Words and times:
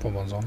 Побазон. 0.00 0.44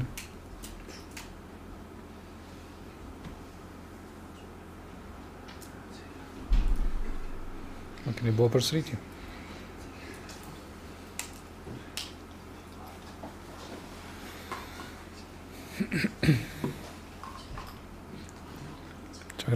Can 8.16 8.26
you 8.26 8.32
blow 8.32 8.46
up 8.46 8.54
our 8.54 8.60
city? 8.60 8.96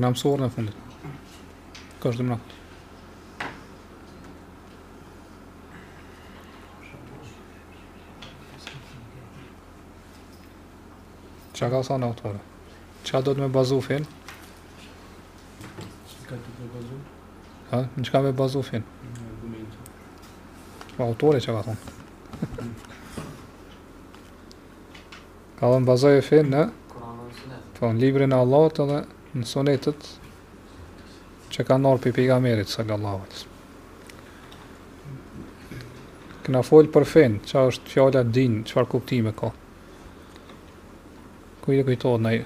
Namësorën 0.02 0.42
e 0.48 0.50
fundit. 0.50 0.74
Kështë 2.02 2.18
dëmrak. 2.24 2.40
Që 11.54 11.66
ka 11.76 11.80
sa 11.86 11.94
autorë? 12.10 12.40
Që 13.06 13.10
ka 13.14 13.18
do 13.28 13.32
të 13.36 13.40
me 13.44 13.48
bazu 13.58 13.78
finë? 13.84 14.06
Që 16.10 16.18
ka 16.32 16.36
të 16.36 16.36
me 16.58 16.66
bazu? 16.74 16.96
Ha? 17.70 17.80
Në 17.94 18.00
që 18.02 18.10
ka 18.16 18.20
me 18.26 18.32
bazu 18.42 18.60
finë? 18.72 18.86
Në 18.86 18.86
gëmin 19.44 19.66
Po 20.96 21.00
autorë 21.12 21.38
që 21.46 21.50
ka 21.58 21.62
thonë. 21.70 21.82
Ka 22.34 22.54
dhe 22.56 22.68
po, 25.62 25.66
në 25.78 25.86
bazu 25.92 26.08
e 26.16 26.18
finë 26.32 26.50
në? 26.56 26.62
Kur 26.96 27.02
anënësën 27.14 27.46
e. 27.46 27.48
Të 27.78 27.82
thonë, 28.80 29.00
në 29.32 29.46
sonetët 29.48 30.08
që 31.54 31.64
ka 31.64 31.78
nërë 31.80 32.02
për 32.04 32.14
pigamerit, 32.18 32.68
sallallahu 32.68 33.22
alës. 33.24 33.44
Këna 36.44 36.60
folë 36.68 36.90
për 36.92 37.06
fenë, 37.08 37.40
që 37.48 37.62
është 37.70 37.92
fjalla 37.94 38.22
din, 38.34 38.58
qëfar 38.66 38.88
kuptime 38.92 39.32
ka. 39.38 39.52
Kujtë 41.64 41.84
kujtojnë 41.88 42.24
nëjë, 42.26 42.44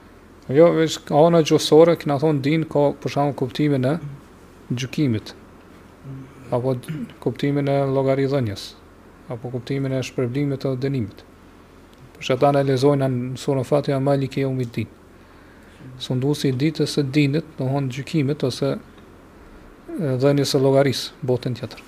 Jo, 0.57 0.67
vesh 0.77 0.97
ka 1.07 1.19
ona 1.27 1.43
gjosore, 1.45 1.93
kena 2.01 2.15
thonë 2.21 2.41
din 2.45 2.63
ka 2.73 2.87
për 3.01 3.13
shumë 3.15 3.35
kuptimin 3.39 3.85
e 3.89 3.93
gjukimit, 4.73 5.33
mm. 5.35 6.21
apo 6.57 6.73
kuptimin 7.23 7.69
e 7.71 7.75
logarithënjës, 7.97 8.65
apo 9.33 9.51
kuptimin 9.53 9.93
e 9.95 10.01
shpërblimit 10.09 10.65
të 10.65 10.73
dënimit. 10.85 11.21
Për 12.15 12.27
shetan 12.31 12.59
e 12.59 12.65
lezojnë 12.71 13.09
në 13.13 13.43
surën 13.43 13.69
fatja 13.69 14.01
ma 14.03 14.17
ke 14.35 14.47
u 14.49 14.51
mi 14.57 14.65
din. 14.67 14.89
Mm. 14.89 15.93
Sundusi 16.07 16.51
ditës 16.65 16.97
së 16.97 17.05
dinit, 17.15 17.53
në 17.59 17.69
honë 17.71 17.95
gjukimit, 17.99 18.43
ose 18.49 18.73
dhënjes 20.25 20.57
e 20.57 20.63
logarisë, 20.65 21.13
botën 21.31 21.55
tjetër. 21.59 21.85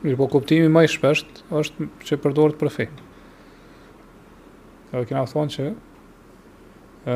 Mirë 0.00 0.16
po 0.16 0.26
kuptimi 0.38 0.72
më 0.72 0.86
i 0.86 0.90
shpesht, 0.90 1.44
është 1.62 1.88
që 2.08 2.20
përdoret 2.24 2.58
për 2.62 2.74
fejtë. 2.78 3.06
Edhe 4.90 5.06
kena 5.08 5.22
thonë 5.30 5.52
që 5.54 5.64
e, 7.10 7.14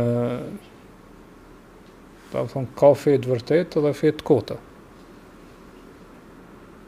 ta 2.31 2.45
thonë 2.53 2.71
ka 2.79 2.91
fejt 3.03 3.27
vërtet 3.27 3.75
edhe 3.81 3.91
fejtë 4.01 4.27
kota. 4.29 4.59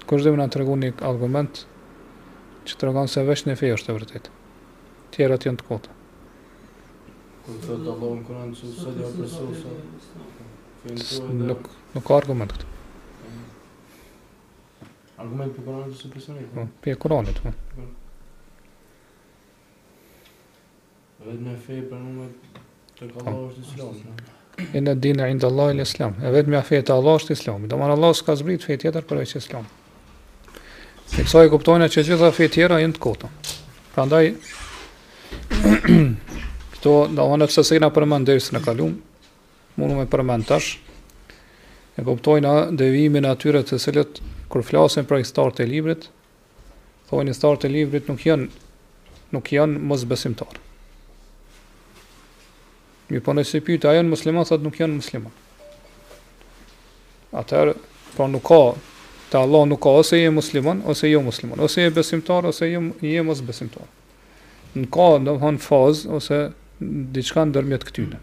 Kështë 0.06 0.28
dhe 0.28 0.32
më 0.36 0.42
në 0.42 0.46
të 0.54 0.60
regu 0.62 0.76
një 0.78 0.91
argument 1.08 1.64
që 2.69 2.78
të 2.78 2.86
regonë 2.88 3.10
se 3.10 3.26
vesh 3.26 3.48
një 3.48 3.56
fejtë 3.58 3.80
është 3.80 3.91
të 3.92 3.96
vërtet. 3.98 4.30
Tjerët 5.16 5.48
jenë 5.48 5.60
të 5.64 5.69
kota. 5.72 5.91
Kënë 7.46 7.58
të 7.66 7.82
të 7.82 7.91
allohën 7.96 8.22
kërë 8.30 8.46
në 8.52 8.62
që 8.62 8.72
sëllë 8.78 9.02
e 9.02 9.10
apresurë 9.10 9.75
Nuk, 11.42 11.64
ka 12.06 12.14
argument 12.20 12.52
këtë. 12.54 12.72
Argument 15.25 15.56
për 15.58 15.64
kërë 15.66 15.78
në 15.82 15.86
që 15.86 15.96
sëllë 16.04 16.12
e 16.12 16.14
apresurë? 16.14 16.46
Po, 16.54 16.69
për 16.86 17.02
kërë 17.06 17.25
në 17.30 17.41
po. 17.42 17.56
po. 17.75 17.92
Vetëm 21.26 21.42
me 21.42 21.56
fe 21.59 21.81
për 21.91 21.98
mua 22.06 22.25
të 23.00 23.06
kallosh 23.10 23.56
të 23.59 23.62
Islamin. 23.66 24.10
Inna 24.78 24.92
dinna 25.04 25.25
'inda 25.32 25.48
Allahi 25.50 25.72
al-Islam. 25.75 26.12
E 26.22 26.31
vetëm 26.31 26.54
ja 26.54 26.60
të 26.87 26.92
Allahu 26.94 27.19
është 27.20 27.32
Islami. 27.34 27.70
Domthon 27.70 27.94
Allah 27.97 28.12
s'ka 28.14 28.37
zbrit 28.38 28.62
fjetë 28.62 28.84
tjetër 28.84 29.06
për 29.10 29.19
ai 29.19 29.25
Islam. 29.26 29.64
Se 31.10 31.25
sa 31.26 31.41
e 31.42 31.48
kuptojnë 31.50 31.88
që 31.91 32.04
gjitha 32.06 32.28
fjetë 32.37 32.54
tjera 32.54 32.78
janë 32.84 32.94
të 32.98 33.03
kota. 33.09 33.31
Prandaj 33.97 34.31
këto 36.76 36.92
domthon 37.19 37.44
se 37.56 37.64
s'e 37.66 37.81
na 37.82 37.88
përmendës 37.97 38.53
në 38.54 38.62
kalum, 38.69 38.93
mundu 39.81 39.97
me 39.98 40.04
përmend 40.14 40.47
tash. 40.53 40.76
E 41.98 42.06
kuptojnë 42.06 42.54
devimin 42.78 43.26
e 43.26 43.32
atyre 43.34 43.64
të 43.66 43.81
cilët 43.82 44.20
kur 44.53 44.62
flasin 44.62 45.03
për 45.10 45.25
historinë 45.25 45.66
e 45.66 45.66
librit, 45.75 46.06
thonë 47.10 47.34
historia 47.34 47.66
e 47.66 47.72
librit 47.81 48.06
nuk 48.14 48.22
janë 48.31 48.47
nuk 49.34 49.53
janë 49.58 49.81
mos 49.82 49.91
mosbesimtarë. 50.04 50.62
Mi 53.09 53.21
po 53.22 53.33
nëse 53.37 53.61
pyta, 53.62 53.93
a 53.93 53.97
janë 54.00 54.11
musliman, 54.11 54.47
thëtë 54.49 54.65
nuk 54.67 54.78
janë 54.81 54.97
musliman. 54.99 55.34
Atëherë, 57.39 57.75
pra 58.17 58.27
nuk 58.31 58.43
ka, 58.49 58.59
të 59.31 59.39
Allah 59.44 59.67
nuk 59.71 59.81
ka, 59.84 59.93
ose 60.00 60.19
je 60.19 60.31
musliman, 60.34 60.81
ose 60.91 61.11
jo 61.12 61.21
musliman, 61.22 61.61
ose 61.62 61.84
je 61.84 61.93
besimtar, 61.94 62.49
ose 62.50 62.67
je, 62.72 62.81
je 63.06 63.22
mos 63.27 63.43
besimtar. 63.47 63.87
Nuk 64.77 64.91
ka, 64.97 65.06
në 65.22 65.37
hanë 65.43 65.62
fazë, 65.62 66.09
ose 66.19 66.41
diçka 67.17 67.47
në 67.47 67.55
dërmjet 67.61 67.87
këtyne. 67.89 68.19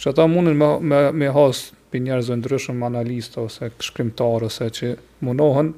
Që 0.00 0.12
ata 0.12 0.26
mundën 0.32 0.56
me, 0.60 0.68
me, 0.92 1.00
me 1.22 1.30
hasë 1.32 1.72
për 1.92 2.04
njerëzve 2.04 2.36
ndryshëm, 2.42 2.84
analista, 2.86 3.42
ose 3.48 3.70
shkrimtar, 3.84 4.44
ose 4.50 4.68
që 4.76 4.92
mundohën 5.26 5.72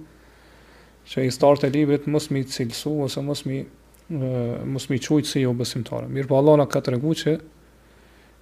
që 1.15 1.25
i 1.29 1.31
start 1.35 1.65
e 1.67 1.71
librit 1.75 2.05
mos 2.11 2.29
mi 2.35 2.43
cilësu, 2.47 2.93
ose 3.07 3.23
mos 3.27 3.47
mi 3.49 3.63
në 4.13 4.31
mos 4.69 4.87
më 4.91 4.99
çojtë 5.05 5.29
se 5.31 5.43
jo 5.43 5.53
besimtarë. 5.57 6.09
Mirë 6.13 6.29
po 6.31 6.39
Allah 6.39 6.59
na 6.63 6.67
ka 6.71 6.83
treguar 6.85 7.17
që 7.19 7.35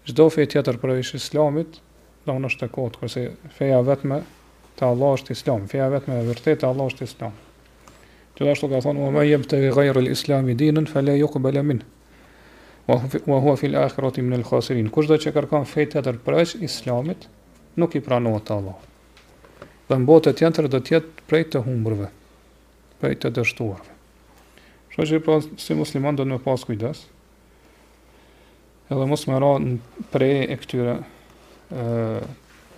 çdo 0.09 0.27
fe 0.35 0.47
tjetër 0.51 0.79
për 0.83 0.97
veç 0.99 1.13
Islamit, 1.19 1.79
do 2.27 2.37
na 2.43 2.51
shtekot 2.53 2.99
kurse 3.01 3.29
feja 3.57 3.81
vetme 3.87 4.23
te 4.79 4.87
Allah 4.87 5.15
është 5.19 5.35
Islam, 5.37 5.67
feja 5.71 5.89
vetme 5.93 6.19
e 6.21 6.27
vërtetë 6.29 6.67
Allah 6.69 6.91
është 6.91 7.07
Islam. 7.07 7.37
Të 8.37 8.47
dashur 8.49 8.71
që 8.73 8.83
thonë 8.87 9.09
më 9.15 9.27
jep 9.29 9.47
te 9.51 9.61
gjer 9.67 9.99
el 10.01 10.13
Islam 10.15 10.49
dinën, 10.51 10.87
fa 10.89 11.03
la 11.05 11.17
yuqbal 11.19 11.61
min. 11.67 11.83
Wa 12.89 12.99
huwa 13.03 13.55
fi 13.61 13.69
al-akhirati 13.71 14.25
min 14.25 14.39
al-khasirin. 14.41 14.89
Kushdo 14.91 15.19
që 15.21 15.35
kërkon 15.37 15.69
fe 15.69 15.85
tjetër 15.93 16.19
për 16.25 16.41
veç 16.41 16.57
Islamit, 16.65 17.29
nuk 17.79 17.95
i 17.95 18.03
pranohet 18.03 18.49
te 18.49 18.57
Allahu. 18.57 18.89
Dhe 19.91 19.99
në 19.99 20.07
botët 20.09 20.43
janë 20.43 20.57
të 20.57 20.65
rëdo 20.69 20.81
tjetë 20.87 21.25
prej 21.31 21.45
të 21.53 21.65
humbërve, 21.67 22.09
prej 23.03 23.17
të 23.21 23.33
dështuar. 23.37 23.90
Shqo 24.91 25.05
që 25.07 25.21
pra 25.23 25.37
si 25.63 25.75
musliman 25.79 26.17
do 26.19 26.25
të 26.27 26.33
me 26.35 26.39
pas 26.43 26.65
kujdes 26.67 27.05
Edhe 28.91 29.07
mos 29.07 29.23
më 29.31 29.39
ra 29.43 29.51
në 29.63 29.75
prej 30.11 30.37
e 30.51 30.57
këtyre 30.63 30.95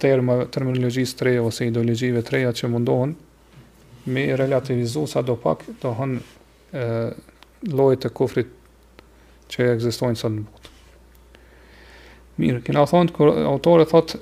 Termë, 0.03 0.35
terminologjisë 0.53 1.17
të 1.17 1.25
reja 1.29 1.45
ose 1.47 1.69
ideologjive 1.71 2.21
të 2.27 2.35
reja 2.35 2.51
që 2.59 2.69
mundohen 2.73 3.13
me 4.13 4.25
relativizu 4.37 5.05
sa 5.09 5.21
do 5.25 5.37
pak 5.45 5.63
të 5.81 5.93
hënë 6.01 6.83
lojë 7.81 8.01
të 8.03 8.11
kufrit 8.19 8.51
që 9.55 9.63
e 9.63 9.69
egzistojnë 9.77 10.19
sa 10.19 10.27
në 10.35 10.43
botë. 10.43 10.73
Mirë, 12.43 12.61
kina 12.67 12.83
thonë 12.91 13.13
të 13.13 13.17
kërë 13.21 13.45
autore 13.53 13.87
thotë 13.93 14.19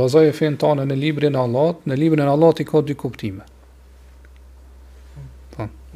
bazaj 0.00 0.24
e 0.30 0.32
finë 0.40 0.60
ta 0.64 0.72
në 0.80 0.88
në 0.90 0.96
libri 1.04 1.30
në 1.30 1.44
allatë, 1.44 1.84
në 1.92 2.00
libri 2.00 2.22
në 2.24 2.32
allatë 2.32 2.64
i 2.64 2.68
ka 2.72 2.80
dy 2.88 2.96
kuptime. 3.04 3.44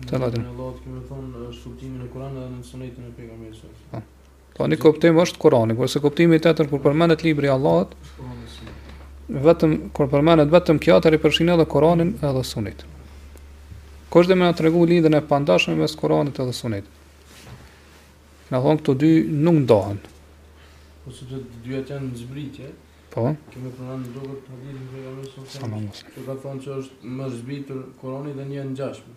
Të 0.08 0.16
në 0.16 0.20
latin. 0.24 0.44
Allah 0.50 0.76
të 0.84 1.00
thonë 1.08 1.40
është 1.50 1.64
kuptimi 1.68 2.02
në 2.02 2.06
Koran 2.14 2.36
dhe 2.38 2.44
në 2.52 2.60
sunetin 2.64 3.08
e 3.08 3.10
pegamirës. 3.16 3.60
Po, 3.90 4.00
po, 4.56 4.68
një 4.72 4.78
kuptim 4.84 5.18
është 5.24 5.50
por 5.78 5.90
se 5.92 6.00
kuptimi 6.04 6.38
i 6.38 6.42
etër 6.50 6.68
kur 6.70 6.82
përmenet 6.86 7.24
libri 7.26 7.50
vetëm 9.30 9.74
kur 9.94 10.08
përmenet 10.10 10.48
vetëm 10.50 10.78
kja 10.82 10.96
të 11.04 11.10
ripërshin 11.14 11.52
edhe 11.52 11.64
Kur'anin 11.70 12.16
edhe 12.28 12.40
sunetin. 12.44 12.88
Ko 14.10 14.22
dhe 14.26 14.34
me 14.34 14.48
në 14.48 14.56
të 14.58 14.62
regu 14.66 14.80
e 14.90 15.20
pandashën 15.28 15.76
mes 15.78 15.94
Koranit 15.94 16.34
edhe 16.42 16.50
Sunetit. 16.52 16.90
Në 18.50 18.58
thonë 18.64 18.80
këto 18.80 18.94
dy 18.98 19.10
nuk 19.30 19.54
ndohen. 19.68 20.00
Po 21.04 21.12
se 21.14 21.26
të 21.30 21.38
dy 21.62 21.76
atë 21.78 21.94
janë 21.94 22.08
në 22.10 22.16
zbritje, 22.24 22.66
Po. 23.14 23.24
Kemë 23.54 23.70
pranuar 23.74 24.10
dogut 24.14 24.42
të 24.46 24.52
e 24.66 24.74
vegjëlorës. 24.94 26.02
Po 26.14 26.22
ka 26.26 26.36
thonë 26.44 26.74
është 26.80 27.10
më 27.20 27.28
zbitur 27.36 27.80
Kurani 28.02 28.34
dhe 28.36 28.44
një 28.50 28.66
ngjashmë 28.72 29.14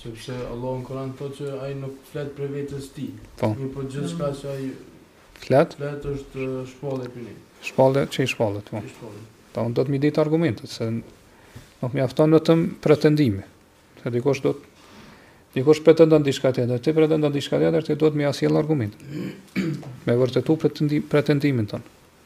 Sepse 0.01 0.35
Allahu 0.53 0.81
në 0.81 0.87
Kur'an 0.89 1.13
thotë 1.17 1.39
që 1.39 1.57
ai 1.67 1.73
nuk 1.77 1.97
flet 2.09 2.31
për 2.37 2.53
vetes 2.57 2.89
ti. 2.97 3.09
Po. 3.41 3.51
Mi 3.59 3.69
po 3.75 3.85
gjithçka 3.85 4.31
që 4.41 4.53
ai 4.55 4.71
flet, 5.45 5.75
flet 5.77 6.07
është 6.15 6.47
shpolli 6.73 7.09
për 7.15 7.27
ne. 7.27 7.35
Shpolli, 7.69 8.07
çe 8.15 8.25
shpolli, 8.33 8.63
po. 8.71 8.81
Shpolli. 8.89 9.25
Po, 9.53 9.67
do 9.77 9.85
të 9.85 9.93
më 9.93 10.01
ditë 10.07 10.23
argumentet 10.25 10.73
se 10.73 10.89
nuk 10.95 11.93
mjafton 11.97 12.33
vetëm 12.41 12.65
pretendime. 12.85 13.45
Se 14.01 14.09
dikush 14.13 14.41
do 14.45 14.55
të 14.57 14.79
dikush 15.61 15.81
pretendon 15.85 16.23
diçka 16.25 16.53
tjetër, 16.55 16.79
ti 16.85 16.93
pretendon 16.97 17.33
diçka 17.35 17.59
tjetër, 17.59 17.85
ti 17.89 17.97
do 17.99 18.09
të 18.11 18.21
më 18.21 18.27
asjell 18.31 18.57
argument. 18.61 18.93
Me 20.07 20.15
vërtetu 20.21 20.55
pretendim, 20.63 21.03
pretendimin 21.11 21.67
ton. 21.69 21.83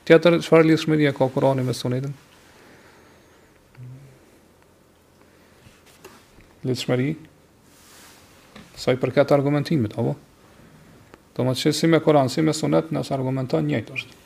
Tjetër 0.06 0.36
çfarë 0.44 0.68
lidhshmëria 0.68 1.14
ka 1.16 1.30
Kurani 1.32 1.64
me 1.64 1.72
Sunetën? 1.72 2.12
Lidhshmëri 6.68 7.08
sa 8.76 8.92
i 8.92 9.00
përket 9.00 9.32
argumentimit, 9.32 9.96
apo? 9.96 10.14
Do 11.34 11.48
më 11.48 11.56
të 11.56 11.62
shesë 11.64 11.78
si 11.80 11.88
me 11.90 12.02
Kur'an, 12.04 12.28
si 12.30 12.44
me 12.44 12.52
Sunet, 12.54 12.92
nësë 12.94 13.14
argumenton 13.16 13.64
njëjtë 13.66 13.96
është. 13.96 14.20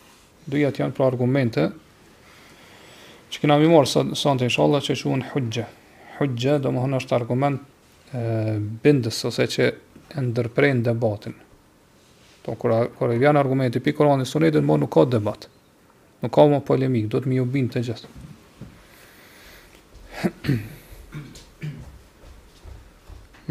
Dujat 0.52 0.78
janë 0.82 0.94
pra 0.98 1.06
argumente, 1.08 1.68
që 3.32 3.46
na 3.48 3.56
më 3.62 3.70
morë 3.72 3.86
sa, 3.92 4.02
sante 4.18 4.50
i 4.50 4.50
shalla 4.52 4.82
që 4.84 4.98
që 5.02 5.08
unë 5.14 5.30
hujgje, 6.18 6.58
do 6.62 6.72
më 6.74 6.82
hënë 6.84 7.00
është 7.02 7.16
argument 7.18 7.62
bindës, 8.82 9.18
ose 9.28 9.44
që 9.52 9.66
e 10.16 10.22
ndërprejnë 10.24 10.86
debatin. 10.86 11.34
Ton, 12.44 12.56
po, 12.56 12.70
kër 12.98 13.12
e 13.12 13.18
vjanë 13.20 13.40
argumenti 13.42 13.82
për 13.84 13.96
Korani 13.98 14.24
Sunetit, 14.26 14.64
më 14.64 14.78
nuk 14.82 14.92
ka 14.94 15.04
debat, 15.12 15.44
nuk 16.22 16.32
ka 16.32 16.46
më 16.48 16.62
polemik, 16.70 17.08
do 17.12 17.20
të 17.20 17.28
mi 17.32 17.42
bindë 17.42 17.76
të 17.76 17.84
gjithë. 17.90 18.14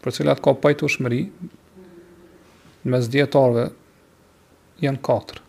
për 0.04 0.14
cilat 0.20 0.40
ka 0.46 0.54
pajtu 0.64 0.90
shmëri 0.94 1.22
në 2.86 2.92
mes 2.94 3.08
djetarve 3.12 3.66
janë 4.84 5.02
katër. 5.04 5.42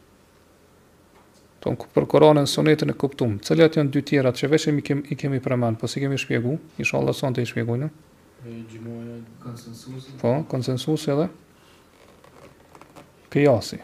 Ton 1.61 1.77
për 1.93 2.07
Koranën, 2.09 2.47
Sunetën 2.49 2.89
e 2.89 2.97
kuptum, 2.97 3.37
cilat 3.45 3.77
janë 3.77 3.93
dy 3.93 4.03
tjera 4.09 4.33
që 4.33 4.49
veshim 4.49 4.79
i 4.79 4.83
kemi, 4.83 5.17
kemi 5.17 5.41
po 5.45 5.87
si 5.87 6.01
kemi 6.01 6.17
shpjegu, 6.19 6.57
inshallah 6.81 7.15
sonte 7.15 7.43
i 7.43 7.47
shpjegojmë. 7.47 7.91
Gjimoja 8.71 9.19
konsensusi. 9.45 10.15
Po, 10.23 10.31
konsensusi 10.49 11.11
edhe 11.13 11.27
kjasi, 13.31 13.77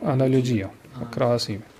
analogjia, 0.00 0.70
ah. 0.94 1.04
krahasimi. 1.12 1.76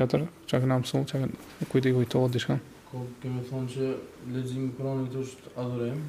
katër, 0.00 0.22
çka 0.48 0.60
kemë 0.62 0.76
mësuar, 0.82 1.04
çka 1.10 1.18
kemë 1.22 1.68
kujt 1.72 1.88
i 1.88 1.92
kujtova 1.96 2.30
diçka. 2.32 2.56
Ku 2.90 3.04
kemë 3.22 3.42
thonë 3.48 3.72
se 3.74 3.88
leximi 4.34 4.68
i 4.70 4.72
Kuranit 4.78 5.16
është 5.20 5.54
adhurim. 5.60 6.00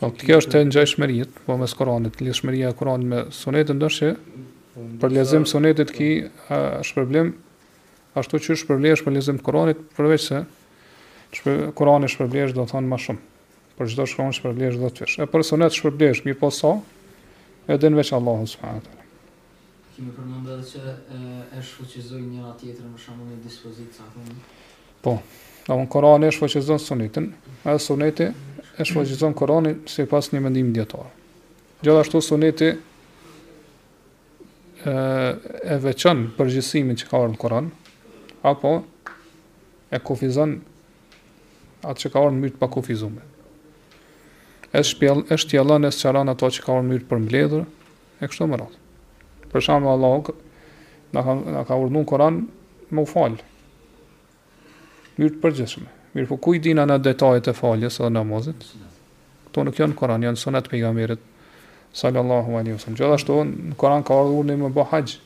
Po 0.00 0.10
kjo 0.16 0.38
është 0.40 0.60
e 0.60 0.66
ngjashmëriet, 0.70 1.38
po 1.46 1.58
me 1.60 1.68
Kuranin, 1.80 2.14
lëshmëria 2.24 2.72
e 2.72 2.76
Kuranit 2.80 3.10
me 3.12 3.22
Sunetën 3.40 3.78
ndoshta. 3.78 4.12
Po, 4.74 4.86
për 5.02 5.14
lezim 5.16 5.46
Sunetit 5.52 5.92
ki 5.96 6.10
është 6.50 6.98
problem, 6.98 7.34
ashtu 8.20 8.40
që 8.42 8.56
është 8.56 8.70
problemesh 8.72 9.04
me 9.06 9.14
lezim 9.18 9.38
Kuranit, 9.46 9.82
përveç 9.98 10.28
se 10.30 10.42
Kurani 11.78 12.08
është 12.10 12.24
problemesh 12.24 12.56
do 12.56 12.64
të 12.66 12.72
thonë 12.74 12.90
më 12.94 13.02
shumë. 13.06 13.20
Për 13.78 13.92
çdo 13.94 14.04
shkronjë 14.12 14.42
problemesh 14.46 14.80
do 14.82 14.88
të 14.90 15.02
thësh. 15.04 15.18
E 15.22 15.28
për 15.30 15.44
Sunet 15.52 15.70
është 15.76 15.84
problemesh, 15.88 16.24
mirë 16.26 16.40
po 16.42 16.50
sa 16.54 16.72
edhe 17.70 17.86
në 17.92 18.00
veç 18.02 18.10
Allahu 18.16 18.48
subhanahu. 18.50 18.98
Ti 20.00 20.06
më 20.08 20.14
përmënda 20.16 20.54
dhe 20.56 20.62
që 20.64 20.92
e 21.52 21.58
shfuqizoj 21.60 22.20
njëra 22.24 22.52
tjetër 22.56 22.86
më 22.88 23.00
shumë 23.02 23.24
në 23.34 23.34
dispozitë 23.44 23.96
sa 23.98 24.06
Po, 25.04 25.12
da 25.66 25.76
Korani 25.92 26.24
e 26.24 26.30
shfuqizoj 26.32 26.80
sunetin, 26.80 27.26
edhe 27.68 27.82
suneti 27.84 28.30
e 28.80 28.86
shfuqizoj 28.88 29.34
Korani 29.36 29.74
se 29.92 30.06
pas 30.08 30.30
një 30.32 30.40
mendim 30.46 30.70
djetarë. 30.72 31.10
Gjithashtu 31.84 32.22
shtu 32.22 32.28
suneti 32.30 32.70
e, 34.88 34.96
e 35.76 35.78
veçën 35.84 36.24
përgjësimin 36.40 36.96
që 37.02 37.10
ka 37.12 37.20
orë 37.20 37.34
në 37.36 37.40
Koran, 37.44 37.68
apo 38.54 38.72
e 39.92 40.00
kufizon 40.00 40.56
atë 41.84 42.06
që 42.06 42.14
ka 42.16 42.24
orë 42.24 42.38
në 42.38 42.46
mytë 42.46 42.62
pa 42.62 42.72
kofizume. 42.72 43.20
Esh 44.72 44.96
pjell, 45.02 45.26
e 45.28 45.36
shpjellën 45.36 45.84
e 45.92 45.92
së 45.92 46.06
qaran 46.08 46.32
ato 46.32 46.48
që 46.56 46.64
ka 46.64 46.78
orë 46.78 46.88
në 46.88 46.94
mytë 46.96 47.10
për 47.12 47.26
mbledhër, 47.28 47.68
e 48.16 48.24
kështu 48.36 48.48
më 48.54 48.64
rratë. 48.64 48.79
Për 49.52 49.64
shamë 49.66 49.84
dhe 49.86 49.92
Allah 49.94 50.32
në 51.10 51.22
ka, 51.26 51.34
në 51.54 51.64
ka 51.70 51.78
Koran 52.12 52.40
më 52.94 53.02
u 53.02 53.08
falë. 53.12 53.40
Mirë 55.18 55.34
të 55.36 55.40
përgjeshme. 55.42 55.88
Mirë 56.14 56.28
po 56.32 56.38
ku 56.42 56.54
i 56.56 56.60
dina 56.62 56.84
në 56.90 57.00
detajet 57.04 57.50
e 57.50 57.54
faljes 57.54 57.98
edhe 58.00 58.10
namazit? 58.14 58.64
Këto 59.48 59.64
nuk 59.66 59.78
janë 59.78 59.96
Koran, 59.98 60.22
janë 60.26 60.38
sonet 60.42 60.66
e 60.66 60.70
pejgamberit 60.72 61.22
Sallallahu 62.00 62.54
alaihi 62.58 62.76
wasallam. 62.78 62.96
Gjithashtu 63.00 63.40
në 63.74 63.78
Koran 63.78 64.06
ka 64.06 64.20
ardhur 64.22 64.46
në 64.50 64.56
më 64.62 64.84
hax. 64.92 65.16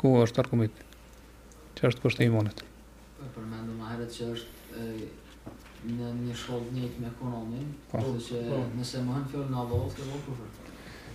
ku 0.00 0.14
është 0.22 0.42
argumenti? 0.44 0.86
Që 1.78 1.90
është 1.90 2.04
kushti 2.06 2.24
i 2.24 2.30
imanit? 2.32 2.62
Për 3.34 3.46
mend 3.50 3.74
herët 3.88 4.12
që 4.16 4.26
është 4.32 4.88
në 5.84 6.10
një 6.24 6.34
shkollë 6.38 6.78
njëtë 6.78 7.02
me 7.04 7.10
kononin, 7.18 7.64
po, 7.90 8.00
po. 8.00 8.60
nëse 8.78 9.02
mëhen 9.04 9.26
fjolë 9.30 9.50
në 9.52 9.58
Allah, 9.60 9.82
të 9.92 10.06
do 10.08 10.20
kofër 10.26 10.63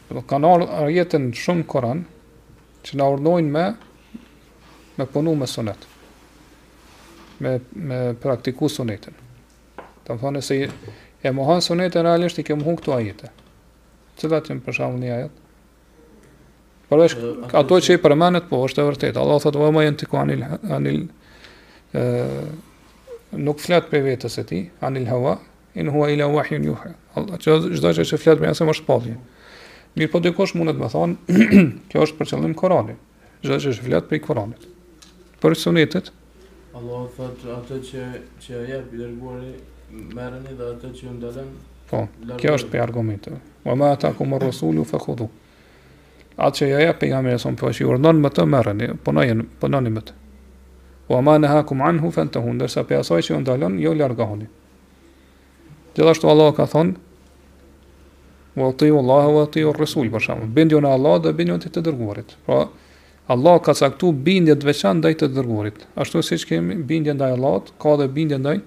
Dhe 0.09 0.15
pra, 0.17 0.23
kanë 0.29 0.49
orë 0.49 0.85
rjetën 0.87 1.27
shumë 1.37 1.65
Koran, 1.69 1.99
që 2.87 2.97
në 2.97 3.07
urnojnë 3.13 3.51
me, 3.53 3.65
me 4.97 5.05
punu 5.13 5.35
me 5.37 5.45
sunet, 5.47 5.85
me, 7.43 7.53
me 7.77 7.99
praktiku 8.23 8.69
sunetën. 8.73 9.17
Të 9.77 10.15
më 10.17 10.23
thonë 10.23 10.41
se 10.43 10.57
e 11.29 11.33
mohan 11.35 11.61
sunetën, 11.61 12.01
realisht 12.07 12.41
i 12.41 12.45
ke 12.47 12.57
muhun 12.61 12.79
këtu 12.81 12.95
ajete. 12.97 13.29
janë 14.23 14.39
që 14.47 14.53
më 14.57 14.63
përshamu 14.65 14.97
një 15.03 15.11
ajet? 15.15 15.45
Përveç 16.89 17.13
ato 17.59 17.77
që 17.85 17.93
i 17.93 18.01
përmenet, 18.01 18.47
po, 18.49 18.63
është 18.65 18.81
e 18.81 18.87
vërtet. 18.89 19.19
Allah 19.21 19.37
thotë, 19.43 19.59
vëma 19.61 19.83
jenë 19.85 19.97
t'i 20.01 20.07
ku 20.09 20.17
anil, 20.17 20.41
anil 20.73 21.03
nuk 23.45 23.61
flet 23.61 23.85
për 23.91 24.07
vetës 24.09 24.39
e 24.41 24.47
ti, 24.49 24.63
anil 24.81 25.05
hava, 25.11 25.35
in 25.77 25.91
hua 25.93 26.09
ila 26.15 26.31
wahjën 26.33 26.65
juhe. 26.65 26.95
Allah, 27.13 27.37
që 27.39 27.59
çdo 27.77 27.93
që 27.99 28.17
flet 28.23 28.41
për 28.41 28.55
asaj 28.55 28.73
është 28.73 28.87
palje. 28.89 29.19
Mirë 29.98 30.12
po 30.12 30.19
dikosh 30.22 30.53
kosh 30.53 30.58
mundet 30.60 30.77
me 30.77 30.88
thonë, 30.91 31.43
kjo 31.89 32.03
është 32.05 32.17
për 32.19 32.29
qëllim 32.31 32.53
Korani, 32.58 32.93
zhe 33.41 33.58
që 33.58 33.72
është 33.74 33.86
vletë 33.88 34.10
për 34.12 34.17
i 34.19 34.22
Korani. 34.27 34.69
Për 35.41 35.55
sunetit? 35.58 36.12
Allah 36.77 37.08
të 37.10 37.17
thotë 37.22 37.50
atë 37.55 37.79
që, 37.89 38.03
që 38.43 38.55
e 38.60 38.62
jep 38.69 38.93
i 38.93 39.00
dërguari, 39.01 39.50
merën 40.13 40.46
i 40.51 40.53
dhe 40.60 40.67
atë 40.75 40.91
që 41.00 41.10
e 41.10 41.13
ndëllem, 41.15 41.50
po, 41.89 42.03
kjo 42.38 42.53
është 42.60 42.69
për 42.75 42.84
argumentet. 42.86 43.41
Ma 43.65 43.74
ma 43.79 43.89
ata 43.96 44.13
ku 44.15 44.27
më 44.29 44.41
rësullu, 44.46 44.86
fe 44.86 45.00
khudhu. 45.01 45.25
Atë 46.39 46.60
që 46.62 46.67
e 46.75 46.84
jep 46.86 47.01
për 47.01 47.10
jam 47.15 47.25
po 47.25 47.34
e 47.34 47.36
jesom, 47.36 47.58
po 47.60 47.72
është 47.74 47.86
i 47.88 47.91
urdon 47.96 48.22
më 48.24 48.34
të 48.38 48.46
merën 48.53 48.86
i, 48.86 48.91
po 48.93 49.15
në 49.17 49.27
një 49.89 49.93
më 49.98 50.05
të. 50.12 50.17
O 51.10 51.24
ma 51.25 51.39
në 51.41 51.50
haku 51.55 51.74
më 51.79 51.89
anë 51.89 52.29
të 52.36 52.46
hundër, 52.46 52.69
sa 52.69 52.86
për 52.86 53.01
asaj 53.01 53.24
që 53.31 53.41
e 53.58 53.75
jo 53.81 53.93
lërgahoni. 53.98 54.46
Gjithashtu 55.96 56.29
Allah 56.29 56.53
ka 56.53 56.67
thonë, 56.69 57.08
Wa 58.53 58.67
atiu 58.69 58.97
Allah, 58.97 59.29
wa 59.35 59.43
atiu 59.43 59.69
ar-rasul, 59.69 60.09
për 60.09 60.23
shembull, 60.25 60.49
bindjen 60.55 60.85
e 60.85 60.89
Allahut 60.91 61.23
dhe 61.27 61.33
bindjen 61.37 61.61
e 61.61 61.69
të 61.69 61.83
dërguarit. 61.85 62.31
Pra, 62.47 62.63
Allah 63.29 63.59
ka 63.61 63.75
caktuar 63.77 64.15
bindje 64.25 64.55
të 64.57 64.65
veçantë 64.65 65.01
ndaj 65.03 65.13
të 65.21 65.27
dërguarit. 65.35 65.83
Ashtu 66.01 66.23
siç 66.25 66.47
kemi 66.49 66.79
bindje 66.89 67.13
ndaj 67.13 67.35
Allahut, 67.37 67.67
ka 67.81 67.93
dhe 67.99 68.07
bindje 68.09 68.39
ndaj 68.41 68.61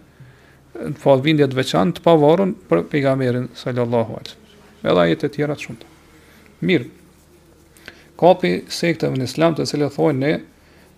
po 0.73 0.85
në 0.87 0.99
fa 1.03 1.17
të 1.21 1.53
veçan 1.59 1.91
të 1.93 2.01
pavarun 2.05 2.53
për 2.71 2.85
pejgamberin 2.93 3.49
sallallahu 3.59 4.15
alës. 4.21 4.37
E 4.87 4.93
da 4.95 5.05
e 5.11 5.17
tjera 5.35 5.57
të 5.59 5.65
shumëta. 5.67 5.91
Mirë, 6.63 6.87
kapi 8.23 8.53
sektëve 8.79 9.19
në 9.19 9.27
islam 9.29 9.59
të 9.59 9.67
cilë 9.69 9.91
e 10.09 10.13
ne 10.23 10.33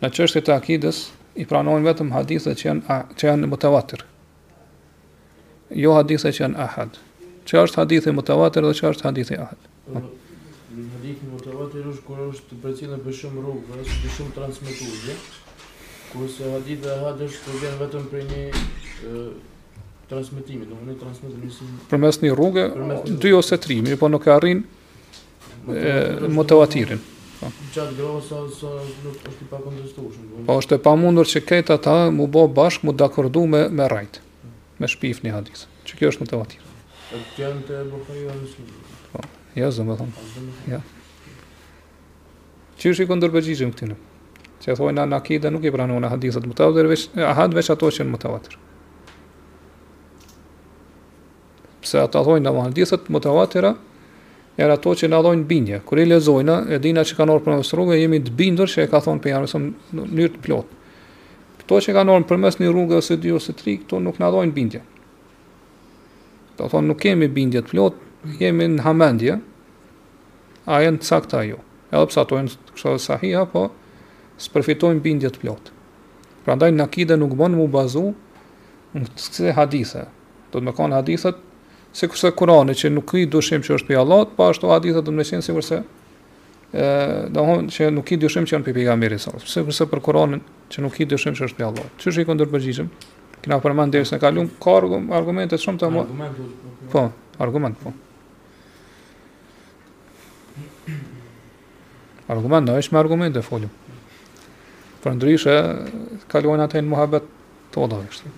në 0.05 0.11
qështë 0.13 0.45
të 0.45 0.55
akidës 0.61 1.01
i 1.41 1.49
pranojnë 1.49 1.89
vetëm 1.89 2.13
hadithët 2.13 2.61
që 2.61 2.69
janë, 2.69 3.01
janë 3.23 3.51
mutawatir. 3.51 4.05
Jo 5.73 5.97
hadithët 5.97 6.37
që 6.37 6.45
janë 6.45 6.61
ahad 6.69 7.01
që 7.49 7.61
është 7.69 7.81
hadithi 7.81 8.13
mutawatir 8.17 8.65
dhe 8.67 8.75
që 8.81 8.91
është 8.93 9.07
hadithi 9.09 9.39
ahad. 9.43 9.69
Hadithi 9.95 11.31
mutawatir 11.31 11.89
është 11.93 12.07
kërë 12.09 12.29
është 12.35 12.59
për 12.63 12.77
cilën 12.81 13.03
për 13.05 13.17
shumë 13.21 13.43
rrugë, 13.47 13.79
është 13.85 13.97
për 14.05 14.15
shumë 14.19 14.37
transmitur, 14.39 14.95
dhe? 15.05 15.17
hadithi 16.15 16.89
ahad 16.97 17.21
është 17.29 17.47
të 17.49 17.63
gjenë 17.65 17.81
vetëm 17.85 18.05
për 18.13 18.29
një 18.33 18.45
transmitimit, 20.11 20.69
do 20.71 20.79
një 20.89 20.95
transmitimit 21.01 21.57
si... 21.57 21.67
Për 21.91 22.03
mes 22.07 22.21
një 22.25 22.31
rrugë, 22.41 22.67
dy 23.25 23.33
ose 23.41 23.59
tri, 23.65 23.81
mirë 23.85 23.99
po 24.01 24.11
nuk 24.13 24.29
arrin 24.33 24.63
mutawatirin. 26.39 27.03
Po. 27.35 27.49
Gjatë 27.75 27.97
grove 27.99 28.21
sa, 28.25 28.39
sa 28.57 28.69
nuk 29.03 29.25
është 29.29 29.45
i 29.45 29.49
pa 29.51 29.59
Po 30.47 30.55
është 30.61 30.79
e 30.79 30.85
pa 30.87 30.93
mundur 30.97 31.27
që 31.29 31.43
këta 31.49 31.77
ta 31.83 31.97
mu 32.15 32.29
bo 32.31 32.47
bashkë 32.49 32.87
mu 32.89 32.95
dakordu 32.97 33.43
me, 33.51 33.65
me 33.69 33.89
rajtë, 33.91 34.23
me 34.81 34.89
shpif 34.89 35.25
një 35.27 35.35
hadith, 35.41 35.67
që 35.85 35.99
kjo 35.99 36.13
është 36.15 36.23
mutawatir. 36.25 36.64
Jo, 37.13 37.55
po, 38.01 39.23
jo, 39.61 39.69
zë 39.69 39.85
më 39.85 39.95
thonë. 39.99 40.15
Po, 40.17 40.29
ja. 40.73 40.79
Jo. 40.81 40.83
Që 42.81 42.93
është 42.95 43.05
i 43.05 43.09
këndër 43.11 43.33
këtu 43.35 43.89
në? 43.91 43.97
Që 44.65 44.71
e 44.73 44.77
thojnë 44.79 45.03
anë 45.05 45.17
akida 45.19 45.51
nuk 45.53 45.67
i 45.69 45.73
pranojnë 45.75 46.01
në 46.07 46.13
hadithet 46.15 46.47
më 46.49 47.25
ahad 47.29 47.55
veç 47.59 47.69
ato 47.75 47.91
që 47.93 48.07
në 48.09 48.13
më 48.13 48.39
Pse 51.85 52.01
ata 52.01 52.23
thojnë 52.25 52.49
në 52.49 52.65
hadithet 52.73 53.09
më 53.13 53.21
të 53.27 53.75
Era 54.57 54.77
ato 54.79 54.93
që 54.95 55.09
na 55.11 55.19
dhojnë 55.19 55.49
bindje. 55.51 55.79
Kur 55.85 55.99
i 55.99 56.05
lexojna, 56.07 56.61
e 56.71 56.77
dina 56.79 57.03
që 57.03 57.17
kanë 57.19 57.33
ardhur 57.35 57.43
përmes 57.49 57.73
rrugës, 57.75 57.97
jemi 57.99 58.21
të 58.23 58.33
bindur 58.39 58.71
se 58.71 58.85
e 58.87 58.87
ka 58.87 59.01
thonë 59.03 59.19
pejgamberi 59.25 59.51
në 59.51 59.99
mënyrë 60.07 60.35
të 60.37 60.43
plotë. 60.45 60.77
Kto 61.65 61.79
që 61.83 61.95
kanë 61.97 62.15
ardhur 62.15 62.29
përmes 62.31 62.61
një 62.63 62.71
rrugë 62.71 63.01
ose 63.01 63.17
dy 63.19 63.33
ose 63.35 63.51
tri, 63.59 63.75
këto 63.83 63.99
nuk 63.99 64.21
na 64.23 64.29
dhojnë 64.31 64.55
bindje. 64.55 64.83
Do 66.59 66.69
thonë 66.71 66.91
nuk 66.93 67.01
kemi 67.03 67.27
bindje 67.35 67.63
të 67.67 67.73
plot, 67.73 67.97
jemi 68.39 68.69
në 68.77 68.85
hamendje. 68.87 69.39
A 70.71 70.79
janë 70.85 71.03
të 71.03 71.09
sakta 71.09 71.41
ajo. 71.43 71.59
Edhe 71.93 72.05
pse 72.11 72.21
ato 72.23 72.37
janë 72.39 72.53
kështu 72.73 72.93
sahiha, 73.05 73.43
po 73.55 73.67
sprofitojmë 74.43 75.03
bindje 75.05 75.33
të 75.35 75.43
plot. 75.43 75.73
Prandaj 76.47 76.71
nakide 76.77 77.19
nuk 77.19 77.35
bën 77.39 77.57
mu 77.59 77.67
bazu 77.73 78.07
në 78.95 79.09
këtë 79.17 79.57
hadithe. 79.59 80.07
Do 80.53 80.61
të 80.61 80.67
më 80.71 80.77
kanë 80.79 80.99
hadithet 81.01 81.43
se 81.95 82.09
kurse 82.11 82.31
Kurani 82.37 82.75
që 82.79 82.91
nuk 82.95 83.13
i 83.21 83.27
dushim 83.31 83.63
që 83.65 83.77
është 83.79 83.91
prej 83.91 84.01
Allah, 84.03 84.25
po 84.37 84.49
ashtu 84.51 84.71
hadithet 84.73 85.05
do 85.05 85.13
të 85.13 85.19
më 85.19 85.27
qenë 85.31 85.47
sigurisht 85.49 85.73
se 85.75 85.83
ë 85.83 87.27
do 87.31 87.39
të 87.39 87.49
thonë 87.51 87.71
që 87.77 87.91
nuk 87.99 88.15
i 88.17 88.21
dushim 88.23 88.47
që 88.51 88.57
janë 88.57 88.67
pi 88.67 88.73
pejgamberit 88.79 89.23
sallallahu 89.25 89.45
alajhi 89.45 89.53
wasallam. 89.53 89.75
Sepse 89.75 89.91
për 89.93 90.03
Kur'anin 90.09 90.43
që 90.75 90.83
nuk 90.87 90.97
i 90.99 91.07
dushim 91.13 91.37
që 91.39 91.47
është 91.51 91.61
prej 91.61 91.69
Allahut. 91.71 92.01
Çështë 92.03 92.25
e 92.25 92.29
kundërpërgjishëm? 92.31 92.89
Kina 93.45 93.59
përmend 93.61 93.93
dhe 93.93 94.01
se 94.09 94.17
ka 94.19 94.31
lum 94.33 94.47
kargu 94.61 94.97
argumente 95.13 95.59
shumë 95.61 95.81
të 95.83 95.89
mëdha. 95.93 96.45
Po, 96.93 97.01
argument 97.45 97.77
po. 97.77 97.91
Argumenta 102.33 102.77
është 102.81 102.95
me 102.97 103.01
argumente 103.03 103.43
folim. 103.45 103.73
Për 105.05 105.17
ndryshe 105.19 105.57
kalojnë 106.33 106.65
atë 106.65 106.81
në 106.81 106.89
mohabet 106.95 107.27
të 107.75 107.83
vogla 107.83 107.99
kështu. 108.09 108.33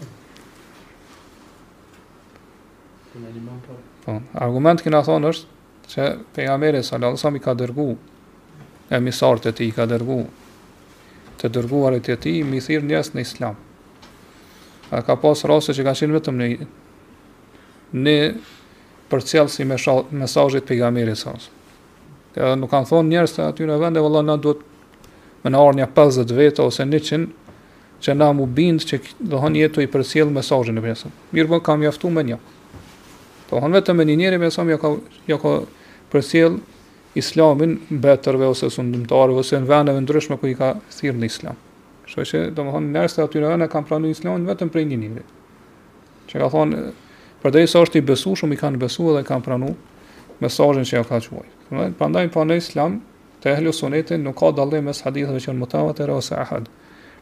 Po? 3.13 3.77
po, 4.09 4.17
argument 4.49 4.83
që 4.83 4.91
na 4.97 5.05
thon 5.07 5.29
është 5.31 5.93
se 5.93 6.09
pejgamberi 6.35 6.81
sallallahu 6.83 7.15
alajhi 7.15 7.21
wasallam 7.21 7.39
i 7.39 7.45
ka 7.47 7.55
dërguar 7.63 8.99
emisartët 8.99 9.63
e 9.63 9.71
i 9.71 9.77
ka 9.79 9.87
dërguar 9.87 10.27
të 11.39 11.53
dërguarit 11.55 12.11
e 12.11 12.19
tij 12.27 12.43
mi 12.51 12.59
thirr 12.67 12.83
njerëz 12.91 13.15
në 13.15 13.27
islam. 13.29 13.63
A 14.91 15.01
ka 15.03 15.17
pas 15.19 15.43
rase 15.49 15.75
që 15.75 15.83
ka 15.87 15.95
qenë 15.99 16.15
vetëm 16.21 16.37
në 16.39 16.47
në 17.97 18.15
përcjell 19.11 19.49
si 19.51 19.65
mesazhit 19.67 20.63
të 20.65 20.69
pejgamberit 20.69 21.19
sa. 21.19 21.33
Edhe 22.37 22.55
nuk 22.59 22.71
kanë 22.73 22.89
thonë 22.91 23.11
njerëz 23.13 23.35
të 23.35 23.45
aty 23.51 23.67
në 23.67 23.79
vend 23.83 23.97
e 23.99 24.23
na 24.29 24.37
duhet 24.37 24.63
me 25.45 25.51
në 25.55 25.65
një 25.81 25.89
50 25.97 26.35
vete 26.39 26.63
ose 26.67 26.85
100 26.85 27.27
që 28.05 28.15
na 28.15 28.31
mu 28.37 28.47
bindë 28.55 28.87
që 28.91 28.99
do 29.33 29.41
hënë 29.43 29.63
jetu 29.65 29.83
i 29.83 29.91
përsjelë 29.91 30.35
mesajin 30.39 30.79
e 30.79 30.85
përjesëm. 30.85 31.13
Mirë 31.33 31.49
bënë 31.49 31.61
po, 31.61 31.65
kam 31.67 31.83
jaftu 31.87 32.11
me 32.13 32.23
një. 32.29 32.39
Do 33.51 33.63
hënë 33.63 33.81
vetëm 33.81 33.97
me 34.01 34.07
një 34.11 34.17
njëri 34.21 34.39
me 34.43 34.51
jesëm 34.51 34.75
ja 34.75 34.79
ka, 34.83 34.95
ja 35.31 35.39
ka 35.39 35.61
islamin 37.17 37.79
betërve 37.89 38.45
ose 38.51 38.69
sundimtarve 38.71 39.39
ose 39.41 39.57
në 39.57 39.65
vendeve 39.71 40.01
ndryshme 40.05 40.37
ku 40.37 40.51
i 40.53 40.59
ka 40.59 40.75
thirë 40.99 41.17
në 41.23 41.31
islam. 41.33 41.57
Kështu 42.07 42.25
që 42.31 42.41
domethënë 42.55 42.91
nëse 42.97 43.23
aty 43.23 43.41
në 43.43 43.49
ana 43.57 43.67
kanë 43.71 43.89
pranuar 43.89 44.15
Islamin 44.15 44.45
vetëm 44.47 44.69
prej 44.75 44.85
një 44.93 44.99
njeri. 45.01 45.25
Që 46.31 46.39
ka 46.43 46.49
thonë 46.53 46.83
përderisa 47.43 47.75
so 47.75 47.83
është 47.87 47.99
i 48.01 48.05
besueshëm 48.13 48.53
i 48.55 48.59
kanë 48.61 48.79
besuar 48.83 49.17
dhe 49.19 49.25
kanë 49.27 49.45
pranuar 49.47 49.75
mesazhin 50.45 50.87
që 50.87 51.01
ja 51.01 51.03
ka 51.09 51.19
thënë. 51.19 51.51
Domethënë 51.71 51.99
prandaj 51.99 52.23
pa 52.37 52.45
në 52.47 52.61
Islam 52.63 53.01
te 53.43 53.51
ehlu 53.57 53.75
sunetin 53.75 54.23
nuk 54.29 54.39
ka 54.39 54.53
dallim 54.61 54.87
mes 54.87 55.03
haditheve 55.07 55.43
që 55.43 55.51
janë 55.51 55.63
mutawatir 55.65 56.15
ose 56.19 56.39
ahad. 56.45 56.71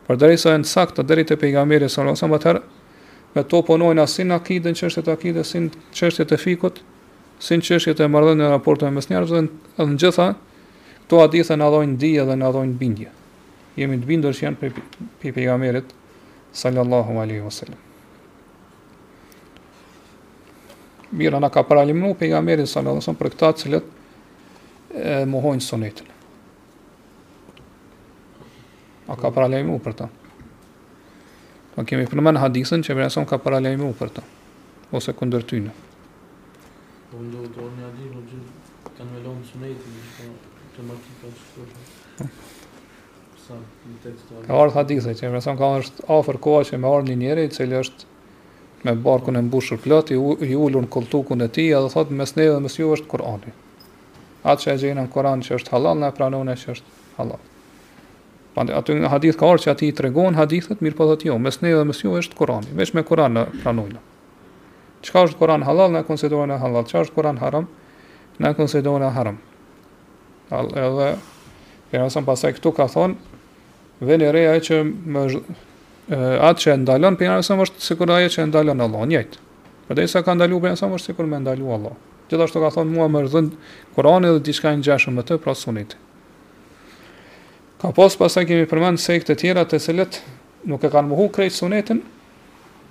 Përderisa 0.04 0.50
so 0.50 0.56
janë 0.58 0.70
saktë 0.74 1.06
deri 1.08 1.24
te 1.30 1.38
pejgamberi 1.40 1.88
sallallahu 1.88 2.20
alajhi 2.20 2.36
wasallam 2.36 2.60
atë 2.60 3.34
me 3.38 3.46
to 3.52 3.62
punojnë 3.70 4.04
asin 4.04 4.36
akidën 4.36 4.76
çështje 4.80 5.06
të 5.06 5.14
akidës, 5.16 5.48
sin 5.54 5.72
çështje 6.00 6.28
të 6.32 6.38
fikut, 6.44 6.82
sin 7.48 7.64
çështje 7.66 7.96
të 7.98 8.12
marrëdhënieve 8.14 8.52
raporteve 8.52 8.92
mes 8.98 9.08
njerëzve, 9.10 9.40
edhe 9.80 9.88
në 9.96 10.00
gjitha 10.04 10.28
këto 10.36 11.24
hadithe 11.24 11.58
na 11.58 11.72
dhojnë 11.74 11.98
dije 12.04 12.28
dhe 12.30 12.36
na 12.44 12.52
dhojnë 12.54 12.78
bindje 12.82 13.10
jemi 13.76 13.98
të 14.00 14.06
bindur 14.06 14.34
që 14.34 14.46
janë 14.46 14.60
për 14.60 14.74
pe 15.22 15.32
pejgamberit 15.34 15.90
sallallahu 16.54 17.16
alaihi 17.22 17.42
wasallam. 17.42 17.80
Mirë 21.14 21.38
ana 21.40 21.50
ka 21.50 21.62
para 21.66 21.84
limu 21.86 22.14
pejgamberin 22.18 22.66
sallallahu 22.66 23.00
alaihi 23.00 23.04
wasallam 23.04 23.20
për 23.20 23.32
këta 23.34 23.50
të 23.52 23.64
cilët 23.64 23.90
e 24.94 25.16
mohojnë 25.30 25.66
sunetin. 25.66 26.12
A 29.10 29.16
ka 29.20 29.30
para 29.34 29.48
për 29.86 29.94
ta? 29.98 30.06
Po 31.74 31.82
kemi 31.82 32.06
për 32.06 32.22
mënyrë 32.22 32.44
hadithën 32.46 32.84
që 32.86 32.94
vërason 32.94 33.26
ka 33.26 33.38
para 33.42 33.58
për 33.98 34.12
ta 34.16 34.22
ose 34.94 35.12
kundërtynë. 35.12 35.70
Unë 37.14 37.30
po 37.34 37.42
do 37.42 37.48
të 37.50 37.66
një 37.78 37.88
adhi, 37.88 38.08
në 38.10 38.40
kanë 38.96 39.10
me 39.10 39.20
në 39.24 39.70
gjithë, 39.74 40.30
të 40.76 40.82
më 40.82 40.82
të 40.82 40.82
më 40.84 41.00
të 41.24 41.32
të 41.34 42.22
të 42.22 42.26
të 42.26 42.63
Ka 43.48 44.56
ardhë 44.56 44.76
hadithë, 44.78 45.12
që 45.18 45.28
me 45.34 45.40
thonë 45.44 45.60
ka 45.60 45.68
është 45.82 46.04
afer 46.16 46.38
koha 46.40 46.62
që 46.64 46.78
me 46.80 46.88
ardhë 46.88 47.10
një 47.12 47.16
njëri, 47.20 47.44
cilë 47.52 47.80
është 47.82 48.12
me 48.88 48.94
barkun 49.04 49.36
e 49.36 49.42
mbushur 49.44 49.80
plot, 49.84 50.12
i, 50.14 50.18
ullur 50.56 50.84
në 50.86 50.90
kultukun 50.92 51.44
e 51.44 51.48
ti, 51.52 51.66
dhe 51.72 51.90
thotë 51.92 52.14
mes 52.16 52.32
ne 52.38 52.46
dhe 52.50 52.60
mes 52.64 52.78
ju 52.80 52.88
është 52.96 53.10
Korani. 53.10 53.52
Atë 54.44 54.64
që 54.64 54.70
e 54.72 54.76
gjenë 54.84 55.04
në 55.04 55.12
Koran 55.16 55.44
që 55.44 55.58
është 55.58 55.74
halal, 55.74 56.00
në 56.00 56.10
e 56.10 56.14
pranone 56.16 56.54
që 56.62 56.72
është 56.76 56.96
halal. 57.18 57.42
Pande, 58.54 58.74
aty 58.80 58.96
në 59.02 59.10
hadith 59.12 59.38
ka 59.40 59.48
ardhë 59.52 59.66
që 59.66 59.72
ati 59.74 59.88
i 59.92 59.96
tregonë 60.00 60.38
hadithet, 60.40 60.80
mirë 60.84 60.98
po 61.00 61.08
thotë 61.10 61.28
jo, 61.30 61.36
mes 61.42 61.60
ne 61.64 61.72
dhe 61.74 61.84
mes 61.88 62.00
ju 62.04 62.16
është 62.20 62.38
Korani, 62.40 62.72
veç 62.80 62.94
me 62.96 63.04
Koran 63.08 63.36
në 63.36 63.44
pranojnë. 63.62 64.00
Qka 65.04 65.26
është 65.28 65.40
Koran 65.42 65.66
halal, 65.68 65.92
në 65.96 66.04
e 66.04 66.08
konsidohen 66.08 66.52
e 66.54 66.60
halal, 66.64 66.86
qka 66.88 67.02
është 67.08 67.36
haram, 67.44 67.68
na 68.40 68.52
e 68.54 68.60
konsidohen 68.60 69.08
haram. 69.20 69.38
edhe, 70.48 71.16
pasaj 72.24 72.52
këtu 72.56 72.70
ka 72.74 72.84
thonë, 72.88 73.33
Veli 74.02 74.26
reja 74.32 74.54
e 74.58 74.62
që 74.62 74.78
më, 74.82 75.22
atë 76.14 76.64
që 76.64 76.72
e 76.72 76.78
ndalon 76.82 77.14
për 77.18 77.28
njërës 77.30 77.50
është 77.66 77.84
sikur 77.86 78.10
aje 78.10 78.32
që 78.34 78.40
e 78.42 78.46
ndalon 78.50 78.82
Allah, 78.86 79.04
njëjtë. 79.06 79.38
Për 79.86 80.00
dhe 80.00 80.22
ka 80.26 80.34
ndalu 80.34 80.58
për 80.62 80.72
njërës 80.74 80.82
është 80.98 81.12
sikur 81.12 81.28
me 81.30 81.38
ndalu 81.44 81.68
Allah. 81.76 81.94
Gjithashtu 82.30 82.62
ka 82.64 82.70
thonë 82.74 82.90
mua 82.96 83.06
më 83.12 83.20
rëzën 83.26 83.50
Korani 83.94 84.30
dhe 84.34 84.40
diçka 84.48 84.72
një 84.74 84.82
gjashën 84.86 85.14
më 85.14 85.24
të 85.28 85.36
prasunit. 85.44 85.94
Ka 87.82 87.92
posë 87.94 88.18
pasë 88.22 88.42
e 88.42 88.48
kemi 88.48 88.68
përmenë 88.70 88.98
sekt 89.04 89.30
e 89.30 89.36
tjera 89.38 89.62
të 89.68 89.78
selet 89.84 90.18
nuk 90.64 90.82
e 90.82 90.90
kanë 90.90 91.10
muhu 91.12 91.28
krejtë 91.28 91.54
sunetin, 91.58 92.00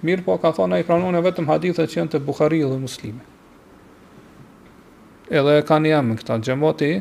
mirë 0.05 0.24
po 0.27 0.38
ka 0.38 0.53
thonë 0.53 0.77
e 0.79 0.83
i 0.83 0.86
pranone 0.86 1.19
vetëm 1.25 1.50
hadithet 1.50 1.89
që 1.89 2.00
janë 2.03 2.13
të 2.13 2.19
Bukhari 2.29 2.62
dhe 2.62 2.77
muslimi. 2.77 3.24
Edhe 5.33 5.60
kanë 5.65 5.95
jamë 5.95 6.13
në 6.13 6.22
këta 6.22 6.38
gjemoti, 6.45 6.91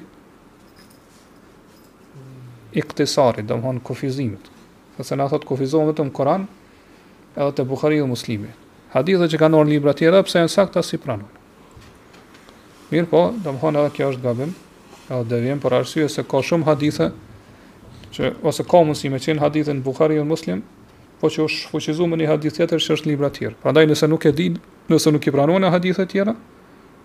iktisari, 2.73 3.43
do 3.47 3.57
më 3.59 3.63
thonë 3.69 3.83
kufizimit. 3.85 4.49
Dhe 4.97 5.05
se 5.05 5.17
na 5.17 5.29
thot 5.31 5.45
kufizohen 5.49 5.89
vetëm 5.93 6.11
Koran, 6.15 6.47
edhe 7.37 7.49
të 7.57 7.67
Bukhari 7.69 8.01
dhe 8.01 8.09
Muslimi. 8.09 8.51
Hadithet 8.93 9.31
që 9.33 9.41
kanë 9.45 9.61
në 9.63 9.71
libra 9.73 9.95
tjera, 9.97 10.21
pse 10.25 10.43
janë 10.43 10.53
sakta 10.53 10.83
si 10.85 10.99
pranon. 11.01 11.29
Mirë 12.93 13.09
po, 13.09 13.23
do 13.45 13.55
thonë 13.63 13.83
edhe 13.87 13.95
kjo 13.97 14.11
është 14.13 14.25
gabim, 14.27 14.53
edhe 15.09 15.25
dhe 15.33 15.41
vjen 15.47 15.61
për 15.63 15.79
arsye 15.81 16.09
se 16.13 16.25
ka 16.29 16.43
shumë 16.45 16.69
hadithe, 16.69 17.11
që, 18.13 18.35
ose 18.45 18.65
ka 18.69 18.81
mundësi 18.85 19.13
me 19.13 19.21
qenë 19.25 19.41
hadithet 19.41 19.79
në 19.79 19.85
Bukhari 19.89 20.21
dhe 20.21 20.27
Muslim, 20.29 20.65
po 21.21 21.31
që 21.31 21.45
është 21.49 21.71
fuqizu 21.73 22.07
me 22.11 22.19
një 22.19 22.29
hadith 22.33 22.57
tjetër 22.59 22.83
që 22.83 22.95
është 22.97 23.09
libra 23.09 23.29
tjera. 23.31 23.55
Pra 23.63 23.71
ndaj 23.73 23.87
nëse 23.87 24.09
nuk 24.11 24.25
e 24.27 24.33
din, 24.35 24.57
nëse 24.91 25.13
nuk 25.15 25.29
i 25.31 25.31
pranojnë 25.33 25.71
hadithet 25.71 26.11
tjera, 26.11 26.35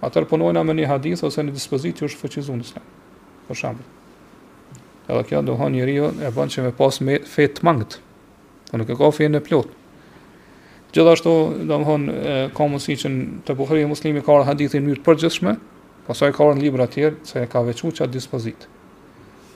atëherë 0.01 0.31
punojnë 0.33 0.63
me 0.65 0.73
një 0.79 0.89
hadith 0.89 1.21
ose 1.27 1.45
në 1.45 1.53
dispozitë 1.55 2.01
që 2.01 2.09
është 2.09 2.43
në 2.57 2.65
Islam. 2.65 2.89
Për 3.47 3.61
shembull, 3.61 3.85
edhe 5.07 5.23
kjo 5.29 5.41
do 5.47 5.53
hanë 5.59 5.77
njeriu 5.79 6.09
e 6.27 6.31
bën 6.35 6.49
që 6.53 6.65
me 6.65 6.73
pas 6.75 6.99
me 7.03 7.19
fe 7.27 7.47
të 7.47 7.63
mangët. 7.63 7.97
Po 8.67 8.79
nuk 8.81 8.89
e 8.91 8.97
ka 8.99 9.09
fe 9.15 9.29
në 9.31 9.39
plot. 9.45 9.71
Gjithashtu 10.95 11.33
do 11.69 11.77
më 11.79 11.87
thonë 11.87 12.15
ka 12.55 12.67
mundësi 12.67 12.97
që 13.03 13.11
të 13.47 13.55
buhëri 13.59 13.85
e 13.85 13.89
Muslimi 13.91 14.23
ka 14.25 14.39
hadithin 14.47 14.87
përgjithshme, 15.05 15.53
të 15.55 15.57
përgjithshme, 15.57 16.31
e 16.31 16.35
ka 16.37 16.49
në 16.51 16.63
libra 16.63 16.87
të 16.87 16.95
tjerë 16.97 17.25
se 17.27 17.43
e 17.45 17.51
ka 17.51 17.63
veçuar 17.67 17.95
çat 18.01 18.11
dispozit. 18.13 18.67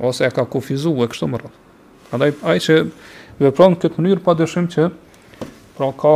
Ose 0.02 0.26
e 0.28 0.32
ka 0.32 0.46
kufizuar 0.50 1.12
kështu 1.12 1.30
më 1.30 1.42
radh. 1.44 1.60
Prandaj 2.12 2.34
ai 2.52 2.60
që 2.60 2.78
vepron 3.40 3.76
këtë 3.80 4.02
mënyrë 4.02 4.24
pa 4.26 4.36
dëshim 4.40 4.68
që 4.74 4.88
pra 5.76 5.92
ka 6.02 6.14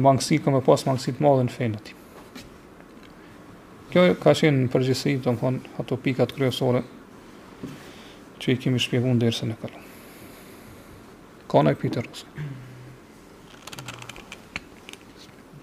mangësi 0.00 0.40
që 0.44 0.60
pas 0.66 0.86
mangësi 0.86 1.14
të 1.16 1.22
madhe 1.22 1.46
në 1.50 1.54
fenë 1.54 1.86
Kjo 3.94 4.08
ka 4.18 4.32
qenë 4.34 4.64
në 4.64 4.70
përgjithësi, 4.74 5.12
do 5.22 5.30
të 5.30 5.34
thonë 5.38 5.68
ato 5.78 5.96
pikat 6.02 6.32
kryesore 6.34 6.80
që 8.44 8.52
i 8.52 8.58
kemi 8.60 8.78
shpjegu 8.82 9.08
në 9.08 9.22
dërëse 9.24 9.46
në 9.48 9.54
këllu. 9.62 9.82
Ka 11.48 11.62
në 11.64 11.72
e 11.72 11.76
këpjitë 11.78 12.02
rësë? 12.04 12.48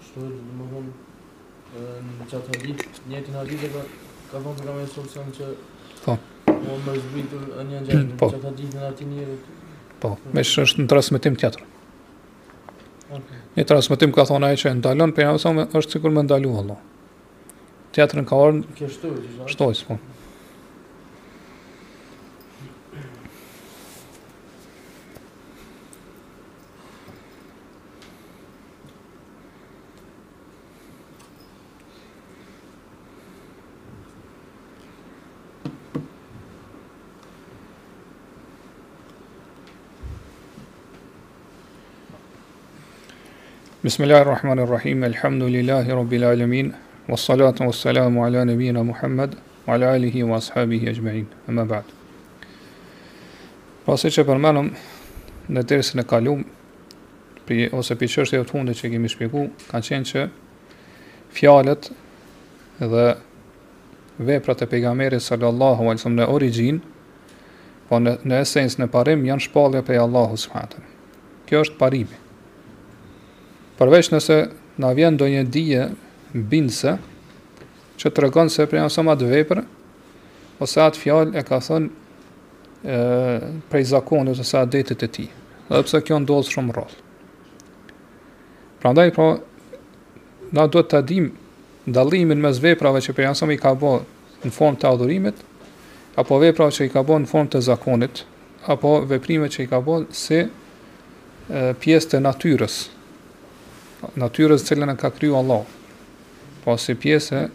Shtë 0.02 0.26
dhe 0.26 0.26
dhe 0.26 0.56
më 0.58 0.82
në 2.08 2.26
që 2.32 2.38
atë 2.40 2.56
hadit, 2.56 2.84
njëti 3.12 3.34
në 3.34 3.38
hadit 3.38 3.64
e 3.68 3.72
ka, 3.76 3.84
ka 4.32 4.40
thonë 4.40 4.58
të 4.58 4.66
kam 4.66 4.80
e 4.82 4.88
sotë 4.96 5.14
sënë 5.14 5.36
që 5.38 5.50
po. 6.02 6.16
po 6.50 6.58
më 6.58 6.78
më 6.90 6.98
zbitur 7.06 7.46
e 7.62 7.68
një 7.70 7.82
gjerë, 7.86 8.08
po. 8.18 8.28
në 8.28 8.32
që 8.32 8.40
atë 8.40 8.50
hadit 8.50 8.74
në 8.76 8.86
ati 8.90 9.08
njëri. 9.14 9.36
Po, 10.02 10.10
me 10.34 10.42
shë 10.50 10.66
është 10.68 10.82
në 10.82 10.90
trasë 10.94 11.22
të 11.22 11.34
jatërë. 11.46 11.68
Okay. 13.12 13.40
Në 13.60 13.68
trasë 13.68 14.00
ka 14.18 14.24
thonë 14.32 14.48
aje 14.48 14.60
që 14.64 14.70
e 14.72 14.78
ndalon, 14.80 15.12
për 15.14 15.30
jam 15.30 15.62
e 15.62 15.68
është 15.78 15.96
cikur 15.98 16.10
me 16.16 16.26
ndalu, 16.26 16.56
Allah. 16.62 16.80
Të 17.92 18.02
jatërën 18.02 18.26
ka 18.30 18.40
orën... 18.46 18.62
Kështu, 18.80 19.10
që 19.38 19.54
shtojës, 19.54 19.82
po. 19.90 19.98
Në 20.00 20.11
Bismillahirrahmanirrahim, 43.82 45.02
Elhamdulillahi 45.04 45.90
rabbil 45.92 46.24
alamin. 46.24 46.72
Wassalatu 47.08 47.64
wassalamu 47.66 48.24
ala 48.24 48.44
nabiyyina 48.44 48.84
Muhammad 48.86 49.34
wa 49.66 49.74
ala 49.74 49.90
alihi 49.98 50.22
wa 50.22 50.36
ashabihi 50.38 50.86
ajma'in. 50.88 51.26
Amma 51.50 51.64
ba'd. 51.66 51.82
Pasi 53.82 54.06
që 54.14 54.22
përmenëm 54.28 54.70
në 55.50 55.66
dersën 55.66 55.98
e 55.98 56.06
kalum, 56.06 56.46
për 57.42 57.74
ose 57.74 57.98
për 57.98 58.12
qështë 58.14 58.38
e 58.38 58.46
fundit 58.52 58.78
që 58.78 58.92
kemi 58.94 59.10
shpjeguar, 59.10 59.50
ka 59.66 59.82
qenë 59.82 60.06
që 60.14 60.22
fjalët 61.34 61.90
dhe 62.86 63.04
veprat 64.30 64.62
e 64.62 64.70
pejgamberit 64.78 65.26
sallallahu 65.26 65.82
alaihi 65.88 65.98
wasallam 65.98 66.20
në 66.22 66.30
origjin, 66.38 66.78
po 67.90 67.98
në, 67.98 68.14
në 68.30 68.44
esencë 68.46 68.84
në 68.86 68.92
parim 68.94 69.26
janë 69.26 69.50
shpallja 69.50 69.82
prej 69.82 70.04
Allahut 70.06 70.38
subhanahu. 70.46 70.86
Kjo 71.50 71.66
është 71.66 71.80
parimi 71.86 72.21
përveç 73.80 74.08
nëse 74.12 74.36
na 74.82 74.90
vjen 74.96 75.16
ndonjë 75.16 75.42
dije 75.54 75.82
bindse 76.50 76.94
që 78.00 78.12
tregon 78.16 78.50
se 78.52 78.66
prej 78.68 78.84
asaj 78.86 79.04
më 79.06 79.14
të 79.20 79.28
vepër 79.32 79.62
ose 80.62 80.82
atë 80.84 81.00
fjalë 81.02 81.36
e 81.40 81.44
ka 81.46 81.58
thënë 81.68 82.88
ë 82.88 83.52
prej 83.72 83.84
zakonit 83.94 84.32
ose 84.42 84.58
atë 84.60 84.72
detit 84.74 85.04
e 85.04 85.08
tij. 85.14 85.28
Edhe 85.72 85.86
pse 85.86 86.00
kjo 86.04 86.16
ndodh 86.24 86.50
shumë 86.50 86.74
rrallë. 86.74 86.98
Prandaj 88.82 89.12
pra 89.14 89.26
na 90.52 90.64
duhet 90.68 90.90
ta 90.92 91.00
dim 91.06 91.30
dallimin 91.86 92.40
mes 92.42 92.58
veprave 92.62 93.00
që 93.04 93.14
prej 93.16 93.30
asaj 93.32 93.52
i 93.56 93.60
ka 93.62 93.72
bën 93.78 94.04
në 94.42 94.52
formë 94.56 94.82
të 94.82 94.90
adhurimit 94.92 95.44
apo 96.20 96.36
veprave 96.42 96.74
që 96.76 96.88
i 96.88 96.92
ka 96.92 97.04
bën 97.08 97.24
në 97.24 97.30
formë 97.30 97.54
të 97.56 97.62
zakonit 97.70 98.24
apo 98.72 98.98
veprimet 99.10 99.54
që 99.54 99.64
i 99.64 99.70
ka 99.70 99.80
bën 99.86 100.10
se 100.24 100.44
pjesë 101.82 102.12
të 102.12 102.18
natyrës 102.26 102.76
natyrës 104.18 104.64
cilën 104.66 104.90
e 104.92 104.96
ka 104.98 105.10
kryu 105.14 105.36
Allah, 105.38 105.62
po 106.64 106.74
si 106.78 106.94
pjesë 106.98 107.46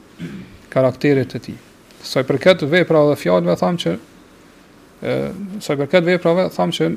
karakterit 0.71 1.31
të 1.33 1.41
ti. 1.45 1.55
Soj 2.03 2.23
për 2.27 2.39
këtë 2.43 2.69
veprave 2.71 3.13
dhe 3.13 3.19
fjallëve, 3.21 3.55
tham 3.59 3.77
që, 3.83 3.93
e, 5.07 5.13
saj 5.63 5.77
për 5.81 5.89
këtë 5.95 6.09
veprave, 6.13 6.47
tham 6.55 6.73
që 6.75 6.89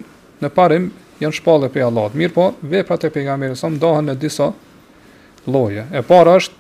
në 0.43 0.51
parim 0.57 0.91
janë 1.23 1.39
shpallë 1.41 1.71
për 1.75 1.87
Allah, 1.89 2.11
mirë 2.17 2.35
po, 2.37 2.51
veprat 2.71 3.07
e 3.09 3.13
pejgamberit 3.15 3.59
sa 3.61 3.71
më 3.71 3.81
dohen 3.83 4.11
në 4.11 4.19
disa 4.23 4.51
loje. 5.47 5.87
E 5.93 6.03
para 6.07 6.37
është, 6.41 6.57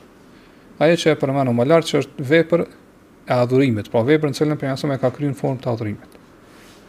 aje 0.84 1.00
që 1.02 1.12
e 1.14 1.18
përmenu 1.20 1.54
më 1.56 1.66
lartë, 1.70 1.90
që 1.92 1.98
është 2.04 2.28
vepr 2.32 2.64
e 2.64 3.36
adhurimit, 3.36 3.90
pra 3.92 4.00
po 4.00 4.08
vepr 4.08 4.30
në 4.32 4.38
cilën 4.40 4.58
për 4.60 4.70
janë 4.72 4.82
sëmë 4.84 4.96
e 4.98 5.02
ka 5.02 5.12
kryu 5.14 5.30
në 5.32 5.38
formë 5.38 5.62
të 5.64 5.72
adhurimit. 5.74 6.18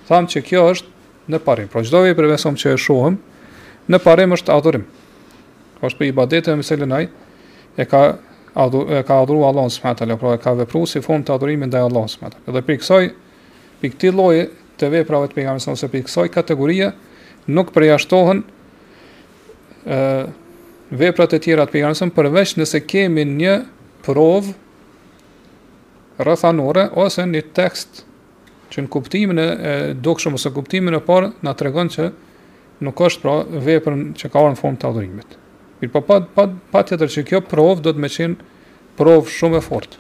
Tham 0.08 0.26
që 0.28 0.42
kjo 0.48 0.64
është 0.74 1.32
në 1.32 1.42
parim, 1.46 1.70
pra 1.72 1.84
gjdo 1.86 2.06
veprave 2.08 2.40
sa 2.42 2.50
që 2.52 2.74
e 2.76 2.80
shohëm, 2.82 3.20
në 3.92 4.00
parim 4.04 4.34
është 4.38 4.54
adhurim 4.56 4.86
është 5.88 5.98
për 6.02 6.10
ibadete 6.12 6.54
me 6.58 6.64
se 6.64 6.78
lënaj 6.78 7.08
e 7.80 7.86
ka 7.90 8.02
e 8.52 9.02
ka 9.08 9.16
adhuruar 9.24 9.52
Allahun 9.54 9.70
subhanahu 9.72 9.98
teala, 10.02 10.18
pra 10.20 10.34
e 10.36 10.40
ka 10.44 10.52
vepruar 10.60 10.90
si 10.92 11.00
formë 11.02 11.24
të 11.28 11.36
adhurimit 11.38 11.70
ndaj 11.72 11.86
Allahut 11.88 12.12
subhanahu 12.12 12.36
teala. 12.36 12.58
Dhe 12.58 12.66
për 12.68 12.80
kësaj 12.82 13.06
për 13.82 13.94
këtë 13.94 14.12
lloj 14.16 14.42
të 14.82 14.90
veprave 14.98 15.30
të 15.32 15.38
pejgamberit 15.38 15.64
sallallahu 15.64 15.80
alajhi 15.80 15.80
wasallam, 15.80 15.94
për 15.94 16.04
kësaj 16.10 16.34
kategorie 16.36 16.90
nuk 17.56 17.72
përjashtohen 17.76 18.42
ë 19.88 20.02
veprat 21.02 21.36
e 21.38 21.40
tjera 21.46 21.66
të 21.70 21.76
pejgamberit 21.78 22.16
përveç 22.20 22.54
nëse 22.60 22.82
kemi 22.92 23.26
një 23.40 23.56
prov 24.06 24.52
rrethanore 26.22 26.86
ose 27.02 27.24
një 27.32 27.46
tekst 27.58 28.04
që 28.74 28.84
në 28.86 28.92
kuptimin 28.94 29.44
e 29.46 29.74
dukshëm 30.00 30.36
ose 30.38 30.52
kuptimin 30.56 31.00
e 31.00 31.06
parë 31.08 31.32
na 31.48 31.56
tregon 31.60 31.88
se 31.92 32.12
nuk 32.84 33.02
është 33.08 33.24
pra 33.24 33.38
veprën 33.70 34.10
që 34.20 34.28
ka 34.32 34.38
ardhur 34.44 34.58
në 34.58 34.60
formë 34.64 34.82
të 34.84 34.90
adhurimit. 34.92 35.38
Mirë, 35.82 35.90
po 35.94 36.02
pa, 36.06 36.20
pa, 36.22 36.46
pa 36.72 36.84
tjetër 36.86 37.10
që 37.10 37.24
kjo 37.28 37.40
prov 37.50 37.80
do 37.82 37.90
të 37.94 38.02
me 38.04 38.10
qenë 38.14 38.46
prov 39.00 39.26
shumë 39.32 39.58
e 39.58 39.64
fort. 39.66 39.96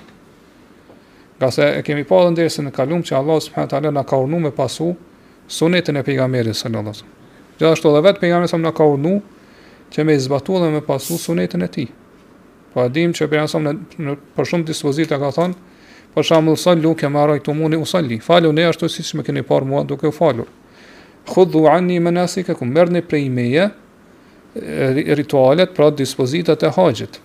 Nga 1.42 1.50
se 1.56 1.68
e 1.80 1.82
kemi 1.86 2.04
pa 2.06 2.20
dhe 2.28 2.34
ndërës 2.36 2.58
në 2.68 2.74
kalum 2.76 3.02
që 3.02 3.16
Allah 3.18 3.40
subhanët 3.42 3.90
në 3.96 4.04
ka 4.06 4.20
urnu 4.22 4.40
me 4.44 4.52
pasu 4.54 4.92
sunetin 5.52 5.98
e 5.98 6.04
pejgamerit 6.06 6.58
së 6.60 6.70
lëllës. 6.74 7.02
Gjithashtu 7.58 7.94
dhe 7.96 8.04
vetë 8.06 8.22
pejgamerit 8.22 8.52
së 8.54 8.60
më 8.62 8.68
në 8.68 8.76
ka 8.78 8.86
urnu 8.94 9.16
që 9.92 10.06
me 10.06 10.16
izbatu 10.22 10.60
dhe 10.62 10.70
me 10.78 10.84
pasu 10.86 11.18
sunetin 11.20 11.66
e 11.66 11.72
ti. 11.74 11.88
Po 12.76 12.86
pa 12.86 12.88
që 12.94 13.30
pejgamerit 13.34 13.58
në, 13.66 13.74
në 14.06 14.16
për 14.38 14.52
shumë 14.54 14.70
dispozit 14.70 15.12
e 15.12 15.20
ka 15.20 15.32
thonë, 15.34 15.70
për 16.14 16.28
shamë 16.30 16.54
lësall 16.54 16.82
luke 16.86 17.08
më 17.10 17.24
arajtë 17.26 17.48
të 17.50 17.58
muni 17.58 17.82
usalli. 17.82 18.22
Falu 18.22 18.54
ne 18.54 18.70
ashtu 18.70 18.90
si 18.92 19.02
që 19.02 19.18
me 19.18 19.26
keni 19.26 19.42
parë 19.50 19.66
mua 19.72 19.82
duke 19.88 20.06
u 20.06 20.14
falur. 20.14 20.46
Khudhu 21.32 21.66
anni 21.74 21.98
menasik 22.02 22.52
e 22.54 22.58
ku 22.58 22.66
mërni 22.68 23.02
prej 23.06 23.28
meje, 23.34 23.68
ritualet, 24.54 25.70
pra 25.72 25.90
dispozitat 25.92 26.62
e 26.64 26.68
hadhit. 26.76 27.20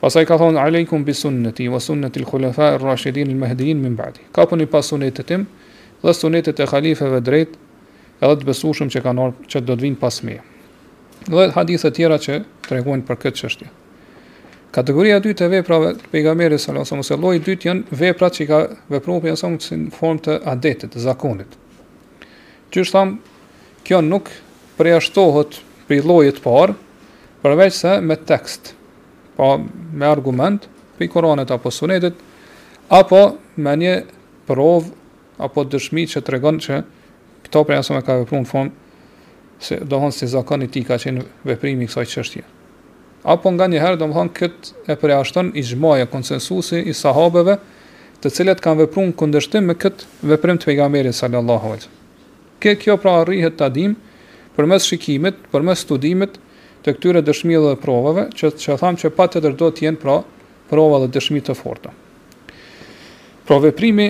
Pastaj 0.00 0.24
ka 0.24 0.36
thonë 0.40 0.56
Aleikum 0.60 1.04
bi 1.04 1.12
sunnati 1.12 1.68
wa 1.68 1.76
sunnati 1.80 2.20
al-khulafa' 2.20 2.74
ar-rashidin 2.76 3.28
al 3.28 3.76
min 3.76 3.96
ba'di. 3.96 4.20
Ka 4.32 4.46
puni 4.46 4.64
pas 4.66 4.82
sunetetim 4.88 5.44
dhe 6.02 6.14
sunetet 6.16 6.58
e 6.60 6.64
halifeve 6.66 7.20
drejt, 7.20 7.58
edhe 8.20 8.36
të 8.40 8.46
besushëm 8.48 8.88
që 8.88 9.02
kanë 9.04 9.26
që 9.46 9.60
do 9.60 9.76
të 9.76 9.82
vinë 9.84 10.00
pas 10.00 10.22
me. 10.24 10.38
Dhe 11.28 11.50
hadithe 11.52 11.90
të 11.90 11.94
tjera 11.98 12.16
që 12.16 12.40
tregojnë 12.64 13.04
për 13.04 13.16
këtë 13.20 13.36
çështje. 13.36 13.68
Kategoria 14.72 15.18
e 15.18 15.20
dytë 15.20 15.44
e 15.44 15.52
veprave 15.58 15.92
të 15.98 16.08
pejgamberit 16.12 16.62
sallallahu 16.62 16.88
alaihi 16.88 17.04
wasallam, 17.04 17.28
uji 17.28 17.40
i 17.40 17.44
dytë 17.50 17.68
janë 17.68 17.96
veprat 18.00 18.32
që 18.38 18.46
ka 18.48 18.58
vepruar 18.94 19.20
pejgamberi 19.26 19.60
në 19.60 19.90
formë 19.98 20.22
të 20.24 20.38
adetit, 20.48 20.92
të 20.94 21.02
zakonit. 21.04 21.52
Që 22.72 22.86
sjatham 22.88 23.18
kjo 23.84 24.00
nuk 24.00 24.32
përjashtohet 24.78 25.60
për 25.90 25.98
i 25.98 26.30
të 26.36 26.42
parë, 26.44 26.76
përveç 27.42 27.74
se 27.74 27.96
me 28.04 28.14
tekst, 28.28 28.74
pa 29.36 29.56
me 29.58 30.06
argument 30.06 30.68
i 31.02 31.08
Koranet 31.08 31.50
apo 31.50 31.70
Sunetit, 31.72 32.14
apo 32.92 33.20
me 33.56 33.72
një 33.80 33.94
prov 34.48 34.84
apo 35.40 35.64
dëshmi 35.72 36.04
që 36.12 36.20
tregon 36.28 36.60
që 36.60 36.82
këto 37.46 37.62
prej 37.66 37.80
asaj 37.82 38.02
ka 38.06 38.18
vepruar 38.20 38.44
në 38.44 38.46
fund 38.46 38.70
se 39.60 39.78
dohon 39.84 40.12
si 40.12 40.28
zakoni 40.30 40.68
ti 40.72 40.82
ka 40.86 40.96
qenë 41.00 41.24
veprimi 41.48 41.84
i 41.84 41.88
kësaj 41.90 42.06
çështje. 42.14 42.46
Apo 43.28 43.50
nga 43.52 43.66
një 43.68 43.80
herë 43.82 43.98
thonë 44.00 44.34
kët 44.36 44.70
e 44.86 44.96
përjashton 44.96 45.50
i 45.60 45.64
xhmoja 45.66 46.06
konsensusi 46.08 46.80
i 46.88 46.94
sahabeve, 46.96 47.58
të 48.22 48.30
cilët 48.36 48.62
kanë 48.64 48.86
vepruar 48.86 49.10
kundërshtim 49.20 49.66
me 49.68 49.74
kët 49.80 50.06
veprim 50.28 50.56
të 50.60 50.70
pejgamberit 50.70 51.16
sallallahu 51.18 51.72
alaihi. 51.74 51.90
Kë 52.62 52.74
kjo 52.80 52.96
pra 53.00 53.18
arrihet 53.24 53.56
ta 53.60 53.68
dimë 53.72 54.08
përmes 54.58 54.86
shikimit, 54.90 55.38
përmes 55.52 55.84
studimit 55.84 56.38
të 56.84 56.94
këtyre 56.96 57.22
dëshmive 57.26 57.74
dhe 57.74 57.78
provave, 57.82 58.26
që 58.34 58.50
që 58.58 58.76
tham 58.80 58.96
që 58.98 59.10
pa 59.18 59.26
të 59.30 59.42
do 59.60 59.68
të 59.70 59.84
jenë 59.86 60.00
pra 60.02 60.18
prova 60.70 61.02
dhe 61.04 61.10
dëshmi 61.16 61.42
të 61.44 61.54
forta. 61.58 61.92
Pra 63.46 63.58
veprimi 63.62 64.08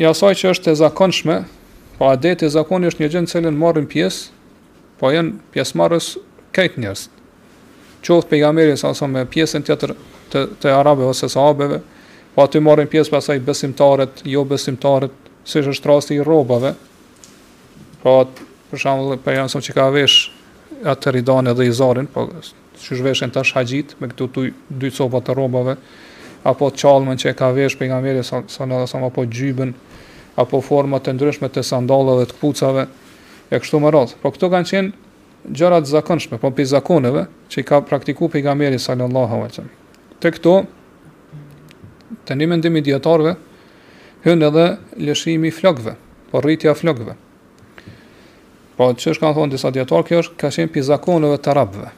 i 0.00 0.06
asaj 0.08 0.34
që 0.42 0.50
është 0.54 0.72
e 0.72 0.78
zakonshme, 0.82 1.38
pa 1.98 2.12
adet 2.14 2.44
e 2.46 2.52
zakonshme 2.54 2.92
është 2.92 3.02
një 3.04 3.10
gjendë 3.14 3.32
cilën 3.32 3.58
marrin 3.60 3.88
pjesë, 3.90 4.30
po 5.00 5.10
janë 5.10 5.34
pjesëmarrës 5.54 6.12
kajtë 6.54 6.82
njerëz. 6.84 7.06
Qoftë 8.02 8.30
pejgamberi 8.32 8.76
sa 8.80 8.90
sa 8.98 9.06
me 9.06 9.22
pjesën 9.30 9.62
tjetër 9.66 9.92
të, 10.32 10.44
të 10.62 10.70
të 10.74 11.06
ose 11.08 11.28
sahabeve, 11.30 11.80
po 12.34 12.46
aty 12.46 12.62
marrin 12.64 12.88
pjesë 12.90 13.10
pasaj 13.12 13.38
besimtarët, 13.46 14.22
jo 14.26 14.44
besimtarët, 14.48 15.12
si 15.44 15.58
është 15.60 15.88
rasti 15.90 16.14
i 16.14 16.22
rrobave. 16.22 16.74
pra, 18.02 18.26
për 18.72 18.82
shembull 18.86 19.18
për 19.20 19.52
që 19.52 19.74
ka 19.76 19.86
vesh 19.92 20.32
atë 20.88 21.12
ridan 21.18 21.50
edhe 21.52 21.68
i 21.68 21.72
zarin, 21.76 22.08
po 22.08 22.24
që 22.82 22.98
zhveshen 22.98 23.30
të 23.30 23.42
haxhit 23.44 23.92
me 24.00 24.08
këtu 24.10 24.28
të 24.32 24.46
dy 24.82 24.90
copa 24.96 25.20
të 25.20 25.36
robave, 25.36 25.76
apo 26.48 26.70
qalmen 26.80 27.20
që 27.20 27.34
ka 27.38 27.52
vesh 27.54 27.76
për 27.78 27.90
nga 27.92 28.00
mjeri, 28.02 28.22
sa, 28.24 28.40
sa 28.48 28.98
apo 29.06 29.26
gjybën, 29.28 29.74
apo 30.40 30.60
format 30.64 31.04
të 31.04 31.14
ndryshme 31.18 31.50
të 31.52 31.62
sandalëve 31.68 32.22
dhe 32.24 32.30
të 32.32 32.36
kpucave, 32.40 32.86
e 33.52 33.60
kështu 33.60 33.78
më 33.84 33.92
rrëth. 33.92 34.14
Po 34.22 34.32
këto 34.32 34.48
kanë 34.50 34.70
qenë 34.72 35.56
gjërat 35.58 35.90
zakonshme, 35.90 36.38
po 36.40 36.50
për 36.56 36.70
zakoneve, 36.72 37.26
që 37.52 37.60
i 37.60 37.66
ka 37.68 37.82
praktiku 37.84 38.30
për 38.32 38.46
nga 38.46 38.54
mjeri, 38.60 38.80
sa 38.80 38.96
në 38.96 39.68
Të 40.22 40.30
këto, 40.30 40.50
të 42.30 42.34
një 42.38 42.46
mendimi 42.52 42.78
djetarve, 42.86 43.32
hën 44.22 44.44
edhe 44.46 44.66
lëshimi 45.02 45.50
flokëve, 45.50 45.96
po 46.30 46.38
rritja 46.44 46.76
flokëve. 46.78 47.16
Pra 48.82 48.96
që 48.98 49.12
është 49.14 49.22
kanë 49.22 49.34
thonë 49.36 49.52
disa 49.54 49.70
djetarë, 49.70 50.04
kjo 50.08 50.20
është 50.24 50.36
ka 50.42 50.48
qenë 50.50 50.70
pi 50.74 50.82
zakonëve 50.82 51.36
të 51.44 51.50
arabëve. 51.52 51.90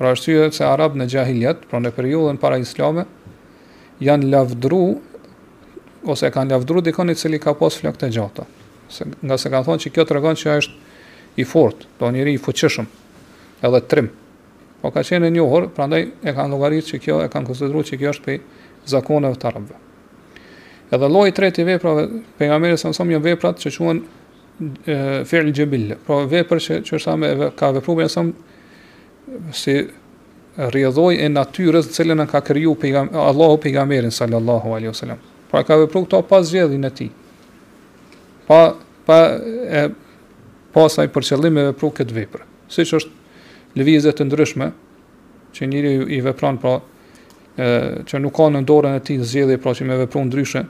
Pra 0.00 0.10
është 0.16 0.32
që 0.34 0.46
se 0.56 0.64
arabë 0.66 0.98
në 0.98 1.04
gjahiljet, 1.12 1.60
pra 1.70 1.78
në 1.78 1.92
periullën 1.94 2.40
para 2.42 2.56
islame, 2.58 3.04
janë 4.02 4.26
lavdru, 4.32 4.80
ose 6.10 6.30
kanë 6.34 6.50
lavdru 6.56 6.82
dikon 6.88 7.14
i 7.14 7.14
cili 7.14 7.38
ka 7.38 7.54
posë 7.60 7.84
flok 7.84 8.00
të 8.02 8.08
gjata. 8.16 8.48
Se, 8.90 9.06
nga 9.22 9.38
se 9.38 9.52
kanë 9.52 9.68
thonë 9.68 9.84
që 9.84 9.92
kjo 9.94 10.06
të 10.08 10.16
regonë 10.18 10.40
që 10.42 10.56
është 10.64 11.38
i 11.38 11.46
fort, 11.52 11.86
do 12.02 12.10
njëri 12.10 12.34
i 12.34 12.42
fuqishëm, 12.48 12.90
edhe 13.62 13.82
trim. 13.92 14.10
Po 14.82 14.90
ka 14.90 15.06
qenë 15.06 15.30
njohër, 15.36 15.70
pra 15.76 15.86
ndaj 15.86 16.08
e 16.18 16.34
kanë 16.34 16.54
logaritë 16.56 16.96
që 16.96 17.02
kjo, 17.06 17.20
e 17.20 17.30
kanë 17.30 17.50
konsideru 17.52 17.84
që 17.92 18.00
kjo 18.02 18.16
është 18.16 18.26
pi 18.26 18.38
zakonëve 18.90 19.38
të 19.38 19.50
arabëve. 19.52 19.78
Edhe 20.90 21.12
lloji 21.14 21.30
i 21.30 21.38
tretë 21.38 21.62
i 21.62 21.68
veprave, 21.70 22.08
për 22.40 22.50
nga 22.50 22.60
merës 22.66 22.90
veprat 23.30 23.62
që 23.62 23.74
quhen 23.78 24.02
fi'l 24.86 25.50
jabil 25.50 25.96
pra 26.06 26.20
vepër 26.30 26.60
që 26.62 26.76
që 26.86 26.94
është 26.98 27.14
me 27.18 27.28
ka 27.58 27.72
vepruar 27.74 28.04
me 28.04 28.08
son 28.08 28.28
si 29.50 29.74
rrjedhoi 30.58 31.16
e 31.24 31.28
natyrës 31.32 31.88
në 31.90 31.94
cilën 31.96 32.26
ka 32.30 32.38
kriju 32.46 32.76
pejgam 32.78 33.08
Allahu 33.18 33.56
pejgamberin 33.64 34.10
sallallahu 34.14 34.74
alaihi 34.76 34.92
wasallam 34.92 35.18
pra 35.50 35.64
ka 35.66 35.78
vepruar 35.80 36.06
këto 36.06 36.20
pas 36.28 36.46
zgjedhjen 36.46 36.86
e 36.86 36.90
tij 36.94 37.10
pa 38.46 38.60
pa 39.06 39.18
e, 39.42 39.88
pasaj 40.74 41.08
për 41.10 41.26
qëllim 41.28 41.58
e 41.60 41.64
vepru 41.70 41.90
këtë 41.94 42.14
vepër. 42.16 42.42
Si 42.70 42.82
që 42.88 42.96
është 42.98 43.76
lëvizet 43.78 44.16
të 44.18 44.24
ndryshme, 44.26 44.66
që 45.54 45.66
njëri 45.70 45.90
i 46.16 46.20
vepran, 46.24 46.56
pra, 46.58 46.72
e, 47.54 47.66
që 48.08 48.18
nuk 48.24 48.34
ka 48.34 48.48
në 48.50 48.62
dorën 48.66 48.96
e 48.96 49.02
ti 49.06 49.14
zgjedhje 49.22 49.60
pra 49.62 49.74
që 49.76 49.84
me 49.86 49.98
vepru 50.00 50.24
ndryshme, 50.26 50.64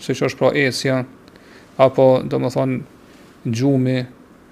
si 0.00 0.16
që 0.16 0.30
është 0.30 0.40
pra 0.40 0.52
esja, 0.62 1.02
apo, 1.82 2.06
do 2.24 2.40
më 2.40 2.52
thonë, 2.54 2.78
gjumi 3.44 4.04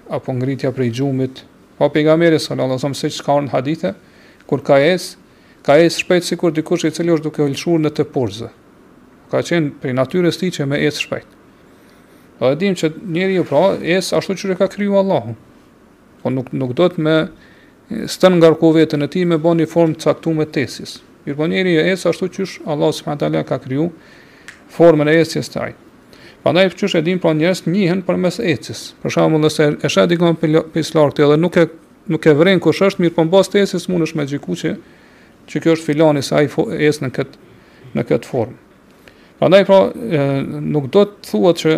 apo 0.09 0.33
ngritja 0.33 0.71
prej 0.71 0.91
gjumit. 0.99 1.41
Pa 1.77 1.89
pejgamberi 1.89 2.39
sallallahu 2.39 2.71
alajhi 2.79 2.85
wasallam 2.85 2.95
siç 2.95 3.21
ka 3.21 3.41
hadithe, 3.51 3.95
kur 4.47 4.63
ka 4.63 4.77
es, 4.79 5.17
ka 5.63 5.75
es 5.77 5.97
shpejt 5.97 6.23
sikur 6.23 6.51
dikush 6.55 6.87
i 6.87 6.91
cili 6.91 7.11
është 7.13 7.23
duke 7.23 7.43
ulshur 7.43 7.79
në 7.79 7.89
të 7.93 8.05
porzë. 8.15 8.49
Ka 9.31 9.41
qenë 9.43 9.75
prej 9.81 9.93
natyrës 9.97 10.39
tij 10.39 10.55
që 10.57 10.67
me 10.71 10.79
es 10.87 11.01
shpejt. 11.03 11.27
Po 12.39 12.51
e 12.53 12.59
dim 12.59 12.75
që 12.77 12.91
njeri 13.13 13.35
ju 13.39 13.43
pra, 13.49 13.63
es 13.81 14.13
ashtu 14.13 14.35
e 14.51 14.55
ka 14.55 14.67
kryu 14.67 14.97
Allahu. 14.97 15.35
Po 16.23 16.29
nuk, 16.29 16.51
nuk 16.53 16.73
do 16.75 16.87
të 16.89 16.99
me 17.03 17.15
stën 18.07 18.37
nga 18.39 18.49
rku 18.53 18.71
vetën 18.73 19.03
e 19.03 19.07
ti 19.07 19.25
me 19.25 19.37
bën 19.37 19.57
një 19.61 19.67
formë 19.69 19.97
të 19.97 20.03
caktu 20.03 20.33
me 20.33 20.45
tesis. 20.45 21.01
po 21.37 21.47
njeri 21.47 21.77
e 21.77 21.91
es 21.91 22.05
ashtu 22.05 22.25
që 22.27 22.43
Allahu 22.65 23.15
taala 23.19 23.43
ka 23.43 23.57
kryu 23.59 23.91
formën 24.71 25.07
e 25.09 25.19
esjes 25.21 25.49
të 25.49 25.59
ajtë. 25.61 25.86
Pandaj 26.47 26.69
çu 26.79 26.87
e 26.97 27.01
din 27.03 27.19
pa 27.19 27.27
po 27.27 27.33
njerëz 27.35 27.59
njihen 27.67 27.99
përmes 28.07 28.37
ecës. 28.39 28.81
Për 29.03 29.11
shembull, 29.11 29.41
nëse 29.43 29.65
e 29.83 29.89
shet 29.91 30.07
dikon 30.13 30.37
pesë 30.39 30.93
lart 30.95 31.17
edhe 31.19 31.35
nuk 31.41 31.57
e 31.59 31.65
nuk 32.13 32.23
e 32.23 32.33
vren 32.39 32.61
kush 32.63 32.79
është 32.87 33.03
mirë 33.03 33.15
po 33.17 33.25
mbas 33.27 33.49
tesis 33.51 33.87
mundesh 33.91 34.15
me 34.15 34.23
xhikuçi 34.29 34.71
që 35.51 35.61
kjo 35.65 35.73
është 35.75 35.83
filani 35.89 36.23
sa 36.23 36.37
ai 36.39 36.47
es 36.87 37.01
në 37.03 37.09
kët 37.17 37.35
në 37.99 38.05
kët 38.07 38.27
formë. 38.29 38.53
Prandaj 39.41 39.65
po 39.67 39.79
pra, 39.89 40.21
nuk 40.71 40.87
do 40.95 41.03
të 41.09 41.27
thuhet 41.33 41.61
që 41.65 41.73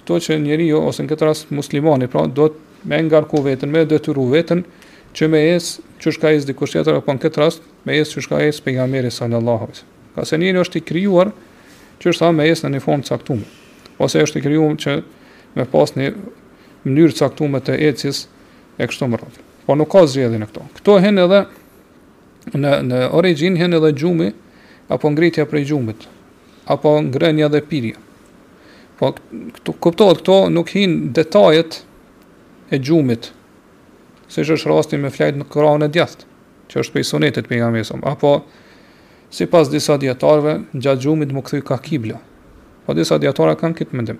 këto 0.00 0.18
që 0.26 0.40
njeriu 0.48 0.66
jo, 0.72 0.80
ose 0.90 1.06
në 1.06 1.12
këtë 1.14 1.28
rast 1.30 1.54
muslimani 1.54 2.10
pra 2.10 2.26
do 2.40 2.48
të 2.56 2.90
me 2.90 2.98
ngarku 3.06 3.44
veten, 3.46 3.70
me 3.70 3.84
detyru 3.90 4.26
veten 4.34 4.64
që 5.14 5.30
me 5.30 5.44
es 5.52 5.76
që 6.02 6.16
shka 6.16 6.34
es 6.34 6.48
dikush 6.50 6.74
tjetër 6.74 6.98
apo 6.98 7.14
në 7.14 7.22
kët 7.28 7.38
rast 7.44 7.62
me 7.86 7.94
es 8.02 8.10
që 8.16 8.26
shka 8.26 8.42
es 8.50 8.58
pejgamberi 8.66 9.14
sallallahu 9.14 9.70
alaihi. 9.70 9.86
Ka 10.18 10.26
se 10.26 10.42
njeriu 10.42 10.66
është 10.66 10.82
i 10.82 10.84
krijuar 10.90 11.30
që 12.02 12.10
është 12.10 12.18
sa 12.24 12.34
me 12.34 12.50
es 12.50 12.66
në 12.66 12.74
një 12.74 12.82
formë 12.88 13.10
caktuar 13.12 13.46
ose 13.98 14.22
është 14.22 14.38
i 14.38 14.42
krijuar 14.46 14.76
që 14.80 14.94
me 15.58 15.64
pas 15.70 15.94
një 15.98 16.12
mënyrë 16.86 17.16
caktuar 17.18 17.62
të 17.66 17.78
ecjes 17.90 18.24
e 18.80 18.86
kështu 18.86 19.08
me 19.10 19.18
radhë. 19.20 19.44
Po 19.66 19.76
nuk 19.76 19.90
ka 19.92 20.04
zgjedhje 20.08 20.38
në 20.40 20.48
këto. 20.50 20.66
Kto 20.78 20.98
hen 21.02 21.18
edhe 21.22 21.40
në 22.62 22.72
në 22.88 23.00
origjinë 23.18 23.60
hen 23.64 23.76
edhe 23.78 23.90
gjumi 23.98 24.30
apo 24.88 25.10
ngritja 25.12 25.44
prej 25.50 25.66
gjumit 25.72 26.06
apo 26.72 26.94
ngrënia 27.04 27.50
dhe 27.52 27.62
pirja. 27.68 27.98
Po 28.98 29.12
këtu 29.18 29.74
kuptohet 29.82 30.22
këto 30.22 30.38
nuk 30.52 30.72
hin 30.76 31.10
detajet 31.14 31.82
e 32.74 32.78
gjumit. 32.78 33.32
Se 34.28 34.44
është 34.44 34.68
rasti 34.70 34.98
me 35.00 35.08
flajt 35.10 35.38
në 35.40 35.46
kërahën 35.48 35.86
e 35.86 35.92
djathtë, 35.92 36.26
që 36.68 36.80
është 36.82 36.94
pej 36.98 37.04
sunetit 37.10 37.46
për 37.48 37.62
nga 37.64 37.84
apo 38.12 38.32
si 39.30 39.46
disa 39.70 39.96
djetarve, 40.00 40.58
gjatë 40.72 41.00
gjumit 41.04 41.32
më 41.36 41.42
këthy 41.44 41.62
ka 41.68 41.76
kibla, 41.84 42.16
Po 42.88 42.94
disa 42.96 43.18
dietarë 43.20 43.52
kanë 43.60 43.76
këtë 43.82 43.96
mendim. 44.00 44.16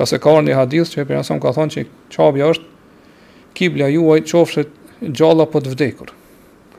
Ka 0.00 0.06
se 0.08 0.16
ka 0.24 0.32
një 0.40 0.56
hadith 0.56 0.88
që 0.94 1.04
për 1.04 1.18
jasëm 1.18 1.40
ka 1.44 1.50
thonë 1.52 1.74
që 1.74 1.82
qabja 2.14 2.46
është 2.54 3.50
kibla 3.58 3.90
juaj 3.92 4.22
qofshet 4.30 4.70
gjalla 5.18 5.44
për 5.52 5.66
të 5.66 5.72
vdekur. 5.74 6.12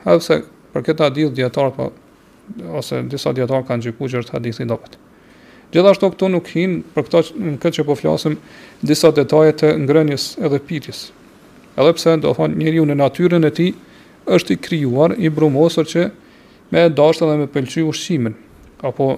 Hëpse 0.02 0.40
për 0.74 0.84
këtë 0.88 1.04
hadith 1.06 1.36
djetarë 1.38 1.70
po 1.76 1.86
ose 2.80 2.98
disa 3.14 3.30
djetarë 3.38 3.62
kanë 3.68 3.86
gjykuar 3.86 4.10
që 4.16 4.22
është 4.24 4.34
hadith 4.34 4.58
i 4.58 4.66
dopet. 4.66 4.96
Gjithashtu 5.70 6.10
këtu 6.16 6.30
nuk 6.34 6.50
hin 6.50 6.74
për 6.98 7.06
në 7.12 7.52
këtë 7.62 7.72
që 7.78 7.84
po 7.86 7.94
flasim 8.00 8.34
disa 8.82 9.12
detaje 9.14 9.54
të 9.60 9.70
ngrënjes 9.84 10.32
edhe 10.42 10.58
pitjes. 10.66 11.12
Edhe 11.78 11.94
pse 11.94 12.16
do 12.26 12.32
thon 12.40 12.58
njeriu 12.58 12.88
në 12.90 12.98
natyrën 13.04 13.46
e 13.46 13.52
tij 13.54 13.70
është 14.34 14.56
i 14.56 14.58
krijuar 14.66 15.14
i 15.22 15.30
brumosur 15.34 15.86
që 15.94 16.08
me 16.74 16.88
dashur 16.98 17.30
dhe 17.30 17.38
me 17.38 17.46
pëlqy 17.54 17.86
ushqimin 17.90 18.34
apo 18.90 19.12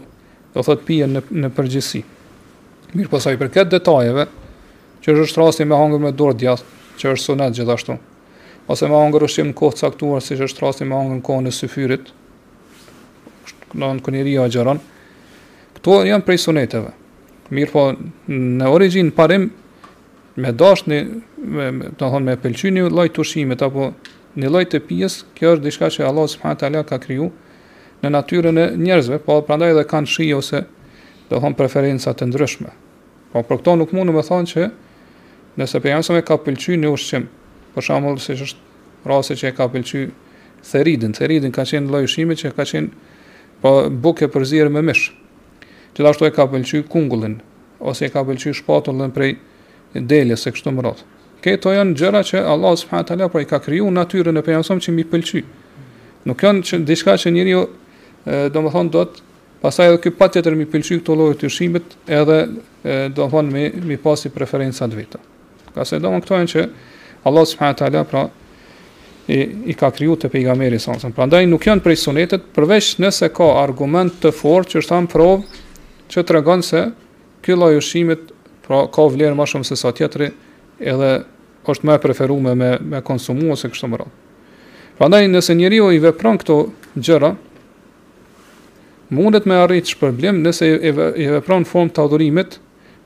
do 0.56 0.62
thot 0.64 0.80
pijen 0.88 1.12
në 1.12 1.20
në 1.44 1.50
përgjithësi. 1.52 2.00
Mirë 2.96 3.10
po 3.12 3.20
sa 3.20 3.34
i 3.34 3.36
përket 3.36 3.68
detajeve, 3.76 4.24
që 5.04 5.16
është 5.26 5.42
rasti 5.42 5.66
me 5.68 5.76
hangër 5.76 6.00
me 6.00 6.12
dorë 6.16 6.38
djath, 6.40 6.62
që 6.96 7.12
është 7.12 7.26
sunet 7.28 7.56
gjithashtu. 7.58 7.98
Ose 8.72 8.88
me 8.88 8.96
hangër 8.98 9.26
ushqim 9.28 9.50
në 9.52 9.56
kohë 9.60 9.76
caktuar, 9.84 10.24
si 10.24 10.38
është 10.48 10.64
rasti 10.64 10.86
me 10.88 10.96
hangër 10.96 11.18
në 11.20 11.24
kohën 11.28 11.50
e 11.52 11.52
syfyrit. 11.52 12.08
Do 13.50 13.76
të 13.76 13.78
thonë 13.82 14.04
kur 14.06 14.16
gjeron. 14.56 14.80
Kto 15.76 16.00
janë 16.08 16.24
prej 16.26 16.38
suneteve. 16.40 16.94
Mirë 17.54 17.70
po 17.74 17.84
në 18.32 18.70
origjinë 18.74 19.12
parim 19.14 19.44
me 20.42 20.52
dashni, 20.58 21.02
me 21.46 21.68
do 21.70 21.92
të 21.92 21.98
thonë 22.00 22.26
me 22.30 22.38
pëlqyni 22.42 22.88
lloj 22.88 23.10
apo 23.68 23.90
në 24.36 24.50
lloj 24.52 24.64
të 24.72 24.80
pijes, 24.88 25.20
kjo 25.36 25.54
është 25.58 25.64
diçka 25.64 25.88
që 25.94 26.08
Allah 26.08 26.26
subhanahu 26.28 26.60
taala 26.60 26.82
ka 26.88 26.98
krijuar 27.00 27.30
në 28.06 28.14
natyrën 28.14 28.58
e 28.58 28.66
njerëzve, 28.78 29.18
po 29.26 29.40
prandaj 29.46 29.74
edhe 29.74 29.84
kanë 29.88 30.10
shi 30.10 30.30
ose 30.34 30.62
do 31.30 31.40
thon 31.42 31.54
preferenca 31.58 32.14
të 32.14 32.28
ndryshme. 32.30 32.70
Po 33.32 33.42
për 33.42 33.60
këto 33.60 33.76
nuk 33.80 33.92
mundu 33.96 34.12
të 34.14 34.26
them 34.30 34.46
që 34.46 34.66
nëse 35.58 35.80
pejgamberi 35.82 36.18
më 36.20 36.22
ka 36.28 36.36
pëlqyer 36.46 36.78
në 36.80 36.92
ushqim, 36.94 37.26
për 37.74 37.82
shembull 37.86 38.18
se 38.20 38.36
është 38.36 39.08
rasti 39.10 39.36
që 39.40 39.48
e 39.48 39.52
ka 39.56 39.66
pëlqyer 39.68 40.10
theridin, 40.70 41.12
theridin 41.16 41.52
ka 41.54 41.64
qenë 41.68 41.90
lloj 41.92 42.06
ushqimi 42.08 42.36
që 42.40 42.54
ka 42.56 42.64
qenë 42.64 42.88
po 43.62 43.72
bukë 44.04 44.30
përzier 44.34 44.68
me 44.70 44.82
mish. 44.84 45.10
Gjithashtu 45.96 46.26
e 46.28 46.32
ka 46.36 46.46
pëlqyer 46.52 46.86
kungullin 46.92 47.38
ose 47.80 48.06
e 48.06 48.12
ka 48.12 48.22
pëlqyer 48.28 48.54
shpatullën 48.60 49.12
prej 49.16 49.36
deles 50.08 50.40
se 50.46 50.50
kështu 50.54 50.72
më 50.78 50.94
Këto 51.46 51.70
janë 51.70 51.92
gjëra 51.94 52.20
që 52.26 52.38
Allah 52.48 52.72
subhanahu 52.74 53.04
wa 53.04 53.08
taala 53.08 53.26
po 53.30 53.38
i 53.38 53.46
ka 53.46 53.58
krijuar 53.62 53.92
natyrën 53.92 54.34
e 54.34 54.42
pejgamberit 54.42 54.82
që 54.88 54.92
mi 54.96 55.04
pëlqyr. 55.06 55.44
Nuk 56.26 56.40
janë 56.42 56.80
diçka 56.88 57.14
që 57.22 57.30
njeriu 57.30 57.60
do 58.26 58.62
të 58.62 58.72
thonë 58.74 58.90
do 58.90 59.02
të 59.06 59.22
pasaj 59.62 59.86
edhe 59.90 60.00
ky 60.02 60.10
patjetër 60.18 60.56
mi 60.58 60.66
pëlqej 60.70 60.98
këto 61.00 61.14
lloje 61.16 61.38
të 61.40 61.50
shimbit 61.50 61.94
edhe 62.10 62.38
do 63.14 63.22
të 63.22 63.28
thonë 63.30 63.52
mi 63.54 63.62
mi 63.86 63.96
pasi 64.02 64.30
preferenca 64.34 64.86
të 64.90 64.98
vetë. 64.98 65.20
Ka 65.74 65.84
se 65.84 66.00
domon 66.02 66.22
këto 66.24 66.40
që 66.54 66.64
Allah 67.28 67.46
subhanahu 67.46 67.74
wa 67.74 67.78
taala 67.78 68.04
pra 68.04 68.24
i, 69.28 69.38
i 69.70 69.74
ka 69.74 69.90
kriju 69.90 70.16
te 70.16 70.28
pejgamberi 70.30 70.78
sa. 70.78 70.94
Prandaj 71.14 71.46
nuk 71.46 71.66
janë 71.66 71.82
prej 71.82 71.98
sunetit 72.06 72.50
përveç 72.54 72.96
nëse 73.02 73.30
ka 73.34 73.46
argument 73.62 74.14
të 74.22 74.34
fortë 74.34 74.78
që 74.80 74.88
thon 74.88 75.06
provë 75.06 75.42
që 76.10 76.26
tregon 76.28 76.62
se 76.62 76.84
ky 77.42 77.54
lloj 77.58 77.76
ushimit 77.80 78.32
pra 78.66 78.84
ka 78.90 79.06
vlerë 79.10 79.34
më 79.38 79.46
shumë 79.50 79.66
se 79.66 79.78
sa 79.78 79.90
tjetëri 79.94 80.30
edhe 80.82 81.12
është 81.66 81.86
më 81.88 81.98
preferuar 82.02 82.54
me 82.58 82.74
me 82.78 83.02
konsumues 83.02 83.62
se 83.62 83.70
kështu 83.70 83.90
më 83.94 84.00
radh. 84.02 84.14
Prandaj 84.98 85.26
nëse 85.28 85.54
njeriu 85.58 85.90
i 85.92 85.98
vepron 86.00 86.38
këto 86.40 86.56
gjëra, 86.96 87.34
mundet 89.10 89.46
me 89.46 89.56
arrit 89.62 89.90
shpërblim 89.92 90.40
nëse 90.42 90.66
i 90.68 90.92
vepron 91.36 91.66
formë 91.68 91.92
të 91.94 92.02
adhurimit, 92.06 92.56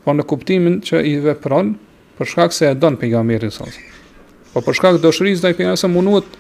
po 0.05 0.15
në 0.17 0.25
kuptimin 0.27 0.79
që 0.85 1.03
i 1.07 1.17
vepron 1.25 1.75
për 2.19 2.31
shkak 2.33 2.55
se 2.57 2.71
e 2.71 2.75
don 2.77 2.97
pejgamberin 3.01 3.51
wasallam. 3.53 3.75
Po 4.55 4.63
për 4.65 4.79
shkak 4.79 4.99
të 4.99 5.03
dëshirës 5.07 5.43
ndaj 5.45 5.57
pejgamberit 5.59 5.97
mundohet 5.97 6.39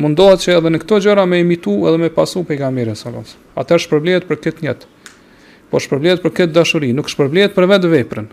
mundohet 0.00 0.40
që 0.40 0.54
edhe 0.56 0.70
në 0.72 0.78
këto 0.82 1.00
gjëra 1.04 1.26
me 1.28 1.40
imitu 1.44 1.74
edhe 1.88 1.98
me 2.00 2.08
pasu 2.12 2.42
pejgamberin 2.48 2.94
wasallam. 2.96 3.26
Atë 3.60 3.78
shpërblihet 3.86 4.24
për 4.30 4.40
këtë 4.46 4.64
njet. 4.64 4.86
Po 5.70 5.80
shpërblihet 5.80 6.22
për 6.24 6.32
këtë 6.38 6.56
dashuri, 6.56 6.90
nuk 6.96 7.08
shpërblihet 7.12 7.54
për 7.56 7.68
vetë 7.70 7.90
veprën. 7.92 8.26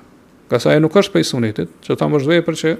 Ka 0.49 0.59
sa 0.59 0.71
ajo 0.71 0.81
nuk 0.87 0.95
është 0.97 1.13
për 1.13 1.25
sunetit, 1.27 1.69
që 1.85 1.95
ta 1.99 2.07
mos 2.11 2.25
vepër 2.27 2.55
që 2.63 2.73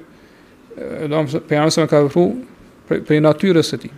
do 1.09 1.09
të 1.09 1.09
thonë 1.11 1.43
pejgamberi 1.51 1.89
ka 1.91 1.99
vepruar 2.07 3.01
për 3.11 3.23
natyrën 3.27 3.75
e 3.75 3.81
tij. 3.83 3.91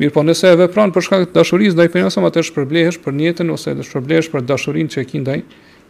Mirë 0.00 0.14
po 0.16 0.22
nëse 0.24 0.48
e 0.54 0.56
vepran 0.56 0.94
për 0.96 1.04
shkak 1.04 1.28
të 1.28 1.36
dashurisë 1.36 1.76
ndaj 1.76 1.90
pejgamberit, 1.92 2.28
atë 2.32 2.42
shpërblehesh 2.46 2.98
për 3.04 3.16
njetën 3.20 3.50
ose 3.52 3.72
të 3.76 3.84
shpërblehesh 3.84 4.30
për 4.32 4.44
dashurinë 4.48 4.92
që 4.94 5.00
e 5.02 5.06
ke 5.10 5.20
ndaj 5.20 5.40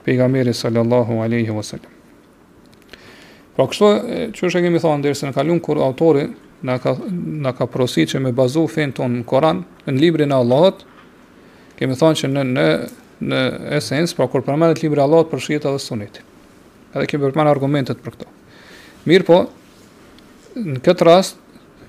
pejgamberit 0.02 0.58
sallallahu 0.58 1.20
alaihi 1.22 1.54
wasallam. 1.54 1.90
Pra 3.54 3.68
kështu 3.70 3.90
që 4.34 4.48
është 4.48 4.62
e 4.62 4.64
kemi 4.64 4.82
thënë 4.82 5.04
derisa 5.06 5.28
ne 5.30 5.34
kalum 5.36 5.60
kur 5.62 5.78
autori 5.86 6.24
na 6.66 6.74
ka 6.82 6.96
na 7.12 7.52
ka 7.54 7.68
prositë 7.70 8.16
që 8.16 8.22
me 8.24 8.32
bazu 8.34 8.64
fen 8.68 8.92
ton 8.98 9.14
në 9.20 9.26
Kur'an, 9.30 9.62
në 9.86 9.94
librin 10.02 10.34
e 10.34 10.38
Allahut, 10.42 10.82
kemi 11.78 11.98
thënë 12.00 12.20
që 12.24 12.32
në 12.34 12.44
në 12.50 12.64
në 13.20 13.38
esencë, 13.76 14.16
pra 14.16 14.24
kur 14.32 14.40
përmendet 14.46 14.80
libri 14.82 14.96
i 14.98 15.04
Allahut 15.04 15.28
për 15.30 15.42
shkëta 15.44 15.70
dhe 15.74 15.80
sunetit. 15.86 16.22
Edhe 16.96 17.04
kemi 17.10 17.28
përmenet 17.28 17.50
argumentet 17.52 18.00
për 18.02 18.14
këto. 18.14 18.30
Mirë 19.10 19.26
po, 19.28 19.40
në 20.56 20.80
këtë 20.86 21.04
rast 21.06 21.39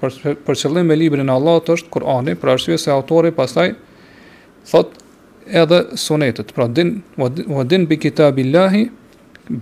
për, 0.01 0.37
qëllim 0.49 0.89
me 0.89 0.95
librin 0.97 1.29
e 1.29 1.33
Allahut 1.37 1.69
është 1.75 1.91
Kur'ani, 1.93 2.33
për 2.41 2.55
arsye 2.55 2.77
se 2.81 2.91
autori 2.91 3.31
pastaj 3.37 3.73
thot 4.71 4.93
edhe 5.61 5.81
sunetët. 5.97 6.53
Pra 6.55 6.67
din 6.67 6.97
wa 7.17 7.63
din 7.67 7.85
bi 7.89 7.97
kitabillahi 8.01 8.83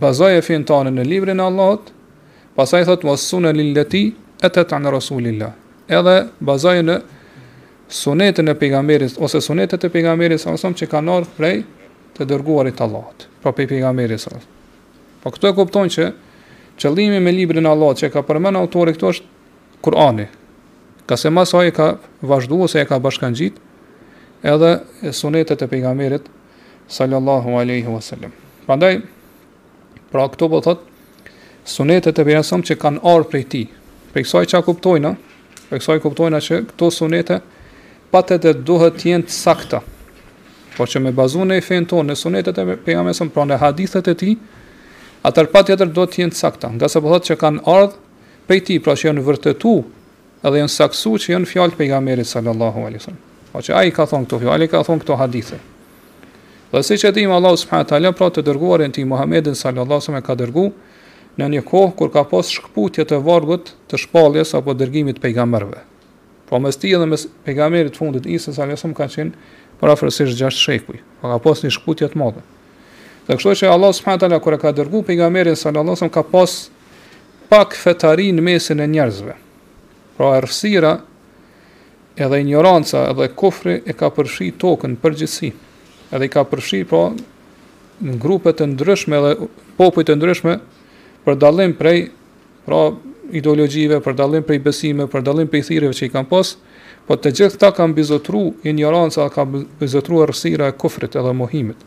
bazoj 0.03 0.37
e 0.37 0.41
fin 0.45 0.65
tonë 0.69 0.93
në 0.95 1.07
librin 1.11 1.39
e 1.39 1.43
Allahut, 1.49 1.91
pastaj 2.57 2.87
thot 2.89 3.03
was 3.07 3.23
sunna 3.29 3.51
lil 3.55 3.73
lati 3.75 4.05
atat 4.45 4.73
an 4.77 4.87
rasulillah. 4.93 5.51
Edhe 5.89 6.15
bazoj 6.39 6.77
në 6.87 6.99
sunetën 7.89 8.51
e 8.51 8.55
pejgamberit 8.61 9.19
ose 9.25 9.41
sunetët 9.41 9.87
e 9.87 9.91
pejgamberit 9.93 10.41
sa 10.41 10.53
më 10.53 10.75
që 10.83 10.87
kanë 10.91 11.13
ardhur 11.17 11.35
prej 11.39 11.57
të 12.15 12.27
dërguarit 12.31 12.79
Allahut, 12.85 13.27
pra 13.43 13.51
prej 13.55 13.67
pejgamberit 13.73 14.21
sa. 14.23 14.37
Po 15.23 15.33
këtu 15.35 15.49
e 15.51 15.55
kupton 15.57 15.89
që 15.91 16.09
qëllimi 16.79 17.19
me 17.23 17.33
librin 17.35 17.65
e 17.67 17.71
Allahut 17.73 17.99
që 17.99 18.11
ka 18.13 18.21
përmend 18.27 18.59
autori 18.59 18.93
këtu 18.95 19.09
është 19.13 19.37
Kur'ani. 19.81 20.27
Ka 21.07 21.17
se 21.17 21.29
ma 21.29 21.43
e 21.63 21.71
ka 21.71 21.97
vazhdu 22.21 22.61
ose 22.63 22.79
e 22.81 22.85
ka 22.85 22.99
bashkan 22.99 23.33
gjit, 23.33 23.55
edhe 24.43 24.81
sunetet 25.13 25.61
e 25.61 25.67
pejgamerit 25.67 26.25
sallallahu 26.87 27.57
aleyhi 27.59 27.87
wasallam. 27.87 28.31
Pandaj, 28.67 28.99
pra 30.11 30.27
këto 30.29 30.49
po 30.49 30.61
thot, 30.61 30.83
sunetet 31.65 32.19
e 32.19 32.23
pejgamerit 32.23 32.69
që 32.69 32.77
kanë 32.79 33.01
arë 33.03 33.27
prej 33.31 33.45
ti. 33.49 33.63
Për 34.13 34.23
kësaj 34.25 34.49
që 34.51 34.57
a 34.59 34.63
kuptojna, 34.65 35.11
për 35.69 35.79
kësaj 35.81 36.01
kuptojna 36.03 36.39
që 36.41 36.59
këto 36.73 36.89
sunete, 36.93 37.39
patet 38.11 38.41
të 38.43 38.53
duhet 38.67 38.95
të 38.99 39.11
jenë 39.15 39.29
sakta. 39.33 39.79
Por 40.77 40.87
që 40.89 40.99
me 41.03 41.11
bazu 41.13 41.45
në 41.45 41.59
e 41.59 41.63
fejnë 41.65 41.89
tonë, 41.91 42.09
në 42.11 42.15
sunetet 42.19 42.57
e 42.59 42.65
pejgamerit 42.85 43.33
pra 43.33 43.45
në 43.47 43.57
hadithet 43.63 44.09
e 44.11 44.15
ti, 44.17 44.31
atër 45.29 45.49
patjetër 45.53 45.89
do 45.93 46.05
të 46.09 46.23
jenë 46.25 46.37
sakta. 46.39 46.69
Nga 46.75 46.89
se 46.91 47.01
po 47.05 47.11
thot 47.13 47.25
që 47.29 47.37
kanë 47.41 47.61
ardhë, 47.69 47.99
prej 48.49 48.63
tij, 48.65 48.79
pra 48.81 48.95
që 48.97 49.11
janë 49.11 49.23
vërtetu, 49.29 49.73
edhe 50.41 50.61
janë 50.63 50.73
saksu 50.73 51.13
që 51.21 51.35
janë 51.35 51.49
fjalë 51.51 51.77
pejgamberit 51.77 52.25
sallallahu 52.27 52.81
alaihi 52.87 53.03
wasallam. 53.03 53.25
Po 53.53 53.61
çaj 53.65 53.75
ai 53.77 53.91
ka 53.93 54.07
thon 54.09 54.25
këto 54.25 54.39
fjalë, 54.43 54.67
ka 54.71 54.81
thon 54.87 54.99
këto 55.03 55.17
hadithe. 55.21 55.59
Dhe 56.73 56.81
siç 56.85 57.05
e 57.05 57.11
dimë 57.13 57.35
Allah 57.37 57.53
subhanahu 57.57 57.85
wa 57.85 57.89
taala 57.93 58.11
pra 58.13 58.29
të 58.33 58.43
dërguarin 58.49 58.91
ti 58.93 59.03
Muhammedin 59.05 59.55
sallallahu 59.57 59.85
alaihi 59.85 60.01
wasallam 60.01 60.21
e 60.21 60.25
ka 60.29 60.35
dërguar 60.37 61.37
në 61.39 61.47
një 61.53 61.61
kohë 61.69 61.93
kur 61.97 62.09
ka 62.13 62.23
pas 62.31 62.49
shkputje 62.57 63.05
të 63.09 63.19
vargut 63.25 63.69
të 63.89 64.01
shpalljes 64.05 64.55
apo 64.57 64.73
dërgimit 64.81 65.17
të 65.19 65.23
pejgamberëve. 65.27 65.79
Po 66.49 66.59
mes 66.61 66.77
tij 66.81 66.97
dhe 66.97 67.05
mes 67.11 67.27
pejgamberit 67.45 67.97
fundit 68.01 68.25
Isa 68.25 68.49
sallallahu 68.49 68.73
alaihi 68.73 68.79
wasallam 68.81 68.97
ka 68.97 69.09
qenë 69.15 69.77
para 69.81 69.93
frosish 69.97 70.33
gjashtë 70.39 70.63
shekuj, 70.65 70.97
pa 71.21 71.29
po 71.29 71.33
ka 71.33 71.39
pas 71.45 71.61
një 71.65 71.71
shkputje 71.77 72.09
të 72.11 72.17
madhe. 72.21 72.41
Dhe 73.29 73.37
kështu 73.37 73.55
që 73.61 73.69
Allah 73.77 73.93
subhanahu 73.93 74.17
wa 74.21 74.25
taala 74.25 74.39
kur 74.45 74.57
e 74.57 74.61
ka 74.63 74.73
dërguar 74.81 75.05
pejgamberin 75.09 75.55
sallallahu 75.63 75.93
alaihi 75.93 75.99
wasallam 76.01 76.13
ka 76.17 76.25
pas 76.33 76.51
pak 77.49 77.73
fetari 77.73 78.29
në 78.35 78.43
mesin 78.45 78.81
e 78.83 78.85
njerëzve. 78.89 79.33
Pra 80.17 80.29
errësira, 80.37 80.93
edhe 82.21 82.39
ignoranca 82.43 83.05
edhe 83.09 83.29
kufri 83.41 83.79
e 83.89 83.95
ka 83.97 84.09
përfshi 84.13 84.51
tokën 84.63 84.95
për 85.01 85.21
Edhe 86.11 86.25
i 86.25 86.29
ka 86.33 86.41
përfshi 86.49 86.79
pra 86.89 87.11
në 88.01 88.15
grupet 88.21 88.55
të 88.57 88.65
ndryshme 88.73 89.17
dhe 89.21 89.33
popujt 89.77 90.07
të 90.09 90.15
ndryshme 90.17 90.55
për 91.25 91.35
dallim 91.37 91.73
prej 91.77 91.99
pra 92.65 92.79
ideologjive, 93.31 93.99
për 94.01 94.13
dallim 94.17 94.43
prej 94.47 94.57
besimeve, 94.65 95.05
për 95.09 95.21
dallim 95.27 95.47
prej 95.53 95.61
thirrjeve 95.67 95.93
që 95.93 96.05
i 96.05 96.09
kanë 96.15 96.29
pas, 96.31 96.55
po 97.05 97.13
të 97.15 97.33
gjithë 97.37 97.59
këta 97.59 97.69
kanë 97.77 97.93
bizotru 97.99 98.41
ignoranca, 98.65 99.29
kanë 99.35 99.61
bizotru 99.83 100.23
errësira 100.25 100.71
e 100.73 100.77
kufrit 100.81 101.13
edhe 101.15 101.33
mohimit. 101.43 101.77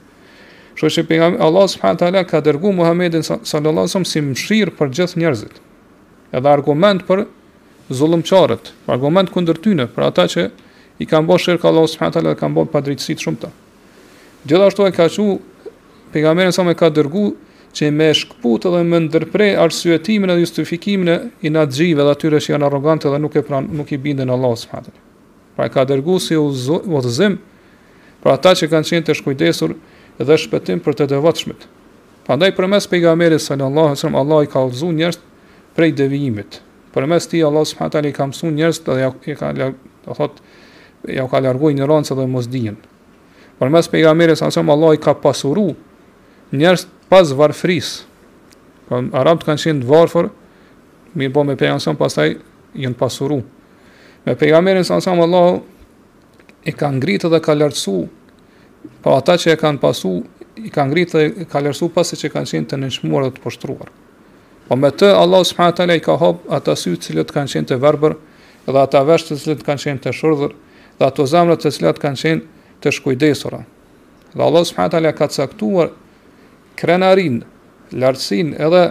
Kështu 0.76 0.94
që 1.02 1.04
pejgamberi 1.08 1.42
Allah 1.44 1.66
subhanahu 1.68 2.00
teala 2.00 2.22
ka 2.28 2.40
dërguar 2.44 2.74
Muhamedit 2.76 3.26
sallallahu 3.26 3.84
alaihi 3.84 3.88
wasallam 3.90 4.08
si 4.12 4.22
mshir 4.24 4.70
për 4.78 4.90
gjithë 4.96 5.20
njerëzit. 5.20 5.58
Edhe 6.32 6.48
argument 6.48 7.04
për 7.08 7.26
zullumçarët, 7.92 8.70
argument 8.92 9.30
kundër 9.34 9.60
tyne, 9.60 9.84
për 9.92 10.06
ata 10.08 10.24
që 10.32 10.46
i 11.04 11.08
kanë 11.10 11.28
bërë 11.28 11.44
shirk 11.46 11.64
Allah 11.68 11.84
subhanahu 11.92 12.16
teala 12.16 12.32
dhe 12.32 12.40
kanë 12.40 12.56
bërë 12.58 12.72
padrejtësi 12.72 13.18
të 13.18 13.26
shumta. 13.26 13.52
Gjithashtu 14.48 14.88
e 14.88 14.94
ka 14.96 15.08
thënë 15.12 16.10
pejgamberi 16.16 16.56
sa 16.56 16.64
më 16.64 16.74
ka 16.80 16.88
dërguar 16.96 17.36
që 17.76 17.92
me 17.96 18.08
shkput 18.16 18.66
edhe 18.70 18.80
me 18.88 19.00
ndërprej 19.06 19.54
arsuetimin 19.64 20.32
edhe 20.34 20.42
justifikimin 20.46 21.08
e 21.12 21.18
inatgjive 21.52 22.00
dhe 22.04 22.16
atyre 22.16 22.40
që 22.44 22.56
janë 22.56 22.66
arrogante 22.68 23.12
dhe 23.12 23.20
nuk, 23.20 23.36
e 23.40 23.44
pran, 23.44 23.68
nuk 23.76 23.92
i 23.92 24.00
bindin 24.00 24.32
Allah 24.34 24.56
së 24.62 24.72
fatër. 24.72 24.96
Pra 25.56 25.68
e 25.68 25.72
ka 25.72 25.84
dërgu 25.88 26.16
si 26.20 26.36
u, 26.36 26.48
zë, 26.52 27.30
pra 28.24 28.36
ata 28.36 28.52
që 28.60 28.68
kanë 28.72 28.88
qenë 28.90 29.06
të 29.08 29.16
shkujdesur 29.20 29.72
dhe 30.26 30.38
shpëtim 30.38 30.80
për 30.84 30.96
të 31.00 31.06
devotshmit. 31.14 31.66
Prandaj 32.26 32.52
përmes 32.54 32.86
pejgamberit 32.88 33.42
sallallahu 33.42 33.88
alajhi 33.92 33.98
wasallam 34.00 34.18
Allah 34.20 34.44
i 34.46 34.50
ka 34.52 34.62
ulzuar 34.64 34.94
njerëz 34.94 35.18
prej 35.76 35.90
devijimit. 35.98 36.60
Përmes 36.94 37.26
tij 37.28 37.42
Allah 37.46 37.64
subhanahu 37.66 37.94
teala 37.96 38.10
i 38.10 38.16
ka 38.16 38.26
mësuar 38.30 38.52
njerëz 38.58 38.80
dhe 38.86 38.96
ja 39.00 39.10
i 39.32 39.36
ka 39.38 39.52
do 39.58 39.72
thot 40.16 40.38
ja 41.08 41.24
u 41.24 41.28
ka 41.30 41.40
larguar 41.42 41.72
ignorancën 41.74 42.16
dhe 42.18 42.26
mosdijen. 42.28 42.76
Përmes 43.58 43.88
pejgamberit 43.90 44.38
sallallahu 44.38 44.62
alajhi 44.62 44.62
wasallam 44.62 44.76
Allah 44.76 44.94
i 44.98 45.02
ka 45.04 45.14
pasuru 45.18 45.66
njerëz 46.52 46.84
pas 47.08 47.32
varfris. 47.36 47.88
Po 48.88 49.00
arabt 49.18 49.44
kanë 49.46 49.62
qenë 49.66 49.88
varfër, 49.88 50.30
mirë 51.16 51.34
po 51.34 51.44
me 51.44 51.56
pejgamberin 51.58 51.98
pastaj 52.02 52.36
janë 52.78 52.98
pasuru. 53.00 53.40
Me 54.26 54.36
pejgamberin 54.38 54.84
sallallahu 54.86 55.02
alajhi 55.02 55.20
wasallam 55.20 55.26
Allah 55.26 56.68
i 56.70 56.72
ka 56.72 56.92
ngritë 56.94 57.32
dhe 57.32 57.40
ka 57.42 57.56
lartësuar 57.58 58.06
Po 59.02 59.16
ata 59.18 59.36
që 59.38 59.54
e 59.54 59.58
kanë 59.58 59.80
pasu, 59.82 60.12
i 60.62 60.70
kanë 60.70 60.92
ngritë 60.92 61.16
dhe 61.16 61.44
i 61.44 61.48
kanë 61.50 61.68
lërsu 61.70 61.88
pasi 61.94 62.18
që 62.20 62.30
kanë 62.34 62.50
qenë 62.52 62.68
të 62.70 62.78
nëshmuar 62.82 63.26
dhe 63.26 63.32
të 63.36 63.42
poshtruar. 63.44 63.90
Po 64.68 64.76
me 64.78 64.90
të, 64.94 65.10
Allah 65.18 65.42
s.w.t. 65.46 65.86
i 65.96 66.02
ka 66.04 66.14
hopë 66.20 66.50
ata 66.58 66.74
sy 66.78 66.94
të 66.96 67.06
cilët 67.08 67.32
kanë 67.34 67.52
qenë 67.56 67.70
të 67.72 67.78
verber, 67.82 68.14
dhe 68.66 68.78
ata 68.82 69.02
vesh 69.08 69.26
të 69.28 69.38
cilët 69.42 69.64
kanë 69.66 69.84
qenë 69.86 70.02
të 70.06 70.12
shurdhër, 70.18 70.54
dhe 71.00 71.08
ato 71.08 71.26
zamrët 71.30 71.64
të 71.64 71.72
cilët 71.78 72.00
kanë 72.02 72.22
qenë 72.22 72.64
të 72.82 72.92
shkujdesura. 72.98 73.62
Dhe 74.34 74.46
Allah 74.46 74.64
s.w.t. 74.66 75.14
ka 75.18 75.28
caktuar 75.38 75.90
krenarin, 76.78 77.42
lartësin 77.92 78.54
edhe 78.56 78.84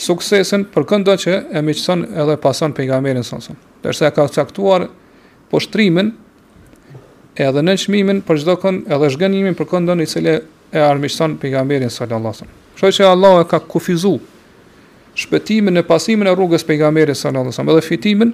suksesin 0.00 0.64
për 0.74 0.88
këndo 0.90 1.14
që 1.22 1.36
e 1.54 1.60
miqëson 1.64 2.08
edhe 2.18 2.38
pason 2.42 2.72
për 2.76 2.88
nga 2.90 2.98
merin 3.04 3.26
sënësën. 3.28 3.60
Dhe 3.84 4.12
ka 4.16 4.24
caktuar 4.38 4.88
poshtrimin, 5.52 6.14
edhe 7.42 7.62
në 7.66 7.74
çmimin 7.82 8.20
për 8.22 8.40
çdo 8.44 8.54
kënd, 8.62 8.84
edhe 8.94 9.08
zgjënimin 9.14 9.56
për 9.58 9.66
këndon 9.72 10.02
i 10.02 10.06
cili 10.06 10.36
e 10.74 10.78
armiqson 10.80 11.36
pejgamberin 11.42 11.90
sallallahu 11.90 12.30
alajhi 12.30 12.36
wasallam. 12.36 12.54
Kështu 12.74 13.02
që 13.02 13.08
Allahu 13.10 13.40
e 13.42 13.48
ka 13.50 13.58
kufizuar 13.60 14.20
shpëtimin 15.18 15.78
e 15.80 15.84
pasimin 15.86 16.26
e 16.30 16.34
rrugës 16.34 16.64
pejgamberit 16.66 17.18
sallallahu 17.18 17.48
alajhi 17.48 17.54
wasallam, 17.58 17.72
edhe 17.74 17.86
fitimin 17.88 18.32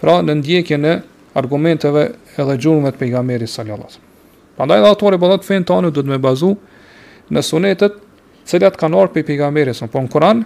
pra 0.00 0.18
në 0.22 0.36
ndjekjen 0.42 0.84
e 0.86 0.94
argumenteve 1.34 2.08
edhe 2.38 2.56
gjurmëve 2.62 2.94
të 2.94 3.00
pejgamberit 3.02 3.50
sallallahu 3.50 3.86
alajhi 3.86 3.92
wasallam. 3.92 4.12
Prandaj 4.56 4.80
edhe 4.82 4.90
autori 4.90 5.18
bollot 5.18 5.46
fen 5.46 5.66
tonë 5.66 5.92
duhet 5.96 6.10
më 6.14 6.20
bazu 6.22 6.52
në 7.34 7.42
sunetët, 7.42 7.94
të 8.44 8.50
cilat 8.50 8.76
kanë 8.78 8.94
ardhur 8.98 9.14
pe 9.14 9.22
pejgamberin, 9.30 9.88
po 9.90 9.98
në 9.98 10.10
Kur'an 10.12 10.42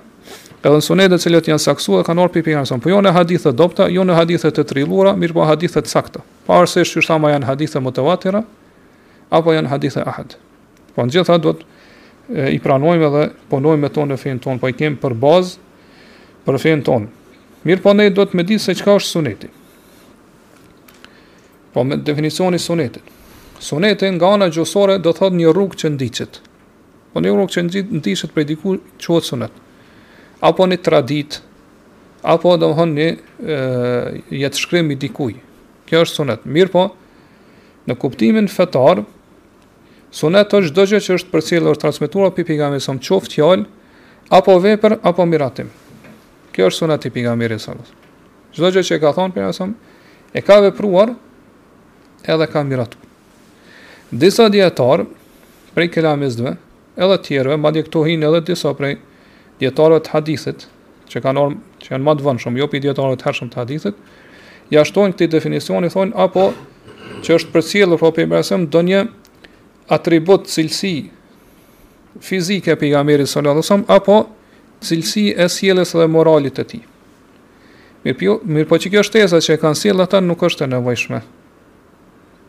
edhe 0.62 0.78
në 0.80 0.84
sunete 0.84 1.16
të 1.16 1.22
cilët 1.22 1.48
janë 1.52 1.62
saksuar 1.62 2.04
kanë 2.06 2.22
orë 2.24 2.32
pejgamberit 2.34 2.68
sallallahu 2.68 2.82
alajhi 2.82 2.84
Po 2.84 2.90
jo 2.90 3.00
në 3.02 3.12
hadithe 3.14 3.52
dobta, 3.56 3.86
jo 3.92 4.04
në 4.04 4.14
hadithe 4.18 4.50
të 4.54 4.64
trilluara, 4.70 5.12
mirë 5.18 5.34
po 5.36 5.44
hadithe 5.48 5.82
të 5.82 5.88
sakta. 5.92 6.20
Pavarësisht 6.46 6.94
se 6.98 7.02
thamë 7.06 7.30
janë 7.36 7.46
hadithe 7.48 7.80
mutawatira 7.82 8.40
apo 9.30 9.52
janë 9.54 9.68
hadithe 9.72 10.02
ahad. 10.08 10.34
Po 10.94 11.04
në 11.04 11.14
gjitha 11.14 11.38
do 11.44 11.52
të 11.58 12.48
i 12.52 12.58
pranojmë 12.60 13.06
edhe 13.08 13.22
punojmë 13.50 13.82
me 13.86 13.90
tonë 13.94 14.12
në 14.12 14.18
fenë 14.20 14.42
tonë, 14.44 14.60
po 14.60 14.68
i 14.68 14.74
kemë 14.76 14.98
për 15.02 15.14
bazë 15.14 15.60
për 16.44 16.58
fenë 16.62 16.84
tonë. 16.84 17.06
Mirë 17.68 17.84
po 17.84 17.94
ne 17.96 18.08
do 18.14 18.24
të 18.28 18.36
me 18.38 18.44
ditë 18.44 18.64
se 18.66 18.74
çka 18.78 18.98
është 18.98 19.10
suneti. 19.14 19.48
Po 21.72 21.84
me 21.84 22.00
e 22.04 22.58
sunetit. 22.68 23.12
Sunetit 23.58 24.14
nga 24.18 24.28
ana 24.36 24.48
gjusore 24.50 24.98
do 24.98 25.12
thotë 25.12 25.34
një 25.36 25.50
rrugë 25.54 25.78
që 25.82 25.88
ndiqet. 25.96 26.40
Po 27.12 27.18
një 27.20 27.32
rrugë 27.32 27.54
që 27.56 27.84
ndicit 28.00 28.32
prej 28.34 28.44
diku 28.52 28.76
quhet 29.02 29.24
sunet 29.26 29.50
apo 30.40 30.66
një 30.66 30.78
tradit, 30.84 31.40
apo 32.22 32.54
do 32.58 32.70
më 32.72 32.78
hënë 32.78 32.94
një 32.96 33.08
jetë 34.42 34.60
shkrim 34.62 34.90
i 34.94 34.98
dikuj. 34.98 35.34
Kjo 35.88 36.02
është 36.04 36.20
sunet. 36.22 36.44
Mirë 36.46 36.72
po, 36.74 36.84
në 37.88 37.96
kuptimin 37.98 38.50
fetar, 38.52 39.02
sunet 40.14 40.52
është 40.54 40.86
gjë 40.92 41.02
që 41.08 41.16
është 41.18 41.32
për 41.32 41.44
cilë 41.48 41.72
është 41.74 41.84
transmitura 41.86 42.30
për 42.34 42.48
pigamirës 42.52 42.90
om 42.92 43.00
qoftë 43.02 43.34
tjallë, 43.36 43.66
apo 44.34 44.58
vepër, 44.62 44.98
apo 45.02 45.26
miratim. 45.26 45.70
Kjo 46.52 46.68
është 46.68 46.82
sunet 46.84 47.08
i 47.08 47.14
pigamirës 47.14 47.68
sëllës. 47.68 47.94
Gjdo 48.54 48.70
gjë 48.76 48.84
që 48.88 48.98
e 48.98 49.02
ka 49.02 49.14
thonë 49.16 49.34
për 49.36 49.46
jasëm, 49.48 49.72
e 50.36 50.40
ka 50.44 50.60
vepruar, 50.64 51.14
edhe 52.28 52.48
ka 52.50 52.62
miratu. 52.66 52.98
Disa 54.10 54.46
djetarë, 54.52 55.04
prej 55.74 55.88
kelamizdve, 55.94 56.54
edhe 56.96 57.18
tjerve, 57.24 57.56
ma 57.60 57.70
dje 57.72 57.86
këto 57.88 58.06
hinë 58.08 58.28
edhe 58.28 58.40
disa 58.52 58.72
prej 58.76 58.96
dietarëve 59.60 60.02
të 60.06 60.12
hadithit, 60.14 60.66
që 61.10 61.22
kanë 61.24 61.42
orm, 61.42 61.58
që 61.82 61.94
janë 61.94 62.04
më 62.06 62.14
të 62.18 62.26
vonë 62.26 62.42
shumë, 62.44 62.60
jo 62.60 62.68
pi 62.70 62.80
dietarëve 62.84 63.18
të 63.20 63.28
hershëm 63.28 63.50
të 63.52 63.60
hadithit, 63.62 64.02
ja 64.72 64.84
shtojnë 64.86 65.16
këtë 65.16 65.30
definicion 65.34 65.86
i 65.88 65.92
thonë 65.92 66.14
apo 66.24 66.48
që 67.26 67.38
është 67.38 67.54
përcjellur 67.54 68.06
apo 68.08 68.60
do 68.74 68.82
një 68.90 69.00
atribut 69.96 70.46
cilësi 70.52 70.92
fizike 72.20 72.72
e 72.72 72.76
pejgamberit 72.76 73.30
sallallahu 73.30 73.60
alajhi 73.62 73.66
wasallam 73.66 73.88
apo 73.96 74.16
cilësi 74.84 75.26
e 75.36 75.46
sjelljes 75.48 75.94
dhe 75.96 76.06
moralit 76.06 76.54
të 76.58 76.64
tij. 76.70 76.82
Mirë 78.04 78.18
po, 78.20 78.36
mirpo 78.44 78.78
që 78.78 78.90
kjo 78.92 79.02
shtesa 79.02 79.40
që 79.42 79.56
kanë 79.58 79.80
sjellë 79.80 80.04
ata 80.04 80.20
nuk 80.22 80.42
është 80.46 80.66
e 80.66 80.70
nevojshme. 80.76 81.18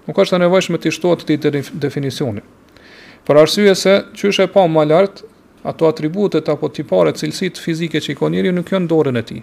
Nuk 0.07 0.19
është 0.21 0.35
e 0.37 0.41
nevojshme 0.43 0.77
të 0.81 0.91
shtohet 0.93 1.23
këtë 1.25 1.63
definicion. 1.85 2.41
Për 3.25 3.39
arsye 3.43 3.73
se 3.77 3.95
çështja 4.17 4.49
e 4.49 4.51
pa 4.53 4.67
më 4.69 4.85
lart 4.89 5.23
ato 5.61 5.87
atributet 5.89 6.47
apo 6.49 6.69
tipare 6.71 7.11
cilësit 7.15 7.59
fizike 7.59 7.99
që 7.99 8.11
i 8.13 8.17
ka 8.17 8.29
njeri 8.31 8.51
nuk 8.55 8.69
janë 8.71 8.87
dorën 8.87 9.19
e 9.19 9.23
ti. 9.27 9.39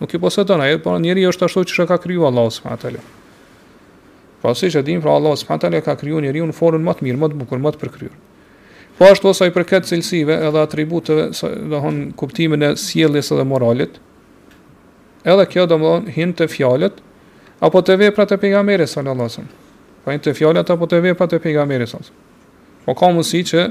Nuk 0.00 0.14
i 0.14 0.20
posetën 0.22 0.62
aje, 0.62 0.78
por 0.78 1.00
njeri 1.02 1.26
është 1.28 1.44
ashtu 1.48 1.64
që 1.68 1.76
shë 1.78 1.86
ka 1.90 1.98
kryu 2.00 2.22
Allah 2.26 2.46
s.w.t. 2.52 2.92
Pra 4.40 4.54
si 4.56 4.70
që 4.72 4.82
dim, 4.86 5.02
pra 5.04 5.16
Allah 5.18 5.34
s.w.t. 5.36 5.80
ka 5.84 5.96
kryu 6.00 6.20
njeri 6.22 6.40
në 6.46 6.54
forën 6.56 6.82
më 6.86 6.94
të 7.00 7.04
mirë, 7.06 7.18
më 7.24 7.30
të 7.34 7.40
bukur, 7.42 7.60
më 7.60 7.72
të 7.74 7.80
përkryur. 7.82 8.14
Po 8.96 9.08
ashtu 9.10 9.28
osa 9.32 9.48
i 9.48 9.52
përket 9.52 9.88
cilësive 9.90 10.38
edhe 10.46 10.62
atributeve, 10.62 11.26
dhe 11.68 11.78
hon 11.82 11.98
kuptimin 12.20 12.62
e 12.70 12.72
sjeljes 12.80 13.32
edhe 13.34 13.44
moralit, 13.48 13.98
edhe 15.24 15.46
kjo 15.50 15.66
dhe 15.68 15.78
më 15.82 15.90
dhe 16.06 16.14
hinë 16.16 16.36
të 16.40 16.48
fjalet, 16.54 17.02
apo 17.60 17.82
të 17.84 17.98
vepra 18.06 18.24
të 18.28 18.40
pejgamerit 18.44 18.88
s.w.t. 18.88 19.44
Pa 20.00 20.06
po 20.06 20.16
hinë 20.16 20.24
të 20.24 20.32
fjalet 20.38 20.70
apo 20.72 20.86
të 20.88 21.02
vepra 21.10 21.28
të 21.28 21.42
pejgamerit 21.44 21.92
s.w.t. 21.92 22.12
Po 22.86 22.96
ka 22.96 23.12
mësi 23.12 23.42
që 23.52 23.66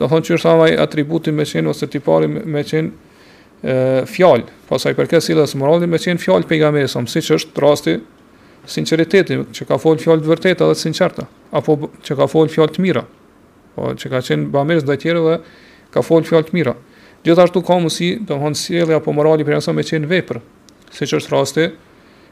do 0.00 0.08
thonë 0.08 0.26
që 0.28 0.36
është 0.38 0.50
avaj 0.54 0.76
atributi 0.80 1.32
me 1.34 1.44
qenë 1.48 1.68
ose 1.72 1.88
të 1.92 2.00
pari 2.06 2.28
me 2.30 2.62
qenë 2.64 4.06
fjallë, 4.08 4.46
pasaj 4.70 4.94
për 4.96 5.02
përkës 5.04 5.26
i 5.28 5.36
dhe 5.36 5.44
së 5.50 5.58
moralin 5.60 5.90
me 5.92 6.00
qenë 6.00 6.22
fjallë 6.22 6.48
për 6.48 6.56
i 6.56 6.60
gamesëm, 6.62 7.08
si 7.12 7.20
që 7.26 7.36
është 7.36 7.60
rasti 7.60 7.94
sinceriteti, 8.70 9.36
që 9.56 9.66
ka 9.68 9.76
folë 9.82 10.00
fjallë 10.04 10.24
të 10.24 10.30
vërteta 10.30 10.68
dhe 10.70 10.76
sinqerta, 10.80 11.26
apo 11.58 11.76
që 12.06 12.16
ka 12.18 12.26
folë 12.32 12.54
fjallë 12.56 12.76
të 12.78 12.84
mira, 12.86 13.02
po 13.74 13.90
që 14.00 14.12
ka 14.14 14.22
qenë 14.30 14.48
bamirës 14.54 14.86
dhe 14.88 14.96
tjere 15.02 15.20
dhe 15.26 15.36
ka 15.92 16.04
folë 16.06 16.30
fjallë 16.30 16.48
të 16.48 16.56
mira. 16.56 16.74
Gjithashtu 17.24 17.60
ka 17.68 17.76
mësi, 17.84 18.10
do 18.24 18.38
thonë 18.40 18.56
si 18.62 18.80
apo 18.80 19.12
morali 19.12 19.44
për 19.44 19.52
i 19.58 19.58
gamesëm 19.58 19.76
me 19.76 19.84
qenë 19.84 20.08
vepër, 20.08 20.40
si 20.96 21.10
që 21.12 21.20
është 21.20 21.34
rasti 21.34 21.66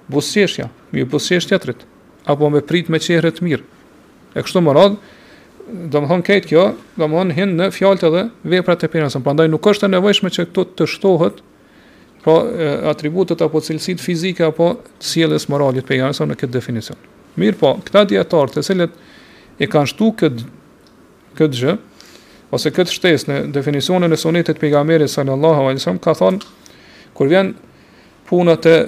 busqeshja, 0.09 0.70
mjë 0.94 1.11
busqesh 1.12 1.50
tjetrit, 1.50 1.85
apo 2.24 2.48
me 2.54 2.64
prit 2.64 2.88
me 2.92 2.96
qenë 3.04 3.35
të 3.37 3.44
mirë. 3.44 3.68
E 4.33 4.40
kështu 4.40 4.64
më 4.64 4.76
radhë, 4.78 4.96
do 5.68 6.00
të 6.00 6.09
thonë 6.11 6.24
këtë 6.26 6.48
kjo, 6.50 6.62
do 6.98 7.04
të 7.04 7.11
thonë 7.12 7.35
hin 7.37 7.50
në 7.59 7.66
fjalët 7.74 8.04
edhe 8.09 8.22
veprat 8.54 8.85
e 8.85 8.88
pejgamberit. 8.92 9.24
Prandaj 9.24 9.48
nuk 9.52 9.66
është 9.72 9.87
e 9.88 9.92
nevojshme 9.94 10.31
që 10.37 10.44
këto 10.48 10.64
të 10.78 10.87
shtohet 10.94 11.42
pra 12.24 12.37
atributet 12.90 13.42
apo 13.44 13.61
cilësitë 13.64 14.02
fizike 14.04 14.46
apo 14.48 14.72
sjelljes 15.04 15.48
morale 15.52 15.81
të 15.83 15.88
pejgamberit 15.90 16.33
në 16.33 16.38
këtë 16.40 16.54
definicion. 16.59 16.98
Mirë 17.38 17.59
po, 17.61 17.74
këta 17.87 18.07
dietar 18.11 18.50
të 18.52 18.64
cilët 18.66 18.96
e 19.62 19.68
kanë 19.70 19.92
shtu 19.92 20.11
këtë 20.22 20.48
këtë 21.38 21.61
gjë 21.62 21.76
ose 22.57 22.72
këtë 22.74 22.94
shtesë 22.96 23.28
në 23.31 23.38
definicionin 23.54 24.12
e 24.12 24.18
sunetit 24.20 24.57
të 24.57 24.64
pejgamberit 24.64 25.12
sallallahu 25.12 25.66
alajhi 25.66 25.83
wasallam 25.83 26.00
ka 26.07 26.14
thonë 26.18 27.12
kur 27.18 27.31
vjen 27.31 27.52
puna 28.28 28.57
e 28.57 28.78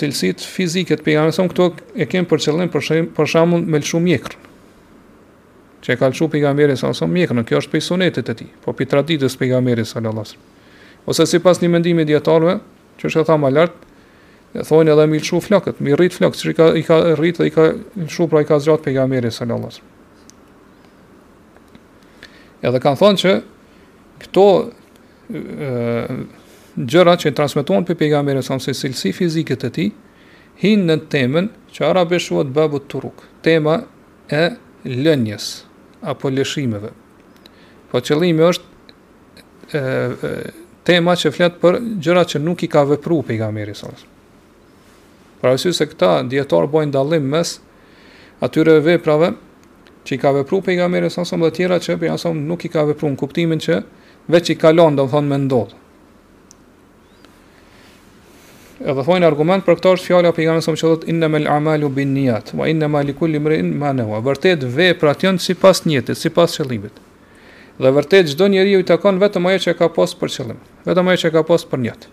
cilësitë 0.00 0.48
fizike 0.56 0.96
të 0.98 1.06
pejgamberit 1.06 1.52
këto 1.54 1.70
e 2.02 2.08
kanë 2.08 2.30
për 2.32 2.44
qëllim 2.48 2.74
për 2.74 3.28
shembull 3.34 3.66
me 3.74 3.82
shumë 3.84 4.08
mjekër 4.08 4.40
që 5.84 5.92
e 5.92 5.96
kalçu 6.00 6.28
pejgamberin 6.32 6.78
sallallahu 6.78 6.96
alajhi 6.96 7.04
wasallam 7.04 7.18
mjekën, 7.20 7.46
kjo 7.48 7.58
është 7.60 7.72
pejsonetet 7.74 8.28
e 8.32 8.34
tij, 8.38 8.50
po 8.64 8.72
pi 8.72 8.86
traditës 8.88 9.34
pejgamberit 9.40 9.88
sallallahu 9.88 10.24
alajhi 10.24 10.52
Ose 11.10 11.26
sipas 11.28 11.58
një 11.60 11.68
mendimi 11.68 12.06
dietarëve, 12.08 12.54
që 12.96 13.04
është 13.10 13.20
e 13.20 13.26
tha 13.28 13.34
më 13.42 13.50
lart, 13.52 13.74
e 14.56 14.62
thonë 14.64 14.94
edhe 14.94 15.04
mi 15.10 15.18
lshu 15.20 15.42
flokët, 15.44 15.82
mi 15.84 15.92
rrit 15.92 16.14
flokët, 16.16 16.44
i 16.48 16.54
ka 16.56 16.68
i 16.80 16.84
ka 16.88 16.96
rrit 17.18 17.42
dhe 17.42 17.48
i 17.50 17.52
ka 17.52 17.66
lshu 18.06 18.24
pra 18.32 18.40
i 18.40 18.48
ka 18.48 18.56
zgjat 18.64 18.84
pejgamberi 18.86 19.32
sallallahu 19.36 19.74
alajhi 19.74 19.92
Edhe 22.64 22.80
kanë 22.80 23.00
thonë 23.02 23.20
që 23.24 23.34
këto 24.24 24.44
ë 25.34 26.22
gjëra 26.88 27.18
që 27.20 27.34
transmetohen 27.36 27.84
pe 27.84 27.98
pejgamberin 28.00 28.40
sallallahu 28.40 28.70
alajhi 28.72 28.72
wasallam 28.72 28.96
se 28.96 29.04
cilësi 29.04 29.16
fizike 29.20 29.58
të 29.60 29.70
tij 29.76 29.90
hinë 30.64 30.88
në 30.88 30.96
temën 31.12 31.52
që 31.76 31.84
arabe 31.92 32.16
shuat 32.24 32.48
babu 32.56 32.80
turuk, 32.88 33.20
tema 33.44 33.82
e 34.32 34.46
lënjes, 35.04 35.50
apo 36.04 36.28
lëshimeve. 36.32 36.90
Po 37.92 38.00
qëllimi 38.04 38.44
është 38.44 38.64
e, 38.74 39.78
e, 39.78 40.30
tema 40.88 41.14
që 41.18 41.32
fletë 41.36 41.60
për 41.62 41.78
gjëra 42.04 42.24
që 42.34 42.40
nuk 42.44 42.64
i 42.66 42.70
ka 42.74 42.82
vëpru 42.88 43.20
për 43.28 43.34
i 43.34 43.38
ka 43.38 43.92
Pra 45.44 45.52
vësi 45.52 45.74
se 45.76 45.84
këta 45.84 46.08
djetarë 46.24 46.70
bojnë 46.72 46.92
dalim 46.94 47.26
mes 47.28 47.50
atyre 48.46 48.78
veprave 48.80 49.34
që 50.08 50.14
i 50.16 50.20
ka 50.22 50.30
vëpru 50.38 50.62
për 50.64 50.72
i 50.72 50.76
ka 50.78 50.86
meri 50.88 51.10
dhe 51.12 51.50
tjera 51.58 51.76
që 51.84 51.96
për 52.00 52.06
i 52.08 52.34
nuk 52.38 52.64
i 52.64 52.68
ka 52.72 52.84
vëpru 52.88 53.10
në 53.12 53.20
kuptimin 53.20 53.60
që 53.60 53.82
veç 54.32 54.50
i 54.50 54.56
kalon 54.56 54.96
dhe 54.96 55.04
më 55.04 55.10
thonë 55.12 55.28
me 55.34 55.38
ndodhë 55.44 55.83
edhe 58.84 59.04
thonë 59.06 59.24
argument 59.26 59.64
për 59.64 59.78
këto 59.78 59.92
është 59.96 60.10
fjala 60.10 60.30
e 60.30 60.34
pejgamberit 60.36 60.64
sallallahu 60.64 60.76
alajhi 60.76 60.82
wasallam 60.82 60.82
që 60.82 60.98
thotë 61.00 61.10
innamal 61.10 61.46
a'malu 61.54 61.88
binniyat 61.98 62.50
wa 62.58 62.66
innama 62.68 63.00
likulli 63.08 63.40
imrin 63.40 63.70
ma 63.80 63.92
nawa. 63.96 64.18
Vërtet 64.26 64.66
veprat 64.76 65.24
janë 65.24 65.40
sipas 65.40 65.80
niyetit, 65.88 66.18
sipas 66.20 66.58
qëllimit. 66.58 66.98
Dhe 67.80 67.92
vërtet 67.96 68.28
çdo 68.34 68.48
njeriu 68.52 68.82
i 68.82 68.86
takon 68.86 69.16
vetëm 69.22 69.48
ajo 69.50 69.62
që 69.64 69.74
ka 69.78 69.88
pas 69.96 70.12
për 70.20 70.32
qëllim, 70.36 70.60
vetëm 70.86 71.08
ajo 71.12 71.22
që 71.24 71.32
ka 71.34 71.42
pas 71.48 71.64
për 71.70 71.82
niyet. 71.86 72.04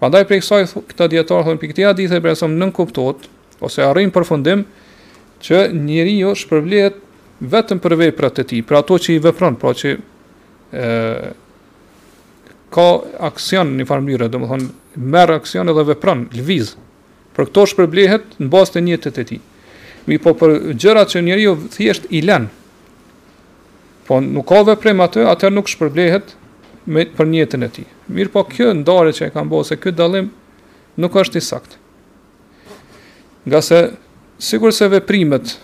Prandaj 0.00 0.24
për 0.28 0.42
kësaj 0.42 0.62
këta 0.90 1.06
dietar 1.14 1.46
thonë 1.46 1.62
pikë 1.62 1.78
tia 1.80 1.94
dihet 1.96 2.20
për 2.24 2.34
asom 2.34 2.58
nën 2.60 2.74
kuptohet 2.76 3.24
ose 3.64 3.84
arrin 3.86 4.10
përfundim 4.14 4.66
që 5.42 5.62
njeriu 5.86 6.34
shpërblihet 6.38 6.98
vetëm 7.50 7.78
për 7.82 7.96
veprat 8.06 8.42
e 8.42 8.48
tij, 8.50 8.60
për 8.66 8.80
ato 8.82 8.98
që 8.98 9.14
i 9.16 9.22
vepron, 9.24 9.54
pra 9.60 9.70
që 9.78 9.94
ë 10.74 11.36
ka 12.74 12.84
aksion 13.30 13.70
në 13.72 13.80
një 13.80 13.88
farë 13.88 14.28
domethënë 14.36 14.68
merë 14.98 15.38
aksion 15.38 15.70
edhe 15.70 15.84
vepron, 15.92 16.26
lviz, 16.34 16.72
për 17.36 17.48
këto 17.48 17.64
shpërblehet 17.72 18.38
në 18.42 18.48
bastë 18.50 18.78
të 18.78 18.82
njëtët 18.88 19.20
e 19.22 19.24
ti. 19.30 19.40
Mi 20.08 20.16
po 20.18 20.32
për 20.40 20.56
gjërat 20.80 21.12
që 21.14 21.22
njeriu 21.26 21.54
thjesht 21.74 22.06
i 22.10 22.22
lën. 22.24 22.48
po 24.08 24.20
nuk 24.24 24.46
ka 24.48 24.62
veprim 24.64 25.02
atë, 25.04 25.20
atër 25.28 25.50
nuk 25.52 25.68
shpërblehet 25.68 26.30
me, 26.88 27.02
për 27.12 27.26
njëtën 27.28 27.64
e 27.64 27.68
ti. 27.68 27.82
Mirë 28.08 28.30
po 28.32 28.40
kjo 28.48 28.70
ndare 28.72 29.10
që 29.12 29.26
e 29.28 29.30
kam 29.34 29.48
bo, 29.52 29.60
se 29.68 29.76
kjo 29.76 29.90
dalim 29.92 30.30
nuk 30.96 31.12
është 31.20 31.36
i 31.36 31.44
saktë. 31.44 31.76
Nga 33.44 33.60
se, 33.68 33.80
sigur 34.40 34.72
se 34.72 34.88
veprimet 34.88 35.58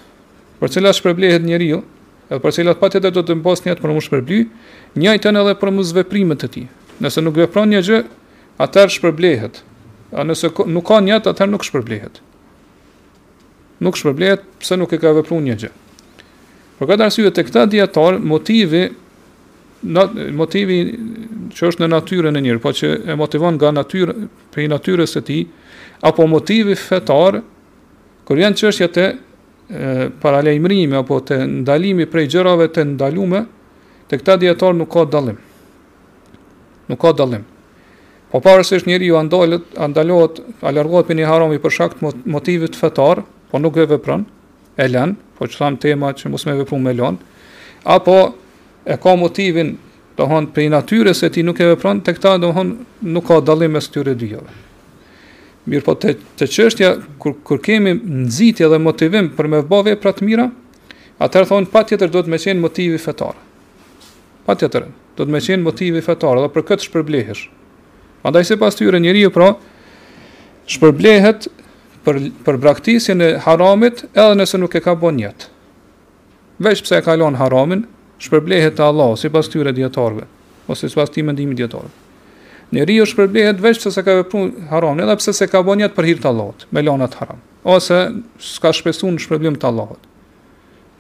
për 0.61 0.75
cila 0.77 0.93
shpërblehet 0.93 1.41
njeriu 1.41 1.81
edhe 2.29 2.41
për 2.45 2.53
cilat 2.53 2.81
pati 2.81 3.01
edhe 3.01 3.11
do 3.17 3.23
të 3.25 3.39
mbos 3.41 3.65
njëtë 3.65 3.81
për 3.81 3.93
mu 3.97 4.01
shpërbly, 4.05 4.45
njëjtën 4.97 5.41
edhe 5.41 5.57
për 5.65 5.73
mu 5.73 5.83
zveprimet 5.83 6.45
e 6.45 6.49
ti. 6.49 6.67
Nëse 7.01 7.25
nuk 7.25 7.37
vepron 7.41 7.73
një 7.73 7.81
gjë, 7.83 8.03
atër 8.61 8.91
shpërblehet. 8.93 9.63
A 10.15 10.23
nëse 10.27 10.51
nuk 10.71 10.87
ka 10.87 11.01
njët, 11.03 11.27
atër 11.31 11.49
nuk 11.51 11.65
shpërblehet. 11.67 12.21
Nuk 13.83 13.99
shpërblehet, 13.99 14.45
pëse 14.63 14.79
nuk 14.79 14.93
e 14.95 14.99
ka 15.03 15.13
vëpru 15.17 15.41
një 15.49 15.57
gjë. 15.65 15.71
Për 16.79 16.89
këtë 16.91 17.07
arsye 17.09 17.33
të 17.35 17.45
këta 17.49 17.65
djetarë, 17.73 18.21
motivi, 18.27 18.85
motivi 20.39 20.79
që 21.55 21.69
është 21.71 21.83
në 21.85 21.91
natyre 21.93 22.33
në 22.35 22.43
njërë, 22.47 22.63
po 22.65 22.73
që 22.75 22.93
e 23.15 23.19
motivon 23.19 23.59
nga 23.59 23.73
natyre, 23.75 24.15
për 24.55 24.65
i 24.65 24.69
natyre 24.73 25.07
së 25.11 25.23
ti, 25.29 25.41
apo 26.07 26.27
motivi 26.31 26.75
fetarë, 26.79 27.43
kër 28.27 28.43
janë 28.45 28.61
që 28.61 28.69
është 28.71 28.87
jetë 28.87 29.09
paralejmërimi, 30.23 30.95
apo 30.99 31.19
të 31.27 31.43
ndalimi 31.63 32.07
prej 32.11 32.29
gjërave 32.37 32.71
të 32.75 32.85
ndalume, 32.95 33.45
të 34.09 34.19
këta 34.21 34.39
djetarë 34.43 34.79
nuk 34.83 34.91
ka 34.95 35.05
dalim. 35.15 35.39
Nuk 36.91 37.01
ka 37.01 37.13
dalim. 37.17 37.47
Po 38.35 38.41
është 38.43 38.81
njëri 38.91 39.07
ju 39.07 39.17
andalohet, 39.79 40.39
alargohet 40.67 41.07
për 41.07 41.19
një 41.21 41.27
harami 41.31 41.59
për 41.63 41.71
shakt 41.77 42.01
motivit 42.27 42.75
fetar, 42.75 43.21
po 43.51 43.61
nuk 43.63 43.77
e 43.79 43.85
vepran, 43.87 44.25
e 44.75 44.89
len, 44.91 45.13
po 45.39 45.47
që 45.47 45.61
thamë 45.61 45.79
tema 45.85 46.11
që 46.19 46.33
mos 46.35 46.43
me 46.49 46.57
vepru 46.59 46.81
me 46.83 46.91
len, 46.99 47.21
apo 47.87 48.17
e 48.91 48.97
ka 48.99 49.15
motivin, 49.15 49.71
do 50.19 50.27
hon, 50.27 50.49
për 50.51 50.65
i 50.67 50.73
natyre 50.75 51.15
se 51.15 51.31
ti 51.31 51.47
nuk 51.47 51.63
e 51.63 51.69
vepran, 51.77 52.03
të 52.03 52.17
këta, 52.19 52.33
do 52.43 52.51
nuk 53.07 53.25
ka 53.31 53.39
dalim 53.41 53.79
mes 53.79 53.87
këtyre 53.95 54.17
dyjave. 54.19 54.51
Mirë 55.71 55.87
po 55.87 55.95
të, 55.95 56.17
të 56.39 56.51
qështja, 56.51 56.91
kër, 57.23 57.41
kër 57.47 57.63
kemi 57.69 57.95
nëzitja 58.03 58.67
dhe 58.69 58.83
motivim 58.83 59.31
për 59.39 59.47
me 59.53 59.63
vëbave 59.63 59.95
e 59.95 60.01
pratë 60.03 60.27
mira, 60.27 60.49
atërë 61.23 61.53
thonë, 61.53 61.71
pa 61.71 61.87
tjetër 61.87 62.11
do 62.17 62.23
të 62.27 62.35
me 62.35 62.43
qenë 62.43 62.67
motivit 62.67 63.03
fetar. 63.07 63.39
Pa 64.47 64.59
do 64.59 64.71
të 64.75 65.31
me 65.31 65.41
qenë 65.43 65.63
motivi 65.71 66.03
fetar, 66.03 66.43
dhe 66.43 66.51
për 66.59 66.73
këtë 66.73 66.89
shpërblehesh, 66.91 67.47
Andaj 68.25 68.45
se 68.45 68.57
pas 68.57 68.77
tyre 68.79 68.99
njeriu 69.05 69.29
pra 69.31 69.51
shpërblehet 70.73 71.45
për 72.05 72.19
për 72.47 72.57
braktisjen 72.61 73.21
e 73.21 73.27
haramit 73.45 74.03
edhe 74.15 74.37
nëse 74.41 74.59
nuk 74.61 74.73
e 74.77 74.81
ka 74.85 74.95
bën 75.01 75.19
jet. 75.21 75.47
Vesh 76.57 76.81
pse 76.85 76.97
e 76.99 77.05
ka 77.05 77.17
lënë 77.21 77.37
haramin, 77.41 77.85
shpërblehet 78.25 78.77
te 78.79 78.85
Allahu 78.87 79.17
sipas 79.21 79.49
tyre 79.53 79.73
djetarve, 79.77 80.25
ose 80.69 80.89
sipas 80.89 81.13
tim 81.13 81.29
djetarve. 81.37 81.55
dietar. 81.55 81.89
Njeriu 82.73 83.05
shpërblehet 83.07 83.61
veç 83.61 83.85
se 83.93 84.03
ka 84.03 84.15
vepruar 84.23 84.51
haramin, 84.71 85.05
edhe 85.05 85.17
pse 85.21 85.33
se 85.33 85.47
ka 85.47 85.61
bën 85.61 85.81
jet 85.85 85.95
për 85.97 86.05
hir 86.07 86.19
të 86.25 86.29
Allahut, 86.33 86.65
me 86.73 86.81
lënë 86.81 87.05
atë 87.09 87.21
haram 87.21 87.41
ose 87.65 87.97
s'ka 88.39 88.73
shpesun 88.73 89.19
shpërblim 89.19 89.57
të 89.57 89.67
Allahut. 89.69 90.01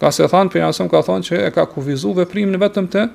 Ka 0.00 0.10
se 0.12 0.24
thanë, 0.28 0.48
për 0.52 0.60
jasëm 0.64 0.88
ka 0.88 1.00
thanë 1.04 1.24
që 1.28 1.40
e 1.48 1.50
ka 1.52 1.66
kufizu 1.68 2.14
veprimin 2.16 2.60
vetëm 2.60 2.88
të, 2.92 3.08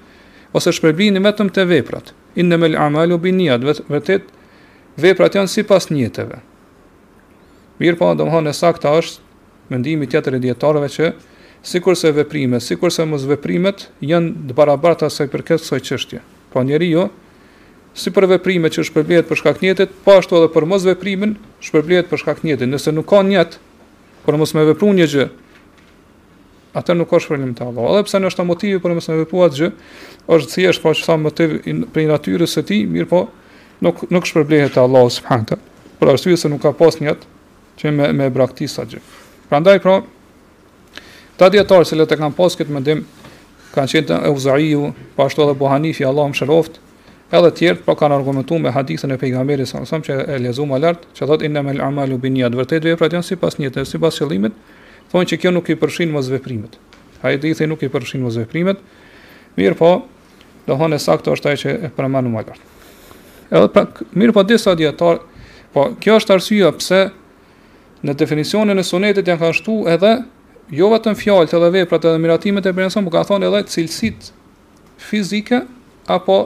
ose 0.54 0.72
shpërblimin 0.78 1.18
vetëm 1.26 1.50
te 1.54 1.66
veprat 1.66 2.14
inë 2.38 2.58
me 2.60 2.68
l'amalu 2.74 3.18
bi 3.22 3.32
njët, 3.34 3.64
vetet, 3.90 4.28
veprat 5.02 5.38
janë 5.40 5.50
si 5.50 5.64
pas 5.66 5.88
njëteve. 5.92 6.42
Mirë 7.80 7.96
pa, 7.98 8.10
po, 8.12 8.16
do 8.20 8.28
më 8.28 8.34
hanë 8.36 8.52
e 8.52 8.58
sakta 8.58 8.94
është, 9.00 9.24
mendimi 9.72 10.10
tjetër 10.10 10.38
e 10.38 10.42
djetarëve 10.44 10.90
që, 10.96 11.12
si 11.66 11.82
kurse 11.84 12.12
veprime, 12.16 12.60
si 12.64 12.76
kurse 12.80 13.06
mos 13.08 13.26
veprimet, 13.30 13.88
janë 14.06 14.48
dë 14.50 14.58
barabarta 14.58 15.10
se 15.12 15.30
përket 15.32 15.64
soj 15.64 15.82
qështje. 15.86 16.22
Pa 16.52 16.60
po 16.60 16.66
njeri 16.66 16.90
jo, 16.94 17.08
si 18.00 18.12
për 18.14 18.28
veprime 18.36 18.70
që 18.72 18.86
shpërblehet 18.90 19.28
për 19.30 19.40
shkak 19.42 19.62
njëtet, 19.64 19.94
pa 20.02 20.06
po 20.16 20.20
ashtu 20.20 20.40
edhe 20.40 20.50
për 20.54 20.68
mos 20.70 20.86
veprimin, 20.88 21.34
shpërblehet 21.66 22.08
për 22.12 22.22
shkak 22.24 22.44
njëtet. 22.46 22.70
Nëse 22.72 22.94
nuk 22.96 23.08
ka 23.10 23.20
njët, 23.28 23.58
për 24.28 24.38
mos 24.40 24.54
me 24.56 24.64
vepru 24.70 24.92
një 24.96 25.08
gjë, 25.12 25.26
Atë 26.78 26.94
nuk 27.00 27.10
ka 27.10 27.18
shpërlim 27.22 27.56
të 27.58 27.66
Allahu. 27.66 27.96
Edhe 27.96 28.06
pse 28.06 28.20
në 28.22 28.30
është 28.30 28.44
motivi 28.46 28.80
për 28.84 28.94
mos 29.00 29.08
me 29.10 29.16
vepuar 29.24 29.54
gjë, 29.58 29.70
është 30.36 30.52
thjesht 30.54 30.84
po 30.84 30.92
sa 30.98 31.16
motiv 31.18 31.56
për 31.96 32.10
natyrës 32.12 32.54
së 32.60 32.64
tij, 32.70 32.84
mirë 32.94 33.08
po 33.10 33.24
nuk 33.86 34.04
nuk 34.14 34.28
shpërblehet 34.30 34.76
te 34.76 34.84
Allahu 34.84 35.10
subhanahu. 35.16 35.58
Për 36.00 36.12
arsye 36.14 36.36
se 36.38 36.52
nuk 36.52 36.62
ka 36.68 36.74
pas 36.78 37.00
një 37.02 37.16
që 37.82 37.94
me 37.96 38.12
me 38.22 38.30
braktis 38.36 38.78
sa 38.78 38.86
gjë. 38.86 39.02
Prandaj 39.50 39.80
pra, 39.82 39.98
ta 41.40 41.50
dietar 41.50 41.88
se 41.90 41.98
letë 41.98 42.20
kanë 42.22 42.38
pas 42.38 42.60
këtë 42.62 42.76
mendim 42.76 43.02
kanë 43.74 43.96
qenë 44.06 44.22
Euzaiu, 44.30 44.92
po 45.18 45.26
ashtu 45.26 45.42
edhe 45.48 45.58
Buhanifi, 45.58 46.06
më 46.06 46.38
shëroft, 46.38 46.78
edhe 47.34 47.50
të 47.50 47.56
tjerë 47.64 47.80
po 47.82 47.86
pra 47.90 48.02
kanë 48.04 48.22
argumentuar 48.22 48.62
me 48.62 48.70
hadithën 48.78 49.10
e 49.10 49.18
pejgamberit 49.22 49.70
sa 49.70 49.82
më 49.82 50.04
që 50.06 50.22
e 50.36 50.42
lezuam 50.46 50.74
alert, 50.78 51.08
që 51.18 51.26
thotë 51.30 51.50
inna 51.50 51.66
al-amalu 51.66 52.18
bi 52.22 52.30
niyyat, 52.34 52.54
vërtet 52.58 52.86
vepra 52.86 53.10
janë 53.10 53.26
sipas 53.34 53.58
niyetit, 53.58 53.90
sipas 53.90 54.22
qëllimit 54.22 54.54
thonë 55.12 55.30
që 55.32 55.38
kjo 55.42 55.52
nuk 55.54 55.70
i 55.74 55.78
përfshin 55.80 56.12
mos 56.14 56.28
veprimet. 56.32 56.76
Ai 57.26 57.38
do 57.42 57.50
i 57.50 57.56
thë 57.58 57.68
nuk 57.70 57.82
i 57.86 57.90
përfshin 57.92 58.24
mos 58.24 58.38
veprimet. 58.40 58.82
Mirë 59.58 59.78
po, 59.80 59.90
do 60.68 60.78
thonë 60.80 61.00
saktë 61.02 61.34
është 61.36 61.50
ai 61.52 61.58
që 61.62 61.74
e 61.90 61.92
përmend 61.98 62.30
më 62.30 62.44
lart. 62.50 62.66
Edhe 63.50 63.70
pra, 63.74 63.86
mirë 64.14 64.36
po 64.36 64.44
disa 64.48 64.76
dietar, 64.78 65.24
po 65.74 65.88
kjo 66.02 66.20
është 66.22 66.36
arsyeja 66.38 66.70
pse 66.78 67.02
në 68.06 68.16
definicionin 68.22 68.78
e 68.80 68.86
sunetit 68.86 69.28
janë 69.28 69.42
kanë 69.42 69.58
shtu 69.58 69.80
edhe 69.92 70.14
jo 70.78 70.92
vetëm 70.94 71.18
fjalët 71.18 71.56
edhe 71.58 71.72
veprat 71.74 72.06
edhe 72.06 72.22
miratimet 72.22 72.70
e 72.70 72.74
bërësën, 72.78 73.04
por 73.08 73.16
ka 73.18 73.26
thonë 73.32 73.50
edhe 73.50 73.64
cilësitë 73.74 74.32
fizike 75.10 75.64
apo 76.12 76.40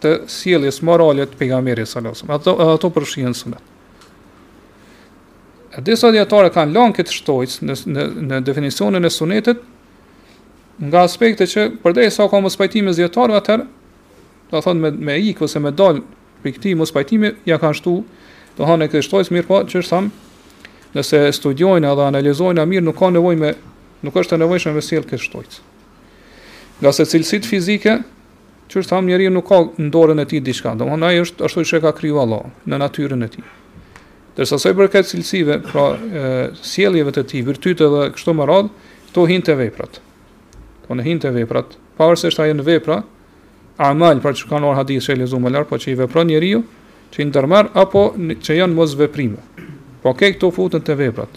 të 0.00 0.14
sjelljes 0.32 0.80
morale 0.88 1.28
të 1.28 1.36
pejgamberit 1.40 1.88
sallallahu 1.90 2.24
alajhi 2.24 2.24
wasallam. 2.24 2.40
Ato 2.40 2.74
ato 2.74 2.94
përfshihen 2.96 3.36
sunet. 3.36 3.66
Hadisa 5.80 6.10
djetare 6.12 6.50
kanë 6.52 6.74
lanë 6.76 6.96
këtë 6.98 7.14
shtojcë 7.16 7.64
në, 7.64 7.74
në, 7.88 8.02
në 8.28 8.38
definicionin 8.44 9.08
e 9.08 9.10
sunetit, 9.10 9.62
nga 10.80 11.04
aspektet 11.06 11.48
që 11.52 11.64
përderisa 11.80 12.20
sa 12.20 12.28
ka 12.28 12.40
mos 12.44 12.58
pajtimi 12.60 12.92
zjetarëve 12.96 13.38
atër, 13.40 13.62
do 14.52 14.60
thonë 14.60 14.82
me 14.82 14.90
me 15.08 15.16
ik 15.30 15.40
ose 15.46 15.60
me 15.64 15.72
dal 15.72 16.02
për 16.44 16.54
këtij 16.58 16.76
mos 16.76 16.92
pajtimi 16.92 17.32
ja 17.48 17.56
kanë 17.62 17.78
shtu, 17.80 17.94
do 18.58 18.68
hanë 18.68 18.90
këtë 18.92 19.04
shtojcë, 19.08 19.32
mirë 19.38 19.48
po 19.48 19.62
që 19.70 19.80
është 19.80 19.92
thamë, 19.94 20.10
nëse 20.98 21.20
studiojnë 21.40 21.88
edhe 21.94 22.08
analizojnë 22.10 22.66
mirë 22.74 22.84
nuk 22.90 22.98
ka 23.00 23.08
nevojë 23.16 23.40
me 23.46 23.54
nuk 24.04 24.16
është 24.20 24.36
e 24.36 24.42
nevojshme 24.44 24.72
me 24.76 24.82
sjell 24.84 25.06
këtë 25.08 25.24
shtojcë. 25.24 25.62
Nga 26.80 26.92
se 26.96 27.06
cilësitë 27.14 27.50
fizike 27.54 27.96
që 28.70 28.84
është 28.84 28.92
thamë, 28.92 29.08
njeriu 29.14 29.32
nuk 29.32 29.48
ka 29.48 29.62
në 29.80 30.20
e 30.22 30.28
tij 30.34 30.44
diçka, 30.50 30.76
domthonë 30.80 31.06
ai 31.08 31.22
është 31.24 31.48
ashtu 31.48 31.64
siç 31.64 31.78
e 31.80 31.82
ka 31.88 31.96
kriju 31.96 32.20
Allah 32.24 32.44
në 32.68 32.84
natyrën 32.84 33.26
e 33.30 33.30
tij. 33.36 33.48
Dhe 34.40 34.46
sa 34.48 34.56
soj 34.56 34.72
bërkat 34.72 35.04
cilësive, 35.04 35.58
pra 35.66 35.82
sjelljeve 36.64 37.12
të 37.12 37.22
ti, 37.28 37.40
vërtyte 37.44 37.86
dhe 37.92 38.04
kështu 38.16 38.32
më 38.38 38.46
radhë, 38.48 38.70
këto 39.10 39.24
hinë 39.28 39.44
të 39.50 39.56
veprat. 39.58 39.98
Po 40.88 40.96
në 40.96 41.04
hinë 41.10 41.20
të 41.26 41.32
veprat, 41.34 41.74
pa 42.00 42.06
vërse 42.08 42.30
është 42.32 42.46
aje 42.46 42.54
në 42.56 42.64
vepra, 42.64 42.96
a 43.80 43.90
malë, 43.92 44.22
pra 44.24 44.32
që 44.32 44.46
kanë 44.48 44.70
orë 44.70 44.78
hadisë 44.80 45.10
që 45.10 45.12
e 45.12 45.18
lezu 45.20 45.40
më 45.44 45.52
lartë, 45.52 45.68
po 45.74 45.80
që 45.82 45.90
i 45.92 45.98
vepron 46.00 46.32
një 46.32 46.38
riu, 46.44 46.62
që 47.12 47.20
i 47.20 47.26
ndërmar, 47.28 47.68
apo 47.84 48.06
që 48.16 48.56
janë 48.62 48.78
mos 48.78 48.94
veprime. 48.96 49.44
Po 50.00 50.14
ke 50.16 50.32
këto 50.38 50.48
futën 50.56 50.86
të 50.88 50.96
veprat. 51.02 51.36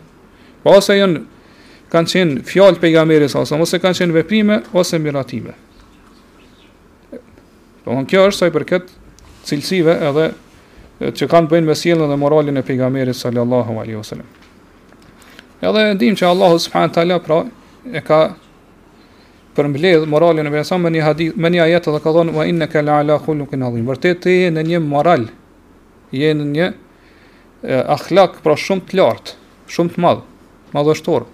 Po 0.64 0.78
ose 0.80 0.96
janë, 1.02 1.26
kanë 1.92 2.14
qenë 2.16 2.46
fjallë 2.48 2.80
pejga 2.86 3.04
meres, 3.10 3.36
ose 3.36 3.60
mos 3.60 3.76
e 3.76 3.82
kanë 3.84 4.00
qenë 4.00 4.16
veprime, 4.22 4.62
ose 4.80 5.00
miratime. 5.04 5.58
Po 7.84 8.00
në 8.00 8.08
kjo 8.16 8.26
është 8.32 8.48
i 8.48 8.56
përket 8.62 8.96
cilësive 9.44 10.00
edhe 10.08 10.32
që 11.12 11.28
kanë 11.28 11.50
bënë 11.52 11.68
me 11.68 11.76
sjellën 11.76 12.12
dhe 12.12 12.18
moralin 12.20 12.58
e 12.60 12.64
pejgamberit 12.64 13.18
sallallahu 13.18 13.76
alaihi 13.82 13.98
wasallam. 14.00 14.28
Edhe 15.64 15.84
e 15.92 15.98
dim 16.00 16.16
që 16.16 16.26
Allahu 16.30 16.60
subhanahu 16.64 16.94
taala 16.96 17.18
pra 17.24 17.40
e 17.92 18.02
ka 18.06 18.22
përmbledh 19.58 20.08
moralin 20.10 20.48
e 20.48 20.54
vetë 20.54 20.68
sa 20.70 20.78
me 20.80 20.90
një 20.94 21.04
hadith, 21.04 21.36
me 21.36 21.50
një 21.50 21.62
ajet 21.68 21.90
dhe 21.94 22.00
ka 22.04 22.14
thonë 22.16 22.34
wa 22.36 22.46
innaka 22.48 22.82
la'ala 22.86 23.18
khuluqin 23.26 23.64
adhim. 23.68 23.88
Vërtet 23.90 24.22
ti 24.24 24.38
je 24.46 24.52
në 24.56 24.64
një 24.72 24.80
moral, 24.86 25.28
je 26.16 26.32
në 26.34 26.48
një 26.56 26.68
akhlak 27.98 28.40
pra 28.46 28.56
shumë 28.60 28.88
të 28.92 28.98
lartë, 29.00 29.36
shumë 29.76 29.96
të 29.96 30.04
madh, 30.04 30.24
madhështor. 30.76 31.28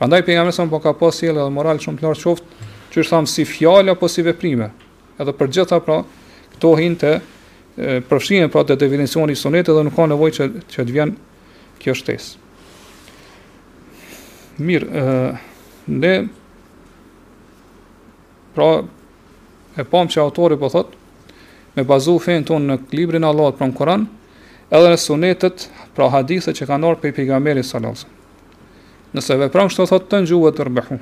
Prandaj 0.00 0.20
pejgamberi 0.26 0.54
sa 0.56 0.68
po 0.70 0.78
ka 0.84 0.92
pas 0.96 1.16
sjellë 1.18 1.46
dhe 1.48 1.54
moral 1.58 1.80
shumë 1.82 2.00
të 2.02 2.06
lartë 2.08 2.26
qoftë, 2.26 2.68
çu 2.92 3.04
thamë 3.08 3.30
si 3.32 3.44
fjalë 3.48 3.96
apo 3.96 4.08
si 4.08 4.22
veprime. 4.26 4.68
Edhe 5.18 5.32
për 5.34 5.50
gjitha 5.56 5.80
pra 5.84 6.02
to 6.62 6.76
hinte 6.78 7.16
përfshinë 8.10 8.48
pra 8.50 8.64
të 8.66 8.74
definicionin 8.80 9.36
e 9.36 9.38
sunetit 9.38 9.70
dhe 9.74 9.84
nuk 9.86 9.94
ka 9.96 10.06
nevojë 10.10 10.34
që 10.38 10.46
që 10.72 10.84
të 10.88 10.94
vjen 10.96 11.12
kjo 11.82 11.94
shtesë. 11.94 12.46
Mirë, 14.66 14.86
e, 14.90 15.82
ne 15.94 16.14
pra 18.56 18.70
e 19.78 19.84
pam 19.86 20.08
që 20.10 20.22
autori 20.24 20.58
po 20.58 20.70
thotë 20.72 21.76
me 21.76 21.84
bazu 21.86 22.16
fen 22.18 22.42
tonë 22.48 22.66
në 22.72 22.78
librin 22.98 23.22
e 23.22 23.28
Allahut 23.30 23.58
pra 23.60 23.68
në 23.70 23.76
Kur'an, 23.78 24.08
edhe 24.74 24.88
në 24.90 24.96
sunetët, 24.98 25.68
pra 25.94 26.08
hadithet 26.10 26.56
që 26.58 26.66
kanë 26.66 26.88
ardhur 26.88 27.00
për 27.04 27.20
i 27.22 27.62
sallallahu 27.62 27.94
alajhi 27.94 28.16
Nëse 29.14 29.38
vepron 29.40 29.70
kështu 29.70 29.84
thotë 29.88 30.08
të 30.10 30.18
ngjuhet 30.24 30.56
të 30.58 30.64
rbehu, 30.68 30.98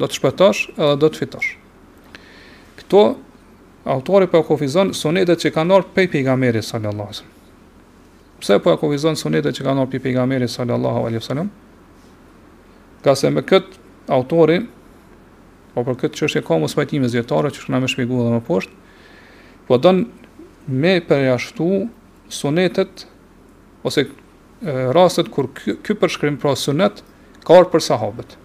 do 0.00 0.06
të 0.08 0.16
shpëtash 0.20 0.60
edhe 0.78 0.92
do 1.02 1.10
të 1.12 1.18
fitosh. 1.20 1.50
Kto 2.78 3.02
autori 3.84 4.26
po 4.28 4.38
e 4.40 4.44
kufizon 4.44 4.92
sunetet 4.96 5.40
që 5.40 5.52
kanë 5.54 5.72
ardhur 5.74 5.94
prej 5.94 6.08
pejgamberit 6.12 6.64
sallallahu 6.66 7.00
alaihi 7.00 7.22
wasallam. 7.24 8.38
Pse 8.42 8.58
po 8.64 8.72
e 8.74 8.80
kufizon 8.80 9.16
sunetet 9.18 9.56
që 9.56 9.64
kanë 9.68 9.80
ardhur 9.80 9.92
prej 9.94 10.02
pejgamberit 10.04 10.52
sallallahu 10.52 11.04
alajhi 11.06 11.20
wasallam? 11.22 11.50
Ka 13.04 13.14
se 13.16 13.30
me 13.30 13.42
kët 13.42 13.78
autori 14.12 14.58
po 15.74 15.84
për 15.86 15.96
këtë 16.02 16.18
çështje 16.18 16.42
ka 16.44 16.58
mos 16.60 16.76
pajtimë 16.76 17.08
zyrtare 17.14 17.52
që 17.54 17.62
shkona 17.62 17.80
më 17.84 17.90
shpjegova 17.92 18.26
dhe 18.26 18.34
më 18.40 18.46
poshtë, 18.48 18.72
po 19.66 19.78
don 19.78 20.02
me 20.66 20.98
përjashtu 21.08 21.70
sunetet 22.28 23.06
ose 23.86 24.04
rastet 24.92 25.30
kur 25.32 25.48
ky 25.56 25.94
përshkrim 25.96 26.36
pra 26.42 26.52
sunet 26.58 27.00
ka 27.46 27.56
ardhur 27.56 27.70
për 27.72 27.86
sahabët. 27.88 28.36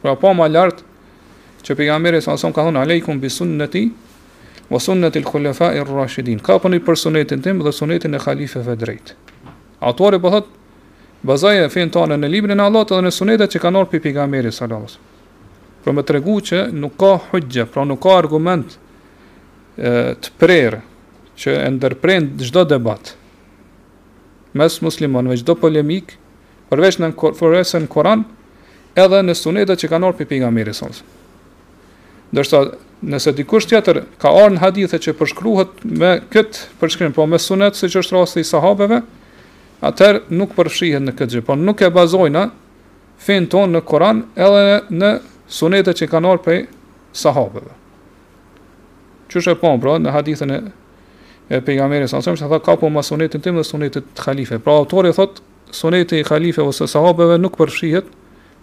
Pra 0.00 0.16
po 0.16 0.32
më 0.34 0.48
lart 0.54 0.80
që 1.66 1.76
pejgamberi 1.76 2.22
sallallahu 2.22 2.40
son 2.46 2.56
wasallam 2.56 2.78
ka 2.78 3.04
thonë 3.12 3.20
bi 3.20 3.28
sunnati 3.30 3.84
wa 4.72 4.78
sunnat 4.78 5.14
il 5.14 5.22
khulafa 5.24 5.74
ir 5.76 5.84
rashidin. 5.86 6.40
Ka 6.40 6.56
puni 6.58 6.80
për 6.80 6.96
sunetin 6.96 7.42
tim 7.44 7.60
dhe 7.60 7.72
sunetin 7.76 8.16
e 8.16 8.20
halifeve 8.24 8.72
drejt. 8.80 9.12
Autori 9.84 10.16
po 10.20 10.30
thot 10.32 10.48
bazoje 11.28 11.66
fen 11.74 11.92
tonë 11.92 12.16
në 12.22 12.30
librin 12.32 12.56
e 12.60 12.64
Allahut 12.64 12.88
dhe 12.94 13.02
në 13.04 13.12
sunetat 13.12 13.52
që 13.52 13.60
kanë 13.66 13.82
ardhur 13.82 14.00
pejgamberit 14.06 14.56
sallallahu 14.56 14.88
alajhi. 14.88 15.10
Pra 15.84 15.92
më 15.92 16.06
tregu 16.08 16.38
që 16.48 16.62
nuk 16.72 16.96
ka 16.96 17.12
hujja, 17.28 17.66
pra 17.68 17.84
nuk 17.84 18.00
ka 18.00 18.16
argument 18.22 18.78
e, 19.76 19.90
të 20.22 20.32
prerë 20.40 20.80
që 21.42 21.58
e 21.66 21.70
ndërprend 21.76 22.40
çdo 22.48 22.64
debat 22.70 23.12
mes 24.56 24.76
muslimanëve, 24.84 25.36
çdo 25.42 25.54
polemik 25.58 26.16
përveç 26.72 26.98
në 27.02 27.12
forresën 27.38 27.88
Kur'an 27.92 28.24
edhe 29.00 29.20
në 29.24 29.36
sunetat 29.36 29.84
që 29.84 29.92
kanë 29.92 30.08
ardhur 30.10 30.28
pejgamberit 30.32 30.76
sallallahu 30.78 31.02
alajhi. 31.02 31.18
Ndërsa 32.32 32.58
nëse 33.12 33.32
dikush 33.36 33.66
tjetër 33.68 33.98
ka 34.20 34.30
ardhur 34.32 34.54
në 34.56 34.62
hadithe 34.62 34.98
që 35.04 35.12
përshkruhet 35.18 35.82
me 36.02 36.12
këtë 36.32 36.62
përshkrim, 36.80 37.12
po 37.12 37.26
me 37.28 37.36
sunet 37.40 37.76
siç 37.76 37.96
është 38.00 38.16
rasti 38.16 38.40
i 38.44 38.48
sahabeve, 38.48 39.02
atëherë 39.84 40.22
nuk 40.40 40.54
përfshihet 40.56 41.04
në 41.04 41.12
këtë 41.18 41.34
gjë, 41.36 41.42
po 41.48 41.56
nuk 41.60 41.82
e 41.84 41.90
bazojnë 41.92 42.46
fen 43.26 43.48
ton 43.52 43.74
në 43.76 43.82
Kur'an 43.90 44.24
edhe 44.32 44.78
në 45.02 45.10
sunetet 45.58 46.00
që 46.00 46.08
kanë 46.12 46.30
ardhur 46.32 46.44
prej 46.46 46.60
sahabeve. 47.24 47.74
Që 49.28 49.42
është 49.42 49.52
e 49.54 49.58
pa, 49.60 49.74
pra, 49.84 49.98
në 50.00 50.14
hadithën 50.16 50.54
e 50.56 50.62
e 51.52 51.58
pejgamberit 51.60 52.08
sa 52.08 52.22
shumë 52.24 52.38
se 52.40 52.48
tha 52.48 52.58
ka 52.64 52.78
po 52.80 52.88
me 52.94 53.02
sunetin 53.04 53.42
tim 53.44 53.58
dhe 53.60 53.64
sunetin 53.66 54.00
e 54.06 54.14
xhalife. 54.22 54.56
Pra 54.64 54.78
autori 54.78 55.10
thotë 55.12 55.44
suneti 55.74 56.20
i 56.22 56.24
xhalife 56.24 56.64
ose 56.64 56.88
sahabeve 56.88 57.36
nuk 57.42 57.58
përfshihet 57.60 58.08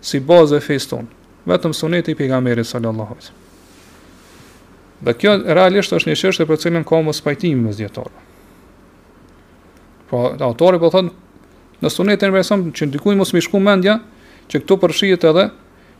si 0.09 0.23
bazë 0.31 0.57
e 0.57 0.63
fesë 0.65 1.03
vetëm 1.53 1.75
suneti 1.83 2.15
i 2.15 2.17
pejgamberit 2.23 2.65
sallallahu 2.65 3.13
alajhi 3.13 3.25
wasallam 3.29 3.48
Dhe 4.99 5.13
kjo 5.15 5.35
realisht 5.55 5.93
është 5.95 6.11
një 6.11 6.17
çështje 6.19 6.45
për 6.49 6.59
cilën 6.65 6.85
ka 6.87 6.99
mos 7.05 7.21
pajtim 7.23 7.61
mes 7.67 7.77
dietarëve. 7.79 8.25
Po 10.09 10.23
pra, 10.25 10.49
autori 10.49 10.79
po 10.81 10.89
thon 10.91 11.11
në 11.79 11.91
sunetin 11.93 12.33
e 12.33 12.35
mëson 12.35 12.65
që 12.75 12.89
ndikoj 12.89 13.15
mos 13.19 13.31
më 13.35 13.43
shku 13.47 13.61
mendja 13.63 13.95
që 14.51 14.63
këtu 14.65 14.79
përfshihet 14.81 15.23
edhe 15.31 15.45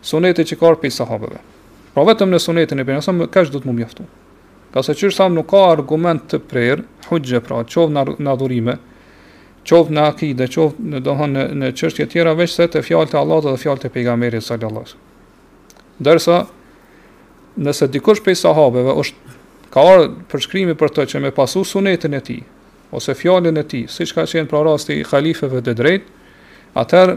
suneti 0.10 0.43
që 0.52 0.58
ka 0.60 0.74
për 0.84 0.91
sahabeve. 0.91 1.39
Po 1.95 2.04
vetëm 2.08 2.34
në 2.34 2.41
sunetin 2.43 2.84
e 2.84 2.88
mëson 2.91 3.24
kaç 3.32 3.54
do 3.54 3.62
të 3.64 3.70
më 3.72 3.78
mjaftu. 3.80 4.08
Ka 4.76 4.84
se 4.86 4.93
qërë 5.00 5.16
samë 5.16 5.39
nuk 5.39 5.47
ka 5.50 5.62
argument 5.72 6.28
të 6.34 6.41
prerë, 6.52 6.84
hujgje 7.10 7.39
pra, 7.47 7.64
qovë 7.64 8.20
në 8.20 8.32
adhurime, 8.34 8.76
qovë 9.70 9.95
në 9.95 10.04
akide, 10.12 10.50
qovë 10.54 10.91
në 10.93 11.02
dohën 11.08 11.34
në, 11.36 11.47
në 11.64 11.72
qështje 11.80 12.10
tjera, 12.12 12.36
veç 12.38 12.58
se 12.60 12.68
të 12.70 12.84
fjallë 12.86 13.14
të 13.14 13.22
Allah 13.24 13.41
dhe 13.47 13.56
fjallë 13.64 13.84
të 13.86 13.91
pejgamerit 13.95 14.45
sallallahu. 14.45 15.00
Dersa, 16.06 16.43
nëse 17.64 17.88
dikush 17.91 18.22
pej 18.24 18.38
sahabeve 18.45 18.93
është 19.01 19.36
ka 19.74 19.84
ardhë 19.91 20.28
përshkrimi 20.32 20.76
për 20.80 20.93
të 20.95 21.05
që 21.14 21.22
me 21.26 21.32
pasu 21.36 21.64
sunetin 21.68 22.16
e 22.18 22.22
ti, 22.26 22.38
ose 22.95 23.14
fjallin 23.20 23.60
e 23.62 23.66
ti, 23.70 23.82
si 23.91 24.07
që 24.10 24.18
ka 24.20 24.26
qenë 24.32 24.49
pra 24.49 24.64
rasti 24.66 24.97
i 25.01 25.05
khalifeve 25.05 25.62
dhe 25.68 25.76
drejt, 25.78 26.07
atër, 26.82 27.14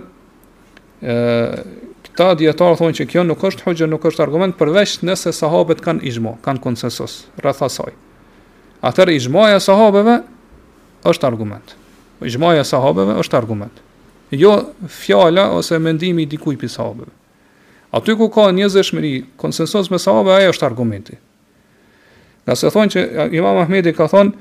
e, 1.01 1.17
këta 2.13 2.29
djetarë 2.43 2.81
thonë 2.83 2.99
që 2.99 3.07
kjo 3.13 3.25
nuk 3.29 3.47
është 3.49 3.67
hoxhë, 3.71 3.89
nuk 3.89 4.05
është 4.11 4.25
argument 4.27 4.59
përveç 4.61 4.99
nëse 5.09 5.33
sahabet 5.37 5.81
kanë 5.87 6.05
izhmo, 6.13 6.35
kanë 6.45 6.61
konsensus, 6.67 7.23
rrëthasaj. 7.41 7.95
Atër, 8.85 9.15
e 9.15 9.59
sahabeve 9.65 10.19
është 11.09 11.27
argument. 11.31 11.75
e 12.21 12.65
sahabeve 12.65 13.17
është 13.23 13.37
argument. 13.39 13.81
Jo 14.31 14.53
fjalla 14.89 15.51
ose 15.57 15.79
mendimi 15.79 16.25
dikuj 16.27 16.57
për 16.57 16.69
sahabeve. 16.73 17.13
Aty 17.93 18.15
ku 18.17 18.31
ka 18.33 18.49
një 18.57 18.71
zeshmëri, 18.73 19.13
konsensus 19.41 19.91
me 19.93 20.01
sahabe, 20.01 20.33
aja 20.33 20.49
është 20.55 20.65
argumenti. 20.65 21.19
Nga 22.49 22.55
se 22.57 22.71
thonë 22.73 22.93
që 22.97 23.03
Imam 23.37 23.59
Ahmedi 23.63 23.93
ka 23.97 24.09
thonë, 24.09 24.33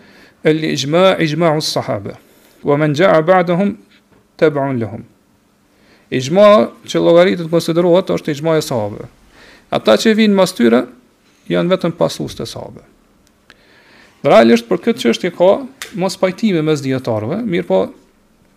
el 0.48 0.64
i 0.64 0.70
gjma, 0.80 1.02
i 1.20 1.28
gjma 1.30 1.52
sahabe, 1.62 2.16
u 2.64 2.72
e 2.72 2.78
men 2.80 2.96
gjaa 2.98 3.20
ba'de 3.28 3.58
hum, 3.60 3.74
te 4.40 4.48
ba'un 4.56 4.80
le 4.80 4.88
hum. 4.90 5.04
I 6.16 6.24
gjma 6.24 6.48
që 6.88 7.04
logaritët 7.04 7.52
konsideruat, 7.52 8.10
është 8.16 8.32
i 8.32 8.38
gjma 8.40 8.56
e 8.58 8.64
sahabe. 8.66 9.10
Ata 9.72 10.00
që 10.00 10.16
vinë 10.18 10.36
mas 10.38 10.56
tyre, 10.56 10.86
janë 11.52 11.76
vetën 11.76 11.94
pasus 12.00 12.34
të 12.40 12.48
sahabe. 12.48 12.88
Realisht 14.24 14.68
për 14.72 14.82
këtë 14.88 15.00
çështje 15.04 15.30
i 15.30 15.36
ka, 15.36 15.52
mos 16.00 16.16
pajtime 16.22 16.64
mes 16.68 16.82
djetarve, 16.84 17.42
mirë 17.52 17.68
po, 17.68 17.84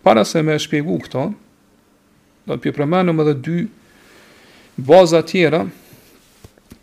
para 0.05 0.23
se 0.27 0.41
me 0.45 0.55
shpjegu 0.61 0.95
këto, 1.03 1.29
do 2.47 2.55
të 2.61 2.71
përmenu 2.77 3.11
më 3.17 3.33
dy, 3.43 3.63
baza 4.77 5.21
tjera 5.25 5.65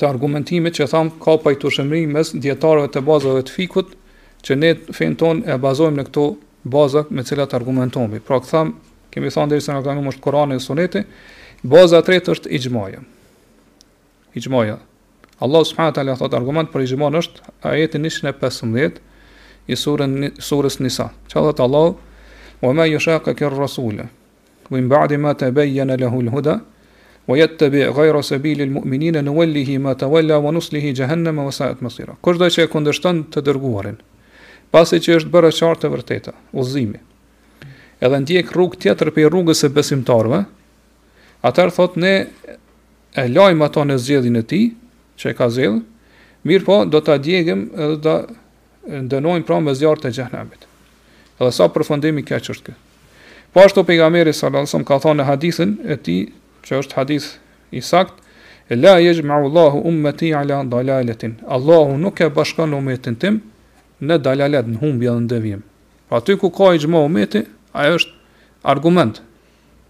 të 0.01 0.07
argumentimit 0.09 0.77
që 0.81 0.87
thamë 0.89 1.19
ka 1.23 1.35
pajtu 1.45 1.69
shëmri 1.77 2.07
mes 2.09 2.33
djetarëve 2.41 2.89
të 2.95 3.03
bazëve 3.05 3.43
të 3.45 3.53
fikut 3.57 3.93
që 4.43 4.57
ne 4.59 4.71
fejnë 4.97 5.19
tonë 5.21 5.45
e 5.53 5.59
bazojmë 5.61 5.99
në 6.01 6.05
këto 6.09 6.25
baza 6.65 7.05
me 7.13 7.25
cilat 7.27 7.53
argumentomi. 7.55 8.21
Pra 8.25 8.41
këtë 8.41 8.51
thamë, 8.51 8.73
kemi 9.13 9.31
thamë 9.31 9.53
dhe 9.53 9.61
se 9.61 9.73
në 9.77 9.83
këtë 9.85 10.07
është 10.15 10.25
Korane 10.25 10.57
e 10.57 10.61
Soneti, 10.65 11.03
baza 11.63 12.01
të 12.01 12.15
retë 12.17 12.33
është 12.37 12.51
i 12.57 12.63
gjmaja. 12.65 13.03
I 14.35 14.41
gjmaja. 14.41 14.79
Allah 15.43 15.65
subhanët 15.69 15.99
ala 15.99 16.17
thotë 16.17 16.39
argument 16.39 16.73
për 16.73 16.87
i 16.87 16.95
është 16.97 17.53
ajeti 17.63 17.99
115 17.99 19.01
i 19.71 19.77
surës 19.79 20.79
Nisa. 20.81 21.11
Që 21.29 21.45
dhe 21.45 21.53
të 21.53 21.63
Allah, 21.63 21.93
wa 22.63 22.73
me 22.75 22.87
jëshaka 22.89 23.35
kërë 23.35 23.59
rasule, 23.59 24.09
vim 24.71 24.89
ba'di 24.89 25.19
ma 25.19 25.35
të 25.35 25.47
e 25.47 25.85
lehu 26.01 26.25
huda, 26.31 26.57
wa 27.27 27.37
yattabi 27.39 27.85
ghayra 27.95 28.23
sabilil 28.23 28.71
mu'minina 28.71 29.23
nawallihi 29.23 29.79
ma 29.79 29.95
tawalla 29.95 30.39
wa 30.41 30.51
nuslihi 30.51 30.93
jahannam 30.95 31.37
wa 31.39 31.51
sa'at 31.51 31.83
masira. 31.83 32.17
Kur 32.21 32.35
do 32.39 32.47
të 32.49 32.67
kundërshton 32.73 33.25
të 33.31 33.43
dërguarin, 33.47 33.97
pasi 34.75 34.99
që 34.99 35.17
është 35.23 35.31
bërë 35.31 35.53
çartë 35.57 35.91
vërteta, 35.93 36.35
udhëzimi. 36.53 36.99
Edhe 38.03 38.19
ndjek 38.25 38.51
rrugë 38.53 38.81
tjetër 38.83 39.11
për 39.15 39.29
rrugës 39.31 39.63
së 39.63 39.69
besimtarëve, 39.71 40.43
atar 41.47 41.71
thot 41.71 41.95
ne 41.97 42.27
e 43.15 43.25
lajm 43.31 43.63
ato 43.63 43.85
në 43.87 43.97
zgjedhjen 44.03 44.37
e 44.43 44.43
tij 44.43 44.69
që 45.21 45.31
e 45.31 45.35
ka 45.39 45.47
zgjedhur, 45.53 45.83
mirë 46.49 46.67
po 46.67 46.83
do 46.91 46.99
ta 47.05 47.15
djegim 47.23 47.69
edhe 47.75 48.01
do 48.03 48.17
ndënojmë 49.07 49.47
pra 49.47 49.61
me 49.63 49.75
zjarë 49.79 50.03
të 50.09 50.17
gjahnabit. 50.19 50.67
Edhe 51.39 51.55
sa 51.55 51.71
përfëndimi 51.71 52.25
kja 52.27 52.41
qështë 52.43 52.65
kë. 52.67 52.75
Po 53.55 53.61
ashtu 53.63 53.85
sallallahu 53.85 54.11
meri 54.11 54.33
wasallam 54.33 54.85
ka 54.87 54.99
tha 54.99 55.13
në 55.15 55.25
hadithin 55.29 55.79
e 55.85 55.97
ti 56.01 56.17
që 56.65 56.79
është 56.83 56.97
hadith 56.99 57.31
i 57.75 57.81
sakt, 57.83 58.15
e 58.71 58.77
la 58.77 58.95
e 59.03 59.13
gjma 59.15 59.41
Allahu 59.47 59.83
ummeti 59.89 60.33
ala 60.35 60.63
dalaletin. 60.65 61.35
Allahu 61.49 61.99
nuk 61.99 62.21
e 62.21 62.29
bashkan 62.31 62.75
umetin 62.79 63.17
tim 63.19 63.41
në 64.01 64.19
dalalet, 64.25 64.67
në 64.71 64.81
humbja 64.81 65.13
dhe 65.17 65.21
në 65.25 65.29
devjim. 65.31 65.63
Pra 66.09 66.21
po 66.21 66.25
ty 66.27 66.37
ku 66.39 66.51
ka 66.51 66.73
i 66.75 66.81
gjma 66.83 67.03
umeti, 67.07 67.43
aja 67.73 67.99
është 67.99 68.19
argument. 68.63 69.21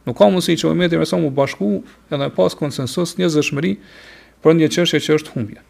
Nuk 0.06 0.18
ka 0.18 0.30
mësi 0.32 0.56
që 0.58 0.72
umeti 0.72 0.98
me 0.98 1.06
sa 1.06 1.20
mu 1.20 1.30
bashku 1.30 1.82
edhe 2.10 2.30
pas 2.36 2.56
konsensus 2.58 3.14
një 3.20 3.28
zëshmëri 3.36 3.74
për 4.42 4.56
një 4.58 4.70
qështë 4.72 5.02
që 5.06 5.18
është 5.20 5.34
humbja. 5.36 5.60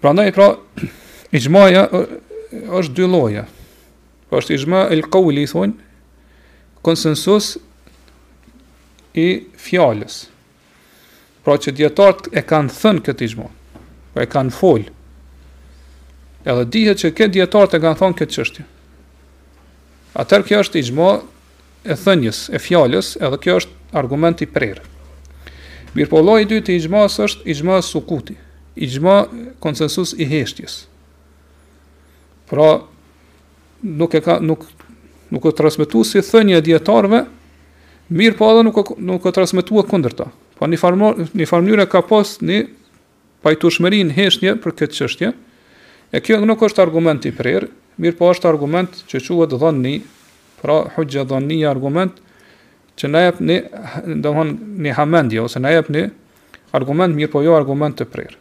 Pra 0.00 0.12
ndaj, 0.14 0.32
pra, 0.34 0.48
i 1.34 1.38
gjmaja 1.44 1.86
është 2.80 2.96
dy 2.98 3.06
loja. 3.14 3.44
Pra 4.28 4.40
po 4.40 4.42
është 4.42 4.56
i 4.56 4.62
gjma 4.64 4.86
el 4.96 5.04
kauli, 5.14 5.46
thonjë 5.46 5.82
konsensus 6.84 7.54
i 9.14 9.40
fjalës. 9.58 10.26
Pra 11.44 11.56
që 11.60 11.74
djetarët 11.78 12.28
e 12.34 12.42
kanë 12.42 12.72
thënë 12.74 13.02
këtë 13.08 13.24
i 13.26 13.32
gjmonë, 13.34 13.82
pra 14.14 14.20
po 14.20 14.24
e 14.24 14.30
kanë 14.32 14.54
folë. 14.58 14.86
Edhe 16.44 16.64
dihet 16.74 17.02
që 17.02 17.12
këtë 17.18 17.36
djetarët 17.38 17.76
e 17.78 17.82
kanë 17.84 18.00
thënë 18.00 18.18
këtë 18.20 18.36
qështje. 18.38 18.64
Atër 20.22 20.44
kjo 20.48 20.62
është 20.64 20.80
i 20.80 20.86
gjmo 20.88 21.08
e 21.90 21.96
thënjës, 22.00 22.42
e 22.54 22.58
fjalës, 22.64 23.12
edhe 23.20 23.40
kjo 23.44 23.58
është 23.62 23.96
argument 23.98 24.42
i 24.44 24.48
prerë. 24.50 24.84
Mirë 25.94 26.10
po 26.10 26.22
lojë 26.26 26.46
i 26.46 26.50
dytë 26.50 26.74
i 26.74 26.82
gjmoës 26.86 27.20
është 27.22 27.46
i 27.46 27.54
gjmoë 27.58 27.84
sukuti, 27.86 28.34
i 28.82 28.88
gjmo 28.90 29.18
konsensus 29.62 30.14
i 30.20 30.26
heshtjes. 30.26 30.80
Pra, 32.50 32.72
nuk 33.84 34.14
e 34.14 34.20
ka, 34.24 34.40
nuk, 34.42 34.64
nuk 35.34 35.46
e 35.50 35.54
transmitu 35.58 36.02
si 36.06 36.22
thënjë 36.24 36.58
e 36.58 36.64
djetarve, 36.66 37.22
Mirë 38.12 38.36
po 38.36 38.50
edhe 38.52 38.64
nuk, 38.66 38.80
nuk 39.00 39.22
ka 39.24 39.32
transmitua 39.32 39.84
kunder 39.88 40.12
ta. 40.12 40.26
Po 40.58 40.68
një 40.68 40.78
farmë 40.80 41.08
një 41.32 41.46
farmë 41.48 41.86
ka 41.90 42.02
pas 42.04 42.34
një 42.44 42.60
pajtu 43.44 43.70
në 43.84 44.12
heshtje 44.18 44.56
për 44.60 44.74
këtë 44.76 44.90
qështje. 44.98 45.32
E 46.14 46.20
kjo 46.22 46.38
nuk 46.46 46.60
është 46.62 46.82
argument 46.84 47.24
i 47.26 47.32
prerë, 47.32 47.68
mirë 47.98 48.16
po 48.18 48.28
është 48.30 48.48
argument 48.50 48.90
që 49.08 49.20
që 49.24 49.38
vëtë 49.38 49.58
dhënë 49.62 49.80
një, 49.86 49.94
pra 50.62 50.76
hëgjë 50.94 51.24
dhënë 51.32 51.56
një 51.56 51.70
argument 51.70 52.20
që 53.00 53.08
në 53.10 53.22
jepë 53.24 53.46
një, 53.48 53.56
në 54.20 54.46
një 54.84 54.92
hamendje, 54.94 55.40
ose 55.42 55.58
në 55.64 55.72
jepë 55.78 55.94
një 55.96 56.04
argument, 56.76 57.16
mirë 57.18 57.32
po 57.32 57.42
jo 57.42 57.56
argument 57.56 57.96
të 57.98 58.06
prerë. 58.12 58.36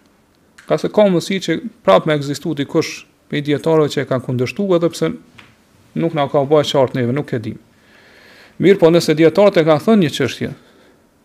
Ka 0.68 0.78
se 0.78 0.92
ka 0.94 1.08
mësi 1.12 1.40
që 1.42 1.58
prapë 1.84 2.10
me 2.12 2.20
egzistu 2.20 2.54
të 2.60 2.66
i 2.66 2.70
kush 2.70 2.94
me 3.32 3.40
i 3.42 3.46
djetarëve 3.48 3.90
që 3.90 4.04
e 4.04 4.08
ka 4.12 4.20
kundështu, 4.22 4.70
edhe 4.78 4.92
pëse 4.94 5.10
nuk 5.98 6.14
nga 6.14 6.28
ka 6.30 6.44
bëjë 6.52 6.76
qartë 6.76 7.00
neve, 7.00 7.16
nuk 7.18 7.34
e 7.34 7.42
dimë. 7.48 7.64
Mirë, 8.62 8.78
po 8.80 8.90
nëse 8.94 9.16
dietarët 9.18 9.58
e 9.62 9.66
kanë 9.66 9.84
thënë 9.88 10.04
një 10.06 10.12
çështje 10.14 10.50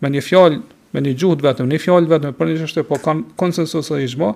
me 0.00 0.08
një 0.14 0.22
fjalë, 0.24 0.60
me 0.94 1.00
një 1.04 1.12
gjuhë 1.20 1.44
vetëm, 1.44 1.68
një 1.68 1.80
fjalë 1.82 2.08
vetëm 2.12 2.36
për 2.38 2.48
një 2.52 2.56
qështje, 2.62 2.84
po 2.88 2.98
kanë 3.02 3.36
konsensus 3.38 3.90
ai 3.92 4.06
çmo. 4.08 4.30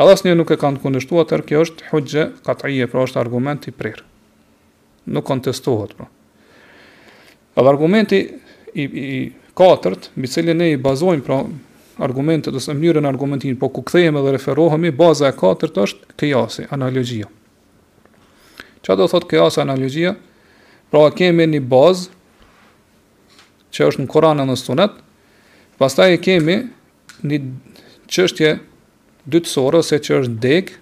Edhe 0.00 0.14
një 0.28 0.36
nuk 0.38 0.52
e 0.52 0.56
kanë 0.60 0.80
kundërshtuar, 0.84 1.24
atë 1.26 1.40
kjo 1.48 1.62
është 1.66 1.88
hoxhe 1.90 2.26
katrije, 2.46 2.86
pra 2.92 3.02
është 3.06 3.20
argument 3.22 3.66
i 3.68 3.74
prir. 3.74 4.04
Nuk 5.12 5.24
kontestohet, 5.26 5.96
po. 5.98 6.06
Pra. 6.06 7.60
Edhe 7.62 7.72
argumenti 7.74 8.20
i 8.78 8.86
i 8.86 9.20
katërt, 9.58 10.10
mbi 10.16 10.30
cilin 10.32 10.60
ne 10.62 10.70
i 10.72 10.78
bazojmë, 10.80 11.24
pra 11.26 11.42
argumentet 12.04 12.54
ose 12.56 12.72
mënyrën 12.76 13.04
argumentin, 13.08 13.56
po 13.60 13.68
ku 13.72 13.82
kthehemi 13.88 14.22
dhe 14.24 14.36
referohemi, 14.38 14.92
baza 14.96 15.28
e 15.32 15.36
katërt 15.36 15.80
është 15.86 16.14
kjasi, 16.22 16.68
analogjia. 16.72 17.28
Çfarë 18.82 19.00
do 19.02 19.10
thotë 19.12 19.32
kjo, 19.34 19.48
analogjia? 19.64 20.14
Pra 20.92 21.08
kemi 21.16 21.46
një 21.48 21.62
bazë 21.72 22.10
që 23.72 23.86
është 23.88 24.02
në 24.04 24.10
Koran 24.12 24.42
e 24.42 24.44
në 24.44 24.56
Sunet, 24.60 24.98
pastaj 25.80 26.18
e 26.18 26.18
kemi 26.20 26.56
një 27.24 27.38
çështje 28.12 28.50
dytësore 29.32 29.80
ose 29.80 29.96
që 30.04 30.18
është 30.18 30.34
deg 30.44 30.74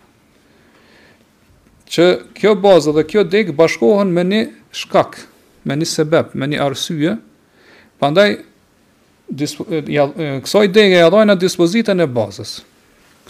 që 1.95 2.09
kjo 2.39 2.57
bazë 2.67 2.97
dhe 2.99 3.05
kjo 3.13 3.23
deg 3.35 3.55
bashkohen 3.61 4.11
me 4.15 4.27
një 4.27 4.43
shkak, 4.83 5.21
me 5.67 5.79
një 5.79 5.89
sebeb, 5.93 6.35
me 6.35 6.51
një 6.51 6.61
arsye. 6.67 7.15
Prandaj 8.03 8.29
ja, 9.95 10.09
kësaj 10.43 10.67
dege 10.75 11.03
ja 11.05 11.09
dhajnë 11.15 11.37
atë 11.39 11.45
dispozitën 11.47 12.03
e 12.03 12.11
bazës. 12.17 12.57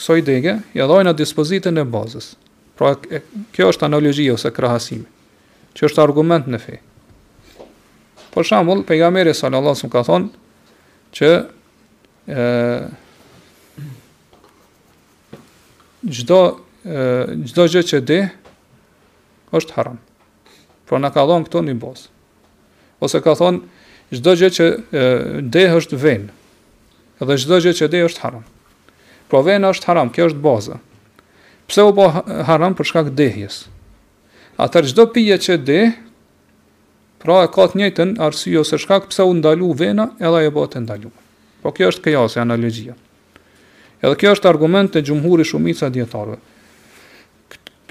Kësoj 0.00 0.20
dege 0.24 0.56
ja 0.78 0.88
dhajnë 0.88 1.12
atë 1.12 1.26
dispozitën 1.26 1.76
e 1.76 1.84
bazës. 1.92 2.32
Pra 2.78 2.94
kjo 3.04 3.68
është 3.74 3.90
analogjia 3.90 4.40
ose 4.40 4.48
krahasimit 4.56 5.12
që 5.74 5.86
është 5.90 6.02
argument 6.02 6.48
në 6.50 6.58
fej. 6.62 6.78
Për 8.34 8.46
shambull, 8.46 8.84
pejgamberi 8.86 9.32
sallallahu 9.34 9.78
sëmë 9.80 9.92
ka 9.94 10.02
thonë 10.06 11.18
që 11.18 11.30
gjdo 16.18 16.40
gjdo 17.44 17.64
gjë 17.74 17.82
që 17.90 18.00
dhe 18.08 18.20
është 19.54 19.74
haram. 19.76 19.98
Por 20.88 21.02
në 21.02 21.10
ka 21.14 21.24
thonë 21.28 21.48
këto 21.50 21.64
një 21.66 21.74
bosë. 21.82 22.08
Ose 23.04 23.20
ka 23.24 23.34
thonë 23.38 23.64
gjdo 24.14 24.36
gjë 24.40 24.52
që 24.58 24.70
dhe 25.54 25.66
është 25.78 26.00
venë 26.02 26.36
edhe 27.20 27.34
çdo 27.36 27.58
gjë 27.60 27.72
që 27.80 27.86
dhe 27.92 27.98
është 28.08 28.22
haram. 28.24 28.46
Po 29.30 29.42
venë 29.46 29.68
është 29.74 29.90
haram, 29.90 30.08
kjo 30.10 30.30
është 30.30 30.40
baza. 30.42 30.78
Pse 31.70 31.82
u 31.86 31.90
bë 31.94 32.06
haram 32.48 32.72
për 32.74 32.88
shkak 32.88 33.10
të 33.10 33.14
dehjes? 33.20 33.58
Atër 34.60 34.90
gjdo 34.90 35.06
pije 35.14 35.38
që 35.40 35.54
dhe, 35.64 35.78
pra 37.22 37.38
e 37.44 37.50
ka 37.52 37.64
të 37.70 37.78
njëtën 37.80 38.10
arsye 38.20 38.58
ose 38.60 38.76
shkak 38.82 39.06
pëse 39.10 39.24
u 39.24 39.32
ndalu 39.38 39.68
vena, 39.76 40.08
edhe 40.20 40.42
e 40.46 40.52
bëtë 40.52 40.82
ndalu. 40.84 41.08
Po 41.62 41.72
kjo 41.76 41.88
është 41.92 42.02
kejase 42.04 42.42
analogjia. 42.42 42.92
Edhe 44.04 44.14
kjo 44.20 44.34
është 44.36 44.50
argument 44.50 44.92
të 44.92 45.02
gjumhuri 45.08 45.44
shumica 45.48 45.88
djetarve, 45.92 46.36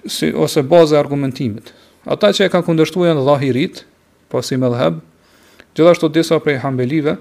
si, 0.09 0.29
ose 0.33 0.61
baze 0.71 0.93
argumentimit. 0.97 1.73
Ata 2.13 2.29
që 2.33 2.47
e 2.47 2.51
kanë 2.53 2.65
kundështu 2.69 3.05
në 3.07 3.17
dhahirit, 3.25 3.81
po 4.29 4.41
si 4.45 4.57
me 4.61 4.69
dheb, 4.73 5.01
gjithashtu 5.77 6.09
disa 6.13 6.37
prej 6.41 6.61
hambelive, 6.65 7.17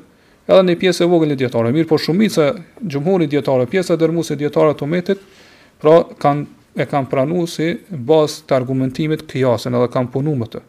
edhe 0.49 0.61
një 0.69 0.77
pjesë 0.81 1.05
e 1.07 1.11
vogën 1.15 1.33
e 1.33 1.41
djetarve. 1.41 1.73
Mirë, 1.77 1.89
po 1.89 2.01
shumica 2.01 2.51
gjumhuri 2.85 3.29
djetarve, 3.33 3.69
pjesë 3.73 3.97
e 3.97 4.01
dërmu 4.05 4.25
se 4.29 4.37
djetarve 4.41 4.77
të 4.77 4.93
metit, 4.93 5.25
pra 5.81 6.03
kanë 6.21 6.49
e 6.79 6.87
kam 6.87 7.07
pranu 7.11 7.43
si 7.51 7.67
bas 7.91 8.37
të 8.47 8.55
argumentimit 8.55 9.25
kjasën 9.31 9.75
edhe 9.75 9.89
kam 9.91 10.07
punu 10.15 10.37
më 10.39 10.47
të. 10.53 10.61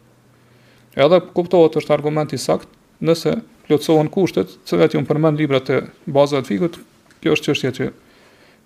Edhe 1.06 1.20
kuptohet 1.36 1.76
është 1.78 1.94
argumenti 1.94 2.38
sakt 2.42 2.68
nëse 3.06 3.36
plotësohen 3.68 4.10
kushtet, 4.10 4.56
se 4.66 4.78
vetë 4.80 4.96
ju 4.98 5.02
më 5.02 5.06
përmen 5.12 5.38
libra 5.38 5.60
të 5.62 5.76
bazëve 6.16 6.42
të 6.42 6.50
fikut, 6.50 6.78
kjo 7.22 7.36
është 7.36 7.52
qështje 7.54 7.70
që 7.76 7.86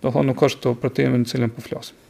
do 0.04 0.12
thonë 0.14 0.30
nuk 0.30 0.44
është 0.48 0.62
të 0.64 0.72
për 0.84 0.94
temën 1.00 1.20
në 1.26 1.30
cilin 1.34 1.52
përflasim. 1.52 2.00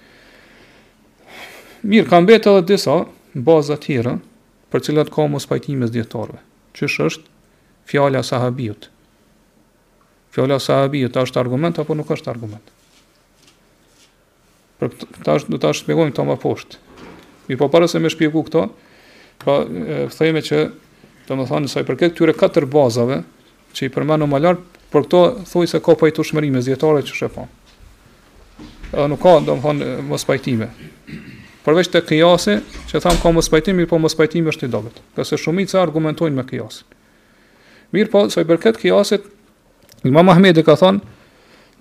Po 0.00 1.92
Mirë, 1.94 2.08
kam 2.10 2.26
betë 2.28 2.50
edhe 2.56 2.66
disa 2.72 2.96
bazë 3.46 3.78
të 3.78 3.86
tjera 3.86 4.16
për 4.74 4.82
cilat 4.88 5.12
ka 5.14 5.28
mos 5.32 5.46
pajtimis 5.50 5.94
djetarve, 5.94 6.42
qështë 6.76 7.06
është 7.06 7.32
fjalla 7.88 8.24
sahabijut. 8.26 8.90
Fjalla 10.34 10.58
sahabijut, 10.62 11.14
është 11.22 11.38
argument 11.44 11.78
apo 11.80 11.94
nuk 11.96 12.10
është 12.18 12.34
argument? 12.34 12.76
Për 14.80 14.94
këta 15.18 15.34
është, 15.36 15.52
do 15.52 15.58
të 15.60 15.70
ashtë 15.74 15.90
megojmë 15.92 16.14
këta 16.14 16.24
më 16.30 16.36
poshtë. 16.42 16.78
Mi 17.50 17.58
po 17.60 17.68
para 17.68 17.86
se 17.90 18.00
me 18.00 18.10
shpjegu 18.10 18.42
këta, 18.46 18.62
pra, 19.42 19.56
pa 19.60 20.08
thejme 20.16 20.40
që, 20.46 20.60
të 21.28 21.36
më 21.36 21.60
i 21.82 21.86
përket 21.90 22.14
këtyre 22.14 22.34
katër 22.40 22.66
bazave, 22.72 23.20
që 23.76 23.86
i 23.86 23.92
përmenu 23.94 24.26
më 24.30 24.40
lartë, 24.40 24.78
për 24.90 25.04
këto 25.04 25.20
thoi 25.52 25.66
se 25.70 25.80
ka 25.84 25.94
pajtu 26.00 26.24
shmërime, 26.30 26.62
zjetare 26.64 27.04
që 27.06 27.18
shepon. 27.20 27.50
Edhe 28.90 29.04
nuk 29.12 29.20
ka, 29.22 29.36
do 29.46 29.58
më 29.60 29.90
mos 30.08 30.24
pajtime. 30.26 30.70
Përveç 31.66 31.90
të 31.92 32.00
kjasi, 32.08 32.56
që 32.88 33.02
tham 33.04 33.20
ka 33.20 33.34
mos 33.36 33.52
pajtimi, 33.52 33.84
po 33.86 34.00
mos 34.00 34.16
pajtimi 34.18 34.48
është 34.50 34.70
i 34.70 34.72
dobet. 34.72 35.02
Këse 35.18 35.36
shumica 35.38 35.78
argumentojnë 35.84 36.40
me 36.40 36.46
kjasin. 36.48 36.88
Mirë 37.94 38.10
po, 38.12 38.24
sa 38.32 38.40
i 38.42 38.48
përket 38.48 38.80
kjasit, 38.80 39.28
Imam 40.08 40.30
Ahmed 40.32 40.56
ka 40.64 40.72
thonë, 40.80 41.04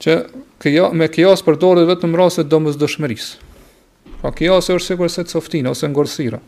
që 0.04 0.16
kjo 0.64 0.90
me 0.96 1.08
kjo 1.12 1.34
as 1.36 1.44
përdoret 1.44 1.88
vetëm 1.90 2.14
në 2.14 2.20
raste 2.20 2.46
domosdoshmërisë. 2.48 3.48
Po 4.22 4.32
kjo 4.36 4.58
është 4.60 4.80
sikur 4.84 5.12
se 5.12 5.26
coftin 5.32 5.68
ose 5.72 5.88
ngorsira. 5.92 6.40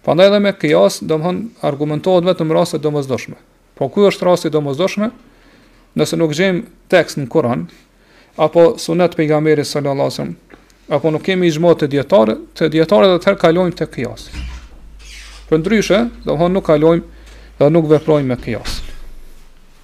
Prandaj 0.05 0.27
edhe 0.29 0.39
me 0.43 0.53
kjo 0.61 0.83
as 0.87 0.99
do 1.01 1.15
të 1.17 1.21
thonë 1.25 1.65
argumentohet 1.71 2.27
vetëm 2.29 2.51
në 2.51 2.57
raste 2.59 2.79
domosdoshme. 2.83 3.39
Po 3.75 3.89
ku 3.91 4.05
është 4.07 4.27
rasti 4.29 4.51
domosdoshme? 4.53 5.09
Nëse 5.99 6.19
nuk 6.19 6.33
gjem 6.35 6.61
tekst 6.91 7.19
në 7.19 7.27
Kur'an 7.31 7.65
apo 8.45 8.75
sunet 8.83 9.15
pejgamberit 9.15 9.67
sallallahu 9.67 10.11
alajhi 10.11 10.91
apo 10.95 11.11
nuk 11.15 11.23
kemi 11.25 11.47
ijmote 11.47 11.87
dietare, 11.89 12.35
te 12.53 12.69
dietaret 12.69 13.17
atëherë 13.17 13.41
kalojmë 13.41 13.77
te 13.79 13.87
kjasi. 13.89 14.43
Për 15.49 15.59
ndryshe, 15.61 15.97
do 16.25 16.33
më 16.33 16.41
thonë 16.41 16.55
nuk 16.57 16.65
kalojmë 16.65 17.21
dhe 17.59 17.67
nuk 17.71 17.89
veprojmë 17.91 18.29
me 18.33 18.37
kjas. 18.41 18.79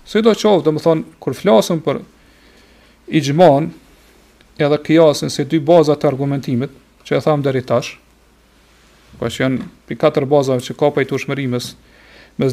Si 0.09 0.21
do 0.25 0.33
qovë, 0.35 0.63
do 0.65 0.73
më 0.75 0.83
thonë, 0.85 1.03
kur 1.21 1.35
flasëm 1.37 1.83
për 1.85 2.01
i 3.11 3.21
edhe 4.61 4.77
kjasën 4.85 5.31
se 5.31 5.41
dy 5.49 5.57
bazat 5.65 6.01
të 6.03 6.05
argumentimit, 6.11 6.73
që 7.07 7.15
e 7.17 7.21
thamë 7.23 7.45
dheri 7.47 7.61
tash, 7.65 7.93
ku 9.09 9.17
po 9.23 9.29
që 9.31 9.41
janë 9.41 9.63
pi 9.89 9.95
katër 9.97 10.27
baza 10.29 10.57
që 10.61 10.75
ka 10.77 10.89
pa 10.93 11.01
i 11.01 11.07
të 11.09 11.17
shmërimës 11.23 11.69
mes 12.37 12.51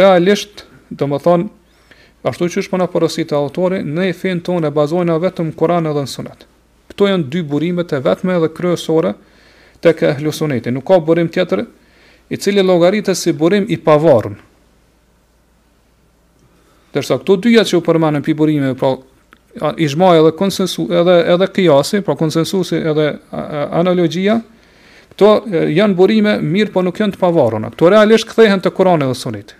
realisht, 0.00 0.64
do 0.90 1.06
më 1.10 1.18
thonë, 1.26 1.48
ashtu 2.24 2.48
që 2.54 2.62
shpona 2.64 2.86
përësit 2.88 3.34
e 3.36 3.36
autori, 3.36 3.82
ne 3.84 4.06
e 4.08 4.12
finë 4.16 4.40
tonë 4.48 4.68
e 4.68 4.70
bazojnë 4.78 5.18
vetëm 5.26 5.50
Koran 5.58 5.86
edhe 5.90 6.00
në 6.00 6.08
sunet. 6.14 6.46
Këto 6.88 7.06
janë 7.10 7.28
dy 7.34 7.42
burimet 7.44 7.92
e 7.92 8.00
vetme 8.00 8.38
edhe 8.38 8.48
kryesore 8.48 9.12
të 9.84 9.92
ke 9.98 10.14
hlusunetit. 10.22 10.72
Nuk 10.72 10.86
ka 10.88 11.00
burim 11.04 11.28
tjetër 11.32 11.66
i 12.32 12.40
cili 12.40 12.64
logaritës 12.64 13.20
si 13.26 13.32
burim 13.36 13.66
i 13.68 13.76
pavarën. 13.80 14.34
Dërsa 16.94 17.18
këto 17.20 17.36
dyja 17.46 17.64
që 17.68 17.78
u 17.78 17.82
përmanë 17.84 18.20
në 18.20 18.24
piburime, 18.24 18.70
pra 18.80 18.94
i 19.80 19.84
zhmaj 19.88 20.18
edhe, 20.22 20.30
konsensu, 20.36 20.86
edhe, 20.96 21.14
edhe 21.34 21.46
kiasi, 21.52 22.00
pra 22.04 22.16
konsensusi 22.16 22.78
edhe 22.80 23.06
analogjia, 23.76 24.38
këto 25.12 25.32
janë 25.76 25.96
burime 25.98 26.38
mirë, 26.40 26.72
po 26.72 26.84
nuk 26.86 27.00
janë 27.02 27.18
të 27.18 27.20
pavarën. 27.20 27.68
Këto 27.74 27.92
realisht 27.92 28.30
kthehen 28.32 28.64
të 28.64 28.72
Kurani 28.76 29.08
dhe 29.10 29.16
Sunit. 29.16 29.52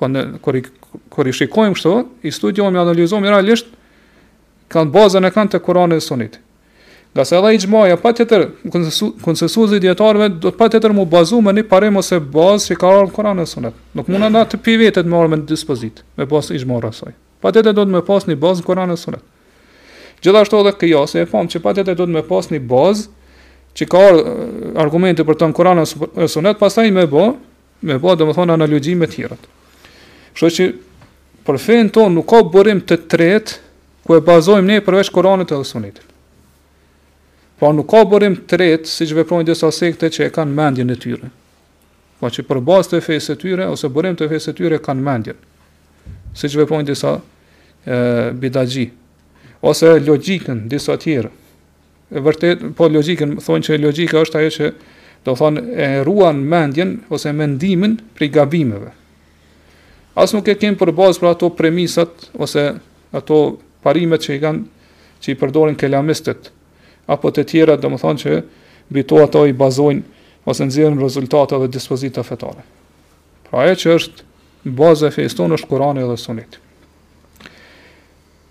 Po 0.00 0.10
në 0.10 0.26
kori, 0.42 0.64
i 1.30 1.36
shikojmë 1.38 1.76
kështu, 1.78 1.94
i 2.30 2.34
studiojmë, 2.34 2.80
i 2.80 2.82
analizojmë, 2.82 3.30
realisht 3.30 3.70
kanë 4.70 4.94
bazën 4.96 5.26
e 5.26 5.32
kanë 5.38 5.54
të 5.54 5.60
Kurani 5.68 5.98
dhe 6.00 6.06
Suniti. 6.06 6.42
Nga 7.14 7.24
se 7.24 7.36
edhe 7.36 7.48
i 7.54 7.58
gjmaja, 7.58 7.96
pa 7.98 8.12
të 8.14 8.26
tërë, 8.30 9.78
djetarve, 9.82 10.28
do 10.30 10.50
të 10.52 10.56
pa 10.60 10.68
të 10.70 10.78
tërë 10.84 10.94
mu 10.94 11.04
bazu 11.10 11.40
me 11.42 11.50
një 11.56 11.64
parim 11.66 11.96
ose 11.98 12.20
bazë 12.20 12.70
që 12.70 12.76
ka 12.78 12.86
arë 12.92 13.06
në 13.08 13.14
Koran 13.16 13.40
e 13.42 13.46
Sunet. 13.50 13.74
Nuk 13.98 14.06
muna 14.12 14.28
mm. 14.28 14.32
na 14.36 14.42
të 14.46 14.60
pi 14.62 14.76
vetet 14.78 15.06
me 15.10 15.16
arë 15.18 15.28
me 15.32 15.38
në 15.40 15.48
dispozit, 15.50 16.04
me 16.16 16.26
bazë 16.30 16.54
i 16.54 16.60
gjmaja 16.62 16.84
rësaj. 16.84 17.14
Pa 17.42 17.50
të 17.50 17.64
tërë 17.66 17.76
do 17.80 17.84
të 17.88 17.94
me 17.96 18.02
pas 18.06 18.26
një 18.30 18.36
bazë 18.44 18.62
në 18.62 18.66
Koran 18.68 18.94
e 18.94 18.96
Sunet. 19.00 19.24
Gjithashtu 20.22 20.60
edhe 20.60 20.72
kjasë, 20.84 21.24
e 21.24 21.28
pamë 21.32 21.50
që 21.56 21.60
pa 21.64 21.72
të 21.74 21.84
tërë 21.88 21.98
do 21.98 22.06
të 22.06 22.14
me 22.14 22.22
pas 22.30 22.48
një 22.54 22.60
bazë 22.72 23.08
që 23.80 23.88
ka 23.90 24.02
arë 24.10 24.20
eh, 24.20 24.68
argumente 24.84 25.26
për 25.26 25.38
të 25.40 25.48
në 25.50 25.58
Koran 25.58 25.82
e 25.82 26.28
Sunet, 26.30 26.60
pasaj 26.62 26.92
me 26.94 27.08
bo, 27.10 27.24
me 27.88 27.96
bo 28.02 28.14
dhe 28.14 28.28
më 28.28 28.36
thonë 28.38 28.54
analogji 28.54 28.94
me 29.00 29.08
tjirët. 29.10 29.48
Shë 30.38 30.52
që 30.60 30.68
për 31.50 31.58
fejnë 31.66 31.92
tonë 31.98 32.14
nuk 32.20 32.30
ka 32.30 32.44
borim 32.54 32.78
të 32.86 33.00
tretë, 33.10 33.58
ku 34.06 34.14
e 34.18 34.22
bazojmë 34.26 34.70
ne 34.76 34.78
përveç 34.86 35.10
Koranit 35.14 35.50
e 35.56 35.60
Sunetit. 35.66 36.06
Po 37.60 37.68
nuk 37.76 37.90
ka 37.92 38.00
burim 38.08 38.38
të 38.38 38.48
tretë 38.54 38.88
siç 38.88 39.10
veprojnë 39.12 39.50
disa 39.50 39.68
sekte 39.74 40.08
që 40.08 40.30
e 40.30 40.30
kanë 40.32 40.54
mendjen 40.56 40.88
e 40.94 40.94
tyre. 40.96 41.28
Po 42.16 42.28
që 42.32 42.46
për 42.48 42.60
bazë 42.64 42.92
të 42.94 43.00
fesë 43.04 43.24
së 43.26 43.34
tyre 43.42 43.66
ose 43.68 43.88
burim 43.92 44.14
të 44.16 44.28
fesë 44.32 44.46
së 44.48 44.54
tyre 44.60 44.78
kanë 44.80 45.02
mendjen. 45.04 45.36
Siç 46.40 46.56
veprojnë 46.56 46.88
disa 46.88 47.12
ë 47.84 47.98
bidagji. 48.42 48.86
ose 49.60 49.88
logjikën 50.06 50.62
disa 50.72 50.94
të 50.96 51.00
tjerë. 51.02 51.30
E 52.10 52.18
vërtet 52.24 52.62
po 52.76 52.88
logjikën 52.88 53.34
thonë 53.44 53.64
që 53.66 53.76
logjika 53.84 54.22
është 54.24 54.38
ajo 54.40 54.50
që 54.56 54.70
do 55.26 55.34
thonë 55.36 55.62
e 55.76 55.88
ruan 56.06 56.40
mendjen 56.48 56.94
ose 57.12 57.28
mendimin 57.36 57.98
prej 58.16 58.30
gabimeve. 58.38 58.88
As 60.16 60.32
nuk 60.32 60.48
e 60.48 60.56
kanë 60.56 60.80
për 60.80 60.94
bazë 60.96 61.20
për 61.20 61.28
ato 61.32 61.52
premisat 61.58 62.30
ose 62.40 62.64
ato 63.12 63.36
parimet 63.84 64.24
që 64.24 64.34
i 64.34 64.40
kanë 64.46 64.64
që 65.20 65.32
i 65.32 65.36
përdorin 65.36 65.76
kelamistët, 65.76 66.48
apo 67.10 67.30
të 67.34 67.44
tjera, 67.50 67.74
dhe 67.76 67.90
më 67.90 67.98
thonë 68.02 68.22
që 68.22 68.34
bito 68.94 69.18
ato 69.22 69.44
i 69.50 69.54
bazojnë 69.54 70.50
ose 70.50 70.66
nëzirën 70.66 71.00
rezultate 71.02 71.58
dhe 71.58 71.68
dispozita 71.74 72.22
fetare. 72.26 72.62
Pra 73.50 73.66
e 73.70 73.74
që 73.76 73.96
është 73.98 74.26
baza 74.78 75.08
e 75.10 75.14
fejës 75.14 75.36
tonë 75.38 75.58
është 75.58 75.70
Kurani 75.70 76.04
dhe 76.06 76.16
Suneti. 76.20 76.62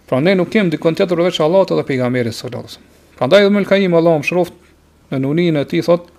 Pra 0.09 0.19
ne 0.23 0.33
nuk 0.35 0.49
kemi 0.53 0.71
dikon 0.73 0.97
tjetër 0.97 1.23
veç 1.27 1.39
Allahot 1.45 1.73
dhe 1.77 1.85
pejgamerit 1.87 2.35
sëllatës. 2.35 2.77
Pra 3.17 3.29
ndaj 3.29 3.45
dhe 3.47 3.53
mëlkaim 3.55 3.95
Allah 3.99 4.19
më 4.19 4.27
shroft 4.29 4.57
në 5.11 5.19
nunin 5.23 5.59
e 5.61 5.65
ti 5.69 5.81
thotë, 5.85 6.11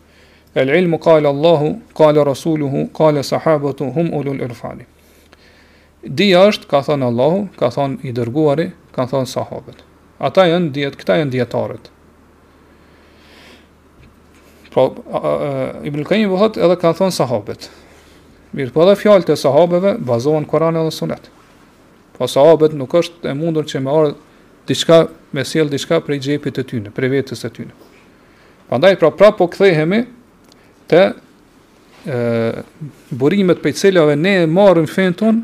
el 0.63 0.73
ilmu 0.79 0.99
kale 0.99 1.29
Allahu, 1.29 1.69
kale 1.97 2.25
Rasuluhu, 2.27 2.87
kale 2.97 3.23
sahabëtu, 3.27 3.93
hum 3.95 4.11
ullul 4.19 4.41
irfan. 4.47 4.81
Dija 6.03 6.47
është, 6.51 6.69
ka 6.71 6.81
thonë 6.89 7.07
Allahu, 7.13 7.45
ka 7.61 7.69
thonë 7.77 8.01
i 8.09 8.15
dërguari, 8.17 8.71
ka 8.97 9.05
thonë 9.11 9.29
sahabët. 9.31 9.85
Ata 10.19 10.49
janë 10.51 10.73
djetë, 10.77 10.99
këta 11.03 11.19
janë 11.21 11.35
djetarët. 11.37 11.89
Pra, 14.71 14.87
Ibn 15.87 16.05
Kajim 16.07 16.31
vëhët 16.31 16.59
edhe 16.63 16.77
kanë 16.79 16.99
thonë 17.01 17.15
sahabet. 17.17 17.67
Mirë, 18.55 18.71
po 18.75 18.85
edhe 18.85 18.97
fjalët 19.01 19.31
e 19.33 19.37
sahabeve 19.39 19.97
bazohen 20.07 20.47
Koran 20.51 20.79
edhe 20.79 20.93
sunet. 20.95 21.27
Po 22.15 22.29
sahabet 22.31 22.75
nuk 22.79 22.95
është 23.01 23.31
e 23.33 23.37
mundur 23.39 23.67
që 23.71 23.81
me 23.83 23.91
arë 23.93 24.13
diçka, 24.71 25.01
me 25.35 25.45
siel 25.47 25.71
diçka 25.71 25.99
prej 26.07 26.21
gjepit 26.29 26.59
të 26.61 26.65
tyne, 26.71 26.93
prej 26.95 27.11
vetës 27.17 27.43
të 27.47 27.51
tyne. 27.57 27.75
Pandaj, 28.71 28.95
pra, 29.03 29.11
pra 29.15 29.33
po 29.35 29.49
këthejhemi 29.51 30.05
Te 30.91 31.05
e, 32.03 32.15
burimet 33.15 33.61
për 33.63 33.77
cilave 33.79 34.17
ne 34.19 34.33
marrim 34.51 34.89
fen 34.91 35.15
ton 35.15 35.37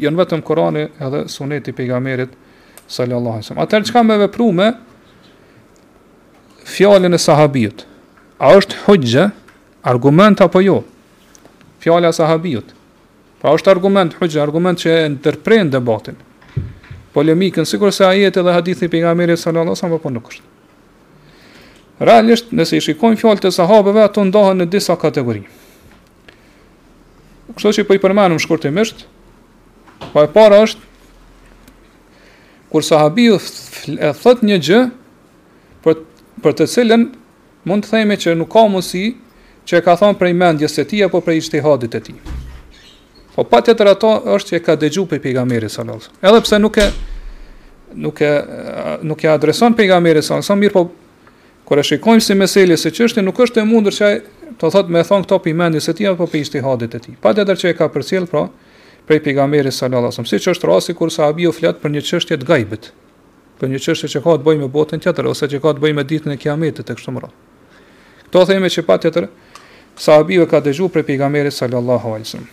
jënë 0.00 0.18
vetëm 0.20 0.42
Kurani 0.44 0.82
edhe 1.06 1.22
suneti 1.32 1.72
pejgamberit 1.76 2.34
sallallahu 2.92 3.38
alaihi 3.38 3.46
wasallam. 3.46 3.62
Atë 3.64 3.80
çka 3.88 4.02
me 4.04 4.18
veprume 4.20 4.66
fjalën 6.74 7.08
e 7.16 7.20
sahabijut 7.24 7.86
a 8.42 8.56
është 8.58 8.74
hoxhë, 8.88 9.26
argument 9.86 10.40
apo 10.42 10.60
jo? 10.62 10.80
Fjala 11.82 12.10
e 12.10 12.14
sahabijut. 12.16 12.72
Pra 13.38 13.54
është 13.54 13.70
argument 13.70 14.16
hoxhë, 14.18 14.40
argument 14.42 14.78
që 14.82 14.96
ndërprejnë 15.16 15.70
debatin. 15.76 16.18
Polemikën 17.14 17.66
sigurisht 17.68 18.00
se 18.02 18.06
ajeti 18.08 18.40
edhe 18.42 18.52
hadithi 18.56 18.88
pejgamberit 18.90 19.38
sallallahu 19.38 19.70
alajhi 19.72 19.78
wasallam 19.78 19.98
apo 20.00 20.10
nuk 20.16 20.32
është. 20.32 20.48
Realisht, 22.02 22.50
nëse 22.56 22.80
i 22.80 22.82
shikojmë 22.82 23.20
fjalët 23.20 23.46
e 23.46 23.54
sahabeve, 23.54 24.02
ato 24.02 24.24
ndahen 24.26 24.58
në 24.64 24.68
disa 24.74 24.96
kategori. 24.98 25.44
Kështu 27.52 27.72
që 27.78 27.86
po 27.86 27.94
i 27.94 28.00
përmendëm 28.02 28.40
shkurtimisht, 28.42 29.04
pa 30.08 30.12
po 30.16 30.26
e 30.26 30.32
para 30.34 30.62
është 30.66 30.88
kur 32.72 32.82
sahabiu 32.82 33.36
e 34.00 34.10
thot 34.22 34.40
një 34.48 34.56
gjë 34.66 34.78
për 35.84 36.00
për 36.42 36.56
të 36.58 36.66
cilën 36.74 37.06
mund 37.68 37.84
të 37.86 37.92
themi 37.96 38.16
që 38.18 38.34
nuk 38.38 38.50
ka 38.52 38.62
mundësi 38.72 39.04
që 39.66 39.78
e 39.78 39.82
ka 39.86 39.94
thonë 40.00 40.18
prej 40.18 40.32
mendjes 40.34 40.78
e 40.82 40.84
ti 40.90 41.02
apo 41.06 41.20
prej 41.22 41.42
ishtihadit 41.44 41.94
e 41.94 42.00
ti. 42.08 42.14
Po 43.34 43.44
pa 43.48 43.62
tjetër 43.64 43.92
ato 43.94 44.10
është 44.34 44.50
që 44.52 44.56
e 44.58 44.64
ka 44.66 44.74
dëgju 44.82 45.04
për 45.10 45.22
pejgamberi 45.24 45.68
sallallahu 45.70 46.10
alaihi 46.10 46.30
Edhe 46.30 46.42
pse 46.46 46.58
nuk 46.60 46.76
e 46.82 46.86
nuk 48.06 48.22
e 48.26 48.32
nuk 49.10 49.24
e 49.24 49.30
adreson 49.32 49.76
pejgamberi 49.78 50.20
sallallahu 50.20 50.52
alaihi 50.52 50.64
mirë 50.66 50.76
po 50.76 50.84
kur 51.70 51.78
e 51.80 51.84
shikojmë 51.86 52.24
si 52.26 52.34
meselje 52.36 52.76
se 52.76 52.90
çështi 52.92 53.22
nuk 53.24 53.38
është 53.46 53.62
e 53.62 53.68
mundur 53.70 53.94
që 53.96 54.04
ai 54.10 54.18
të 54.62 54.72
thotë 54.74 54.88
me 54.92 55.04
thon 55.06 55.22
këto 55.24 55.38
për 55.46 55.54
mendjes 55.62 55.88
së 55.88 55.94
tij 56.00 56.10
apo 56.12 56.26
për 56.32 56.42
ishtihadit 56.44 56.98
e 56.98 56.98
tij. 57.06 57.14
Pa 57.22 57.32
tjetër 57.36 57.62
që 57.62 57.70
e 57.70 57.78
ka 57.78 57.88
përcjell 57.94 58.26
pra 58.30 58.44
prej 59.06 59.22
pejgamberit 59.24 59.74
sallallahu 59.74 60.04
alaihi 60.04 60.12
wasallam, 60.12 60.30
siç 60.30 60.50
është 60.52 60.68
rasti 60.70 60.94
kur 60.98 61.10
sahabiu 61.14 61.50
flet 61.54 61.78
për 61.82 61.90
një 61.96 62.02
çështje 62.10 62.36
të 62.42 62.46
gajbit, 62.50 62.92
për 63.58 63.72
një 63.72 63.80
çështje 63.86 64.10
që 64.14 64.20
ka 64.26 64.36
të 64.38 64.44
bëjë 64.50 64.60
me 64.62 64.68
botën 64.70 65.00
tjetër 65.06 65.26
ose 65.34 65.48
që 65.50 65.58
ka 65.64 65.72
të 65.74 65.82
bëjë 65.86 65.96
me 65.98 66.04
ditën 66.06 66.34
e 66.34 66.36
Kiametit 66.38 66.90
e 66.92 66.98
kështu 66.98 67.14
me 67.16 67.24
radhë. 67.24 67.40
Do 68.32 68.42
theme 68.48 68.68
që 68.72 68.84
patjetër 68.88 69.26
sahabive 70.00 70.46
ka 70.48 70.60
dëgju 70.64 70.86
për 70.94 71.04
pejgamberin 71.08 71.52
sallallahu 71.52 72.14
alajhi 72.14 72.28
wasallam. 72.28 72.50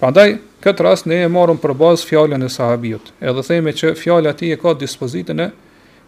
Prandaj 0.00 0.28
kët 0.64 0.80
rast 0.86 1.08
ne 1.10 1.18
e 1.26 1.30
marrëm 1.32 1.58
për 1.60 1.74
bazë 1.76 2.08
fjalën 2.08 2.44
e 2.46 2.52
sahabijut. 2.54 3.10
Edhe 3.20 3.44
theme 3.44 3.74
që 3.80 3.92
fjala 4.00 4.32
ti 4.38 4.48
e 4.54 4.56
ka 4.56 4.72
dispozitën 4.80 5.42
e 5.44 5.48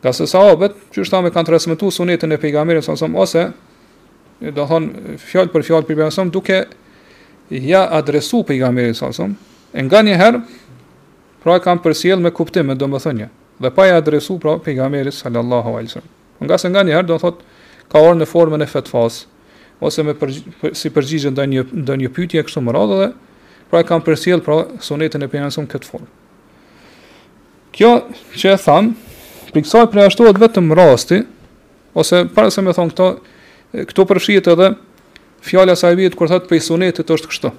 Qase 0.07 0.25
sahabët 0.33 0.81
që 0.95 1.05
me 1.21 1.29
kanë 1.35 1.51
transmetuar 1.53 1.93
sunetin 1.93 2.33
e 2.33 2.41
pejgamberit 2.41 2.87
sallallahu 2.87 3.27
alajhi 3.27 3.27
ose 3.29 3.49
do 4.41 4.51
të 4.57 4.65
thon 4.71 4.89
fjalë 5.29 5.53
për 5.53 5.67
fjalë 5.69 5.85
për 5.85 5.93
pejgamberin 5.95 6.33
duke 6.37 6.63
ja 7.51 7.85
adresu 7.91 8.43
pe 8.43 8.55
i 8.55 8.93
sa 8.95 9.11
son, 9.11 9.35
e 9.73 9.83
nganjëherë 9.83 10.39
pra 11.43 11.55
e 11.57 11.63
kam 11.63 11.79
përsjell 11.83 12.19
me 12.21 12.31
kuptim, 12.31 12.67
me 12.67 12.75
dhe 12.75 13.69
pa 13.75 13.85
ja 13.85 13.95
adresu 13.97 14.39
pra 14.39 14.57
pejgamberit 14.57 15.13
sallallahu 15.13 15.69
alaihi 15.75 15.87
wasallam. 15.91 16.09
nga 16.47 16.57
se 16.57 16.69
nganjëherë 16.69 17.05
do 17.07 17.17
thotë 17.17 17.41
ka 17.91 17.99
orë 17.99 18.17
në 18.19 18.25
formën 18.31 18.63
e 18.63 18.67
fetfas, 18.67 19.25
ose 19.79 20.03
me 20.03 20.13
përgj 20.13 20.39
për, 20.61 20.73
si 20.75 20.89
përgjigje 20.89 21.31
ndaj 21.31 21.47
një 21.47 21.63
ndaj 21.83 21.97
një 21.97 22.09
pyetje 22.15 22.43
kështu 22.45 22.61
më 22.61 22.71
radhë 22.73 22.97
dhe 23.01 23.07
pra 23.69 23.79
e 23.79 23.83
kam 23.85 24.01
përsjell 24.01 24.41
pra 24.41 24.65
sonetin 24.81 25.21
e 25.23 25.27
pejgamberit 25.27 25.71
këtë 25.73 25.89
formë. 25.91 26.07
Kjo 27.71 27.91
që 28.37 28.53
e 28.55 28.57
tham, 28.57 28.93
piksoj 29.53 29.85
për 29.91 30.01
e 30.01 30.05
ashtuat 30.07 30.41
vetëm 30.41 30.73
rasti, 30.75 31.21
ose 31.93 32.23
parëse 32.35 32.63
me 32.63 32.73
thonë 32.73 32.91
këto, 32.95 33.07
këto 33.93 34.05
përshjet 34.09 34.47
edhe 34.55 34.73
fjala 35.41 35.71
e 35.71 35.75
sahabit 35.75 36.13
kur 36.15 36.29
thot 36.29 36.47
pe 36.49 36.59
sunetit 36.59 37.09
është 37.09 37.29
kështu. 37.31 37.51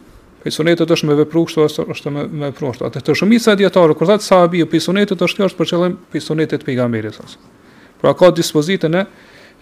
Pe 0.42 0.50
sunetit 0.50 0.90
është 0.90 1.08
me 1.10 1.16
vepru 1.18 1.44
kështu 1.48 1.84
është 1.92 2.10
me 2.14 2.24
me 2.28 2.46
vepru 2.52 2.70
kështu. 2.72 2.86
Atë 2.88 3.02
të 3.06 3.16
shumica 3.18 3.54
dietare 3.58 3.94
kur 3.98 4.06
thot 4.08 4.22
sahabi 4.24 4.64
pe 4.66 4.80
sunetit 4.82 5.22
është 5.22 5.42
kjo 5.42 5.48
është 5.50 5.58
për 5.60 5.70
qëllim 5.72 5.96
pe 6.12 6.20
sunetit 6.22 6.62
të 6.62 6.66
pejgamberit 6.70 7.14
sas. 7.18 7.36
Pra 8.02 8.14
ka 8.18 8.30
dispozitën 8.34 8.94
e 8.94 9.04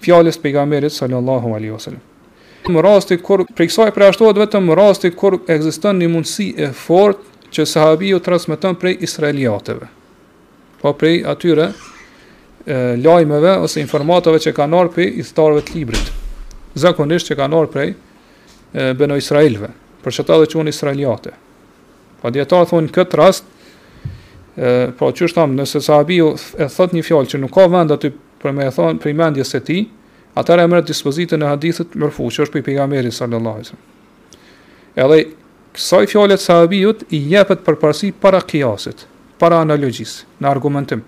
fjalës 0.04 0.36
të 0.38 0.42
pejgamberit 0.46 0.92
sallallahu 0.92 1.54
alaihi 1.56 1.72
wasallam. 1.74 2.02
Në 2.70 2.82
rasti 2.84 3.16
kur 3.24 3.44
prej 3.56 3.70
kësaj 3.70 3.94
përjashtohet 3.96 4.40
vetëm 4.44 4.68
rasti 4.78 5.10
kur 5.16 5.38
ekziston 5.52 5.98
një 6.00 6.10
mundësi 6.12 6.50
e 6.60 6.68
fortë 6.76 7.48
që 7.50 7.64
sahabiu 7.66 8.20
transmeton 8.22 8.76
prej 8.78 8.98
israelitëve. 9.02 9.88
Po 10.80 10.92
prej 10.94 11.22
atyre 11.28 11.70
e, 12.66 12.96
lajmeve 13.00 13.56
ose 13.64 13.80
informatave 13.82 14.38
që 14.44 14.52
kanë 14.56 14.76
ardhur 14.80 14.94
prej 14.94 15.08
i 15.08 15.22
të 15.26 15.48
librit. 15.74 16.12
Zakonisht 16.78 17.32
që 17.32 17.36
kanë 17.40 17.56
ardhur 17.58 17.72
prej 17.74 17.96
beno 18.72 19.16
Israelve, 19.16 19.70
për 20.02 20.14
që 20.16 20.24
ta 20.26 20.36
dhe 20.40 20.48
qënë 20.50 20.72
Israeliate. 20.72 21.32
Pa 22.22 22.30
djeta 22.30 22.62
thonë 22.68 22.88
në 22.88 22.94
këtë 22.94 23.18
rast, 23.18 23.44
e, 24.54 24.62
pra 24.62 24.94
po, 24.98 25.10
që 25.16 25.26
është 25.26 25.38
thamë, 25.40 25.58
nëse 25.60 25.82
sahabi 25.82 26.20
e 26.20 26.68
thot 26.70 26.94
një 26.96 27.04
fjallë 27.06 27.30
që 27.34 27.40
nuk 27.42 27.54
ka 27.54 27.66
vend 27.72 27.92
aty 27.94 28.12
për 28.40 28.54
me 28.56 28.68
e 28.68 28.72
thonë 28.74 29.00
për 29.02 29.10
i 29.10 29.16
mendje 29.18 29.44
se 29.48 29.60
ti, 29.64 29.78
atër 30.38 30.62
e 30.62 30.66
mërët 30.70 30.88
dispozitën 30.92 31.42
e 31.42 31.50
hadithit 31.50 31.96
mërfu, 31.98 32.30
që 32.30 32.46
është 32.46 32.56
për 32.56 32.60
i 32.62 32.66
pigameri 32.70 33.10
sallallahu 33.10 33.64
alai. 33.64 33.80
Edhe, 35.00 35.20
kësaj 35.76 36.06
fjallet 36.12 36.42
sahabijut 36.42 37.04
i 37.14 37.22
jepet 37.34 37.64
për 37.66 37.78
parësi 37.82 38.12
para 38.20 38.40
kiasit, 38.42 39.06
para 39.38 39.60
analogjis, 39.64 40.22
në 40.40 40.50
argumentim. 40.50 41.02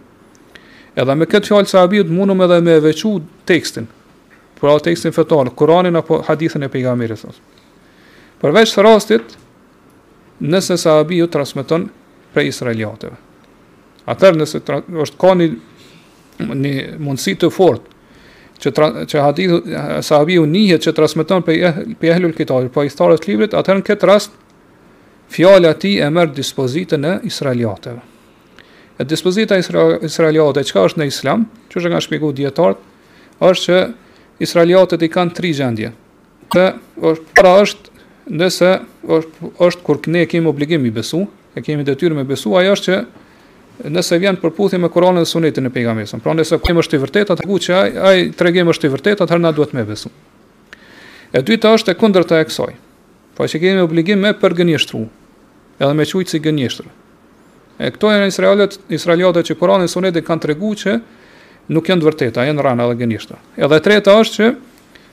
Edhe 0.97 1.15
me 1.17 1.25
këtë 1.29 1.49
fjallë 1.53 1.71
sahabijut 1.73 2.11
mundum 2.13 2.43
edhe 2.47 2.61
me 2.65 2.75
e 2.79 2.83
vequ 2.85 3.21
tekstin, 3.49 3.87
Por 4.63 4.71
atë 4.77 4.93
tekstin 4.93 5.11
fetar, 5.15 5.49
Kur'anin 5.59 5.99
apo 5.99 6.21
hadithin 6.23 6.63
e 6.63 6.69
pejgamberit 6.71 7.19
sa. 7.19 7.33
Përveç 8.43 8.71
së 8.71 8.83
rastit 8.87 9.33
nëse 10.39 10.77
sahabiu 10.79 11.27
transmeton 11.31 11.89
prej 12.35 12.53
israelitëve. 12.53 13.17
Atë 14.07 14.31
nëse 14.37 14.61
është 14.87 15.19
ka 15.19 15.33
një, 15.43 15.49
mundësi 16.47 17.35
të 17.43 17.51
fortë 17.57 17.91
që 18.63 18.73
tra, 18.77 18.89
që 19.11 19.25
hadithu 19.27 19.59
sahabiu 20.07 20.45
nihet 20.47 20.87
që 20.87 20.95
transmeton 20.95 21.43
prej 21.43 21.59
eh, 21.67 21.83
prej 21.99 22.13
ehlul 22.15 22.35
kitabit, 22.39 22.71
po 22.71 22.85
i 22.87 22.91
të 22.91 23.09
librit, 23.33 23.57
atë 23.59 23.77
në 23.81 23.85
këtë 23.89 24.11
rast 24.13 24.39
fjala 25.35 25.75
e 25.75 25.81
tij 25.83 25.99
e 26.07 26.13
merr 26.15 26.31
dispozitën 26.39 27.09
e 27.09 27.17
israelitëve. 27.27 27.99
E 29.03 29.09
dispozita 29.11 29.59
israelitëve 29.59 30.63
çka 30.71 30.87
është 30.87 31.03
në 31.03 31.11
islam, 31.11 31.49
çu 31.73 31.83
është 31.83 31.91
nga 31.91 32.05
shpjeguar 32.07 32.39
dietar, 32.39 32.79
është 33.43 33.63
që 33.67 33.81
israelitët 34.43 35.03
i 35.07 35.11
kanë 35.15 35.37
tri 35.37 35.53
gjendje. 35.57 35.93
Të, 36.53 36.67
është, 37.07 37.31
pra 37.39 37.53
është, 37.65 37.93
nëse 38.39 38.71
është, 39.17 39.51
është 39.67 39.85
kur 39.87 40.01
ne 40.13 40.27
kemi 40.31 40.51
obligim 40.51 40.85
i 40.89 40.93
besu, 40.95 41.23
e 41.57 41.63
kemi 41.65 41.85
detyrë 41.87 42.19
me 42.19 42.25
besu, 42.29 42.53
ajo 42.59 42.75
është 42.77 42.89
që 42.89 43.91
nëse 43.93 44.19
vjen 44.21 44.37
përputhje 44.39 44.79
me 44.79 44.91
Kur'anin 44.93 45.23
dhe 45.25 45.29
Sunetin 45.29 45.67
e 45.67 45.73
pejgamberit. 45.73 46.13
Pra 46.25 46.35
nëse 46.37 46.59
kemi 46.65 46.83
është 46.83 46.99
i 46.99 47.05
vërtetë, 47.07 47.37
atë 47.37 47.49
ku 47.49 47.57
që 47.65 47.77
ai 47.79 47.91
ai 48.11 48.27
tregim 48.39 48.69
është 48.73 48.89
i 48.91 48.95
vërtetë, 48.97 49.25
atëherë 49.25 49.47
na 49.47 49.53
duhet 49.57 49.73
me 49.75 49.85
besu. 49.89 50.13
E 51.33 51.41
dyta 51.43 51.73
është 51.79 51.95
e 51.95 51.99
kundërta 51.99 52.43
e 52.43 52.47
kësaj. 52.51 52.73
Po 53.39 53.49
që 53.49 53.63
kemi 53.63 53.81
obligim 53.83 54.21
me 54.21 54.35
përgënjeshtru, 54.37 55.07
edhe 55.81 55.95
me 55.97 56.05
quajtë 56.13 56.35
si 56.35 56.43
gënjeshtër. 56.45 56.91
E 57.83 57.89
këto 57.95 58.11
janë 58.13 58.29
israelët, 58.31 58.77
israelëtët 59.01 59.49
që 59.49 59.59
Kur'ani 59.59 59.89
dhe 59.89 59.93
Suneti 59.97 60.23
kanë 60.23 60.45
treguar 60.47 60.79
që 60.85 60.99
nuk 61.71 61.89
janë 61.89 62.03
të 62.03 62.09
vërteta, 62.09 62.47
janë 62.49 62.65
rana 62.65 62.89
dhe 62.91 62.97
gënishta. 63.03 63.37
Edhe 63.57 63.79
treta 63.85 64.15
është 64.23 64.37
që 64.37 64.49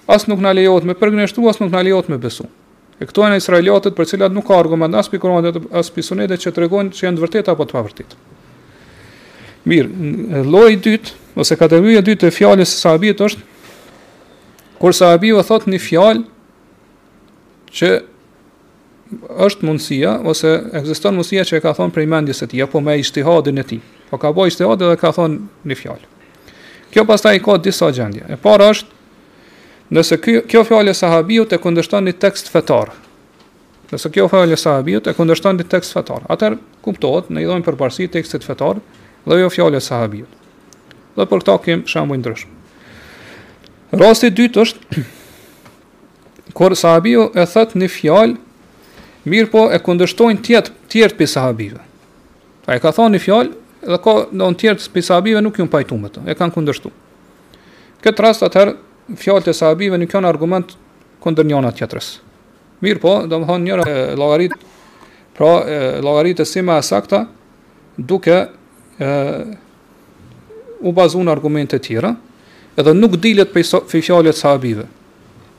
as 0.10 0.26
nuk 0.30 0.42
na 0.42 0.54
lejohet 0.56 0.88
me 0.90 0.96
përgënështu, 0.98 1.44
as 1.50 1.60
nuk 1.62 1.72
na 1.74 1.84
lejohet 1.86 2.10
me 2.10 2.18
besu. 2.22 2.48
E 3.00 3.06
këto 3.08 3.24
janë 3.28 3.38
israelitët 3.40 3.96
për 3.96 4.10
cilat 4.14 4.34
nuk 4.36 4.48
ka 4.50 4.58
argument 4.60 4.96
as 5.00 5.08
pikuron 5.12 5.46
dhe 5.46 5.62
as 5.78 5.92
pisonete 5.94 6.36
që 6.42 6.52
tregojnë 6.56 6.96
që 6.98 7.06
janë 7.06 7.20
të 7.22 7.26
vërteta 7.26 7.54
apo 7.54 7.68
të 7.70 7.78
pavërtetë. 7.78 8.18
Mirë, 9.70 10.12
lloji 10.48 10.76
i 10.78 10.82
dytë 10.84 11.40
ose 11.40 11.56
kategoria 11.60 12.02
e 12.02 12.04
dytë 12.10 12.28
e 12.28 12.34
fjalës 12.36 12.74
së 12.74 12.82
sahabit 12.84 13.22
është 13.22 13.46
kur 14.82 14.96
sahabiu 14.96 15.40
e 15.40 15.46
thot 15.48 15.68
një 15.72 15.80
fjalë 15.84 16.24
që 17.78 17.90
është 19.48 19.66
mundësia 19.68 20.18
ose 20.32 20.52
ekziston 20.80 21.16
mundësia 21.20 21.44
që 21.48 21.60
e 21.60 21.62
ka 21.64 21.74
thonë 21.78 21.94
prej 21.96 22.08
mendjes 22.10 22.42
së 22.44 22.50
tij 22.52 22.64
apo 22.66 22.82
me 22.84 22.98
ijtihadin 23.00 23.62
e 23.64 23.68
tij. 23.72 23.82
Po 24.10 24.18
ka 24.20 24.32
bëj 24.36 24.58
dhe 24.60 24.96
ka 25.00 25.14
thonë 25.16 25.64
një 25.70 25.78
fjalë. 25.86 26.10
Kjo 26.90 27.06
pastaj 27.06 27.40
ka 27.46 27.58
disa 27.58 27.92
gjendje. 27.94 28.26
E 28.34 28.38
para 28.42 28.70
është 28.74 29.94
nëse 29.94 30.18
kjo, 30.22 30.42
kjo 30.50 30.64
fjalë 30.66 30.94
sahabiu 30.98 31.46
e 31.46 31.60
kundërshton 31.62 32.08
një 32.10 32.16
tekst 32.22 32.50
fetar. 32.50 32.92
Nëse 33.92 34.10
kjo 34.14 34.26
fjalë 34.30 34.58
sahabiu 34.58 35.02
e 35.06 35.14
kundërshton 35.14 35.60
një 35.62 35.68
tekst 35.70 35.94
fetar, 35.96 36.26
atëherë 36.30 36.58
kuptohet, 36.86 37.30
ne 37.34 37.42
i 37.44 37.48
dhojmë 37.50 37.66
përparësi 37.66 38.10
tekstit 38.14 38.46
fetar 38.46 38.82
dhe 39.26 39.38
jo 39.40 39.50
e 39.50 39.80
sahabijut. 39.80 40.30
Dhe 41.18 41.26
për 41.26 41.42
këto 41.44 41.56
kem 41.66 41.86
shembull 41.88 42.18
ndryshëm. 42.22 42.50
Rasti 43.98 44.30
i 44.30 44.34
dytë 44.38 44.62
është 44.66 45.04
kur 46.58 46.76
sahabiu 46.78 47.30
e 47.36 47.46
thot 47.50 47.74
një 47.78 47.90
fjalë 47.90 49.30
mirë 49.30 49.52
po 49.52 49.64
e 49.74 49.78
kundërshtojnë 49.82 50.42
tjetë 50.46 50.72
tjertë 50.94 51.18
për 51.20 51.30
sahabive. 51.34 51.82
A 52.70 52.78
e 52.78 52.82
ka 52.82 52.94
thonë 52.94 53.18
një 53.18 53.24
fjalë, 53.26 53.59
dhe 53.82 54.00
ka 54.04 54.14
në 54.36 54.48
të 54.60 54.74
për 54.94 55.04
sahabive 55.06 55.42
nuk 55.42 55.58
janë 55.60 55.72
pajtuar 55.72 56.10
ato, 56.12 56.22
e 56.28 56.34
kanë 56.36 56.54
kundërshtuar. 56.56 56.94
Këtë 58.04 58.24
rast 58.24 58.44
atëherë 58.44 58.74
fjalët 59.18 59.48
e 59.50 59.54
sahabive 59.56 59.98
nuk 60.02 60.12
kanë 60.12 60.28
argument 60.28 60.74
kundër 61.24 61.46
njëra 61.48 61.72
tjetrës. 61.78 62.10
Mirë 62.84 63.00
po, 63.04 63.14
do 63.28 63.40
më 63.40 63.48
thonë 63.50 63.64
njëra 63.66 63.86
e 63.88 64.18
llogarit, 64.20 64.54
pra 65.36 65.52
e 65.68 65.80
llogaritë 66.04 66.46
si 66.48 66.64
më 66.64 66.78
saktë, 66.84 67.22
duke 67.98 68.38
e 69.00 69.10
u 70.88 70.94
bazu 70.96 71.24
në 71.24 71.32
argumente 71.34 71.76
të 71.78 71.84
tjera, 71.88 72.14
edhe 72.80 72.94
nuk 72.96 73.18
dilet 73.20 73.52
prej 73.52 73.68
fjallët 73.88 74.40
sahabive. 74.40 74.86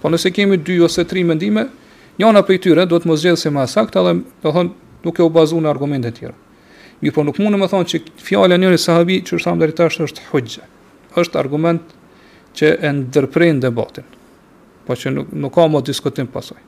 Po 0.01 0.09
nëse 0.09 0.33
kemi 0.33 0.57
dy 0.57 0.79
ose 0.85 1.05
3 1.05 1.25
mendime, 1.29 1.67
njëra 2.21 2.45
prej 2.45 2.63
tyre 2.69 2.87
duhet 2.89 3.05
të 3.05 3.09
mos 3.09 3.25
gjejë 3.25 3.41
si 3.43 3.53
më 3.53 3.67
saktë, 3.69 4.05
do 4.43 4.53
thonë 4.55 4.77
duke 5.05 5.25
u 5.25 5.33
bazuar 5.33 5.65
në 5.65 5.73
argumente 5.73 6.13
të 6.13 6.19
tjera. 6.23 6.37
Mirë 7.01 7.15
po 7.17 7.23
nuk 7.25 7.39
mund 7.41 7.57
të 7.57 7.69
thonë 7.73 7.89
që 7.91 8.01
fjala 8.21 8.59
e 8.61 8.79
sahabi 8.79 9.21
që 9.25 9.37
është 9.37 9.49
thamë 9.49 10.05
është 10.05 10.25
hoxhë. 10.31 10.63
Është 11.17 11.39
argument 11.41 11.95
që 12.55 12.75
e 12.85 12.91
ndërprin 12.99 13.61
debatin. 13.63 14.05
Po 14.87 14.93
që 14.95 15.13
nuk 15.17 15.31
nuk 15.33 15.55
ka 15.55 15.65
më 15.73 15.81
diskutim 15.89 16.27
pasoj. 16.29 16.59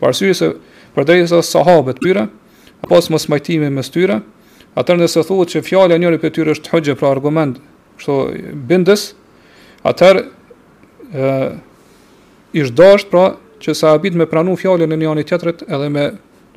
Po 0.00 0.08
arsyja 0.08 0.34
se 0.34 0.48
përderisa 0.94 1.42
sahabët 1.44 2.00
pyra, 2.00 2.24
apo 2.82 2.96
as 2.96 3.10
mos 3.12 3.28
majtimi 3.28 3.68
mes 3.70 3.92
tyre, 3.92 4.20
atë 4.78 4.96
nëse 5.02 5.24
thuhet 5.28 5.52
që 5.52 5.62
fjala 5.68 5.96
e 5.96 6.00
njëri 6.00 6.20
për 6.22 6.32
tyre 6.38 6.54
është 6.56 6.72
hoxhë 6.72 6.96
për 7.00 7.10
argument, 7.10 7.60
kështu 7.98 8.16
bindës, 8.70 9.04
atër 9.90 10.22
e, 11.12 11.32
i 12.56 12.64
zgdosh 12.70 13.04
pra 13.10 13.26
që 13.60 13.74
sahabit 13.74 14.14
me 14.16 14.26
pranu 14.30 14.56
fjalën 14.58 14.88
e 14.94 14.98
njëri 15.02 15.26
tjetrit 15.28 15.66
edhe 15.68 15.90
me 15.92 16.08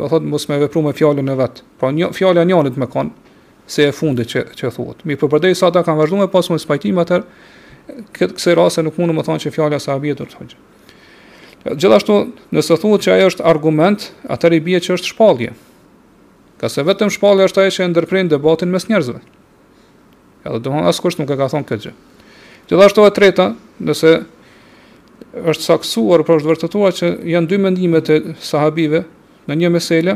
do 0.01 0.07
thot 0.09 0.23
mos 0.25 0.47
me 0.49 0.57
vepru 0.57 0.81
me 0.81 0.91
fjalën 0.97 1.27
e 1.29 1.33
vet. 1.37 1.59
Pra 1.77 1.91
një 1.93 2.09
fjalë 2.17 2.41
njëanit 2.49 2.77
më 2.81 2.87
kanë 2.89 3.35
se 3.69 3.85
e 3.85 3.93
fundit 3.93 4.31
që 4.33 4.41
që 4.57 4.71
thuhet. 4.73 5.03
Mi 5.05 5.13
për 5.15 5.29
përdej 5.29 5.53
sa 5.59 5.69
ata 5.69 5.83
kanë 5.85 6.01
vazhduar 6.01 6.31
pas 6.33 6.49
mos 6.49 6.65
pajtim 6.65 6.97
atë 7.03 7.19
këtë 8.15 8.33
kësaj 8.37 8.55
rase 8.57 8.81
nuk 8.85 8.97
mundu 8.97 9.13
të 9.21 9.25
thonë 9.29 9.43
që 9.45 9.51
fjala 9.53 9.77
sa 9.79 9.99
bie 10.01 10.15
do 10.17 10.25
të 10.25 10.39
thonjë. 10.39 10.59
Gjithashtu, 11.77 12.15
nëse 12.57 12.77
thuhet 12.81 13.03
që 13.05 13.11
ajo 13.17 13.27
është 13.33 13.45
argument, 13.45 14.07
atëri 14.33 14.57
bie 14.65 14.79
që 14.81 14.95
është 14.97 15.11
shpallje. 15.13 15.51
Ka 16.57 16.69
se 16.73 16.81
vetëm 16.87 17.11
shpallja 17.13 17.45
është 17.51 17.61
ajo 17.61 17.73
që 17.77 17.89
ndërprin 17.93 18.31
debatin 18.33 18.71
mes 18.73 18.87
njerëzve. 18.89 19.21
Ja, 20.41 20.49
do 20.49 20.57
të 20.57 20.71
thonë 20.71 20.89
askush 20.89 21.19
nuk 21.21 21.29
e 21.29 21.37
ka 21.37 21.47
thonë 21.53 21.69
këtë 21.69 21.81
gjë. 21.85 21.93
Gjithashtu 22.73 23.05
e 23.05 23.13
treta, 23.13 23.51
nëse 23.85 24.15
është 25.51 25.67
saksuar 25.69 26.25
për 26.25 26.41
është 26.41 26.49
vërtetuar 26.53 26.97
që 26.97 27.13
janë 27.35 27.47
dy 27.53 27.61
mendime 27.61 28.01
të 28.01 28.21
sahabive, 28.41 29.03
në 29.51 29.59
një 29.59 29.69
mesele, 29.75 30.15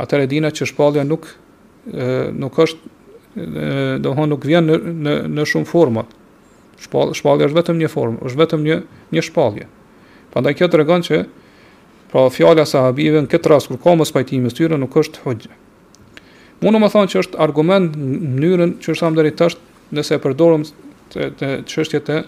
atër 0.00 0.24
e 0.24 0.28
dina 0.30 0.50
që 0.50 0.66
shpallja 0.72 1.04
nuk, 1.06 1.28
nuk 2.34 2.58
është, 2.58 2.92
do 4.04 4.14
nuk 4.26 4.46
vjen 4.48 4.66
në, 4.68 4.76
në, 5.08 5.14
në 5.36 5.48
shumë 5.50 5.68
format. 5.70 6.08
shpallja 6.84 7.46
është 7.48 7.56
vetëm 7.56 7.78
një 7.78 7.88
formë, 7.88 8.18
është 8.26 8.38
vetëm 8.40 8.62
një, 8.66 8.76
një 9.14 9.22
shpallja. 9.24 9.66
Panda 10.34 10.50
kjo 10.58 10.66
të 10.68 10.80
regon 10.80 11.04
që 11.06 11.18
pra 12.12 12.24
fjalla 12.34 12.64
sahabive 12.66 13.22
në 13.22 13.30
këtë 13.30 13.50
rast, 13.52 13.70
kur 13.70 13.78
ka 13.82 13.92
më 13.96 14.06
spajtimi 14.10 14.50
së 14.50 14.58
tyre, 14.58 14.76
nuk 14.82 14.94
është 14.98 15.22
hëgjë. 15.22 15.52
Munë 16.64 16.80
më 16.82 16.88
thonë 16.92 17.12
që 17.14 17.20
është 17.24 17.40
argument 17.44 17.94
në 17.96 18.18
mënyrën 18.34 18.74
që 18.82 18.90
është 18.90 19.00
samë 19.02 19.16
dhe 19.20 19.24
rritasht 19.28 19.62
nëse 19.94 20.14
e 20.14 20.20
përdorëm 20.24 20.64
të, 20.64 20.76
të, 21.14 21.22
të, 21.64 21.84
të, 21.94 22.02
të, 22.10 22.18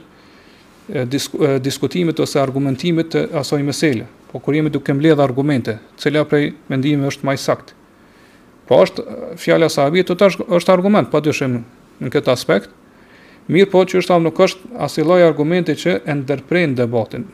të, 0.97 1.59
diskutimit 1.67 2.23
ose 2.23 2.39
argumentimit 2.41 3.11
të 3.13 3.27
asoj 3.43 3.61
mesele 3.67 4.07
po 4.33 4.39
kur 4.41 4.55
jemi 4.55 4.71
duke 4.71 4.95
mbledh 4.95 5.21
argumente, 5.23 5.79
cila 6.01 6.25
prej 6.27 6.53
mendimeve 6.69 7.11
është 7.13 7.27
më 7.29 7.35
saktë. 7.43 7.75
Po 8.67 8.81
është 8.83 9.05
fjala 9.39 9.69
e 9.69 9.73
sahabit 9.75 10.11
është, 10.11 10.27
argument, 10.27 10.71
argument, 10.73 11.11
padyshim 11.13 11.61
në 12.03 12.13
këtë 12.15 12.33
aspekt. 12.35 12.73
Mirë 13.47 13.71
po 13.71 13.85
që 13.87 14.01
është 14.01 14.11
thamë 14.13 14.27
nuk 14.27 14.41
është 14.43 14.73
as 14.83 14.99
i 14.99 15.05
lloj 15.07 15.21
argumenti 15.23 15.77
që 15.79 15.99
e 16.03 16.17
ndërprin 16.19 16.75
debatin. 16.79 17.29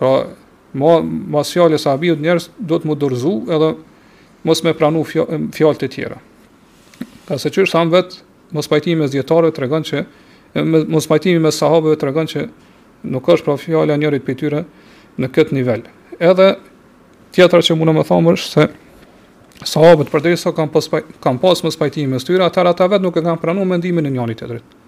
Pra, 0.00 0.26
mo 0.74 0.96
mo 1.06 1.42
fjala 1.46 1.78
e 1.78 1.82
sahabit 1.82 2.18
njerëz 2.22 2.48
do 2.58 2.78
të 2.80 2.90
më 2.90 2.96
dorëzu 3.02 3.34
edhe 3.54 3.70
mos 4.46 4.62
më 4.64 4.74
pranu 4.78 5.04
fjalët 5.06 5.84
e 5.86 5.90
tjera. 5.94 6.18
Ka 7.28 7.38
se 7.38 7.50
që 7.54 7.66
është 7.68 7.76
thamë 7.76 7.94
vet 7.94 8.18
mos 8.54 8.66
pajtimi 8.70 9.04
me 9.06 9.06
të 9.06 9.54
tregon 9.54 9.86
që 9.90 10.02
mos 10.90 11.06
pajtimi 11.06 11.38
me 11.38 11.50
sahabëve 11.54 11.94
tregon 12.02 12.26
që 12.26 12.48
nuk 13.14 13.28
është 13.30 13.44
pra 13.46 13.54
fjala 13.56 13.94
e 13.94 14.00
njëri 14.02 14.18
prej 14.20 14.36
tyre 14.42 14.64
në 15.20 15.28
këtë 15.30 15.54
nivel 15.54 15.86
edhe 16.20 16.54
tjetra 17.34 17.62
që 17.64 17.76
mundë 17.80 17.94
me 17.96 18.02
thamë 18.04 18.34
është 18.36 18.50
se 18.52 18.66
sahabët 19.72 20.10
për 20.12 20.22
dhe 20.24 20.36
sa 20.40 20.52
kam 20.56 20.70
pas 21.40 21.64
më 21.64 21.72
spajtimi 21.74 22.20
së 22.20 22.30
tyre, 22.32 22.44
atër 22.46 22.70
atë 22.72 22.86
vetë 22.94 23.04
nuk 23.04 23.16
e 23.20 23.24
kam 23.24 23.40
pranu 23.40 23.64
mendimin 23.68 24.08
e 24.08 24.12
njani 24.14 24.36
tjetërit. 24.36 24.78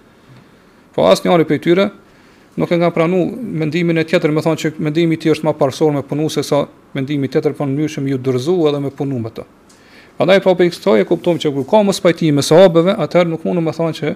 Po 0.93 1.07
asë 1.09 1.26
njani 1.28 1.47
për 1.49 1.61
tyre 1.64 1.87
nuk 2.61 2.68
e 2.72 2.78
kam 2.80 2.93
pranu 2.93 3.22
mendimin 3.62 4.01
e 4.01 4.05
tjetër, 4.09 4.33
me 4.33 4.43
thonë 4.45 4.61
që 4.62 4.72
mendimi 4.85 5.16
ti 5.20 5.33
është 5.33 5.47
ma 5.49 5.55
parsor 5.57 5.93
me 5.97 6.05
punu 6.05 6.28
se 6.33 6.45
sa 6.45 6.62
mendimi 6.97 7.30
tjetër 7.33 7.55
për 7.57 7.70
në 7.72 7.87
një 7.97 8.09
ju 8.14 8.18
dërzu 8.28 8.59
edhe 8.68 8.80
me 8.85 8.91
punu 8.93 9.20
me 9.20 9.33
të. 9.33 9.47
A 10.20 10.26
da 10.28 10.37
i 10.37 10.43
prapë 10.45 10.59
po 10.61 10.66
i 10.66 10.70
kështoj 10.72 11.01
e 11.03 11.09
kuptum 11.09 11.39
që 11.41 11.53
kërë 11.55 11.68
ka 11.72 11.80
më 11.89 11.95
spajtimi 11.97 12.45
së 12.45 12.59
abëve, 12.66 12.93
atër 13.01 13.28
nuk 13.33 13.45
mundu 13.49 13.62
me 13.64 13.72
thonë 13.72 13.97
që 14.01 14.11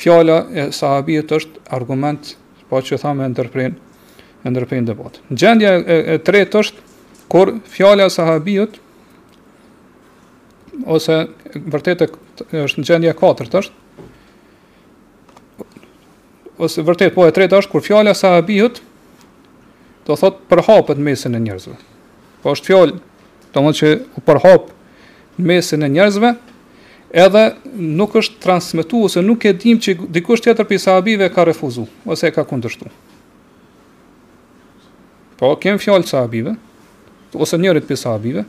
fjala 0.00 0.40
e 0.50 0.64
sahabijet 0.74 1.30
është 1.38 1.62
argument, 1.78 2.32
pa 2.66 2.80
po 2.80 2.82
që 2.86 2.98
thamë 3.02 3.26
e 3.26 3.30
ndërprinë 3.30 3.78
e 4.44 4.50
ndërprerin 4.52 4.84
debat. 4.88 5.18
Gjendja 5.30 5.70
e, 5.84 5.96
e 6.16 6.18
tretë 6.24 6.58
është 6.62 6.76
kur 7.30 7.52
fjala 7.70 8.04
e 8.06 8.10
sahabijut 8.14 8.70
ose 10.90 11.18
vërtet 11.70 12.06
është 12.64 12.82
gjendja 12.88 13.10
e 13.12 13.16
katërt 13.18 13.54
është 13.60 13.70
ose 16.60 16.82
vërtet 16.86 17.14
po 17.16 17.22
e 17.28 17.30
tretë 17.36 17.54
është 17.60 17.70
kur 17.74 17.82
fjala 17.84 18.10
e 18.14 18.16
sahabijut 18.20 18.74
do 20.08 20.12
thot 20.18 20.34
përhapet 20.50 20.98
mesin 20.98 21.34
e 21.36 21.38
njerëzve. 21.44 21.76
Po 22.42 22.46
është 22.54 22.66
fjalë, 22.66 22.92
domethënë 23.54 23.76
që 23.76 23.88
u 24.16 24.18
përhap 24.26 24.62
mesin 25.46 25.82
e 25.84 25.88
njerëzve, 25.92 26.30
edhe 27.14 27.44
nuk 28.00 28.10
është 28.16 28.34
transmetu 28.42 29.04
ose 29.06 29.20
nuk 29.24 29.44
e 29.48 29.52
dim 29.62 29.78
që 29.82 29.90
dikush 30.16 30.42
tjetër 30.46 30.64
për 30.70 30.78
sahabive 30.82 31.30
ka 31.34 31.40
refuzu 31.48 31.84
ose 32.10 32.24
e 32.30 32.34
ka 32.34 32.44
kundështu. 32.48 32.86
Po 35.40 35.54
kem 35.56 35.78
fjalë 35.80 36.04
sahabive 36.04 36.52
ose 37.32 37.56
njërit 37.62 37.86
pe 37.88 37.96
sahabive, 37.96 38.42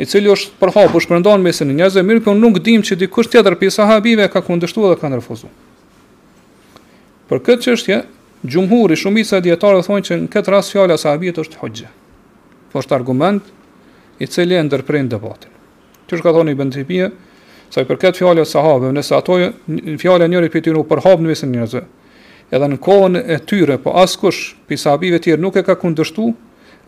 i 0.00 0.04
cili 0.06 0.28
është 0.30 0.52
për 0.60 0.70
hap, 0.76 0.94
është 0.94 1.10
përndon 1.12 1.40
mesin 1.44 1.70
e 1.72 1.74
njerëzve, 1.76 2.02
mirë 2.04 2.20
për 2.20 2.26
po 2.26 2.34
nuk 2.38 2.58
dim 2.64 2.82
që 2.84 2.96
dikush 3.00 3.30
tjetër 3.32 3.56
pe 3.60 3.70
sahabive 3.72 4.26
ka 4.32 4.42
kundërshtuar 4.46 4.92
dhe 4.92 4.98
ka 5.00 5.08
nërfuzu. 5.12 5.48
Për 7.32 7.40
këtë 7.46 7.64
qështje, 7.64 7.98
gjumhur 8.46 8.92
i 8.94 8.98
e 9.24 9.40
djetarë 9.48 9.82
thonë 9.88 10.06
që 10.08 10.18
në 10.22 10.28
këtë 10.36 10.52
ras 10.54 10.70
fjallë 10.74 10.94
a 10.96 11.00
sahabit 11.02 11.40
është 11.42 11.58
hoxhë, 11.64 11.90
po 12.72 12.82
është 12.84 12.96
argument 12.98 13.48
i 14.22 14.28
cili 14.30 14.54
e 14.54 14.62
ndërprejnë 14.68 15.10
debatin. 15.16 15.50
Që 16.06 16.20
ka 16.22 16.36
thonë 16.36 16.52
i 16.54 16.58
bëndëtipie, 16.60 17.10
sa 17.72 17.80
i 17.82 17.88
përket 17.90 18.20
fjalës 18.20 18.52
fjallë 18.54 18.92
nëse 18.94 19.16
ato 19.18 19.40
fjallë 20.04 20.28
a 20.28 20.28
njërit 20.32 20.52
për 20.70 20.76
u 20.76 20.84
përhap 20.92 21.24
në 21.26 21.34
njerëzve, 21.56 21.82
edhe 22.54 22.68
në 22.70 22.76
kohën 22.82 23.16
e 23.18 23.38
tyre, 23.46 23.76
po 23.82 23.94
askush 23.98 24.52
për 24.68 24.78
sahabive 24.80 25.18
tjerë 25.22 25.42
nuk 25.42 25.56
e 25.58 25.64
ka 25.66 25.74
kundështu, 25.80 26.28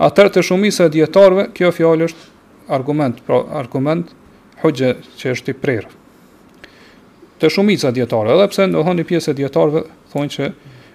atër 0.03 0.31
të 0.37 0.45
shumisa 0.47 0.87
e 0.87 0.93
djetarve, 0.95 1.49
kjo 1.57 1.73
fjallë 1.75 2.09
është 2.09 2.27
argument, 2.75 3.21
pra 3.27 3.41
argument 3.59 4.13
hëgje 4.63 4.93
që 5.19 5.33
është 5.35 5.55
i 5.55 5.61
prerë. 5.61 5.89
Të 7.43 7.51
shumisa 7.55 7.93
e 7.93 7.97
djetarve, 8.01 8.35
edhe 8.37 8.49
pse 8.53 8.67
në 8.69 8.83
dhoni 8.85 9.05
pjesë 9.09 9.33
e 9.35 9.39
djetarve, 9.41 9.83
thonë 10.13 10.33
që 10.35 10.49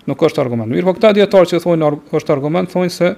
nuk 0.10 0.24
është 0.28 0.42
argument. 0.44 0.72
Mirë, 0.74 0.88
po 0.90 0.96
këta 0.98 1.14
djetarë 1.20 1.50
që 1.54 1.62
thonë 1.64 1.92
është 2.20 2.34
argument, 2.36 2.72
thonë 2.74 2.92
se 2.92 3.14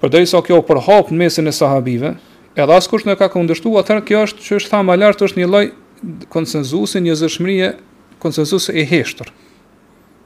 përderi 0.00 0.28
sa 0.28 0.40
kjo 0.44 0.60
përhapë 0.68 1.12
në 1.12 1.20
mesin 1.22 1.48
e 1.50 1.54
sahabive, 1.56 2.14
edhe 2.56 2.76
askush 2.76 3.06
në 3.08 3.16
ka 3.20 3.28
kundështu, 3.32 3.72
atër 3.80 4.04
kjo 4.08 4.24
është 4.28 4.44
që 4.46 4.60
është 4.60 4.72
thamë 4.74 4.96
alartë, 4.96 5.28
është 5.28 5.40
një 5.42 5.48
loj 5.52 5.66
konsenzusi, 6.32 7.00
një 7.04 7.16
zëshmërije, 7.22 7.70
konsenzusi 8.24 8.72
e 8.80 8.84
heshtërë. 8.90 9.32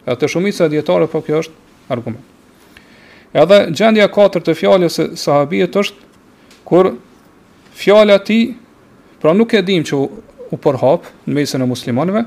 Dhe 0.08 0.16
të 0.16 0.28
shumica 0.32 0.64
e 0.64 0.72
dietare 0.72 1.04
po 1.06 1.20
kjo 1.20 1.42
është 1.42 1.90
argument. 1.92 2.24
Edhe 3.36 3.58
gjendja 3.76 4.06
katërt 4.08 4.46
të 4.48 4.54
fjalës 4.56 4.96
e 5.02 5.06
sahabijet 5.20 5.76
është 5.76 6.64
kur 6.68 6.88
fjala 7.76 8.16
ti 8.24 8.54
pra 9.20 9.34
nuk 9.36 9.52
e 9.52 9.60
dim 9.62 9.84
që 9.84 9.98
u, 9.98 10.06
u 10.48 10.56
përhap 10.56 11.10
në 11.28 11.36
mesën 11.36 11.64
e 11.64 11.68
muslimanëve, 11.68 12.22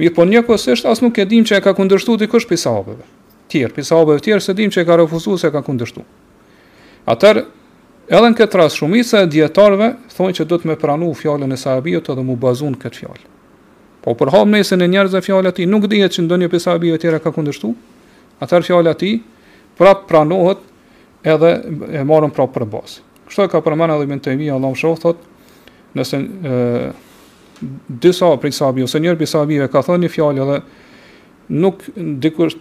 mirë 0.00 0.14
po 0.18 0.26
njëkohësisht 0.26 0.88
as 0.90 1.02
nuk 1.04 1.18
e 1.22 1.28
dim 1.30 1.46
që 1.46 1.60
e 1.60 1.64
ka 1.64 1.76
kundërshtuar 1.78 2.18
dikush 2.24 2.48
pe 2.50 2.58
sahabëve. 2.58 3.06
Tjerë, 3.54 3.74
pe 3.76 3.86
sahabëve 3.86 4.24
tjerë 4.26 4.42
se 4.48 4.56
dim 4.58 4.72
që 4.74 4.82
e 4.82 4.88
ka 4.88 4.98
refuzu 4.98 5.38
se 5.38 5.50
e 5.52 5.54
ka 5.54 5.62
kundërshtuar. 5.62 6.06
Atër 7.14 7.44
Edhe 8.12 8.28
në 8.32 8.36
këtë 8.36 8.58
rast 8.58 8.80
shumica 8.82 9.20
e 9.24 9.28
dietarëve 9.30 9.92
thonë 10.12 10.34
që 10.40 10.44
do 10.50 10.58
të 10.58 10.72
më 10.72 10.76
pranu 10.82 11.12
fjalën 11.16 11.54
e 11.54 11.56
sahabijet 11.56 12.10
edhe 12.12 12.24
më 12.26 12.34
bazon 12.42 12.74
këtë 12.82 12.98
fjalë. 12.98 13.28
Po 14.02 14.16
për 14.18 14.32
hap 14.34 14.48
mesën 14.50 14.82
e 14.82 14.88
njerëzve 14.90 15.20
fjalë 15.22 15.52
ti 15.54 15.66
nuk 15.70 15.84
dihet 15.90 16.14
se 16.16 16.24
ndonjë 16.24 16.48
pesabi 16.50 16.90
e 16.90 16.96
tjera 16.98 17.20
ka 17.22 17.30
kundërshtu. 17.36 17.68
Atëherë 18.42 18.66
fjala 18.66 18.96
ti 18.98 19.12
prap 19.78 20.00
pranohet 20.10 20.64
edhe 21.22 21.52
e 22.00 22.02
marrën 22.06 22.32
prap 22.34 22.50
për 22.56 22.66
bazë. 22.72 22.98
Kështu 23.30 23.46
ka 23.52 23.60
përmend 23.62 23.94
edhe 23.94 24.08
mentë 24.10 24.34
mi 24.40 24.48
Allahu 24.50 24.74
shoh 24.78 24.98
thot, 25.04 25.20
nëse 25.94 26.18
ë 26.18 26.88
disa 28.02 28.32
prej 28.42 28.56
sahabi 28.58 28.82
ose 28.82 28.98
njëri 28.98 29.20
prej 29.22 29.30
sahabive 29.36 29.70
ka 29.70 29.84
thënë 29.86 30.08
një 30.08 30.10
fjalë 30.16 30.44
edhe 30.48 30.58
nuk 31.62 31.86
dikush 32.26 32.58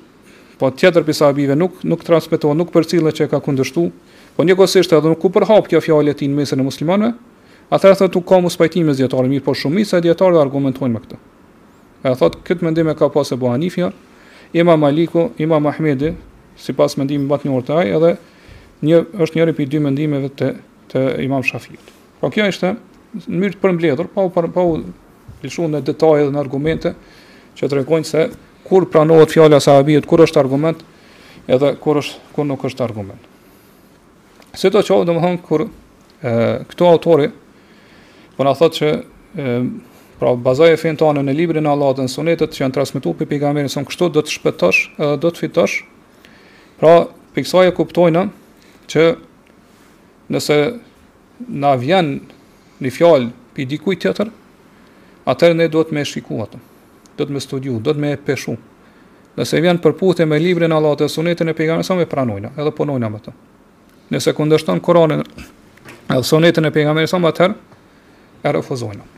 po 0.62 0.70
tjetër 0.78 1.08
prej 1.10 1.18
sahabive 1.24 1.58
nuk 1.58 1.82
nuk 1.90 2.06
transmeton, 2.06 2.54
nuk 2.62 2.70
përcillet 2.76 3.18
se 3.18 3.26
ka 3.32 3.42
kundërshtu, 3.42 3.88
po 4.38 4.46
njëkohësisht 4.46 4.94
edhe 4.94 5.10
nuk 5.16 5.24
ku 5.26 5.34
përhap 5.34 5.66
kjo 5.74 5.82
fjalë 5.88 6.14
e 6.14 6.20
tij 6.22 6.30
në 6.30 6.44
mesën 6.44 6.62
e 6.62 6.70
muslimanëve, 6.70 7.16
atëherë 7.74 8.04
thotë 8.06 8.24
ka 8.30 8.42
mos 8.46 8.60
pajtim 8.62 8.92
me 8.94 8.98
dietarë, 9.00 9.26
mirë 9.34 9.48
po 9.50 9.58
shumica 9.58 9.98
e 9.98 10.06
dietarëve 10.06 10.44
argumentojnë 10.46 10.94
me 10.96 11.02
këtë. 11.06 11.22
E 12.02 12.10
a 12.10 12.16
thot, 12.18 12.38
këtë 12.48 12.66
mendim 12.66 12.90
e 12.90 12.96
ka 12.98 13.10
pas 13.14 13.30
e 13.32 13.38
Hanifja, 13.38 13.92
ima 14.54 14.76
Maliku, 14.78 15.30
ima 15.38 15.60
Mahmedi, 15.60 16.16
si 16.58 16.74
pas 16.74 16.96
të 16.96 17.20
bat 17.30 17.46
një 17.46 17.54
urtaj, 17.56 17.92
edhe 17.98 18.16
një, 18.84 19.00
është 19.22 19.38
njëri 19.40 19.54
për 19.58 19.64
i 19.64 19.66
dy 19.72 19.80
mendimeve 19.80 20.30
të, 20.30 20.48
të 20.92 21.04
imam 21.26 21.44
Shafiut. 21.44 21.92
Po 22.20 22.30
kjo 22.30 22.48
ishte 22.50 22.74
në 23.28 23.38
mënyrë 23.40 23.56
të 23.58 23.62
përmbledhur, 23.64 24.08
pa 24.14 24.26
u 24.64 24.84
përshu 25.42 25.70
në 25.72 25.80
detaj 25.82 26.28
dhe 26.28 26.32
në 26.36 26.42
argumente, 26.42 26.92
që 27.58 27.66
të 27.70 27.78
rekojnë 27.82 28.08
se 28.10 28.26
kur 28.66 28.86
pranohet 28.94 29.34
e 29.38 29.56
asahabijet, 29.56 30.06
kur 30.06 30.22
është 30.22 30.40
argument, 30.42 30.84
edhe 31.48 31.76
kur, 31.82 31.98
është, 32.02 32.18
kur 32.34 32.46
nuk 32.46 32.66
është 32.66 32.84
argument. 32.86 33.24
Se 34.54 34.70
të 34.70 34.82
qohë, 34.86 35.06
dhe 35.08 35.14
më 35.18 35.22
thonë, 35.24 35.42
kur 35.48 35.64
e, 35.68 35.70
këto 36.70 36.90
autori, 36.92 37.28
për 37.30 38.38
po 38.38 38.44
në 38.46 38.54
thotë 38.60 38.78
që, 38.78 38.90
e, 38.98 39.58
Pra 40.22 40.36
bazoje 40.38 40.76
fen 40.78 40.98
tonë 41.02 41.24
në 41.26 41.34
librin 41.34 41.66
e 41.66 41.70
Allahut 41.72 41.98
dhe 41.98 42.04
në 42.06 42.12
sunetët 42.14 42.54
që 42.54 42.60
janë 42.62 42.76
transmetuar 42.76 43.16
pe 43.18 43.26
pejgamberin 43.26 43.72
son 43.74 43.88
kështu 43.90 44.10
do 44.14 44.22
të 44.22 44.30
shpëtosh, 44.36 44.80
do 45.18 45.28
të 45.34 45.40
fitosh. 45.48 45.80
Pra 46.78 46.92
piksoj 47.34 47.64
e 47.66 47.74
kuptojnë 47.74 48.22
që 48.94 49.06
nëse 50.36 50.58
na 51.64 51.72
vjen 51.82 52.12
një 52.86 52.92
fjalë 52.94 53.32
pi 53.58 53.66
dikujt 53.72 54.04
tjetër, 54.04 54.30
atëherë 55.26 55.58
ne 55.58 55.66
duhet 55.74 55.90
me 55.98 56.04
shikuar 56.06 56.44
atë. 56.46 56.60
Do 57.18 57.26
të 57.26 57.38
me 57.38 57.42
studiu, 57.42 57.80
do 57.82 57.90
të 57.96 58.04
me 58.06 58.12
peshu. 58.28 58.54
Nëse 59.42 59.62
vjen 59.66 59.80
përputhje 59.82 60.28
me 60.30 60.38
librin 60.44 60.70
e 60.70 60.78
Allahut 60.78 61.02
dhe 61.02 61.08
sunetën 61.10 61.50
e 61.50 61.56
pejgamberit 61.58 61.88
son 61.90 61.98
me 61.98 62.06
pranojnë, 62.06 62.52
edhe 62.62 62.76
punojnë 62.78 63.10
me 63.16 63.24
atë. 63.24 63.34
Nëse 64.14 64.36
kundërshton 64.38 64.84
Kur'anin, 64.86 65.26
edhe 66.14 66.30
sunetën 66.30 66.70
e 66.70 66.72
pejgamberit 66.78 67.10
son 67.10 67.26
atëherë 67.26 67.58
e 68.46 68.54
refuzojnë 68.60 69.10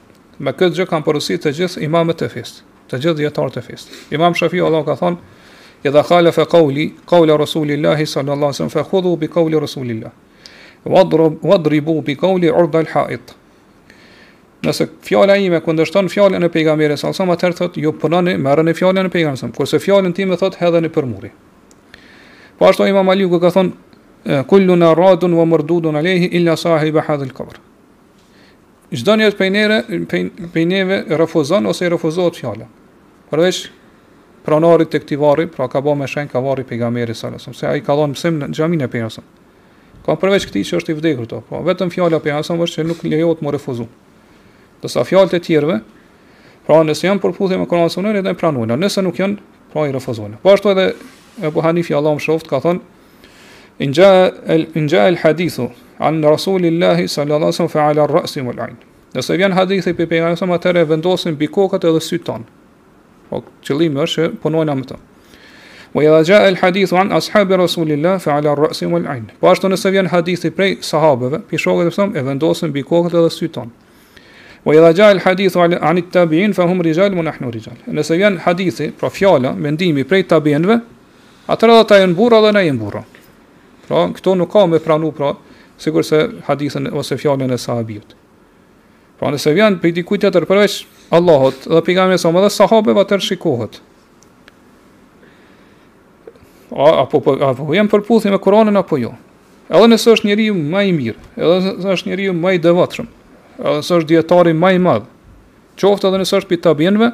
me 0.41 0.53
këtë 0.57 0.77
gjë 0.79 0.85
kanë 0.89 1.05
porositur 1.05 1.51
të 1.51 1.57
gjithë 1.59 1.81
imamët 1.87 2.23
e 2.25 2.29
fesë, 2.31 2.63
të 2.89 2.99
gjithë 3.03 3.17
dietarët 3.21 3.59
e 3.59 3.63
fesë. 3.65 3.99
Imam 4.15 4.35
Shafi 4.37 4.61
Allah 4.65 4.85
ka 4.87 4.95
thonë, 4.97 5.17
"Idha 5.85 6.03
khala 6.07 6.31
fa 6.31 6.45
qawli, 6.45 6.87
qawl 7.05 7.29
Rasulillahi 7.37 8.05
sallallahu 8.07 8.49
alaihi 8.51 8.53
wasallam 8.55 8.71
fa 8.73 8.83
khudhu 8.89 9.17
bi 9.17 9.27
qawli 9.27 9.59
rasulillah. 9.59 10.11
Wadrub 10.85 11.39
wadribu 11.43 12.01
bi 12.01 12.15
qawli 12.15 12.49
urd 12.49 12.75
al-ha'it." 12.75 13.35
Nëse 14.63 14.87
fjala 15.03 15.35
ime 15.37 15.59
kundërshton 15.59 16.07
fjalën 16.09 16.43
e 16.43 16.49
pejgamberit 16.49 16.97
sallallahu 16.97 17.35
alaihi 17.35 17.35
wasallam, 17.35 17.35
atëherë 17.37 17.57
thotë, 17.59 17.83
"Ju 17.83 17.91
punoni, 17.99 18.37
marrni 18.37 18.73
fjalën 18.73 19.05
e 19.05 19.09
pejgamberit 19.09 19.37
sallallahu 19.37 19.37
alaihi 19.37 19.37
wasallam, 19.37 19.55
kurse 19.55 19.77
fjalën 19.85 20.13
time 20.15 20.35
thotë 20.39 20.57
hedhni 20.63 20.89
për 20.89 21.05
murin." 21.05 21.31
Po 22.57 22.65
ashtu 22.69 22.87
Imam 22.87 23.09
Ali 23.09 23.27
ka 23.29 23.49
thonë, 23.51 24.45
"Kullu 24.47 24.75
naradun 24.77 25.33
wa 25.33 25.45
mardudun 25.45 25.95
alayhi 25.95 26.25
illa 26.31 26.55
sahibi 26.55 26.99
al 26.99 27.33
qabr." 27.37 27.59
çdo 28.99 29.15
njëri 29.17 29.35
prej 29.37 29.49
nere 29.49 29.77
prej 30.53 30.65
neve 30.69 31.03
refuzon 31.17 31.65
ose 31.69 31.85
i 31.87 31.89
refuzohet 31.89 32.35
fjala. 32.37 32.67
Përveç 33.31 33.63
pronarit 34.45 34.91
të 34.93 34.99
ti 35.07 35.15
varri, 35.17 35.47
pra 35.49 35.65
ka 35.71 35.81
bën 35.81 35.97
me 35.97 36.05
shenjë 36.09 36.31
ka 36.33 36.41
varri 36.43 36.65
pejgamberi 36.67 37.15
sallallahu 37.15 37.39
alajhi 37.39 37.57
wasallam, 37.57 37.59
se 37.59 37.69
ai 37.71 37.81
ka 37.81 37.95
dhënë 37.97 38.13
mësim 38.13 38.37
në 38.41 38.49
xhamin 38.53 38.83
e 38.85 38.89
pejgamberit. 38.91 39.33
Ka 40.05 40.17
përveç 40.19 40.45
këti 40.49 40.63
që 40.69 40.79
është 40.81 40.93
i 40.93 40.97
vdekur 40.99 41.29
to, 41.31 41.39
po 41.49 41.63
vetëm 41.65 41.93
fjala 41.95 42.19
e 42.19 42.27
pejgamberit 42.27 42.67
është 42.67 42.81
që 42.83 42.87
nuk 42.91 43.03
lejohet 43.09 43.39
të 43.41 43.45
mo 43.47 43.53
refuzoj. 43.55 43.87
Do 44.83 44.91
sa 44.91 45.05
fjalët 45.07 45.33
e 45.39 45.41
tjerëve, 45.47 45.79
pra 46.67 46.81
nëse 46.85 47.07
janë 47.07 47.23
përputhje 47.23 47.57
me 47.57 47.67
Kur'anin 47.71 47.89
sunet, 47.93 48.19
ata 48.19 48.35
e 48.35 48.39
pranojnë, 48.39 48.77
nëse 48.83 49.01
nuk 49.01 49.17
janë, 49.23 49.41
pra 49.73 49.87
i 49.89 49.95
refuzojnë. 49.95 50.41
Po 50.43 50.53
ashtu 50.53 50.69
edhe 50.75 50.85
Ebu 51.49 51.63
Hanifi 51.65 51.95
Allahu 51.97 52.19
më 52.19 52.27
shoft 52.27 52.47
ka 52.51 52.59
thënë 52.61 52.91
Injal 53.81 54.37
el 55.07 55.15
hadithu 55.17 55.71
an 56.03 56.21
rasulillahi 56.21 57.07
sallallahu 57.07 57.49
alaihi 57.49 57.59
wasallam 57.59 57.75
fa'ala 57.79 57.99
ar-ra's 58.07 58.35
wal 58.35 58.59
'ayn. 58.65 58.75
Nëse 59.15 59.31
vjen 59.39 59.53
hadithi 59.57 59.93
pe 59.93 60.05
pejgamberi 60.05 60.37
sa 60.37 60.45
atëre 60.57 60.83
vendosin 60.91 61.33
mbi 61.37 61.47
kokat 61.47 61.85
edhe 61.87 62.01
syt 62.01 62.23
ton. 62.27 62.43
Po 63.29 63.43
qëllimi 63.63 64.03
është 64.03 64.23
që 64.23 64.23
punojna 64.43 64.75
me 64.75 64.83
to. 64.89 64.97
Wa 65.95 66.01
idha 66.03 66.19
ja'a 66.27 66.47
al-hadith 66.51 66.91
an 66.97 67.13
ashabi 67.19 67.57
rasulillahi 67.61 68.19
fa'ala 68.25 68.51
ar-ra's 68.55 68.81
wal 68.83 69.07
'ayn. 69.07 69.29
Po 69.39 69.47
ashtu 69.51 69.69
nëse 69.71 69.87
vjen 69.95 70.07
hadithi 70.15 70.51
prej 70.51 70.79
sahabeve, 70.91 71.39
pe 71.47 71.55
shokët 71.57 71.91
e 71.93 71.93
thonë 71.97 72.17
e 72.19 72.21
vendosin 72.31 72.69
mbi 72.73 72.83
kokat 72.83 73.15
edhe 73.21 73.29
syt 73.37 73.53
ton. 73.55 73.69
Wa 74.65 74.75
idha 74.75 74.91
ja'a 74.99 75.13
al-hadith 75.17 75.55
an 75.55 75.71
at-tabi'in 75.81 76.51
fa 76.57 76.67
hum 76.67 76.81
rijal 76.81 77.13
wa 77.15 77.23
nahnu 77.29 77.47
rijal. 77.51 77.77
Nëse 77.87 78.13
vjen 78.19 78.41
hadithi, 78.45 78.91
pra 78.91 79.09
fjala, 79.09 79.51
mendimi 79.53 80.03
prej 80.03 80.23
tabiinëve, 80.31 80.79
atëra 81.51 81.79
ata 81.85 81.95
janë 82.03 82.15
burra 82.15 82.39
dhe 82.47 82.51
ne 82.55 82.61
jemi 82.67 82.79
burra. 82.83 83.03
Pra 83.87 84.07
këto 84.15 84.35
nuk 84.39 84.51
ka 84.53 84.65
me 84.67 84.79
pranu 84.79 85.11
pra 85.11 85.35
sikur 85.77 86.03
se 86.05 86.27
hadithën 86.47 86.89
ose 86.93 87.15
fjalën 87.17 87.51
e 87.53 87.57
sahabëve. 87.57 88.13
Pra 89.19 89.31
nëse 89.33 89.53
vjen 89.55 89.79
për 89.81 89.93
dikujt 89.97 90.23
të 90.23 90.29
tjetër 90.29 90.47
përveç 90.49 90.79
Allahut 91.13 91.65
dhe 91.69 91.81
pejgamberit 91.85 92.21
sa 92.21 92.31
më 92.33 92.43
dhe 92.45 92.51
sahabëve 92.53 93.03
atë 93.05 93.19
shikohet. 93.23 93.79
A, 96.73 97.05
apo 97.05 97.19
po 97.21 97.37
apo 97.37 97.73
jam 97.73 97.87
përputhje 97.89 98.31
me 98.33 98.39
Kur'anin 98.41 98.77
apo 98.79 98.97
jo? 98.97 99.13
Edhe 99.69 99.87
nëse 99.91 100.13
është 100.17 100.27
njeriu 100.31 100.53
më 100.57 100.85
i 100.89 100.93
mirë, 100.93 101.19
edhe 101.37 101.73
nëse 101.77 101.91
është 101.95 102.09
njeriu 102.09 102.33
më 102.35 102.55
i 102.57 102.61
devotshëm, 102.61 103.07
edhe 103.61 103.75
nëse 103.79 103.95
është 103.99 104.09
dietari 104.11 104.53
më 104.57 104.73
i 104.75 104.79
madh, 104.81 105.05
qoftë 105.79 106.09
edhe 106.09 106.19
nëse 106.21 106.37
është 106.41 106.51
pitabienve, 106.51 107.11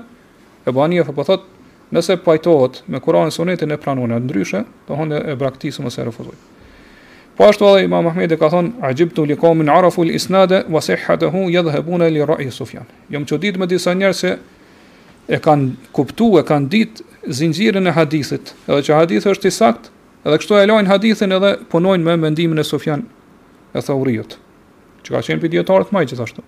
e 0.66 0.72
bani 0.76 1.00
apo 1.02 1.16
po 1.20 1.28
thotë 1.30 1.58
Nëse 1.90 2.20
pajtohet 2.22 2.84
me 2.86 3.00
Kur'anin 3.02 3.32
e 3.34 3.34
Sunetin 3.34 3.72
e 3.74 3.78
pranon 3.82 4.12
ndryshe, 4.22 4.60
do 4.86 4.94
e 5.18 5.34
braktisëm 5.42 5.88
ose 5.90 6.04
refuzoj. 6.06 6.36
Po 7.40 7.48
ashtu 7.48 7.64
edhe 7.68 7.84
Imam 7.86 8.08
Ahmedi 8.08 8.36
ka 8.36 8.50
thon 8.52 8.74
ajibtu 8.84 9.24
li 9.26 9.36
qomin 9.36 9.70
arafu 9.72 10.02
al 10.04 10.10
isnada 10.12 10.66
wa 10.68 10.82
sihhatuhu 10.82 11.46
yadhhabuna 11.50 12.10
li 12.12 12.20
ra'i 12.26 12.52
Sufyan. 12.52 12.84
Jam 13.12 13.24
çudit 13.26 13.56
me 13.58 13.64
disa 13.66 13.94
njerëz 13.96 14.14
se 14.24 14.32
e 15.30 15.38
kanë 15.40 15.72
kuptuar, 15.96 16.44
e 16.44 16.50
kanë 16.50 16.68
ditë 16.74 17.06
zinxhirin 17.40 17.88
e 17.88 17.94
hadithit, 17.96 18.52
edhe 18.68 18.82
që 18.90 18.98
hadithi 19.00 19.32
është 19.32 19.48
i 19.48 19.56
sakt, 19.56 19.88
edhe 20.28 20.36
kështu 20.42 20.60
e 20.60 20.66
lajn 20.68 20.92
hadithin 20.92 21.32
edhe 21.38 21.54
punojnë 21.72 22.04
me 22.10 22.16
mendimin 22.28 22.60
e 22.60 22.66
Sufjan 22.68 23.06
e 23.72 23.84
Thauriut. 23.88 24.36
Që 25.08 25.14
ka 25.16 25.22
qenë 25.30 25.40
pediatar 25.46 25.88
të 25.88 25.96
më 25.96 26.04
gjithashtu. 26.12 26.44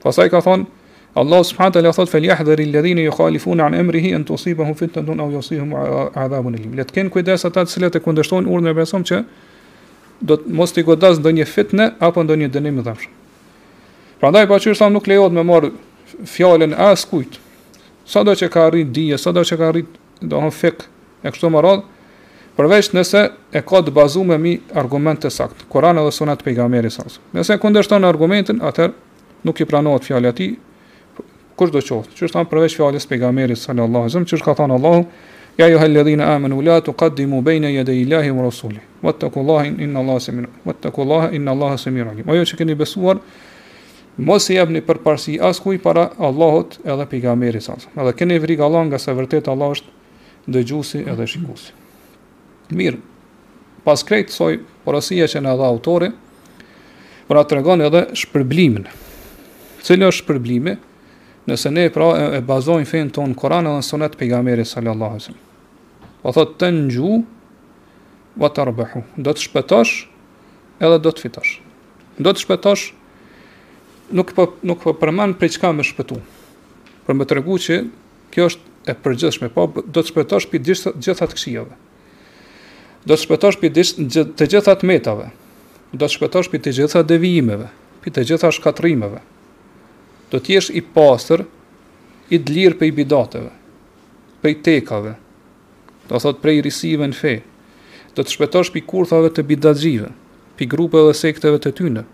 Pastaj 0.00 0.30
ka 0.32 0.40
thon 0.48 0.64
Allah 1.12 1.42
subhanahu 1.44 1.74
wa 1.74 1.74
taala 1.76 1.92
thot 1.92 2.08
fel 2.14 2.24
yahdhari 2.30 2.70
alladhina 2.70 3.04
yukhalifuna 3.04 3.68
an 3.68 3.76
amrihi 3.82 4.14
an 4.16 4.24
tusibahum 4.24 4.78
fitnatun 4.80 5.20
aw 5.20 5.28
yusihum 5.36 5.76
adhabun 6.14 6.54
alim. 6.56 6.72
Letken 6.80 7.12
kujdes 7.12 7.44
ata 7.44 7.66
të 7.68 7.72
cilët 7.76 8.00
e 8.00 8.02
kundërshtojnë 8.08 8.48
urdhën 8.56 8.72
e 8.72 8.78
besom 8.80 9.04
që 9.04 9.20
do 10.22 10.36
të 10.40 10.52
mos 10.56 10.72
të 10.72 10.84
godas 10.86 11.18
ndonjë 11.20 11.46
fitne 11.48 11.90
apo 12.00 12.22
ndonjë 12.24 12.48
dënim 12.54 12.80
i 12.80 12.84
dhëmshëm. 12.86 13.16
Prandaj 14.20 14.46
pa 14.48 14.58
qyrë 14.62 14.78
sa 14.78 14.88
nuk 14.88 15.08
lejohet 15.10 15.34
me 15.36 15.42
marr 15.44 15.68
fjalën 16.24 16.72
e 16.72 16.78
askujt. 16.90 17.36
Sado 18.06 18.32
që 18.38 18.48
ka 18.52 18.66
arrit 18.70 18.92
dije, 18.94 19.18
sado 19.18 19.40
që 19.44 19.58
ka 19.58 19.68
arrit 19.68 19.90
do 20.22 20.40
të 20.40 20.52
fik 20.56 20.86
e 21.26 21.32
kështu 21.34 21.50
me 21.52 21.60
radh, 21.64 21.84
përveç 22.56 22.92
nëse 22.96 23.24
e 23.52 23.60
ka 23.62 23.82
të 23.84 23.92
bazuar 23.92 24.26
me 24.32 24.38
mi 24.40 24.54
argument 24.74 25.20
të 25.24 25.28
saktë, 25.34 25.66
Kurani 25.68 26.04
dhe 26.06 26.12
sunat 26.16 26.40
e 26.40 26.46
pejgamberit 26.48 26.94
sa. 26.94 27.04
Nëse 27.36 27.58
kundërshton 27.60 28.06
argumentin, 28.08 28.62
atëherë 28.64 28.96
nuk 29.44 29.60
i 29.60 29.66
pranohet 29.68 30.06
fjalë 30.08 30.32
atij 30.32 30.54
kush 31.56 31.72
do 31.72 31.80
qoftë. 31.80 32.16
Që 32.16 32.24
është 32.24 32.34
thënë 32.38 32.50
përveç 32.52 32.78
fjalës 32.78 33.06
pejgamberit 33.08 33.58
sallallahu 33.60 34.00
alajhi 34.00 34.08
wasallam, 34.12 34.30
që 34.30 34.36
është 34.38 34.46
ka 34.48 34.56
thënë 34.62 34.76
Allahu, 34.80 35.04
يا 35.58 35.66
ايها 35.66 35.86
الذين 35.86 36.20
امنوا 36.20 36.62
لا 36.62 36.78
تقدموا 36.84 37.40
بين 37.40 37.64
يدي 37.64 38.02
الله 38.04 38.28
ورسوله 38.32 38.78
واتقوا 39.02 39.42
الله 39.42 39.62
ان 39.68 39.96
الله 39.96 40.18
سميع 40.18 40.46
واتقوا 40.68 41.04
الله 41.04 41.22
ان 41.36 41.46
الله 41.48 41.76
سميع 41.76 42.04
عليم 42.12 42.24
ايها 42.30 42.44
الذين 42.60 42.76
امنوا 42.96 43.14
mos 44.18 44.48
i 44.50 44.54
jepni 44.56 44.80
për 44.80 44.96
parsi 45.04 45.34
as 45.44 45.58
para 45.82 46.08
Allahut 46.18 46.78
edhe 46.88 47.04
pejgamberit 47.06 47.60
sa 47.62 47.76
edhe 47.96 48.12
keni 48.16 48.38
frikë 48.40 48.64
Allah 48.64 48.86
nga 48.88 48.98
se 48.98 49.12
vërtet 49.12 49.44
Allah 49.52 49.70
është 49.74 49.88
dëgjuesi 50.56 51.00
edhe 51.12 51.26
shikuesi 51.28 51.72
Mirë. 52.70 52.96
pas 53.84 54.04
këtë 54.04 54.30
soi 54.32 54.60
porosia 54.84 55.26
që 55.28 55.40
na 55.44 55.52
dha 55.56 55.66
autori 55.68 56.08
por 57.28 57.36
atë 57.36 57.48
tregon 57.52 57.80
edhe 57.84 58.06
shpërblimin 58.16 58.88
cili 59.84 60.08
është 60.08 60.22
shpërblimi 60.24 60.76
nëse 61.46 61.70
ne 61.70 61.84
pra 61.90 62.08
e 62.40 62.40
bazojmë 62.40 62.88
fen 62.88 63.10
ton 63.10 63.34
Kur'an 63.34 63.68
dhe 63.68 63.82
sunet 63.82 64.16
pejgamberit 64.16 64.66
sallallahu 64.66 65.12
alaihi 65.12 65.44
Po 66.26 66.32
thot 66.34 66.56
të 66.58 66.72
nxu 66.74 67.10
wa 68.42 68.48
Do 69.26 69.32
të 69.36 69.42
shpëtosh 69.46 69.92
edhe 70.82 70.98
do 70.98 71.10
të 71.14 71.22
fitosh. 71.22 71.52
Do 72.18 72.30
të 72.34 72.40
shpëtosh 72.42 72.82
nuk 74.18 74.32
po 74.34 74.46
nuk 74.66 74.80
po 74.82 74.90
përmend 74.98 75.36
për 75.38 75.52
çka 75.54 75.70
më 75.78 75.84
shpëtu. 75.86 76.18
Për 77.06 77.14
më 77.14 77.26
tregu 77.30 77.54
që 77.66 77.76
kjo 78.34 78.46
është 78.50 78.90
e 78.90 78.94
përgjithshme, 79.04 79.48
po 79.54 79.68
do 79.78 80.02
të 80.02 80.10
shpëtosh 80.10 80.48
për 80.50 80.58
të 80.58 80.74
gjitha 81.06 81.28
të 81.30 81.64
Do 83.06 83.14
të 83.14 83.22
shpëtosh 83.22 83.58
për 83.62 83.70
të 83.70 84.48
gjitha 84.50 84.74
metave. 84.90 85.30
Do 85.94 86.02
të 86.06 86.10
shpëtosh 86.18 86.50
për 86.50 86.58
të 86.66 86.72
gjitha 86.80 87.04
devijimeve, 87.06 87.70
për 88.02 88.10
të 88.16 88.26
gjitha 88.32 88.50
shkatrimeve. 88.58 89.22
Do 90.34 90.42
të 90.42 90.56
jesh 90.58 90.70
i 90.74 90.82
pastër, 90.98 91.46
i 92.34 92.38
dlir 92.48 92.74
për 92.78 92.86
i 92.86 92.90
bidateve, 92.98 93.52
për 94.42 94.50
i 94.52 94.58
tekave, 94.66 95.14
do 96.08 96.18
thot 96.22 96.40
prej 96.42 96.60
risive 96.64 97.06
në 97.10 97.16
fe, 97.18 97.32
do 98.16 98.24
të 98.24 98.32
shpetosh 98.36 98.70
pi 98.74 98.82
kurthave 98.88 99.30
të 99.34 99.44
bidaxhive, 99.50 100.12
pi 100.56 100.68
grupe 100.70 101.02
dhe 101.06 101.14
sekteve 101.16 101.58
të 101.62 101.72
tyne. 101.78 102.04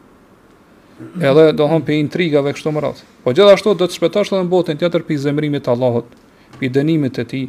Edhe 1.18 1.48
do 1.56 1.66
thonë 1.66 1.86
pi 1.86 1.96
intrigave 2.02 2.52
kështu 2.54 2.72
më 2.76 2.82
radh. 2.84 3.00
Po 3.24 3.34
gjithashtu 3.34 3.72
do 3.78 3.88
të 3.88 3.96
shpetosh 3.98 4.32
edhe 4.32 4.42
në 4.44 4.50
botën 4.52 4.78
tjetër 4.80 5.04
pi 5.08 5.16
zemrimit 5.20 5.64
të 5.66 5.72
Allahut, 5.76 6.10
pi 6.58 6.70
dënimit 6.72 7.16
të 7.18 7.24
tij, 7.32 7.44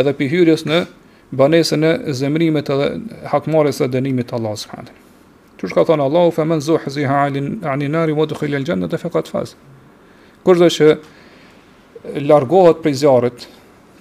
edhe 0.00 0.12
pi 0.16 0.28
hyrjes 0.32 0.66
në 0.68 0.82
banesën 1.36 1.84
e 1.84 1.94
zemrimit 2.14 2.68
edhe 2.70 2.92
hakmarrjes 3.32 3.80
së 3.82 3.88
dënimit 3.96 4.28
të 4.30 4.36
Allahut 4.40 4.60
subhanallahu. 4.62 5.02
Qësh 5.56 5.72
ka 5.72 5.86
thonë 5.88 6.04
Allahu 6.04 6.32
fa 6.36 6.44
man 6.44 6.60
zuhzi 6.60 7.06
halin 7.08 7.46
ani 7.64 7.86
nari 7.88 8.12
wa 8.12 8.26
dukhil 8.28 8.54
al 8.58 8.66
jannata 8.68 8.98
faqad 9.00 9.28
faz. 9.32 9.54
Kurdo 10.44 10.68
që 10.68 10.88
largohet 12.28 12.82
prej 12.84 12.98
zjarrit, 13.00 13.46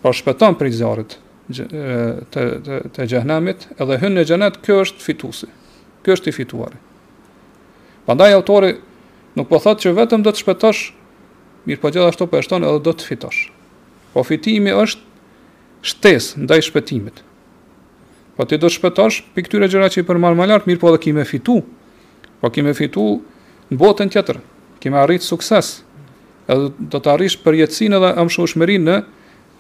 pa 0.03 0.09
po 0.09 0.13
shpeton 0.17 0.57
prej 0.59 0.73
zjarrit, 0.81 1.15
të, 1.51 2.25
të, 2.31 2.79
të 2.95 3.05
edhe 3.05 3.97
hynë 4.01 4.13
në 4.15 4.23
xhenet, 4.25 4.57
kjo 4.65 4.79
është 4.85 5.01
fitusi. 5.05 5.47
Kjo 6.05 6.13
është 6.17 6.29
i 6.29 6.33
fituari. 6.33 6.79
Pandaj 8.05 8.31
autori 8.37 8.71
nuk 9.37 9.47
po 9.49 9.59
thotë 9.61 9.85
që 9.87 9.93
vetëm 9.97 10.23
do 10.25 10.31
të 10.33 10.41
shpëtosh, 10.43 10.81
mirë 11.65 11.81
po 11.81 11.89
gjithashtu 11.93 12.27
po 12.29 12.41
shton 12.45 12.63
edhe 12.65 12.81
do 12.85 12.93
të 12.93 13.05
fitosh. 13.11 13.43
Po 14.13 14.23
fitimi 14.25 14.73
është 14.73 15.01
shtesë 15.85 16.43
ndaj 16.45 16.59
shpëtimit. 16.69 17.21
Po 18.37 18.45
ti 18.45 18.57
do 18.59 18.69
të 18.69 18.77
shpëtosh 18.77 19.23
për 19.33 19.45
këtyre 19.47 19.69
gjëra 19.71 19.89
që 19.93 20.03
i 20.03 20.05
përmarë 20.09 20.37
më 20.39 20.47
lartë, 20.51 20.69
mirë 20.69 20.81
po 20.81 20.93
dhe 20.93 21.01
kime 21.05 21.25
fitu. 21.25 21.59
Po 22.41 22.51
kime 22.53 22.73
fitu 22.77 23.05
në 23.73 23.79
botën 23.81 24.11
tjetër, 24.13 24.37
kime 24.81 25.01
arritë 25.01 25.25
sukses, 25.29 25.77
edhe 26.45 26.69
do 26.93 27.01
të 27.01 27.13
arrish 27.15 27.39
përjetësin 27.45 27.97
edhe 27.97 28.13
amshu 28.21 28.45
në 28.61 29.01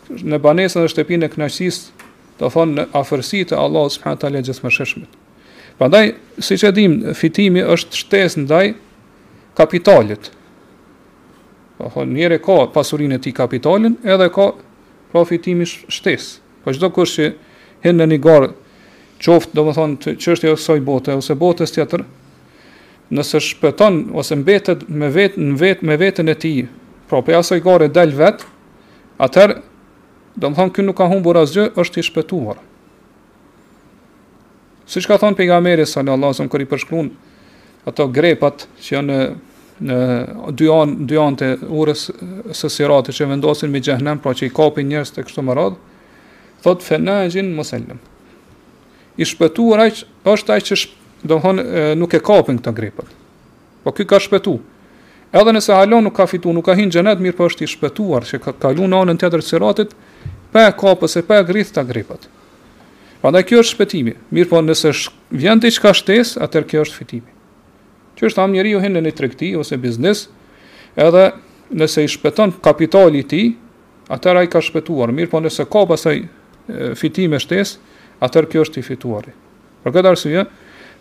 në 0.09 0.39
banesën 0.41 0.85
e 0.85 0.89
shtëpinë 0.91 1.25
e 1.27 1.31
kënaqësisë, 1.33 2.05
do 2.39 2.49
thonë 2.51 2.75
në 2.77 2.85
afërsi 2.99 3.41
të 3.49 3.57
Allahut 3.57 3.93
subhanahu 3.95 4.19
teala 4.21 4.41
gjithëmshëshmit. 4.43 5.15
Prandaj, 5.79 6.09
siç 6.39 6.65
e 6.67 6.71
dim, 6.75 6.97
fitimi 7.17 7.63
është 7.63 7.99
shtesë 8.01 8.43
ndaj 8.43 8.65
kapitalit. 9.57 10.29
Do 11.79 11.89
thonë 11.93 12.17
njëri 12.17 12.41
ka 12.43 12.57
pasurinë 12.75 13.17
e 13.17 13.23
tij 13.25 13.35
kapitalin, 13.39 13.97
edhe 14.03 14.29
ka 14.35 14.49
profitimi 15.13 15.67
shtesë. 15.67 16.39
Po 16.63 16.73
çdo 16.73 16.89
kush 16.91 17.17
që 17.19 17.25
hyn 17.85 17.99
në 18.01 18.07
një 18.13 18.21
gor 18.23 18.49
qoftë, 19.23 19.55
do 19.55 19.67
thonë 19.75 19.99
të 20.03 20.15
çështja 20.23 20.51
e 20.53 20.57
asaj 20.57 20.79
bote 20.87 21.13
ose 21.17 21.35
botës 21.39 21.71
tjetër, 21.75 22.03
nëse 23.15 23.39
shpëton 23.45 24.05
ose 24.17 24.35
mbetet 24.39 24.87
me 24.89 25.09
vetën, 25.13 25.87
me 25.87 25.97
vetën 26.01 26.29
e 26.29 26.35
tij, 26.41 26.65
pra 27.09 27.19
për 27.21 27.39
asaj 27.43 27.61
gor 27.65 27.85
e 27.85 27.89
dal 27.93 28.11
vet. 28.17 28.43
Atëherë, 29.15 29.61
Do 30.35 30.49
më 30.51 30.55
thonë, 30.59 30.71
kënë 30.75 30.87
nuk 30.89 30.97
ka 30.99 31.07
humbur 31.07 31.37
asgjë, 31.39 31.65
është 31.79 32.01
i 32.01 32.05
shpetuar. 32.09 32.57
Si 34.85 35.01
që 35.01 35.13
ka 35.13 35.17
thonë 35.21 35.37
për 35.39 35.47
nga 35.47 35.61
meri, 35.63 35.85
sali 35.87 36.11
Allah, 36.11 36.33
zëmë 36.35 36.51
kër 36.51 36.65
i 36.65 36.71
përshkruun 36.73 37.11
ato 37.89 38.07
grepat 38.13 38.65
që 38.83 38.95
janë 38.97 39.19
në 39.85 39.99
dy 40.57 40.67
anë 40.71 41.07
dy 41.09 41.21
të 41.41 41.47
urës 41.75 42.03
së 42.55 42.69
sirate 42.73 43.13
që 43.15 43.27
vendosin 43.31 43.71
me 43.73 43.81
gjëhnem, 43.83 44.19
pra 44.23 44.33
që 44.35 44.49
i 44.49 44.53
kapin 44.55 44.87
njërës 44.91 45.15
të 45.15 45.25
kështu 45.27 45.43
më 45.45 45.55
radhë, 45.57 45.79
thotë 46.65 46.83
fena 46.89 47.17
e 47.25 47.31
gjinë 47.33 47.55
mësëllim. 47.57 47.99
I 49.21 49.27
shpetuar 49.29 49.85
aq, 49.87 50.03
është 50.27 50.55
aq 50.57 50.67
që 50.67 50.79
do 51.31 51.39
thonë 51.43 51.85
nuk 51.99 52.15
e 52.17 52.21
kapin 52.23 52.59
këta 52.59 52.73
grepat, 52.75 53.15
po 53.83 53.95
ky 53.95 54.03
ka 54.07 54.19
shpetu. 54.23 54.57
Edhe 55.35 55.51
nëse 55.51 55.71
halon 55.75 56.03
nuk 56.05 56.15
ka 56.15 56.27
fitu, 56.31 56.51
nuk 56.55 56.63
ka 56.69 56.75
hinë 56.77 56.95
gjenet, 56.95 57.19
mirë 57.19 57.35
për 57.35 57.41
po 57.41 57.49
është 57.51 57.65
i 57.65 57.71
shpëtuar, 57.73 58.27
që 58.29 58.39
ka 58.45 58.53
kalu 58.65 58.87
në 58.87 59.01
anën 59.03 59.17
të 59.19 59.29
të 59.35 59.43
të 59.43 59.61
të 59.61 59.85
të 59.85 60.04
pa 60.55 60.63
e 60.69 60.71
kapës 60.71 61.17
e 61.19 61.23
pa 61.27 61.41
e 61.43 61.47
grithë 61.47 61.75
të 61.75 61.83
gripët. 61.89 62.27
Pra 63.19 63.41
kjo 63.43 63.59
është 63.63 63.73
shpetimi, 63.75 64.13
mirë 64.31 64.47
po 64.51 64.59
nëse 64.63 64.91
sh... 64.95 65.09
vjen 65.35 65.59
të 65.59 65.71
qka 65.75 65.91
shtes, 65.97 66.35
atër 66.45 66.67
kjo 66.69 66.85
është 66.85 66.99
fitimi. 67.01 67.31
Që 68.15 68.29
është 68.29 68.41
amë 68.45 68.55
njeri 68.55 68.71
ju 68.71 68.79
hinë 68.83 68.95
në 68.95 69.01
një 69.09 69.13
trekti 69.17 69.49
ose 69.59 69.75
biznis, 69.81 70.21
edhe 71.03 71.25
nëse 71.75 72.05
i 72.05 72.11
shpeton 72.13 72.53
kapitali 72.63 73.25
ti, 73.27 73.41
atër 74.15 74.39
a 74.39 74.43
i 74.47 74.51
ka 74.53 74.61
shpetuar, 74.63 75.11
mirë 75.17 75.33
po 75.33 75.41
nëse 75.43 75.65
ka 75.71 75.81
pasaj 75.89 76.21
fitim 77.01 77.35
e 77.35 77.41
shtes, 77.43 77.73
atër 78.23 78.47
kjo 78.53 78.63
është 78.67 78.79
i 78.79 78.85
fituari. 78.93 79.33
Për 79.83 79.95
këtë 79.97 80.13
arsye, 80.13 80.45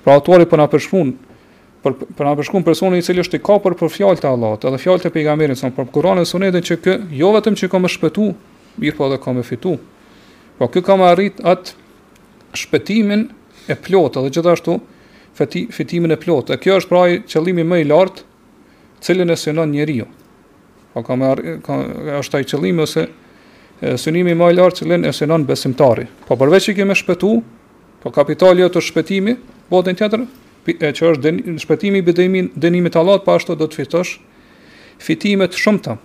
pra 0.03 0.17
autori 0.17 0.49
për 0.49 0.57
po 0.57 0.59
na 0.59 0.67
përshpun, 0.73 1.13
për, 1.85 1.95
për 2.19 2.27
na 2.31 2.35
përshkun 2.41 2.67
personi 2.67 2.99
i 3.03 3.07
cili 3.07 3.23
është 3.23 3.39
i 3.39 3.45
kapër 3.47 3.77
për 3.83 3.93
fjallë 3.95 4.25
e 4.25 4.31
Allahut, 4.33 4.67
edhe 4.69 4.81
fjallë 4.83 5.05
të 5.07 5.13
pejgamerin, 5.15 5.61
për 5.77 5.89
kuranën 5.95 6.27
sunetën 6.29 6.67
që 6.73 6.79
kë, 6.85 6.99
jo 7.21 7.31
vetëm 7.37 7.61
që 7.61 7.71
ka 7.73 7.83
më 7.85 7.93
shpetu 7.95 8.31
mirë 8.81 8.97
po 8.99 9.09
dhe 9.13 9.19
ka 9.23 9.33
me 9.35 9.43
fitu. 9.47 9.77
Po 10.59 10.69
kjo 10.71 10.83
ka 10.87 10.97
me 10.99 11.07
arrit 11.11 11.41
atë 11.47 11.75
shpetimin 12.59 13.27
e 13.71 13.77
plotë 13.85 14.23
dhe 14.25 14.33
gjithashtu 14.35 14.77
feti, 15.39 15.65
fitimin 15.75 16.15
e 16.15 16.19
plotë. 16.21 16.57
E 16.57 16.61
kjo 16.63 16.77
është 16.83 16.91
praj 16.93 17.11
qëllimi 17.33 17.65
më 17.67 17.81
i 17.85 17.89
lartë 17.91 18.27
cilin 19.05 19.33
e 19.35 19.39
synon 19.39 19.75
njeri 19.75 19.99
jo, 20.03 20.09
Po 20.95 21.03
ka 21.03 21.17
me 21.19 21.27
arrit, 21.27 21.63
ka, 21.67 21.75
është 22.23 22.33
taj 22.37 22.45
qëllimi 22.53 22.85
ose 22.85 23.09
synimi 23.99 24.35
më 24.39 24.53
i 24.53 24.55
lartë 24.55 24.83
cilin 24.85 25.05
e 25.05 25.11
synon 25.13 25.43
besimtari. 25.49 26.05
Po 26.29 26.39
përveç 26.39 26.71
i 26.71 26.75
keme 26.79 26.95
shpetu, 26.95 27.41
po 28.03 28.11
kapitali 28.15 28.63
e 28.63 28.71
të 28.71 28.81
shpetimi, 28.87 29.35
botën 29.73 29.99
tjetër, 29.99 30.23
e 30.71 30.93
që 30.95 31.11
është 31.11 31.35
shpetimi 31.61 31.99
i 31.99 32.07
bidejmin 32.07 32.53
denimit 32.55 32.95
Allah, 32.97 33.19
pa 33.19 33.33
po 33.33 33.39
ashtu 33.39 33.57
do 33.59 33.67
të 33.67 33.83
fitosh 33.83 34.17
fitimet 35.05 35.51
shumë 35.53 35.81
të 35.85 35.91
shumëta 35.93 35.97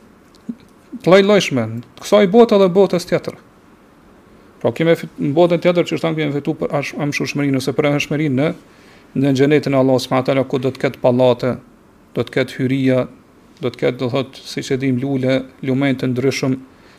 të 0.89 1.09
loj 1.13 1.21
të 1.21 1.65
kësaj 2.01 2.27
botë 2.33 2.57
dhe 2.61 2.67
botës 2.73 3.05
tjetër. 3.05 3.35
Pra 4.61 4.71
kime 4.75 4.95
në 4.97 5.31
botën 5.37 5.61
tjetër 5.63 5.85
që 5.87 5.97
shtanë 6.01 6.17
kime 6.19 6.33
fitu 6.35 6.53
për 6.59 6.73
ashtë 6.79 6.99
amshu 7.03 7.25
shmërinë, 7.29 7.55
nëse 7.59 7.73
për 7.77 7.85
në 7.93 7.99
shmërinë 8.03 8.35
në, 8.41 8.47
në 9.21 9.33
gjenetin 9.37 9.77
Allah 9.77 9.99
s.a. 10.01 10.43
ku 10.51 10.59
do 10.59 10.71
të 10.73 10.81
ketë 10.85 11.01
palate, 11.03 11.53
do 12.17 12.25
të 12.25 12.33
ketë 12.35 12.57
hyria, 12.57 13.05
do 13.63 13.69
të 13.71 13.79
ketë 13.85 14.01
do 14.01 14.09
thotë 14.11 14.41
si 14.49 14.65
që 14.67 14.79
dim 14.81 14.99
lule, 14.99 15.37
lumen 15.63 15.95
të 15.99 16.09
ndryshëm, 16.11 16.57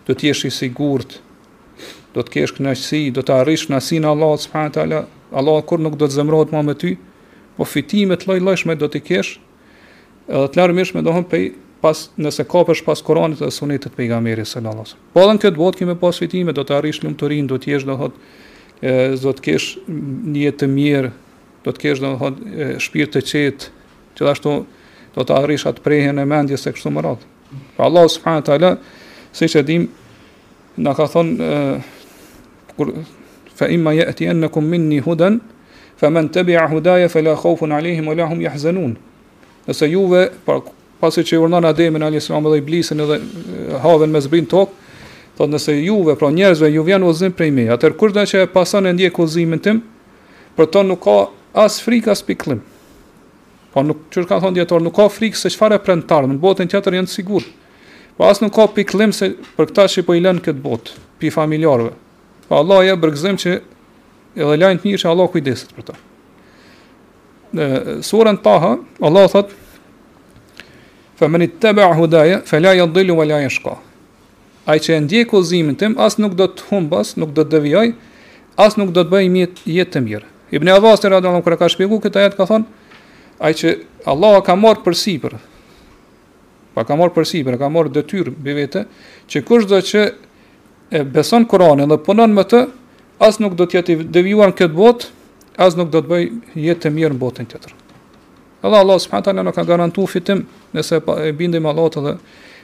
do 0.09 0.15
të 0.17 0.31
jesh 0.31 0.47
i 0.49 0.53
sigurt, 0.57 1.19
do 2.15 2.23
të 2.25 2.33
kesh 2.39 2.57
kënaqësi, 2.57 3.03
do 3.15 3.23
të 3.25 3.37
arrish 3.43 3.67
në 3.69 3.75
knaqësinë 3.77 4.09
Allah 4.15 4.33
s.a. 4.39 5.03
Allah 5.41 5.61
kur 5.67 5.79
nuk 5.83 5.99
do 6.01 6.09
të 6.09 6.17
zemrohet 6.17 6.55
më 6.55 6.63
me 6.67 6.75
ty, 6.79 6.95
po 7.59 7.67
fitimet 7.69 8.25
të 8.25 8.39
loj 8.39 8.77
do 8.79 8.89
të 8.89 9.03
kesh, 9.11 9.35
edhe 10.31 10.49
të 10.49 10.57
larë 10.63 10.73
mishme 10.79 11.03
dohëm 11.07 11.25
pej 11.29 11.51
pas 11.81 12.07
nëse 12.21 12.45
kapësh 12.45 12.83
pas 12.85 13.01
Kuranit 13.03 13.41
dhe 13.41 13.49
Sunetit 13.53 13.89
të 13.91 13.97
pejgamberit 13.97 14.47
sallallahu 14.49 14.85
alajhi 14.85 14.97
wasallam. 14.97 15.13
Po 15.13 15.25
edhe 15.25 15.43
këtë 15.45 15.57
botë 15.61 15.81
kemi 15.81 15.97
pas 16.01 16.19
fitime, 16.23 16.53
do 16.57 16.65
të 16.65 16.77
arrish 16.77 17.01
lumturinë, 17.05 17.49
do 17.53 17.57
të 17.61 17.73
jesh 17.75 17.87
do 17.89 17.97
thot 18.01 18.17
ë 18.81 19.21
do 19.21 19.33
të 19.37 19.45
kesh 19.45 19.67
një 19.87 20.45
jetë 20.47 20.63
të 20.63 20.69
mirë, 20.75 21.11
do 21.65 21.75
të 21.77 21.83
kesh 21.85 22.03
do 22.05 22.13
thot 22.21 22.41
shpirt 22.85 23.15
të 23.17 23.23
qetë, 23.31 23.71
gjithashtu 24.19 24.55
do 25.17 25.27
të 25.27 25.37
arrish 25.41 25.67
atë 25.71 25.83
prehjen 25.85 26.21
e 26.23 26.27
mendjes 26.31 26.65
së 26.67 26.73
kështu 26.77 26.93
më 26.95 27.05
radh. 27.09 27.23
Pra 27.77 27.89
Allah 27.89 28.05
subhanahu 28.13 28.47
taala, 28.49 28.75
siç 29.37 29.57
e 29.59 29.63
dim 29.69 29.87
na 30.81 30.93
ka 30.97 31.09
thonë, 31.13 31.49
kur 32.77 32.93
fa 33.57 33.69
imma 33.73 33.93
yati 33.97 34.29
annakum 34.31 34.69
minni 34.71 35.01
hudan 35.05 35.41
faman 36.01 36.29
tabi'a 36.33 36.69
hudaya 36.71 37.09
fala 37.13 37.35
khawfun 37.37 37.73
alayhim 37.77 38.07
wa 38.13 38.29
hum 38.29 38.41
yahzanun. 38.45 38.95
Nëse 39.69 39.89
juve 39.93 40.31
pra 40.47 40.61
pasi 41.01 41.23
që 41.25 41.39
urnon 41.41 41.65
Ademin 41.67 42.03
alayhis 42.05 42.29
salam 42.29 42.47
dhe 42.51 42.59
Iblisin 42.61 43.01
edhe 43.05 43.17
havën 43.83 44.13
me 44.13 44.21
zbrin 44.25 44.47
tokë, 44.49 44.73
thotë 45.39 45.55
nëse 45.55 45.77
juve, 45.81 46.15
pra 46.21 46.29
njerëzve 46.35 46.69
ju 46.75 46.85
vjen 46.87 47.07
ozim 47.09 47.33
prej 47.37 47.51
meje, 47.57 47.71
atëherë 47.75 47.97
kush 48.01 48.15
do 48.17 48.25
që 48.33 48.43
e 48.45 48.51
pason 48.53 48.87
e 48.87 48.93
ndjek 48.97 49.19
ozimin 49.25 49.63
tim, 49.65 49.81
për 50.59 50.69
to 50.75 50.83
nuk 50.85 51.03
ka 51.09 51.17
as 51.65 51.81
frikë 51.85 52.13
as 52.13 52.23
pikllim. 52.27 52.61
Po 53.71 53.83
nuk 53.87 54.03
çfarë 54.11 54.29
ka 54.33 54.41
thonë 54.45 54.59
dietor, 54.61 54.83
nuk 54.85 54.97
ka 55.01 55.09
frikë 55.11 55.41
se 55.41 55.51
çfarë 55.55 55.81
prentar, 55.87 56.29
në 56.29 56.37
botën 56.43 56.69
tjetër 56.71 56.99
janë 56.99 57.09
të 57.11 57.15
sigurt. 57.17 57.51
Po 58.19 58.29
as 58.29 58.43
nuk 58.45 58.53
ka 58.59 58.67
pikllim 58.77 59.15
se 59.17 59.33
për 59.57 59.71
këtë 59.71 59.89
që 59.95 60.05
po 60.09 60.19
i 60.19 60.21
lën 60.23 60.43
këtë 60.45 60.61
botë, 60.65 60.99
pi 61.23 61.31
familjarëve. 61.33 61.95
Po 62.51 62.59
Allah 62.61 62.85
ja 62.91 62.97
bërgëzim 63.01 63.39
që 63.41 63.55
edhe 64.37 64.59
lajnë 64.61 64.83
të 64.83 64.89
mirë 64.91 65.03
që 65.05 65.11
Allah 65.15 65.33
kujdeset 65.33 65.73
për 65.79 65.89
ta. 65.89 65.97
surën 68.07 68.37
Taha, 68.43 68.77
Allah 69.07 69.25
thotë, 69.33 69.55
fa 71.21 71.29
men 71.29 71.43
ittaba 71.45 71.85
hudaya 71.95 72.41
fala 72.49 72.71
yadhillu 72.75 73.13
wala 73.21 73.37
yashqa 73.45 73.77
ai 74.73 74.81
që 74.85 74.97
ndjek 75.05 75.33
udhëzimin 75.37 75.77
tim 75.77 75.93
as 76.01 76.17
nuk 76.17 76.33
do 76.41 76.47
të 76.49 76.65
humbas 76.71 77.13
nuk 77.21 77.35
do 77.37 77.45
të 77.45 77.53
devijoj 77.59 77.89
as 78.57 78.79
nuk 78.81 78.89
do 78.97 79.05
të 79.05 79.13
bëj 79.13 79.27
një 79.35 79.45
jetë 79.77 79.93
të 79.93 80.01
mirë 80.07 80.27
ibn 80.57 80.71
Abbas 80.73 81.05
radhiyallahu 81.05 81.45
anhu 81.45 81.57
ka 81.61 81.69
shpjeguar 81.75 82.01
këtë 82.07 82.23
ajet 82.25 82.37
ka 82.41 82.47
thonë 82.49 82.97
ai 83.45 83.53
që 83.61 83.75
Allah 84.09 84.41
ka 84.49 84.57
marr 84.57 84.81
për 84.85 84.97
sipër 85.03 85.37
pa 86.77 86.87
ka 86.89 86.97
marr 86.97 87.13
për 87.19 87.29
sipër 87.35 87.61
ka 87.61 87.69
marr 87.77 87.93
detyrë 88.01 88.33
mbi 88.41 88.57
vete 88.63 88.87
që 89.29 89.45
kushdo 89.49 89.77
që 89.91 90.03
e 91.01 91.05
beson 91.05 91.45
Kur'anin 91.45 91.91
dhe 91.93 92.01
punon 92.09 92.33
me 92.33 92.47
të 92.49 92.65
as 93.29 93.37
nuk 93.45 93.59
do 93.61 93.69
të 93.69 93.81
jetë 93.83 94.01
devijuar 94.09 94.55
në 94.55 94.59
këtë 94.63 94.77
botë 94.81 95.13
as 95.67 95.77
nuk 95.77 95.93
do 95.93 96.01
të 96.01 96.09
bëj 96.15 96.25
jetë 96.71 96.87
të 96.89 96.97
mirë 96.97 97.17
në 97.19 97.23
botën 97.27 97.51
tjetër 97.53 97.80
Edhe 98.65 98.77
Allah 98.77 98.99
subhanahu 99.01 99.25
taala 99.25 99.43
na 99.45 99.53
ka 99.53 99.65
garantu 99.65 100.05
fitim 100.07 100.45
nëse 100.75 101.01
e 101.27 101.33
bindim 101.33 101.65
Allahut 101.65 101.95
dhe 101.97 102.19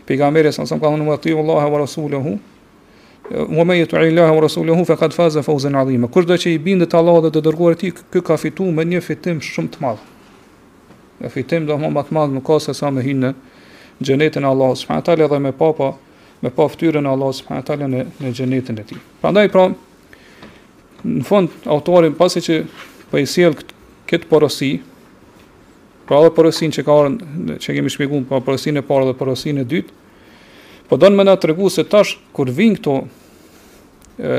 pejgamberin 0.05 0.53
sa 0.53 0.67
sa 0.69 0.77
ka 0.79 0.87
thënë 0.93 1.03
Muhammedi 1.03 1.33
Allahu 1.33 1.73
wa 1.73 1.79
rasuluhu. 1.79 2.39
Wa 3.57 3.65
man 3.65 3.77
yut'i 3.81 3.97
Allahu 3.97 4.35
wa 4.37 4.41
rasuluhu 4.43 4.85
faqad 4.85 5.13
faza 5.15 5.43
fawzan 5.43 5.75
azima. 5.75 6.07
Kushdo 6.07 6.37
që 6.37 6.51
i 6.53 6.59
bindet 6.59 6.93
Allahut 6.93 7.25
dhe 7.25 7.33
të 7.33 7.41
dërguar 7.49 7.73
i 7.73 7.79
tij, 7.81 7.93
ky 8.13 8.21
ka 8.21 8.37
fituar 8.37 8.73
me 8.77 8.85
një 8.85 9.01
fitim 9.03 9.41
shumë 9.41 9.71
të 9.77 9.81
madh. 9.83 10.03
Me 11.19 11.31
fitim 11.33 11.65
do 11.67 11.79
më 11.81 11.89
të 11.89 12.13
madh 12.15 12.33
në 12.37 12.43
ka 12.45 12.57
sa 12.61 12.91
më 12.93 13.01
hyn 13.09 13.33
xhenetin 14.05 14.45
e 14.45 14.49
Allahut 14.53 14.77
subhanahu 14.79 15.05
taala 15.09 15.29
dhe 15.33 15.39
me 15.41 15.53
pa 15.53 15.73
me 16.45 16.51
pa 16.53 16.67
fytyrën 16.69 17.01
e 17.01 17.09
Allahut 17.09 17.37
subhanahu 17.41 17.65
taala 17.65 17.89
në 17.89 18.05
në 18.21 18.35
xhenetin 18.37 18.79
e 18.85 18.85
tij. 18.85 19.01
Prandaj 19.25 19.49
pra 19.49 19.71
në 21.09 21.25
fund 21.25 21.49
autorin 21.65 22.13
pasi 22.15 22.41
që 22.45 22.63
po 23.11 23.17
i 23.17 23.25
sjell 23.27 23.57
këtë 24.07 24.29
porosi, 24.29 24.77
Pra 26.07 26.21
edhe 26.23 26.31
porosin 26.31 26.71
që 26.71 26.85
ka 26.87 26.95
orën, 26.95 27.15
që 27.63 27.73
kemi 27.79 27.91
shpjegun, 27.91 28.25
pa 28.31 28.39
porosin 28.47 28.79
e 28.79 28.83
parë 28.87 29.09
dhe 29.09 29.15
porosin 29.19 29.59
e 29.59 29.65
dytë, 29.67 29.91
po 30.87 30.95
do 31.03 31.09
në 31.11 31.19
mëna 31.19 31.33
të 31.35 31.49
regu 31.51 31.67
se 31.75 31.83
tash, 31.91 32.15
kur 32.35 32.51
vinë 32.55 32.77
këto 32.79 32.93
e, 33.03 34.37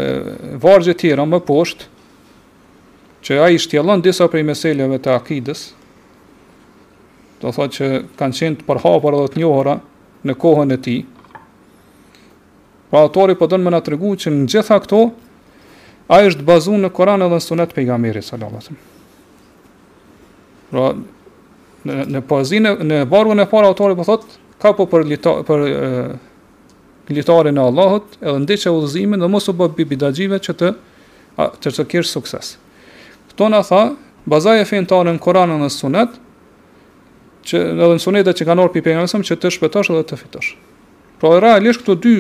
vargjë 0.64 0.94
tjera 1.02 1.26
më 1.28 1.42
poshtë, 1.50 1.90
që 3.28 3.40
a 3.44 3.50
i 3.52 3.60
shtjelon 3.60 4.06
disa 4.06 4.30
prej 4.32 4.46
meseljeve 4.48 5.02
të 5.04 5.12
akidës, 5.18 5.66
do 7.44 7.52
thot 7.54 7.76
që 7.76 7.92
kanë 8.18 8.40
qenë 8.40 8.62
të 8.62 8.68
përhapër 8.70 9.18
dhe 9.20 9.28
të 9.36 9.42
njohëra 9.44 9.76
në 10.30 10.38
kohën 10.40 10.72
e 10.74 10.80
ti, 10.88 10.96
pra 12.88 13.04
atori 13.10 13.36
po 13.36 13.50
do 13.52 13.60
në 13.60 13.68
mëna 13.68 13.84
të 13.84 13.98
regu 13.98 14.14
që 14.24 14.32
në 14.38 14.48
gjitha 14.56 14.80
këto, 14.88 15.04
a 16.16 16.24
i 16.24 16.32
shtë 16.32 16.48
bazu 16.48 16.80
në 16.80 16.94
Koran 16.96 17.26
edhe 17.28 17.36
në 17.36 17.44
sunet 17.44 17.74
pejga 17.76 17.98
mirë, 18.00 18.24
sallallatëm. 18.24 18.80
Pra, 20.72 20.86
në 21.86 22.06
në 22.10 22.22
poezinë 22.30 22.72
në 22.88 23.02
vargun 23.12 23.42
e 23.44 23.48
parë 23.52 23.70
autori 23.72 23.98
po 24.00 24.06
thotë 24.08 24.38
ka 24.62 24.72
po 24.74 24.88
për 24.90 25.04
litar, 25.06 25.44
për 25.46 25.66
e, 25.68 26.02
litarin 27.14 27.58
e 27.58 27.62
Allahut 27.70 28.16
edhe 28.22 28.38
ndiq 28.46 28.66
e 28.66 28.74
udhëzimin 28.74 29.22
dhe 29.22 29.30
mos 29.30 29.48
u 29.48 29.54
bë 29.54 29.70
bidaxhive 29.90 30.40
që 30.42 30.54
të 30.60 30.72
a, 31.44 31.50
të 31.62 31.76
të 31.76 31.88
kesh 31.92 32.10
sukses. 32.16 32.56
Kto 33.34 33.50
na 33.54 33.62
tha 33.62 33.84
bazaja 34.28 34.66
fenë 34.66 34.90
tonë 34.90 35.14
në 35.18 35.22
Kur'anin 35.24 35.62
dhe 35.62 35.70
Sunet 35.74 36.18
që 37.48 37.60
edhe 37.76 37.92
në 37.94 38.02
sunetet 38.04 38.40
që 38.42 38.48
kanë 38.50 38.64
orpi 38.66 38.82
pejgamberin 38.84 39.24
që 39.28 39.38
të 39.40 39.54
shpëtosh 39.56 39.94
edhe 39.94 40.04
të 40.10 40.18
fitosh. 40.20 40.56
Pra 41.22 41.38
realisht 41.42 41.84
këto 41.86 41.96
dy 42.04 42.16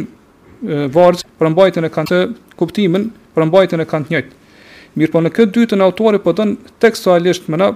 varg 0.93 1.19
për 1.37 1.51
mbajtjen 1.53 1.85
e 1.85 1.91
kanë 1.93 2.09
të 2.11 2.21
kuptimin 2.57 3.09
për 3.35 3.45
mbajtjen 3.49 3.81
e 3.83 3.87
kanë 3.89 4.05
të 4.07 4.13
njëjtë. 4.15 4.37
Mirë 4.97 5.13
po 5.13 5.21
në 5.21 5.31
këtë 5.35 5.51
dytën 5.57 5.83
autori 5.85 6.17
po 6.23 6.31
don 6.37 6.55
tekstualisht 6.81 7.49
më 7.53 7.57
na 7.61 7.67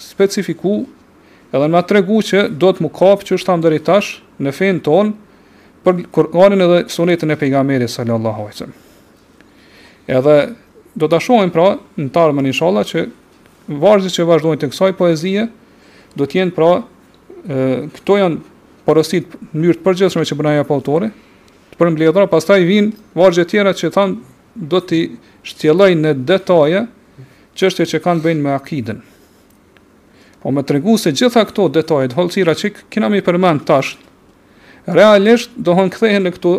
specifiku 0.00 0.76
edhe 1.52 1.66
në 1.66 1.74
më 1.74 1.80
të 1.86 1.94
regu 1.96 2.18
që 2.26 2.42
do 2.62 2.70
të 2.70 2.84
më 2.84 2.90
kapë 2.98 3.26
që 3.28 3.36
është 3.38 3.50
të 3.50 3.56
ndëri 3.62 3.80
tash 3.86 4.10
në 4.44 4.52
fejnë 4.54 4.82
ton 4.86 5.12
për 5.86 6.02
Kur'anin 6.14 6.62
edhe 6.66 6.82
sunetin 6.92 7.32
e 7.34 7.38
pejgameri 7.40 7.88
sallallahu 7.90 8.44
a.s. 8.50 8.66
Edhe 10.10 10.34
do 11.00 11.08
të 11.08 11.20
shohen 11.24 11.50
pra 11.54 11.70
në 11.98 12.10
tarë 12.14 12.36
më 12.36 12.46
një 12.48 12.54
që 12.92 13.06
vazhë 13.80 14.10
që 14.16 14.24
vazhdojnë 14.26 14.60
të 14.64 14.68
kësaj 14.72 14.92
poezije 14.98 15.48
do 16.18 16.26
të 16.26 16.40
jenë 16.40 16.54
pra 16.56 16.70
e, 16.74 16.80
këto 17.98 18.16
janë 18.18 18.40
porosit 18.86 19.36
mënyrë 19.52 19.78
të 19.78 19.84
përgjithshme 19.86 20.24
që 20.26 20.38
bënaja 20.40 20.64
pa 20.66 20.74
autorë 20.78 21.10
të 21.10 21.78
përmbledhura, 21.78 22.26
pastaj 22.32 22.64
vijnë 22.66 23.14
vargje 23.14 23.44
tjera 23.52 23.74
që 23.78 23.92
thonë 23.94 24.66
do 24.70 24.80
t'i 24.82 25.00
shtjelloj 25.46 25.92
në 26.02 26.16
detaje 26.26 26.82
çështjet 27.60 27.94
që 27.94 28.02
kanë 28.06 28.24
bëjnë 28.26 28.42
me 28.48 28.54
akiden. 28.56 29.04
Po 30.42 30.50
me 30.54 30.62
të 30.64 30.78
regu 30.78 30.94
se 30.98 31.10
gjitha 31.12 31.42
këto 31.48 31.66
detajt, 31.74 32.14
holësira 32.16 32.54
që 32.56 32.70
kina 32.92 33.10
mi 33.12 33.20
përmend 33.24 33.66
tash, 33.68 33.96
realisht 34.88 35.52
dohën 35.60 35.90
këthejnë 35.92 36.22
në 36.26 36.32
këto 36.38 36.52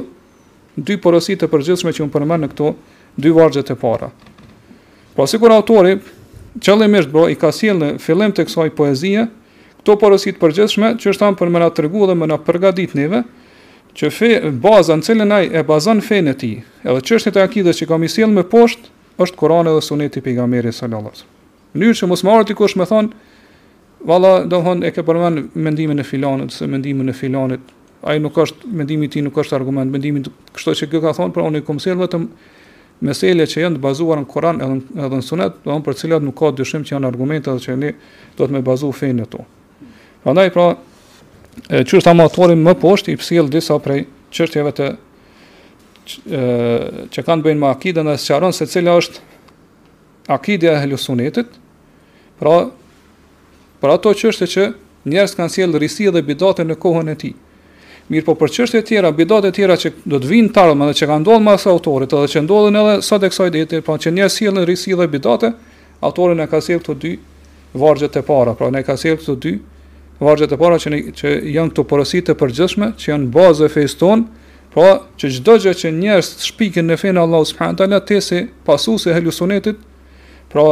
dy 0.86 0.98
porosit 1.02 1.42
të 1.42 1.50
përgjithshme 1.50 1.94
që 1.98 2.06
më 2.06 2.14
përmen 2.14 2.46
në 2.46 2.50
këto 2.54 2.72
dy 3.20 3.32
vargjët 3.36 3.74
e 3.74 3.78
para. 3.82 4.12
Po 4.12 5.18
pra, 5.24 5.28
si 5.28 5.40
kur 5.42 5.54
autori, 5.56 5.96
qëllimisht 6.64 7.10
bro, 7.12 7.26
i 7.30 7.36
ka 7.36 7.50
siel 7.52 7.80
në 7.82 7.90
fillim 8.00 8.32
të 8.38 8.46
kësaj 8.48 8.70
poezie, 8.78 9.26
këto 9.82 9.98
porosit 10.00 10.38
përgjithshme 10.40 10.94
që 11.02 11.14
është 11.16 11.26
tamë 11.26 11.42
për 11.42 11.50
më 11.56 11.64
në 11.66 11.72
të 11.76 11.88
regu 11.88 12.06
dhe 12.08 12.16
më 12.22 12.30
na 12.30 12.38
përgadit 12.46 12.94
neve, 12.96 13.24
që 13.98 14.12
fe, 14.16 14.30
baza 14.64 14.94
në 14.96 15.04
cilën 15.10 15.36
e 15.58 15.66
bazan 15.68 16.06
fejnë 16.06 16.32
e 16.32 16.36
ti, 16.40 16.52
edhe 16.86 17.02
qështet 17.10 17.36
e 17.36 17.42
akide 17.44 17.74
që 17.76 17.90
kam 17.90 18.06
i 18.06 18.10
siel 18.14 18.30
me 18.32 18.46
poshtë, 18.48 18.94
është 19.22 19.38
Kurani 19.38 19.74
dhe 19.76 19.82
Suneti 19.84 20.22
pejgamberit 20.24 20.74
sallallahu 20.74 21.26
Në 21.74 21.80
Mënyrë 21.82 21.98
që 22.00 22.08
mos 22.10 22.22
marrë 22.26 22.46
dikush 22.52 22.74
me 22.80 22.86
thonë 22.90 23.12
Valla, 24.06 24.44
do 24.48 24.58
e 24.82 24.90
ke 24.90 25.04
përmend 25.06 25.52
mendimin 25.54 26.02
e 26.02 26.04
filanit, 26.06 26.52
se 26.52 26.66
mendimin 26.66 27.12
e 27.14 27.14
filanit, 27.14 27.62
ai 28.02 28.18
nuk 28.20 28.34
është 28.42 28.66
mendimi 28.74 29.06
i 29.06 29.10
ti 29.10 29.20
tij 29.20 29.28
nuk 29.28 29.36
është 29.38 29.58
argument, 29.60 29.92
mendimi 29.94 30.24
kështu 30.56 30.74
që 30.80 30.88
kjo 30.90 31.02
ka 31.04 31.12
thonë, 31.18 31.34
pra 31.36 31.44
unë 31.46 31.62
i 31.62 31.66
komsel 31.66 32.00
vetëm 32.02 32.24
meselet 33.06 33.50
që 33.52 33.62
janë 33.62 33.78
të 33.78 33.82
bazuar 33.84 34.18
në 34.24 34.28
Kur'an 34.30 34.58
edhe 34.62 34.80
edhe 35.06 35.20
në 35.22 35.26
Sunet, 35.28 35.60
do 35.62 35.78
për 35.86 36.00
cilat 36.02 36.26
nuk 36.26 36.34
ka 36.40 36.50
dyshim 36.58 36.82
që 36.86 36.96
janë 36.98 37.12
argumente 37.14 37.54
që 37.62 37.76
ne 37.78 37.92
do 38.38 38.42
të 38.48 38.56
më 38.58 38.64
bazu 38.66 38.90
fenë 38.94 39.28
ato. 39.30 39.46
Prandaj 40.26 40.50
pra, 40.58 40.66
e 41.70 41.86
çështa 41.86 42.16
më 42.18 42.26
autorin 42.26 42.66
më 42.66 42.74
poshtë 42.82 43.14
i 43.14 43.20
psjell 43.22 43.54
disa 43.54 43.78
prej 43.86 44.08
çështjeve 44.34 44.74
të 44.82 44.90
që, 46.10 46.42
që 47.14 47.22
kanë 47.28 47.46
bën 47.46 47.62
me 47.62 47.70
akidën 47.70 48.10
dhe 48.10 48.18
sqaron 48.22 48.54
se 48.54 48.66
cila 48.66 48.98
është 49.02 49.22
akidia 50.34 50.74
e 50.80 50.86
helusunetit, 50.88 51.54
pra 52.42 52.64
për 53.82 53.90
ato 53.96 54.12
çështje 54.14 54.48
që 54.54 54.66
njerëz 55.10 55.34
kanë 55.38 55.54
sjellë 55.56 55.80
rrisi 55.82 56.08
dhe 56.14 56.22
bidate 56.28 56.64
në 56.66 56.76
kohën 56.84 57.10
e 57.12 57.16
tij. 57.24 57.32
Mirë, 58.12 58.26
po 58.28 58.34
për 58.38 58.52
çështje 58.56 58.82
të 58.84 58.88
tjera, 58.92 59.12
bidate 59.16 59.50
të 59.50 59.56
tjera 59.58 59.78
që 59.82 59.92
do 60.12 60.20
të 60.22 60.30
vinë 60.30 60.52
tardë, 60.56 60.78
edhe 60.86 60.98
që 61.00 61.08
kanë 61.10 61.24
ndodhur 61.26 61.46
pas 61.50 61.66
autorit, 61.74 62.14
edhe 62.14 62.32
që 62.34 62.44
ndodhin 62.46 62.78
edhe 62.82 62.96
sa 63.08 63.18
e 63.24 63.30
kësaj 63.34 63.50
dite, 63.58 63.80
pra 63.82 63.96
po 63.96 64.02
që 64.06 64.14
njerëz 64.18 64.36
sjellin 64.38 64.66
rrisi 64.70 64.94
dhe 65.00 65.08
bidate, 65.14 65.52
autori 66.08 66.36
na 66.38 66.48
ka 66.52 66.60
sjellë 66.66 66.84
këto 66.84 66.96
dy 67.04 67.14
vargje 67.80 68.10
të 68.14 68.22
para, 68.30 68.54
pra 68.60 68.68
ne 68.74 68.84
ka 68.86 68.98
sjellë 69.02 69.22
këto 69.24 69.36
dy 69.46 69.54
vargje 70.22 70.50
të 70.52 70.60
para 70.62 70.78
që 70.84 70.92
ne, 70.94 71.00
që 71.18 71.32
janë 71.56 71.72
këto 71.74 71.86
porositë 71.90 72.30
të 72.34 72.38
përgjithshme, 72.44 72.92
që 73.02 73.12
janë 73.14 73.30
baza 73.34 73.66
e 73.70 73.74
fesë 73.78 74.12
pra 74.72 74.90
që 75.20 75.28
çdo 75.38 75.58
gjë 75.60 75.74
që 75.82 75.90
njerëz 75.96 76.28
shpikin 76.48 76.86
në 76.88 76.96
fenë 77.02 77.20
Allahu 77.26 77.46
subhanahu 77.50 77.78
taala, 77.82 77.98
tesi 78.08 78.46
pasuesi 78.68 79.10
e 79.10 79.14
helusunetit, 79.18 79.78
pra 80.48 80.64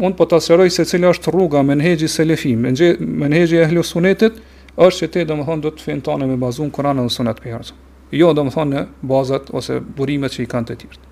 unë 0.00 0.16
po 0.16 0.24
të 0.26 0.38
asëroj 0.40 0.70
se 0.72 0.84
cilë 0.88 1.10
është 1.12 1.32
rruga 1.34 1.60
me 1.62 1.74
nëhegji 1.76 2.08
se 2.08 2.24
lefim, 2.24 2.62
me 2.64 3.28
nëhegji 3.28 3.58
e 3.60 3.66
hlu 3.70 3.82
sunetit, 3.84 4.38
është 4.80 4.98
që 5.02 5.08
te 5.12 5.24
dhe 5.28 5.36
më 5.36 5.44
thonë 5.46 5.62
do 5.66 5.70
të 5.76 5.84
finë 5.86 6.04
tane 6.08 6.26
me 6.30 6.36
bazun 6.40 6.70
Koran 6.72 7.02
dhe 7.02 7.08
sunet 7.12 7.40
për 7.42 7.50
jërëzëm. 7.52 7.80
Jo 8.16 8.30
dhe 8.36 8.44
më 8.48 8.52
thonë 8.54 8.72
në 8.72 8.84
bazat 9.08 9.50
ose 9.56 9.76
burimet 9.96 10.32
që 10.32 10.44
i 10.44 10.46
kanë 10.48 10.68
të 10.70 10.76
tjërët. 10.80 11.02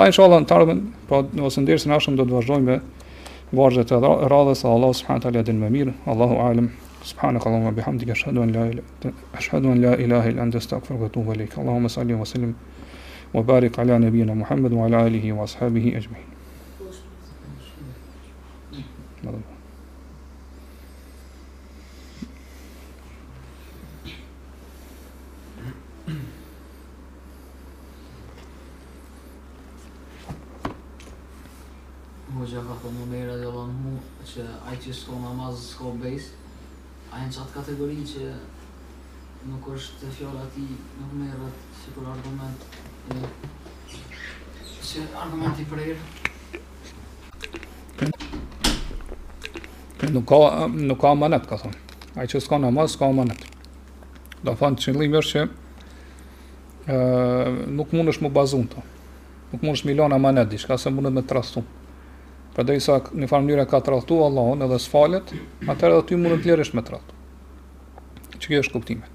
A 0.00 0.08
në 0.08 0.14
shalla 0.16 0.40
në 0.42 0.48
tarëmën, 0.50 0.80
pra 1.06 1.20
po, 1.20 1.46
ose 1.46 1.62
ndirë 1.62 1.82
se 1.84 1.90
në 1.90 1.98
ashëm 2.00 2.16
do 2.18 2.26
të 2.26 2.34
vazhdojmë 2.38 2.66
me 2.66 2.80
vazhdet 3.58 3.92
e 3.92 4.00
radhës, 4.30 4.64
Allah 4.70 4.92
subhanët 4.96 5.26
alia 5.30 5.44
din 5.46 5.58
më 5.62 5.70
mirë, 5.76 5.94
Allahu 6.10 6.40
alim, 6.48 6.68
subhanët 7.04 7.46
Allah 7.46 7.62
më 7.68 7.72
bihamdi, 7.78 8.10
ashadu 8.10 9.70
an 9.74 9.82
la 9.84 9.94
ilahil, 10.06 10.38
andesta 10.42 10.78
akfar 10.80 10.98
gëtu 11.04 11.24
vë 11.28 11.38
lejka, 11.44 11.58
Allahumë 11.62 11.90
salli 11.92 12.14
wa 12.18 12.26
sallim, 12.26 12.54
wa 13.34 13.42
barik 13.42 13.78
ala 13.82 13.98
nebina 13.98 14.34
Muhammed, 14.34 14.72
wa 14.72 14.86
ala 14.86 15.04
alihi 15.10 15.32
wa 15.34 15.44
ashabihi 15.46 15.94
ajmehin. 15.98 16.38
Më 19.20 19.28
do 19.28 19.38
të 32.48 32.62
ka 32.64 32.76
po 32.80 32.92
më 32.94 33.08
mëjra 33.10 33.34
dhe 33.42 33.50
la 33.52 33.66
në 33.66 33.74
mu, 33.82 33.98
që 34.30 34.46
ai 34.70 34.78
që 34.80 34.94
s'ko 35.00 35.18
në 35.18 35.26
namazë, 35.26 35.66
s'ko 35.68 35.92
në 35.92 36.00
bejsë, 36.06 36.54
në 37.10 37.28
qatë 37.36 37.54
kategorin 37.58 38.02
që 38.14 38.30
nuk 39.52 39.68
është 39.76 40.00
të 40.00 40.14
fjolla 40.16 40.46
ti 40.56 40.64
në 40.70 41.10
më 41.10 41.20
mëjrat, 41.20 41.60
që 41.82 41.94
për 41.98 42.08
argument, 42.16 42.66
që 44.88 45.04
argumenti 45.26 45.68
për 45.74 45.84
erë, 45.90 46.08
nuk 50.08 50.24
ka 50.26 50.68
nuk 50.68 51.00
ka 51.00 51.10
amanet, 51.12 51.46
ka 51.46 51.56
thon. 51.58 51.72
Ai 52.16 52.26
që 52.28 52.40
s'ka 52.40 52.58
namaz, 52.58 52.92
s'ka 52.94 53.08
amanet. 53.10 53.42
Do 54.44 54.54
thon 54.56 54.76
çillimi 54.80 55.20
është 55.20 55.40
që 55.40 55.48
ë 56.88 57.68
nuk 57.76 57.92
mundesh 57.92 58.22
më 58.24 58.30
bazon 58.32 58.64
to. 58.72 58.80
Nuk 59.52 59.62
mundesh 59.62 59.84
më 59.84 59.98
lënë 60.00 60.16
amanet 60.16 60.48
diçka 60.50 60.78
se 60.78 60.90
mundet 60.90 61.12
me 61.12 61.22
trastu. 61.22 61.62
Pra 62.54 62.64
dhe 62.64 62.76
isa 62.80 62.96
një 63.12 63.28
farë 63.30 63.44
mënyre 63.46 63.66
ka 63.70 63.80
trahtu 63.84 64.22
Allahon 64.24 64.64
edhe 64.66 64.78
s'falet, 64.82 65.34
atër 65.68 65.94
edhe 65.98 66.06
ty 66.08 66.16
mundet 66.18 66.42
të 66.44 66.50
lirësht 66.54 66.74
me 66.74 66.82
trahtu. 66.86 67.14
Që 68.40 68.46
kjo 68.48 68.64
është 68.64 68.74
kuptime. 68.78 69.06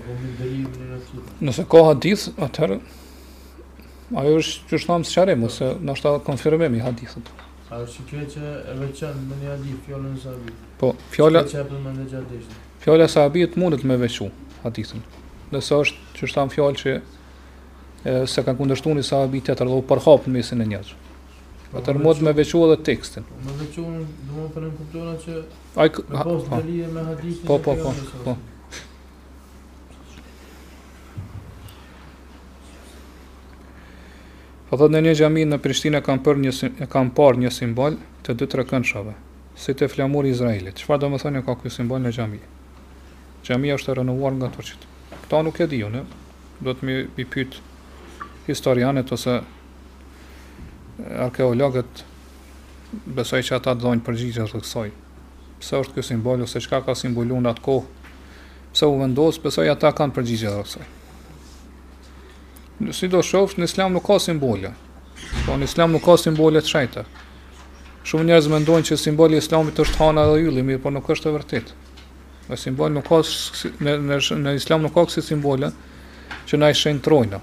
Apo 0.00 0.16
me 0.22 0.32
dhejim 0.40 0.68
në 0.80 0.84
në 0.84 0.84
të 0.84 0.84
të 0.84 0.84
të 0.84 1.08
të 1.62 2.20
të 2.34 2.52
të 2.58 2.70
të 2.76 2.84
Ajo 4.20 4.34
është 4.38 4.68
që 4.68 4.76
është 4.76 4.88
namë 4.90 5.06
së 5.08 5.14
qaremu, 5.16 5.48
se 5.50 5.68
në 5.82 5.94
është 5.96 6.10
të 6.12 6.20
konfirmemi 6.26 6.80
hadithët. 6.84 7.30
Ajo 7.72 7.86
është 7.88 7.94
që 7.94 8.04
kreqë 8.10 8.50
e 8.70 8.74
veçanë 8.82 9.22
në 9.30 9.38
një 9.40 9.48
hadith, 9.54 9.78
fjallë 9.88 10.10
e 10.12 10.18
sahabit. 10.26 10.58
Po, 10.82 10.90
fjallë... 11.14 11.42
Që 11.48 11.54
kreqë 11.54 11.64
e 11.64 11.70
për 11.70 11.80
më 11.88 12.06
gjatë 12.12 12.60
Fjallë 12.84 13.08
e 13.08 13.10
sahabit 13.14 13.58
mundet 13.62 13.86
me 13.88 13.96
vequ 14.04 14.20
hadithën. 14.62 15.00
Nëse 15.56 15.78
është 15.86 16.18
që 16.20 16.28
është 16.28 16.36
tamë 16.36 16.54
fjallë 16.54 16.80
që 16.82 16.92
se 18.04 18.42
kanë 18.44 18.58
kundërshtu 18.58 18.92
një 18.98 19.02
sahabi 19.06 19.40
të 19.40 19.54
rëndë 19.56 19.80
për 19.88 20.02
në 20.28 20.32
mesin 20.34 20.60
e 20.60 20.66
njerëzve. 20.68 20.96
Atë 21.74 21.94
mod 21.98 22.20
me 22.22 22.32
veçuar 22.36 22.72
edhe 22.74 22.84
tekstin. 22.90 23.24
Me 23.40 23.52
për 23.58 23.70
domethënë 23.76 24.72
kuptona 24.78 25.14
që 25.24 25.38
me 25.76 26.24
post 26.26 26.50
ka 26.52 26.60
lidhje 26.66 26.88
me 26.92 27.04
hadithin. 27.08 27.46
Po 27.48 27.56
po 27.64 27.74
po. 27.74 27.94
Po. 28.24 28.36
Po 34.70 34.78
thot 34.80 34.90
në 34.90 35.00
një 35.06 35.16
xhami 35.18 35.46
në 35.48 35.58
Prishtinë 35.64 36.02
kanë 36.06 36.22
për 36.26 36.42
një 36.44 36.86
kanë 36.94 37.14
parë 37.16 37.42
një 37.46 37.54
simbol 37.56 37.96
të 38.24 38.36
dy 38.40 38.50
trekëndshave, 38.54 39.16
si 39.56 39.74
te 39.76 39.88
flamuri 39.88 40.30
i 40.30 40.36
Izraelit. 40.36 40.78
Çfarë 40.82 41.08
domethënë 41.08 41.42
ka 41.46 41.56
ky 41.62 41.70
simbol 41.72 42.02
në 42.04 42.12
xhami? 42.16 42.42
Xhamia 43.44 43.74
është 43.76 43.90
të 43.92 43.98
renovuar 44.02 44.36
nga 44.38 44.52
turqit. 44.56 44.86
Kto 45.26 45.42
nuk 45.44 45.58
e 45.60 45.66
diunë, 45.70 46.04
do 46.64 46.70
të 46.72 46.86
më 46.88 46.96
i 47.20 47.26
historianet 48.46 49.12
ose 49.12 49.38
arkeologët 51.18 52.04
besoj 53.16 53.40
që 53.42 53.56
ata 53.56 53.72
dhojnë 53.78 54.04
përgjigjet 54.06 54.52
të 54.52 54.60
kësoj. 54.62 54.88
Pse 55.62 55.78
është 55.80 55.96
kjo 55.96 56.04
simbol 56.06 56.42
ose 56.44 56.60
qka 56.62 56.82
ka 56.86 56.94
simbolu 56.98 57.38
në 57.40 57.52
atë 57.54 57.64
kohë, 57.64 58.10
pse 58.74 58.88
u 58.90 58.98
vendosë, 59.00 59.42
besoj 59.44 59.68
ata 59.72 59.90
kanë 59.96 60.16
përgjigje 60.18 60.52
të 60.52 60.66
kësoj. 60.66 60.90
Si 62.98 63.08
do 63.08 63.22
shofë, 63.24 63.60
në 63.62 63.68
islam 63.70 63.94
nuk 63.96 64.06
ka 64.10 64.18
simbole. 64.20 64.74
Po 65.44 65.54
në 65.56 65.66
islam 65.68 65.94
nuk 65.94 66.04
ka 66.04 66.16
simbole 66.20 66.60
të 66.64 66.72
shajta. 66.74 67.04
Shumë 68.04 68.26
njerëz 68.28 68.48
mendojnë 68.52 68.88
që 68.90 68.98
simboli 69.00 69.38
i 69.38 69.40
islamit 69.40 69.78
është 69.80 69.96
hana 70.02 70.26
dhe 70.28 70.40
ylli, 70.44 70.62
mirë, 70.66 70.82
por 70.84 70.92
nuk 70.92 71.08
është 71.14 71.30
e 71.30 71.34
vërtetë. 71.38 71.80
simbol 72.60 72.92
nuk 72.92 73.06
ka 73.08 73.22
në, 73.80 74.20
në, 74.44 74.54
islam 74.58 74.82
nuk 74.82 74.92
ka 74.94 75.06
kësi 75.08 75.22
simbole 75.24 75.70
që 76.48 76.58
na 76.60 76.70
i 76.70 76.74
shenjtrojnë 76.74 77.40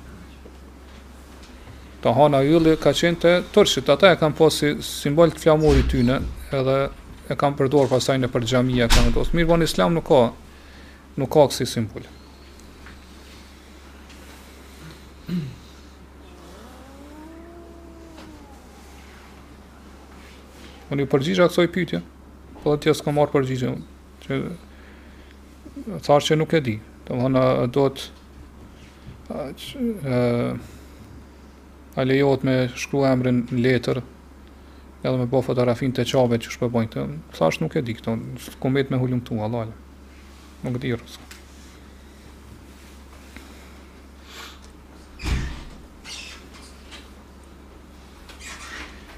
të 2.01 2.11
hana 2.17 2.39
ylli 2.49 2.73
ka 2.81 2.91
qenë 2.97 3.19
të 3.21 3.31
tërshit, 3.53 3.89
ata 3.93 4.09
e 4.11 4.17
kanë 4.17 4.37
posë 4.37 4.59
si 4.59 4.87
simbol 5.03 5.29
të 5.33 5.41
flamurit 5.43 5.89
tyne, 5.91 6.15
edhe 6.53 6.77
e 7.31 7.37
kanë 7.37 7.57
përdorë 7.59 7.91
pasaj 7.91 8.17
në 8.23 8.29
për 8.33 8.45
xhamia 8.49 8.87
kanë 8.89 9.11
në 9.13 9.25
Mirë, 9.37 9.49
bon, 9.51 9.61
islam 9.65 9.93
nuk 9.97 10.07
ka, 10.09 10.21
nuk 11.21 11.29
ka 11.31 11.45
kësi 11.51 11.67
simbol. 11.69 12.07
Unë 20.91 21.05
ju 21.05 21.11
përgjigja 21.13 21.45
kësoj 21.53 21.69
pytje, 21.71 22.01
po 22.63 22.73
dhe 22.73 22.81
tjesë 22.87 23.05
kam 23.05 23.19
marë 23.21 23.33
përgjigje, 23.37 23.75
që 24.25 24.41
thashtë 26.03 26.33
që 26.33 26.41
nuk 26.41 26.51
e 26.57 26.63
di, 26.65 26.79
të 27.05 27.31
do 27.77 27.85
të, 27.93 28.09
a 31.93 32.01
lejohet 32.03 32.43
me 32.43 32.69
shkru 32.75 33.03
emrin 33.05 33.43
në 33.51 33.57
letër 33.65 33.99
edhe 35.01 35.17
me 35.17 35.25
bo 35.25 35.41
fotografin 35.43 35.91
të 35.91 36.05
qave 36.11 36.37
që 36.39 36.53
shpëbojnë 36.55 36.91
të 36.93 37.03
thash 37.35 37.59
nuk 37.63 37.75
e 37.79 37.83
di 37.83 37.95
këto 37.97 38.15
ku 38.61 38.71
me 38.71 38.83
të 38.83 38.93
me 38.93 38.99
hullum 39.01 39.19
tu 39.27 39.39
Allah 39.43 39.67
nuk 40.63 40.77
di 40.79 40.93
rësë 40.95 41.19
po 41.19 41.29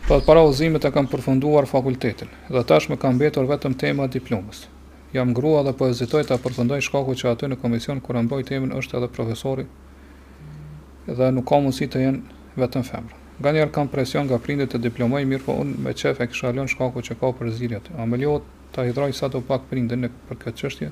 Pa 0.08 0.18
para 0.20 0.42
uzimit 0.44 0.84
e 0.84 0.90
kam 0.92 1.06
përfunduar 1.08 1.68
fakultetin 1.70 2.30
dhe 2.52 2.66
tash 2.68 2.90
më 2.92 2.98
kam 3.00 3.18
betur 3.18 3.46
vetëm 3.48 3.74
tema 3.80 4.04
diplomës. 4.12 4.66
Jam 5.14 5.32
grua 5.38 5.62
dhe 5.64 5.72
po 5.80 5.88
ezitoj 5.88 6.26
të 6.28 6.36
përfundoj 6.44 6.82
shkaku 6.90 7.16
që 7.22 7.30
aty 7.32 7.48
në 7.50 7.58
komision 7.62 8.02
kërë 8.04 8.26
mboj 8.26 8.42
temin 8.50 8.74
është 8.80 8.98
edhe 9.00 9.10
profesori 9.16 9.64
dhe 11.08 11.30
nuk 11.38 11.48
ka 11.48 11.62
mundësi 11.64 11.88
të 11.94 12.02
jenë 12.04 12.43
vetëm 12.60 12.86
femra. 12.86 13.16
Nga 13.42 13.52
njerë 13.56 13.72
kam 13.74 13.88
presion 13.90 14.28
nga 14.30 14.38
prindit 14.40 14.74
të 14.74 14.82
diplomoj, 14.84 15.24
mirë 15.26 15.44
po 15.48 15.56
unë 15.64 15.80
me 15.86 15.94
qef 15.98 16.20
e 16.22 16.28
kisha 16.30 16.52
lënë 16.54 16.74
shkako 16.76 17.02
që 17.08 17.18
ka 17.18 17.32
për 17.40 17.52
zirjet. 17.58 17.88
A 17.98 18.06
me 18.06 18.20
liot 18.22 18.46
të 18.76 18.86
hidroj 18.92 19.12
sa 19.18 19.30
të 19.32 19.42
pak 19.48 19.66
prindin 19.72 20.06
në 20.06 20.12
për 20.30 20.40
këtë 20.44 20.60
qështje, 20.62 20.90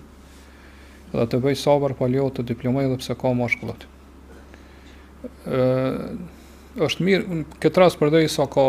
dhe 1.14 1.26
të 1.32 1.42
bëj 1.44 1.58
sabar 1.62 1.94
pa 1.94 2.06
po 2.08 2.12
liot 2.12 2.40
të 2.40 2.48
diplomoj 2.54 2.88
dhe 2.92 2.98
pse 3.04 3.18
ka 3.22 3.34
ma 3.38 3.48
shkullat. 3.54 3.86
Êshtë 6.82 7.06
mirë, 7.06 7.40
në 7.40 7.60
këtë 7.62 7.82
ras 7.84 7.98
përdej 8.02 8.28
sa 8.34 8.48
ka, 8.54 8.66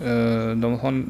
do 0.00 0.70
më 0.72 0.80
thonë, 0.82 1.04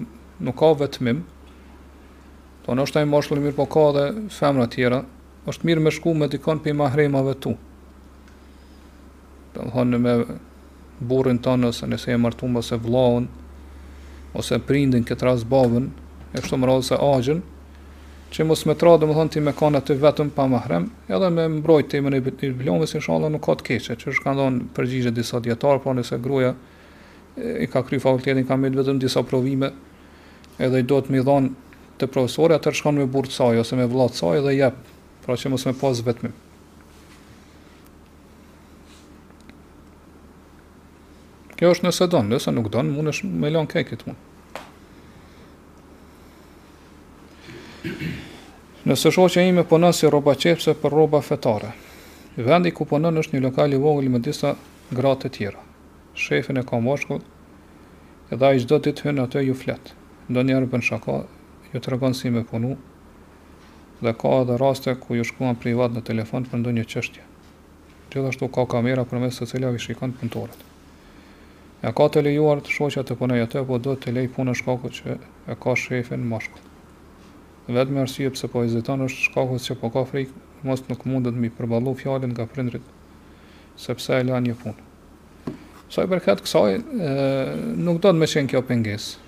nuk 0.44 0.58
ka 0.58 0.72
vetëmim, 0.82 1.20
do 1.22 2.64
po 2.66 2.74
në 2.74 2.86
është 2.88 2.98
taj 2.98 3.06
ma 3.12 3.20
shkullat 3.22 3.46
mirë 3.46 3.58
po 3.62 3.68
ka 3.74 3.84
dhe 3.98 4.08
femra 4.34 4.66
tjera, 4.74 5.02
është 5.50 5.68
mirë 5.70 5.86
me 5.86 5.92
shku 5.94 6.16
me 6.18 6.28
dikon 6.32 6.62
për 6.64 6.72
i 6.74 6.78
mahrejmave 6.82 7.36
tu. 7.46 7.54
Do 9.54 9.68
më 9.68 9.74
thonë, 9.76 10.02
me 10.08 10.14
burrin 11.00 11.38
tonë 11.42 11.70
ose 11.72 11.88
nëse 11.88 12.12
e 12.14 12.18
martu 12.20 12.46
mbas 12.48 12.70
e 12.74 12.78
vllahun 12.80 13.26
ose 14.38 14.58
prindin 14.66 15.04
këtë 15.06 15.26
rast 15.28 15.48
babën 15.50 15.88
e 16.30 16.36
kështu 16.42 16.58
më 16.58 16.70
radhë 16.70 16.86
se 16.88 16.98
agjën 17.08 17.40
që 18.34 18.46
mos 18.48 18.64
me 18.66 18.74
tra 18.78 18.94
dhe 18.98 19.06
më 19.06 19.26
ti 19.30 19.42
me 19.42 19.52
kanë 19.54 19.78
aty 19.80 19.96
vetëm 20.02 20.30
pa 20.34 20.46
mahrem 20.50 20.88
edhe 21.08 21.32
me 21.34 21.48
mbrojt 21.58 21.90
timën 21.94 22.18
imën 22.20 22.46
e 22.50 22.52
blomës 22.60 22.94
i 22.98 23.02
shalën 23.02 23.34
nuk 23.36 23.42
ka 23.46 23.56
të 23.60 23.68
keqe 23.72 23.96
që 24.02 24.12
është 24.12 24.24
kanë 24.26 24.42
donë 24.42 24.68
përgjigje 24.76 25.12
disa 25.18 25.42
djetarë 25.44 25.82
po 25.84 25.94
nëse 25.98 26.18
gruja 26.22 26.54
i 27.36 27.66
ka 27.70 27.82
kry 27.86 27.98
fakultetin 28.02 28.46
ka 28.46 28.54
më 28.58 28.70
vetëm 28.78 29.02
disa 29.02 29.22
provime 29.26 29.70
edhe 30.62 30.82
i 30.82 30.86
do 30.86 31.00
të 31.02 31.10
mi 31.10 31.18
dhonë 31.26 31.54
të 31.98 32.06
profesorja, 32.10 32.58
me 32.90 33.06
burrë 33.06 33.30
të 33.30 33.34
saj 33.36 33.58
ose 33.62 33.76
me 33.78 33.86
vlatë 33.86 34.18
saj 34.18 34.40
dhe 34.46 34.56
jap 34.58 34.74
pra 35.24 35.36
që 35.38 35.50
mos 35.54 35.66
më 35.66 35.74
pas 35.78 36.02
vetëmim 36.06 36.34
Kjo 41.54 41.68
është 41.70 41.84
nëse 41.86 42.06
donë, 42.10 42.30
nëse 42.34 42.52
nuk 42.54 42.70
donë, 42.74 42.90
mund 42.94 43.10
është 43.12 43.28
me 43.42 43.50
lanë 43.54 43.70
kekit 43.70 44.00
mund. 44.08 44.30
Nëse 48.84 49.12
shohë 49.14 49.32
që 49.34 49.44
ime 49.50 49.62
përnën 49.70 49.94
si 49.96 50.10
roba 50.10 50.34
qepse 50.44 50.74
për 50.82 50.92
roba 51.00 51.20
fetare, 51.24 51.70
vendi 52.36 52.72
ku 52.74 52.84
përnën 52.90 53.20
është 53.22 53.36
një 53.36 53.42
lokali 53.46 53.78
vogëllë 53.84 54.12
me 54.16 54.20
disa 54.26 54.54
gratë 54.98 55.28
të 55.28 55.30
tjera. 55.38 55.62
Shefin 56.24 56.60
e 56.60 56.64
ka 56.68 56.80
moshkot, 56.84 57.22
edhe 58.34 58.48
a 58.50 58.52
i 58.58 58.64
qdo 58.64 58.80
ditë 58.88 59.06
hynë 59.08 59.24
atë 59.24 59.40
e 59.40 59.46
ju 59.48 59.54
fletë. 59.62 59.94
Ndo 60.28 60.44
njerë 60.48 60.68
për 60.72 60.82
në 60.82 60.88
shaka, 60.90 61.16
ju 61.72 61.80
të 61.84 61.94
rëgonë 61.94 62.18
si 62.18 62.34
me 62.34 62.42
punu, 62.50 62.74
dhe 64.04 64.12
ka 64.20 64.34
edhe 64.42 64.58
raste 64.60 64.96
ku 65.04 65.16
ju 65.18 65.24
shkuan 65.30 65.56
privat 65.64 65.94
në 65.96 66.04
telefon 66.10 66.48
për 66.50 66.60
ndonjë 66.64 66.86
qështje. 66.94 67.24
Gjithashtu 68.12 68.50
ka 68.54 68.66
kamera 68.76 69.06
për 69.10 69.22
mes 69.26 69.40
të 69.40 69.48
cilja 69.54 69.72
vi 69.74 69.82
shikon 69.86 70.16
E 71.84 71.90
ka 71.92 72.06
të 72.08 72.22
lejuar 72.24 72.62
të 72.64 72.72
shoqja 72.72 73.02
të 73.04 73.14
punoj 73.20 73.42
atë, 73.44 73.60
po 73.68 73.76
do 73.84 73.92
të 74.00 74.14
lej 74.16 74.30
punën 74.32 74.56
shkaku 74.56 74.88
që 74.98 75.16
e 75.52 75.56
ka 75.60 75.74
shefin 75.76 76.22
mashkull. 76.30 76.62
Vetëm 77.76 77.98
arsye 78.00 78.30
pse 78.32 78.48
po 78.52 78.62
hezeton 78.64 79.04
është 79.04 79.26
shkaku 79.28 79.58
që 79.66 79.76
po 79.82 79.90
ka 79.92 80.04
frikë, 80.08 80.32
mos 80.64 80.80
nuk 80.88 81.04
mundet 81.10 81.36
mi 81.36 81.50
përballu 81.52 81.92
fjalën 82.00 82.32
nga 82.32 82.46
prindrit 82.48 82.86
sepse 83.84 84.16
e 84.16 84.24
lan 84.24 84.46
një 84.48 84.54
punë. 84.62 84.86
Sa 85.92 86.06
i 86.06 86.10
përket 86.12 86.40
kësaj, 86.46 86.70
e, 86.72 87.12
nuk 87.84 88.00
do 88.00 88.08
të 88.08 88.16
më 88.20 88.30
shën 88.32 88.48
kjo 88.52 88.64
pengesë. 88.70 89.20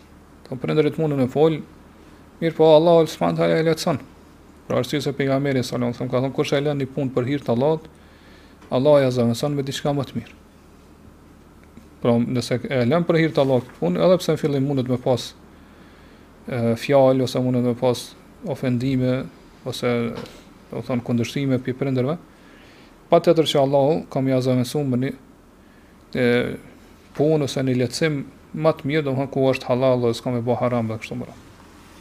Të 0.49 0.57
prindërit 0.63 0.97
mundën 1.03 1.27
e 1.27 1.29
fol, 1.37 1.59
mirë 2.41 2.57
po 2.57 2.71
Allahu 2.79 3.05
subhanahu 3.13 3.43
taala 3.43 3.61
e 3.61 3.69
lehtëson. 3.69 4.01
Për 4.71 4.81
arsye 4.81 5.03
se 5.05 5.13
pejgamberi 5.21 5.61
sallallahu 5.61 5.93
alajhi 5.93 5.99
wasallam 5.99 6.17
ka 6.17 6.25
thënë 6.25 6.37
kush 6.41 6.57
e 6.57 6.65
lën 6.65 6.81
një 6.83 6.91
punë 6.97 7.15
për 7.19 7.31
hir 7.33 7.45
të 7.47 7.53
Allahut, 7.59 7.85
Allahu 8.71 9.05
ja 9.05 9.13
zëvendëson 9.21 9.61
me 9.61 9.67
diçka 9.69 9.93
më 10.01 10.09
të 10.09 10.21
mirë. 10.23 10.37
Pra 12.07 12.13
nëse 12.23 12.61
e 12.71 12.85
lëm 12.87 13.03
për 13.03 13.17
hir 13.19 13.33
të 13.35 13.41
Allahut 13.43 13.67
punë, 13.81 13.99
edhe 14.07 14.17
pse 14.21 14.37
në 14.37 14.39
fillim 14.39 14.67
mund 14.71 14.79
të 14.87 14.93
më 14.93 14.97
pas 15.03 15.23
e, 16.47 16.59
fjalë 16.79 17.25
ose 17.27 17.41
mund 17.43 17.59
të 17.59 17.73
më 17.73 17.79
pas 17.81 18.03
ofendime 18.55 19.15
ose 19.67 19.91
do 20.71 20.79
të 20.79 20.83
thon 20.87 21.03
kundërshtime 21.09 21.59
për 21.67 21.75
prindërve, 21.81 22.15
patjetër 23.11 23.51
që 23.51 23.59
Allahu 23.65 23.97
ka 24.15 24.23
më 24.23 24.35
jazë 24.37 24.55
më 24.61 24.67
shumë 24.71 25.01
e 26.15 26.25
punë 27.19 27.49
ose 27.51 27.67
një 27.67 27.75
lecim 27.83 28.21
më 28.55 28.75
të 28.79 28.89
mirë, 28.93 29.03
domthon 29.09 29.33
ku 29.35 29.49
është 29.51 29.67
halal 29.73 30.07
ose 30.13 30.23
ka 30.23 30.31
më 30.37 30.45
bë 30.47 30.59
haram 30.63 30.93
kështu 30.95 31.19
më. 31.19 31.27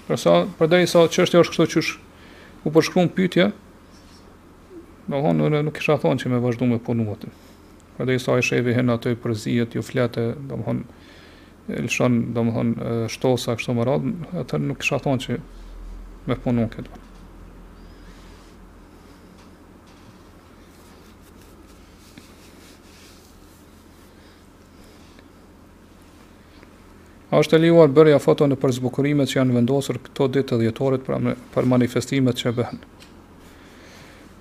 Për 0.06 0.22
sa 0.22 0.36
përderi 0.60 0.92
sa 0.94 1.08
çështja 1.10 1.42
është 1.48 1.56
kështu 1.56 1.68
çysh 1.74 1.92
u 2.62 2.78
përshkruan 2.78 3.10
pyetja, 3.18 3.50
domthon 5.10 5.48
nuk 5.66 5.74
kisha 5.82 5.98
thonë 6.06 6.22
që 6.22 6.36
më 6.38 6.44
vazhdu 6.46 6.70
me 6.70 6.78
punën 6.86 7.12
atë 7.18 7.34
edhe 8.00 8.16
i 8.16 8.20
sa 8.20 8.38
i 8.38 8.42
shefi 8.44 8.74
hen 8.76 8.90
ato 8.92 9.10
i 9.10 9.16
përzijet, 9.16 9.76
ju 9.76 9.82
flete 9.84 10.34
domthon 10.50 10.84
lëshon 11.70 12.18
domthon 12.36 12.76
shtosa 13.12 13.56
kështu 13.58 13.74
më 13.78 13.86
radhën, 13.90 14.14
atë 14.44 14.60
nuk 14.68 14.82
kisha 14.84 15.00
thonë 15.02 15.24
që 15.28 15.38
me 16.30 16.38
punu 16.44 16.68
këtu 16.76 17.04
A 27.36 27.40
është 27.44 27.58
e 27.58 27.60
lijuar 27.60 27.90
bërja 27.92 28.20
foto 28.22 28.46
në 28.48 28.56
përzbukurimet 28.62 29.28
që 29.28 29.42
janë 29.42 29.56
vendosur 29.58 29.98
këto 30.00 30.28
ditë 30.32 30.50
të 30.54 30.60
djetorit 30.62 31.02
për, 31.04 31.34
për 31.52 31.66
manifestimet 31.68 32.38
që 32.40 32.48
e 32.48 32.54
bëhen. 32.62 32.80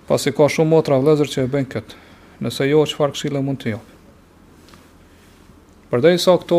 Pas 0.06 0.22
i 0.22 0.32
ka 0.36 0.46
shumë 0.46 0.70
motra 0.70 1.00
vlezër 1.02 1.32
që 1.32 1.42
e 1.42 1.48
bëhen 1.54 1.66
këtë 1.74 1.96
nëse 2.44 2.66
jo, 2.68 2.82
çfarë 2.88 3.14
këshile 3.16 3.40
mund 3.44 3.60
të 3.62 3.72
jopë. 3.74 3.90
Përdej 5.92 6.18
sa 6.22 6.34
këto 6.40 6.58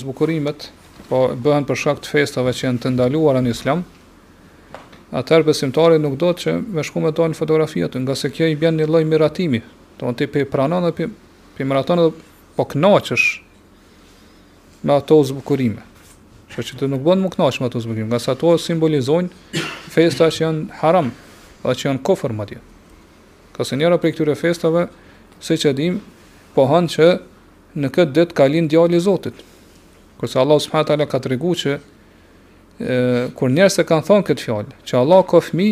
zbukurimet, 0.00 0.68
po 1.08 1.26
bëhen 1.40 1.66
për 1.68 1.78
shkak 1.82 2.02
të 2.04 2.12
festave 2.16 2.52
që 2.54 2.66
janë 2.68 2.82
të 2.84 2.92
ndaluar 2.96 3.38
në 3.42 3.52
islam, 3.54 3.82
atëherë 5.18 5.46
besimtari 5.48 5.98
nuk 6.00 6.18
do 6.20 6.30
të 6.36 6.42
që 6.44 6.54
me 6.76 6.84
shku 6.84 7.02
me 7.04 7.12
dojnë 7.16 7.36
fotografiat, 7.38 7.96
nga 7.98 8.16
se 8.20 8.30
kjo 8.34 8.48
i 8.52 8.56
bën 8.60 8.76
një 8.80 8.88
loj 8.92 9.04
miratimi, 9.08 9.60
të 9.98 10.06
në 10.08 10.16
ti 10.20 10.28
pi 10.32 10.44
pranon 10.52 10.84
dhe 10.88 10.94
pi, 10.98 11.08
pi 11.58 11.64
dhe 11.64 12.10
po 12.58 12.64
knaqësh 12.66 13.26
me 14.82 14.94
ato 14.98 15.18
zbukurime. 15.26 15.82
Shë 16.50 16.64
që 16.68 16.78
të 16.80 16.86
nuk 16.90 17.04
bënë 17.06 17.22
më 17.24 17.30
knaqë 17.36 17.60
me 17.62 17.68
ato 17.70 17.78
zbukurime, 17.82 18.08
nga 18.12 18.18
sa 18.22 18.34
ato 18.36 18.50
simbolizojnë 18.58 19.60
festa 19.94 20.26
që 20.30 20.42
janë 20.44 20.64
haram, 20.82 21.12
dhe 21.64 21.74
që 21.78 21.86
janë 21.88 22.02
kofër 22.06 22.34
madje. 22.34 22.58
Ka 23.54 23.62
se 23.66 23.78
njëra 23.78 23.98
për 24.02 24.10
këtyre 24.14 24.34
festave, 24.40 24.86
se 25.40 25.56
që 25.58 25.72
dim, 25.76 25.98
po 26.54 26.64
hanë 26.70 26.92
që 26.94 27.08
në 27.78 27.90
këtë 27.94 28.14
ditë 28.16 28.36
ka 28.36 28.46
linë 28.50 28.70
djali 28.72 28.98
i 28.98 29.02
Zotit. 29.04 29.36
Kërse 30.18 30.40
Allah 30.42 30.58
s.a. 30.60 30.82
ka 31.06 31.20
të 31.22 31.32
regu 31.34 31.52
që 31.58 31.74
e, 31.78 32.98
kur 33.38 33.52
njerës 33.54 33.78
e 33.78 33.86
kanë 33.86 34.06
thonë 34.08 34.26
këtë 34.30 34.44
fjallë, 34.46 34.78
që 34.88 34.98
Allah 34.98 35.22
ka 35.30 35.40
fmi, 35.46 35.68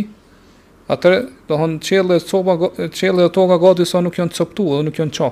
atër 0.93 1.17
do 1.51 1.59
hanë 1.59 1.81
qëllë 1.83 3.27
e 3.27 3.31
toga 3.35 3.59
gati 3.63 3.87
sa 3.91 4.01
nuk 4.05 4.19
janë 4.21 4.37
cëptu 4.39 4.67
edhe 4.75 4.87
nuk 4.87 5.01
janë 5.03 5.15
qa, 5.19 5.31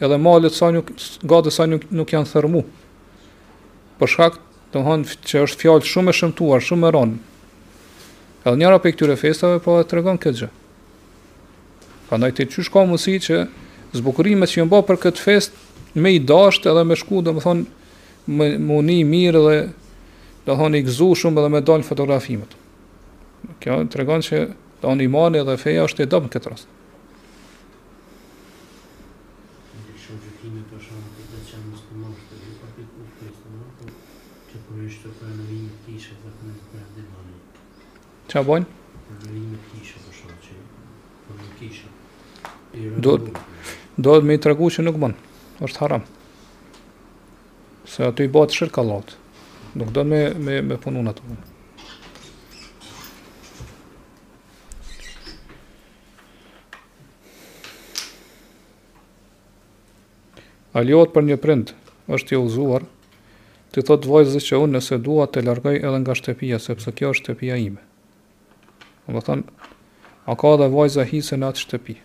edhe 0.00 0.20
malet 0.22 0.56
sa 0.56 0.70
nuk, 0.72 0.94
gati 1.28 1.52
sa 1.52 1.66
nuk, 1.68 1.84
nuk 1.92 2.14
janë 2.14 2.32
thërmu. 2.32 2.62
Për 4.00 4.12
shkak 4.14 4.38
do 4.72 4.84
hanë 4.86 5.18
që 5.28 5.44
është 5.44 5.60
fjallë 5.64 5.90
shumë 5.92 6.14
e 6.14 6.18
shëmtuar, 6.22 6.64
shumë 6.64 6.88
e 6.88 6.94
ronë. 6.96 7.20
Edhe 8.46 8.56
njëra 8.62 8.80
për 8.80 8.94
këtyre 8.96 9.18
festave, 9.20 9.60
po 9.64 9.76
e 9.82 9.84
të 9.84 9.98
regonë 10.00 10.22
këtë 10.24 10.42
gjë. 10.44 10.50
Prandaj 12.08 12.34
ti 12.40 12.46
çu 12.48 12.62
shkon 12.64 12.86
mosi 12.88 13.18
që 13.20 13.42
zbukurimet 13.92 14.48
që 14.52 14.62
më 14.64 14.68
bë 14.72 14.78
për 14.88 14.98
këtë 15.02 15.20
fest 15.22 15.58
me 15.98 16.14
i 16.16 16.20
dashur 16.28 16.70
edhe 16.72 16.84
me 16.88 16.96
shku 16.96 17.20
thonë, 17.26 17.66
me 18.38 18.48
uni 18.78 19.02
mirë 19.04 19.42
dhe 19.44 19.56
do 20.48 20.56
thonë, 20.56 20.80
i 20.80 20.86
gëzuar 20.86 21.20
shumë 21.20 21.42
edhe 21.42 21.52
me 21.52 21.60
dal 21.68 21.84
fotografimet. 21.84 22.56
Kjo 23.60 23.82
tregon 23.92 24.24
se 24.24 24.40
doni 24.80 25.04
imani 25.10 25.44
dhe 25.44 25.58
feja 25.60 25.84
është 25.84 26.06
e 26.06 26.10
dobë 26.16 26.30
në 26.30 26.36
këtë 26.38 26.52
rast. 26.54 26.72
Çfarë 38.28 38.44
po, 38.44 38.44
po 38.44 38.50
bën? 38.54 38.68
do 42.96 43.18
duhet 43.96 44.24
me 44.24 44.38
tregu 44.38 44.68
që 44.70 44.84
nuk 44.86 44.98
bën. 45.00 45.14
Është 45.64 45.80
haram. 45.82 46.04
Se 47.88 48.04
aty 48.06 48.26
i 48.28 48.30
bota 48.30 48.54
shirka 48.54 48.82
lot. 48.82 49.14
Nuk 49.74 49.90
do 49.94 50.04
me 50.04 50.30
me 50.38 50.60
me 50.62 50.76
punon 50.78 51.08
ato. 51.08 51.22
Aliot 60.78 61.10
për 61.12 61.26
një 61.26 61.36
prind 61.42 61.72
është 62.06 62.34
i 62.34 62.38
ulzuar. 62.38 62.84
Ti 63.74 63.82
thot 63.84 64.06
vajzës 64.08 64.46
që 64.48 64.60
unë 64.62 64.78
nëse 64.78 64.96
dua 65.04 65.26
të 65.28 65.42
largoj 65.44 65.74
edhe 65.76 65.98
nga 66.04 66.14
shtëpia 66.16 66.60
sepse 66.62 66.92
kjo 66.92 67.10
është 67.12 67.24
shtëpia 67.34 67.58
ime. 67.60 67.82
Domethën, 69.08 69.42
a 70.28 70.32
ka 70.36 70.54
dhe 70.60 70.68
vajza 70.72 71.04
hise 71.10 71.36
në 71.36 71.48
atë 71.50 71.62
shtëpi? 71.66 71.96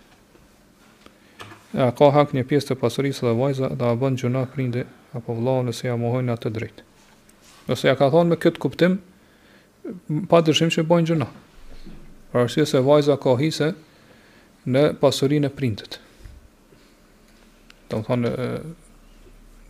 a 1.74 1.90
ka 1.94 2.12
hak 2.14 2.34
një 2.38 2.44
pjesë 2.48 2.70
të 2.74 2.76
pasurisë 2.82 3.26
dhe 3.28 3.32
vajza 3.38 3.70
dhe 3.74 3.88
a 3.90 3.95
bën 3.98 4.18
gjuna 4.22 4.44
prindi 4.54 4.84
apo 5.18 5.34
vlau 5.34 5.62
nëse 5.66 5.88
ja 5.90 5.95
mohojnë 5.98 6.34
atë 6.36 6.52
drejt. 6.54 6.82
Nëse 7.70 7.88
ja 7.90 7.95
ka 7.98 8.12
thonë 8.14 8.34
me 8.34 8.38
këtë 8.38 8.62
kuptim, 8.62 9.00
pa 10.30 10.41
dërshim 10.45 10.70
që 10.74 10.84
bën 10.86 11.08
gjuna. 11.10 11.28
Për 12.34 12.52
se 12.54 12.82
vajza 12.86 13.18
ka 13.18 13.34
hise 13.41 13.72
në 14.66 14.94
pasurinë 15.02 15.50
e 15.50 15.54
prindit. 15.58 15.98
Do 17.90 18.04
thonë 18.06 18.34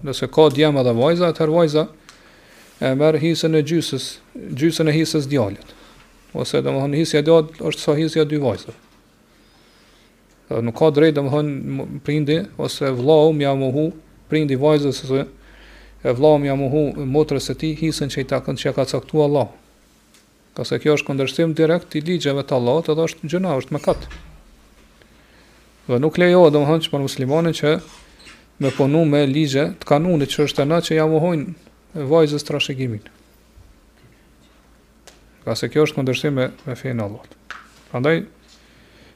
nëse 0.04 0.28
ka 0.28 0.50
djem 0.52 0.78
edhe 0.84 0.92
vajza, 1.00 1.32
atër 1.32 1.56
vajza 1.56 1.88
e 2.84 2.92
merë 3.00 3.22
hisën 3.24 3.56
e 3.56 3.64
gjysës, 3.64 4.10
gjysën 4.60 4.92
e 4.92 4.96
hisës 5.00 5.28
djallit. 5.32 5.72
Ose 6.36 6.60
do 6.66 6.74
më 6.74 6.84
thonë 6.84 7.00
hisja 7.00 7.24
djallit 7.24 7.64
është 7.64 7.88
sa 7.88 7.96
hisja 7.96 8.28
dy 8.28 8.44
vajzëve 8.44 8.80
nuk 10.62 10.76
ka 10.78 10.90
drejtë 10.94 11.18
domthon 11.18 11.50
prindi 12.06 12.42
ose 12.62 12.92
vllau 12.94 13.32
më 13.34 13.48
amuhu 13.54 13.88
prindi 14.30 14.58
vajzës 14.60 15.00
ose 15.08 15.24
e 16.04 16.14
vllau 16.14 16.38
më 16.42 16.52
amuhu 16.54 16.82
motrës 17.08 17.48
së 17.50 17.56
tij 17.62 17.74
hisën 17.82 18.12
që 18.14 18.22
i 18.26 18.30
takon 18.30 18.58
që 18.60 18.74
ka 18.76 18.86
caktuar 18.90 19.30
Allah. 19.30 19.48
Ka 20.54 20.68
se 20.68 20.78
kjo 20.78 20.94
është 21.00 21.08
kundërshtim 21.10 21.56
direkt 21.58 21.96
i 21.98 22.02
ligjeve 22.04 22.44
të 22.46 22.54
Allahut, 22.60 22.92
edhe 22.92 23.08
është 23.08 23.32
gjëna, 23.32 23.56
është 23.64 23.74
mëkat. 23.78 24.04
Dhe 25.88 25.98
nuk 26.04 26.20
lejo 26.22 26.44
domthon 26.54 26.84
që 26.84 26.92
për 26.94 27.02
muslimanin 27.08 27.56
që 27.58 27.74
me 28.62 28.70
punu 28.78 29.02
me 29.10 29.24
ligje 29.26 29.64
të 29.82 29.90
kanunit 29.90 30.30
që 30.30 30.46
është 30.46 30.62
ana 30.68 30.82
që 30.86 31.00
ja 31.00 31.08
mohojnë 31.10 32.06
vajzës 32.12 32.46
trashëgimin. 32.46 33.02
Ka 35.48 35.56
se 35.58 35.68
kjo 35.72 35.88
është 35.88 35.98
kundërshtim 35.98 36.38
me, 36.38 36.52
me 36.68 36.78
fenë 36.80 37.02
Allahut. 37.08 37.34
Prandaj 37.90 38.22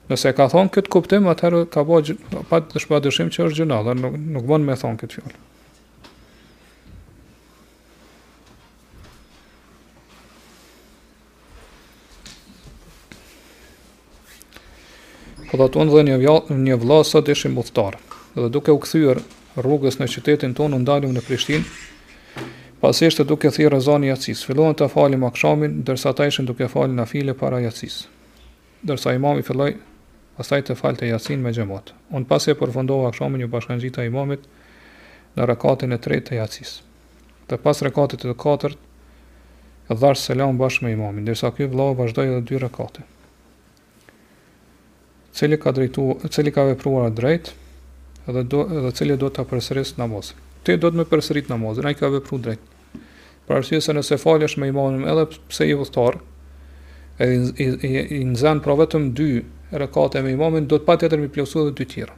Nëse 0.08 0.32
ka 0.38 0.46
thonë 0.48 0.72
këtë 0.72 0.92
kuptim, 0.94 1.26
atëherë 1.28 1.66
ka 1.68 1.82
bë 1.88 2.16
pa 2.48 2.62
të 2.64 2.80
shpadëshim 2.80 3.28
që 3.28 3.46
është 3.50 3.58
gjëna, 3.60 3.78
dhe 3.88 3.96
nuk 4.00 4.14
nuk 4.36 4.46
bën 4.48 4.68
me 4.68 4.76
thonë 4.80 5.00
këtë 5.04 5.18
fjalë. 5.20 5.40
Po 15.52 15.60
dhe 15.62 15.68
të 15.76 15.86
dhe 15.92 16.02
një, 16.08 16.16
vjall, 16.24 16.42
një 16.68 16.80
vlasë 16.84 17.12
sot 17.18 17.34
ishim 17.36 17.54
muftar, 17.60 18.00
dhe 18.38 18.48
duke 18.52 18.72
u 18.76 18.80
këthyër 18.84 19.22
rrugës 19.60 20.00
në 20.00 20.08
qytetin 20.16 20.56
tonë, 20.60 20.76
në 20.76 20.82
ndalim 20.86 21.12
në 21.18 21.26
Prishtinë, 21.28 21.68
pasishtë 22.84 23.10
ishte 23.12 23.28
duke 23.28 23.52
thirë 23.56 23.76
rëzani 23.76 24.14
jacis, 24.14 24.46
fillon 24.48 24.72
të 24.76 24.88
falim 24.94 25.28
akshamin, 25.28 25.82
dërsa 25.88 26.16
ta 26.16 26.28
ishin 26.32 26.48
duke 26.48 26.72
falin 26.72 26.96
na 27.00 27.04
file 27.08 27.36
para 27.36 27.60
jacis. 27.64 28.06
Dërsa 28.88 29.12
imami 29.18 29.44
filloj 29.44 29.74
pastaj 30.38 30.62
të 30.70 30.76
falte 30.78 31.08
Yasin 31.10 31.42
me 31.42 31.50
xhamat. 31.54 31.92
Un 32.14 32.26
pas 32.30 32.46
e 32.48 32.54
përfundova 32.60 33.10
kështu 33.14 33.30
me 33.34 33.40
një 33.42 33.50
bashkangjita 33.54 34.04
e 34.06 34.12
imamit 34.12 34.44
në 35.38 35.48
rakatin 35.50 35.96
e 35.98 36.02
tretë 36.02 36.30
të 36.30 36.38
Yasis. 36.42 36.76
Të 37.50 37.58
pas 37.64 37.82
rakatit 37.86 38.22
të 38.22 38.36
katërt, 38.38 38.78
e 39.90 39.96
dha 39.96 40.12
selam 40.20 40.58
bashkë 40.62 40.86
me 40.86 40.94
imamin, 40.94 41.26
ndërsa 41.26 41.50
ky 41.58 41.68
vëllau 41.72 41.94
vazhdoi 41.98 42.28
edhe 42.30 42.42
dy 42.50 42.60
rakate. 42.62 43.06
Cili 45.38 45.58
ka 45.62 45.72
drejtu, 45.74 46.06
cili 46.34 46.52
ka 46.54 46.64
vepruar 46.70 47.12
drejt, 47.18 47.52
edhe 48.30 48.42
do 48.52 48.62
edhe 48.80 48.92
cili 49.00 49.18
do 49.18 49.30
ta 49.34 49.46
përsërisë 49.48 50.00
namaz. 50.02 50.34
Ti 50.66 50.78
do 50.82 50.92
të 50.92 51.02
më 51.02 51.08
përsërit 51.12 51.52
namazin, 51.54 51.88
ai 51.88 51.96
ka 51.98 52.12
vepruar 52.14 52.42
drejt. 52.46 52.74
Për 53.48 53.62
arsye 53.62 53.80
se 53.82 53.94
nëse 53.96 54.18
falesh 54.20 54.58
me 54.62 54.70
imamin 54.74 55.08
edhe 55.08 55.28
pse 55.48 55.70
i 55.72 55.78
vështor, 55.78 56.20
e 57.18 57.26
i, 57.34 57.42
i, 57.58 57.92
i 58.22 58.24
nëzën 58.30 58.60
pra 58.64 58.76
vetëm 58.78 59.08
dy 59.18 59.30
rekate 59.82 60.22
me 60.24 60.32
imamin, 60.36 60.68
do 60.70 60.78
të 60.78 60.86
pa 60.86 60.96
tjetër 61.02 61.20
mi 61.22 61.30
plesu 61.34 61.64
dhe 61.68 61.74
dy 61.82 61.86
tjera. 61.90 62.14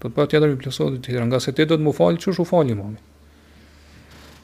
Do 0.00 0.08
të 0.10 0.14
pa 0.16 0.26
tjetër 0.26 0.50
mi 0.54 0.58
plesu 0.60 0.88
dhe 0.90 0.98
dy 0.98 1.04
tjera, 1.06 1.26
nga 1.30 1.40
se 1.40 1.52
ti 1.54 1.64
do 1.68 1.78
të 1.78 1.86
mu 1.86 1.94
falë, 1.96 2.20
që 2.24 2.34
shu 2.36 2.44
falë 2.48 2.74
imamin. 2.74 2.98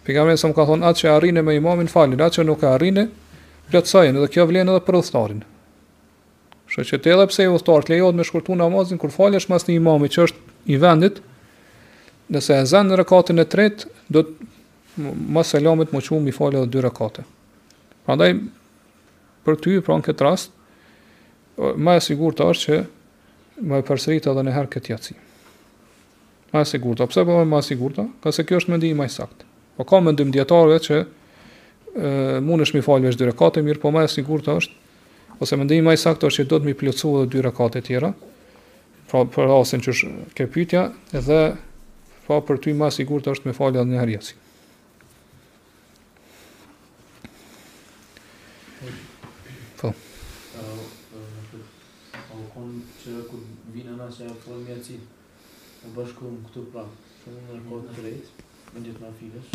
Pikamen 0.06 0.38
se 0.40 0.46
më 0.48 0.54
ka 0.56 0.66
thonë, 0.70 0.86
atë 0.88 1.02
që 1.02 1.12
arrine 1.16 1.42
me 1.44 1.56
imamin 1.58 1.90
falin, 1.90 2.22
atë 2.22 2.38
që 2.38 2.44
nuk 2.46 2.62
arrine, 2.70 3.08
plëtsajnë, 3.72 4.22
dhe 4.22 4.30
kjo 4.36 4.46
vlenë 4.48 4.72
edhe 4.76 4.84
për 4.86 4.98
rëthtarin. 5.00 5.40
Shë 6.72 6.84
që 6.92 7.00
te 7.02 7.12
edhe 7.16 7.26
pse 7.30 7.46
i 7.46 7.50
uthtar 7.50 7.86
të 7.86 7.96
lejot 7.96 8.16
me 8.18 8.26
shkurtu 8.26 8.54
namazin, 8.58 8.98
kur 9.02 9.10
falë 9.14 9.40
është 9.42 9.52
mas 9.56 9.66
në 9.66 9.74
imamit 9.80 10.14
që 10.16 10.28
është 10.28 10.60
i 10.72 10.76
vendit, 10.82 11.18
nëse 12.34 12.60
e 12.62 12.66
zanë 12.72 12.92
në 12.92 13.00
rekatin 13.02 13.42
e 13.42 13.46
tretë, 13.50 13.90
do 14.10 14.22
të 14.22 14.54
mas 15.34 15.50
selamit 15.52 15.90
më 15.94 16.00
qumë 16.06 16.30
i 16.30 16.34
falë 16.38 16.62
edhe 16.62 16.72
dy 16.76 16.84
rekate. 16.86 17.26
Pra 18.06 18.16
për 19.46 19.60
ty, 19.62 19.76
pra 19.86 19.96
në 20.00 20.04
këtë 20.08 20.26
rast, 20.26 20.52
ma 21.80 21.94
e 21.96 22.02
sigur 22.04 22.34
të 22.36 22.48
është 22.50 22.66
që 22.66 22.80
ma 23.70 23.78
e 23.80 23.86
përsërit 23.88 24.26
edhe 24.30 24.42
në 24.44 24.54
herë 24.56 24.72
këtë 24.74 24.92
jatsi. 24.92 25.16
Ma 26.52 26.62
e 26.64 26.68
sigur 26.68 26.98
të, 26.98 27.06
pëse 27.08 27.24
për 27.24 27.40
po 27.40 27.46
ma 27.48 27.62
e 27.62 27.66
sigur 27.66 27.94
të, 27.96 28.04
ka 28.24 28.32
se 28.36 28.44
kjo 28.46 28.58
është 28.60 28.74
mendimi 28.74 28.98
ma 28.98 29.06
i 29.08 29.12
sakt. 29.14 29.46
Po 29.76 29.86
ka 29.88 30.00
mendim 30.04 30.32
djetarve 30.34 30.80
që 30.84 30.96
e, 31.00 31.06
mund 32.44 32.64
është 32.66 32.78
mi 32.78 32.84
falë 32.86 33.06
me 33.06 33.12
shdyre 33.16 33.34
kate 33.38 33.62
mirë, 33.66 33.80
po 33.82 33.92
ma 33.94 34.04
e 34.06 34.12
sigur 34.12 34.44
të 34.44 34.58
është, 34.60 34.76
ose 35.44 35.58
mendimi 35.60 35.86
ma 35.88 35.94
i 35.96 36.00
sakt 36.00 36.24
është 36.26 36.42
që 36.44 36.48
do 36.52 36.60
të 36.62 36.68
mi 36.70 36.76
plëcu 36.82 37.12
edhe 37.20 37.32
dyre 37.36 37.52
kate 37.58 37.82
tjera, 37.86 38.12
pra 39.10 39.22
për 39.36 39.54
asin 39.60 39.82
që 39.84 39.94
është 39.94 40.10
ke 40.38 40.48
pytja, 40.56 40.88
edhe 41.20 41.40
pra 42.26 42.42
për 42.42 42.60
ty 42.66 42.74
ma 42.74 42.90
e 42.92 42.96
sigur 43.00 43.22
të 43.24 43.36
është 43.38 43.50
me 43.50 43.56
falë 43.56 43.78
edhe 43.82 43.88
në 43.92 44.02
herë 44.02 44.20
bashkëm 55.96 56.36
këtu 56.46 56.64
pra 56.72 56.82
në 57.32 57.58
kod 57.70 57.84
3 57.96 58.16
me 58.74 58.80
jetë 58.84 59.00
mafilës 59.00 59.52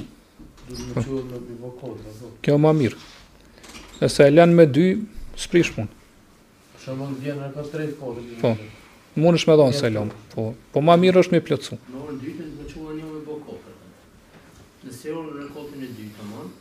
do 0.68 0.78
të 0.78 0.86
më 0.90 1.04
thonë 1.06 1.26
me 1.30 1.58
vë 1.62 1.70
kod 1.82 2.00
apo 2.12 2.30
kjo 2.48 2.56
më 2.64 2.72
mirë 2.82 4.10
se 4.14 4.26
e 4.26 4.32
lën 4.34 4.56
me 4.60 4.66
dy 4.78 4.86
sprish 5.46 5.70
pun 5.76 5.90
shumë 6.86 7.10
vjen 7.28 7.38
në 7.44 7.52
kod 7.58 7.70
3 7.76 7.92
po, 8.02 8.14
po 8.42 8.56
po 8.58 9.22
mundesh 9.22 9.48
me 9.52 9.60
dhon 9.62 9.78
selam 9.82 10.10
po 10.34 10.48
po 10.74 10.86
më 10.90 10.98
mirë 11.06 11.24
është 11.26 11.38
me 11.38 11.44
plotsu 11.52 11.78
në 11.84 12.02
orën 12.06 12.20
dytë 12.24 12.48
do 12.58 12.70
të 12.74 12.88
një 12.90 13.06
me 13.12 13.24
vë 13.30 13.38
kod 13.46 13.70
në 14.82 14.96
seon 15.04 15.30
në 15.38 15.48
kodin 15.54 15.86
e 15.86 15.92
dytë 16.00 16.14
tamam 16.18 16.52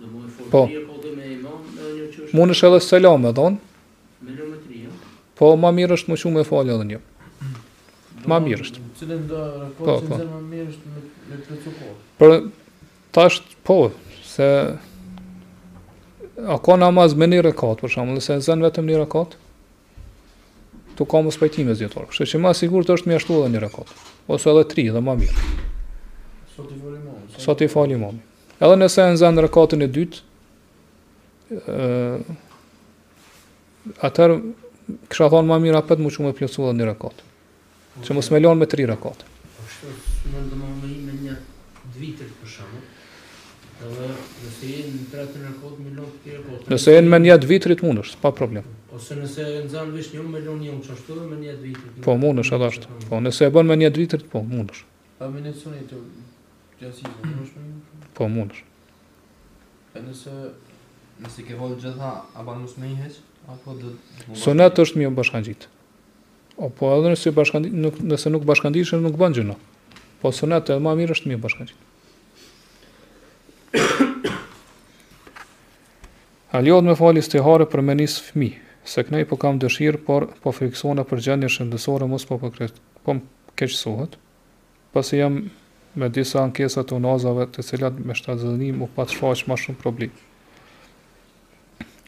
do 0.00 0.10
më 0.18 0.34
fortë 0.40 0.52
po 0.58 0.64
kodë 0.90 1.14
me 1.22 1.30
imam 1.38 1.70
edhe 1.78 1.94
një 2.02 2.10
çështë 2.18 2.38
mundesh 2.40 2.66
edhe 2.70 2.82
selam 2.90 3.22
me 3.28 3.34
dhon 3.40 3.62
me 3.62 4.38
numër 4.40 4.64
3 4.68 4.82
Po, 5.34 5.46
ma 5.58 5.70
mirë 5.74 5.96
është 5.98 6.10
më 6.12 6.16
shumë 6.22 6.42
e 6.44 6.46
falë 6.46 6.74
edhe 6.76 6.84
një 6.92 6.98
më 8.30 8.40
mirë 8.48 8.64
është. 8.66 8.82
Cilin 8.98 9.26
do 9.28 9.40
po, 9.78 9.86
rekord 9.86 10.10
që 10.10 10.18
po. 10.18 10.26
më 10.32 10.50
mirë 10.54 10.66
është 10.74 10.90
me 10.92 11.02
me 11.30 11.38
plecu 11.46 11.72
kohë. 11.78 12.00
Për 12.20 12.34
tash 13.16 13.40
po 13.66 13.78
se 14.26 14.48
a 16.34 16.56
ka 16.60 16.76
namaz 16.80 17.14
me 17.16 17.28
një 17.30 17.42
rekord 17.48 17.82
për 17.82 17.92
shumë, 17.96 18.20
se 18.24 18.38
zën 18.46 18.62
vetëm 18.68 18.88
një 18.90 19.00
rekord. 19.02 19.36
Tu 20.94 21.06
ka 21.10 21.20
mos 21.26 21.34
pajtime 21.38 21.74
zjetorë, 21.74 22.06
zgjator. 22.08 22.10
Kështu 22.12 22.36
që 22.36 22.42
më 22.42 22.54
sigurt 22.58 22.90
është 22.94 23.08
më 23.10 23.16
ashtu 23.20 23.40
edhe 23.42 23.52
një 23.56 23.64
rekord 23.66 23.90
ose 24.30 24.48
edhe 24.50 24.62
3 24.70 24.92
dhe 24.94 25.02
më 25.04 25.14
mirë. 25.22 25.46
Sot 26.54 26.70
i 26.72 26.76
fali 26.80 26.98
mami. 27.02 27.38
Sot 27.48 27.60
i 27.60 27.68
fali 27.68 27.98
mami. 27.98 28.22
Edhe 28.62 28.76
nëse 28.78 29.02
e 29.02 29.10
nëzën 29.14 29.40
rekatën 29.46 29.82
e 29.84 29.88
dytë, 29.96 30.18
atër, 34.06 34.38
kësha 35.10 35.26
thonë 35.32 35.48
ma 35.50 35.58
mirë 35.60 35.82
apet 35.82 36.00
mu 36.00 36.10
që 36.14 36.28
me 36.28 36.32
pjesu 36.38 36.62
dhe 36.70 36.76
një 36.78 36.90
rekatë 36.92 37.30
që 38.02 38.16
mos 38.16 38.30
me 38.32 38.40
lanë 38.40 38.58
me 38.62 38.66
tri 38.66 38.86
rakat. 38.90 39.22
Po 39.24 39.66
kështu, 39.68 39.92
së 40.00 40.24
të 40.34 40.42
ndëma 40.48 40.70
me 40.80 40.90
i 40.90 40.98
me 41.06 41.14
një 41.22 41.36
dë 41.84 42.00
vitër 42.00 42.30
për 42.40 42.50
shamë, 42.56 42.82
të 43.82 43.92
nëse 44.42 44.68
e 44.72 44.82
në 44.94 45.04
tre 45.12 45.24
të 45.30 45.42
rakat, 45.44 45.80
me 45.84 45.92
lanë 45.98 46.10
për 46.24 46.72
Nëse 46.72 46.94
e 46.98 47.04
me 47.06 47.20
një 47.24 47.36
dë 47.44 47.50
vitërit, 47.52 47.84
mund 47.86 48.02
është, 48.04 48.18
pa 48.24 48.32
problem. 48.40 48.66
Ose 48.94 49.18
nëse 49.18 49.46
e 49.46 49.60
në 49.70 49.86
vishë 49.94 50.16
një, 50.16 50.26
me 50.34 50.42
lanë 50.42 50.62
një, 50.66 50.76
që 50.88 50.94
ashtu 50.96 51.18
dhe 51.20 51.26
me 51.30 51.38
një 51.42 51.56
dë 51.62 51.74
Po, 52.06 52.16
mund 52.24 52.42
është 52.42 52.58
edhe 52.58 52.70
ashtu. 52.72 52.94
Po, 53.08 53.20
nëse 53.26 53.46
e 53.48 53.52
bënë 53.54 53.70
me 53.74 53.78
një 53.84 53.92
dë 53.94 54.22
po, 54.32 54.42
mund 54.48 54.74
është. 54.74 54.90
Pa 55.18 55.30
me 55.30 55.44
në 55.44 55.52
sunit 55.60 55.86
të 55.86 56.00
gjësit, 56.80 57.12
mund 57.22 57.44
është 57.44 57.60
Po, 58.18 58.26
mund 58.28 58.50
është. 58.50 58.72
E 59.94 60.02
nëse, 60.08 60.34
nëse 61.22 61.44
ke 61.46 61.58
volë 61.60 61.78
gjitha, 61.84 62.10
a 62.34 62.42
banë 62.42 62.66
mësë 62.66 62.82
me 62.82 62.90
i 62.90 63.14
apo 63.52 63.74
dhe... 63.78 63.92
Sunet 64.40 64.78
është 64.82 64.98
mjë 65.02 65.10
bashkan 65.14 65.44
gjitë 65.46 65.68
po 66.78 66.88
edhe 66.96 67.10
nëse 67.12 67.28
bashkandi 67.34 67.68
nuk 67.82 67.98
nëse 68.00 68.30
nuk 68.30 68.44
bashkandishën 68.46 69.02
nuk 69.02 69.16
bën 69.18 69.32
gjëna. 69.34 69.56
Po 70.22 70.30
sunet 70.32 70.70
edhe 70.70 70.80
më 70.82 70.92
mirë 71.00 71.12
është 71.16 71.28
mirë 71.32 71.40
bashkandit. 71.42 71.76
A 76.54 76.58
lëhet 76.62 76.84
me 76.86 76.94
fali 76.94 77.18
stihare 77.26 77.66
për 77.66 77.82
menis 77.82 78.14
fëmi, 78.28 78.50
se 78.86 79.02
kënej 79.02 79.26
po 79.26 79.34
kam 79.42 79.58
dëshirë, 79.58 79.98
por 80.06 80.28
po 80.44 80.48
friksona 80.54 81.02
për 81.08 81.18
gjendje 81.26 81.50
shëndësore, 81.56 82.06
mos 82.06 82.22
po 82.28 82.34
përkret, 82.38 82.74
po 83.02 83.10
më 83.18 83.22
keqësohet, 83.58 84.12
pasi 84.94 85.18
jam 85.18 85.34
me 85.98 86.06
disa 86.14 86.44
ankesat 86.46 86.86
të 86.92 86.96
nazave 87.02 87.42
të 87.54 87.60
cilat 87.66 87.94
me 88.02 88.14
shtatë 88.14 88.54
u 88.70 88.86
pat 88.94 89.10
shfaq 89.14 89.44
ma 89.50 89.58
shumë 89.58 89.82
problem. 89.82 90.14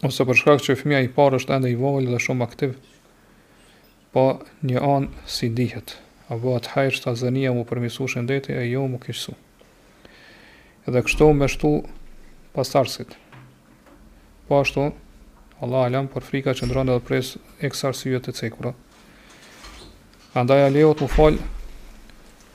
Ose 0.07 0.23
për 0.29 0.39
shkak 0.39 0.63
që 0.63 0.77
fëmija 0.79 1.03
i 1.03 1.11
parë 1.17 1.41
është 1.43 1.51
ende 1.57 1.69
i 1.73 1.77
vogël 1.81 2.07
dhe 2.13 2.21
shumë 2.23 2.43
aktivë, 2.47 2.75
pa 4.17 4.23
po 4.33 4.53
një 4.65 4.81
anë 4.81 5.25
si 5.29 5.51
dihet. 5.53 5.99
A 6.33 6.39
bëhet 6.41 6.71
hajrë 6.73 6.95
shtë 6.97 7.11
azania 7.13 7.51
mu 7.55 7.67
përmisu 7.69 8.07
shëndeti 8.09 8.55
e 8.57 8.63
jo 8.73 8.87
mu 8.89 8.97
kishësu. 9.03 9.35
Edhe 10.89 11.03
kështu 11.05 11.27
me 11.37 11.45
shtu 11.53 11.71
pasarsit. 12.57 13.13
Po 14.49 14.63
ashtu, 14.63 14.87
Allah 15.61 15.85
alam 15.91 16.09
për 16.11 16.25
frika 16.25 16.55
që 16.57 16.67
ndronë 16.71 16.95
edhe 16.97 17.03
pres 17.09 17.35
eksarësivjet 17.65 18.27
të 18.31 18.35
cekura. 18.41 18.73
Andaj 20.37 20.65
a 20.65 20.73
leo 20.73 20.95
të 20.97 21.05
u 21.07 21.11
falë 21.13 21.45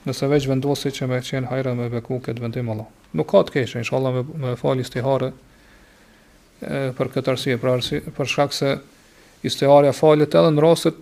nëse 0.09 0.31
veç 0.33 0.49
vendosi 0.49 0.89
që 0.97 1.09
me 1.13 1.21
qenë 1.21 1.51
hajrë 1.53 1.75
me 1.77 1.91
beku 1.93 2.17
këtë 2.25 2.41
vendim 2.43 2.73
Allah. 2.73 2.89
Nuk 3.13 3.29
ka 3.35 3.43
të 3.45 3.55
keshë, 3.59 3.85
inshallah 3.85 4.15
Allah 4.15 4.33
me, 4.33 4.41
me 4.47 4.57
falë 4.59 4.81
istihare 4.85 5.29
e, 5.29 6.89
për 6.97 7.13
këtë 7.15 7.35
arsi 7.35 7.53
e 7.55 7.61
për 7.61 7.75
arsi, 7.77 8.01
për 8.17 8.33
shkak 8.35 8.57
se 8.57 8.75
istiharja 9.49 9.93
falët 9.97 10.35
edhe 10.41 10.51
në 10.57 10.67
rastet 10.67 11.01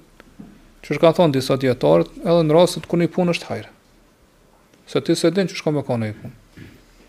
që 0.83 0.93
është 0.95 1.01
ka 1.03 1.09
thonë 1.17 1.35
disa 1.37 1.57
djetarët, 1.59 2.11
edhe 2.23 2.45
në 2.47 2.55
rrasët 2.55 2.85
ku 2.87 2.99
një 2.99 3.09
punë 3.15 3.33
është 3.35 3.49
hajrë. 3.49 3.71
Se 4.89 5.01
ti 5.05 5.15
se 5.15 5.31
din 5.35 5.49
që 5.49 5.57
është 5.57 5.67
ka 5.67 5.73
me 5.75 5.83
ka 5.85 5.97
në 6.01 6.11
punë. 6.21 6.65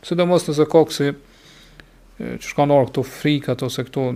Si 0.06 0.16
dhe 0.18 0.26
mos 0.28 0.46
nëse 0.48 0.66
ka 0.68 0.82
kësi 0.88 1.10
që 2.18 2.34
është 2.42 2.56
ka 2.58 2.66
në 2.66 2.76
orë 2.78 2.90
këto 2.90 3.04
frikat 3.14 3.64
ose 3.66 3.84
këto 3.86 4.08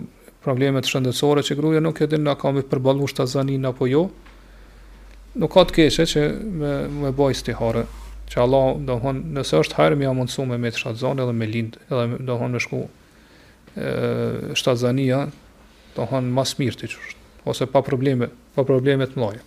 problemet 0.44 0.88
shëndetsore 0.90 1.44
që 1.46 1.56
gruja 1.60 1.80
nuk 1.84 2.02
e 2.04 2.10
din 2.12 2.26
në 2.26 2.34
kam 2.42 2.58
i 2.60 2.64
përbalu 2.68 3.06
shtë 3.10 3.26
të 3.36 3.60
apo 3.70 3.88
jo, 3.88 4.02
nuk 5.40 5.54
ka 5.56 5.64
të 5.70 5.76
keshe 5.78 6.04
që 6.12 6.24
me, 6.62 6.74
me 6.92 7.14
baj 7.16 7.38
stihare 7.44 7.86
që 8.34 8.40
Allah 8.40 8.68
dohon 8.88 9.22
nëse 9.36 9.58
është 9.62 9.78
hajrë 9.78 9.98
me 10.00 10.08
amundësu 10.10 10.44
me 10.48 10.58
me 10.62 10.70
të 10.72 10.82
shtë 10.82 11.10
edhe 11.22 11.32
me 11.36 11.48
lindë 11.50 11.80
edhe 11.88 12.20
dohon 12.28 12.52
me 12.54 12.60
shku 12.62 12.84
shtazania, 14.58 15.26
shtë 15.92 16.08
të 16.12 16.22
mas 16.36 16.58
mirë 16.58 16.80
të 16.82 16.90
qështë 16.94 17.20
ose 17.44 17.66
pa 17.66 17.80
probleme, 17.84 18.28
pa 18.54 18.64
probleme 18.64 19.06
të 19.06 19.20
mëdha. 19.20 19.42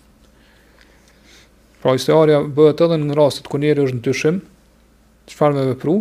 Pra 1.82 1.94
istoria 1.98 2.40
bëhet 2.42 2.82
edhe 2.86 2.98
në 3.02 3.18
rastet 3.18 3.50
kër 3.52 3.62
njeriu 3.64 3.88
është 3.90 3.98
në 4.00 4.06
dyshim, 4.08 4.38
çfarë 5.34 5.58
më 5.58 5.64
vepru, 5.72 5.96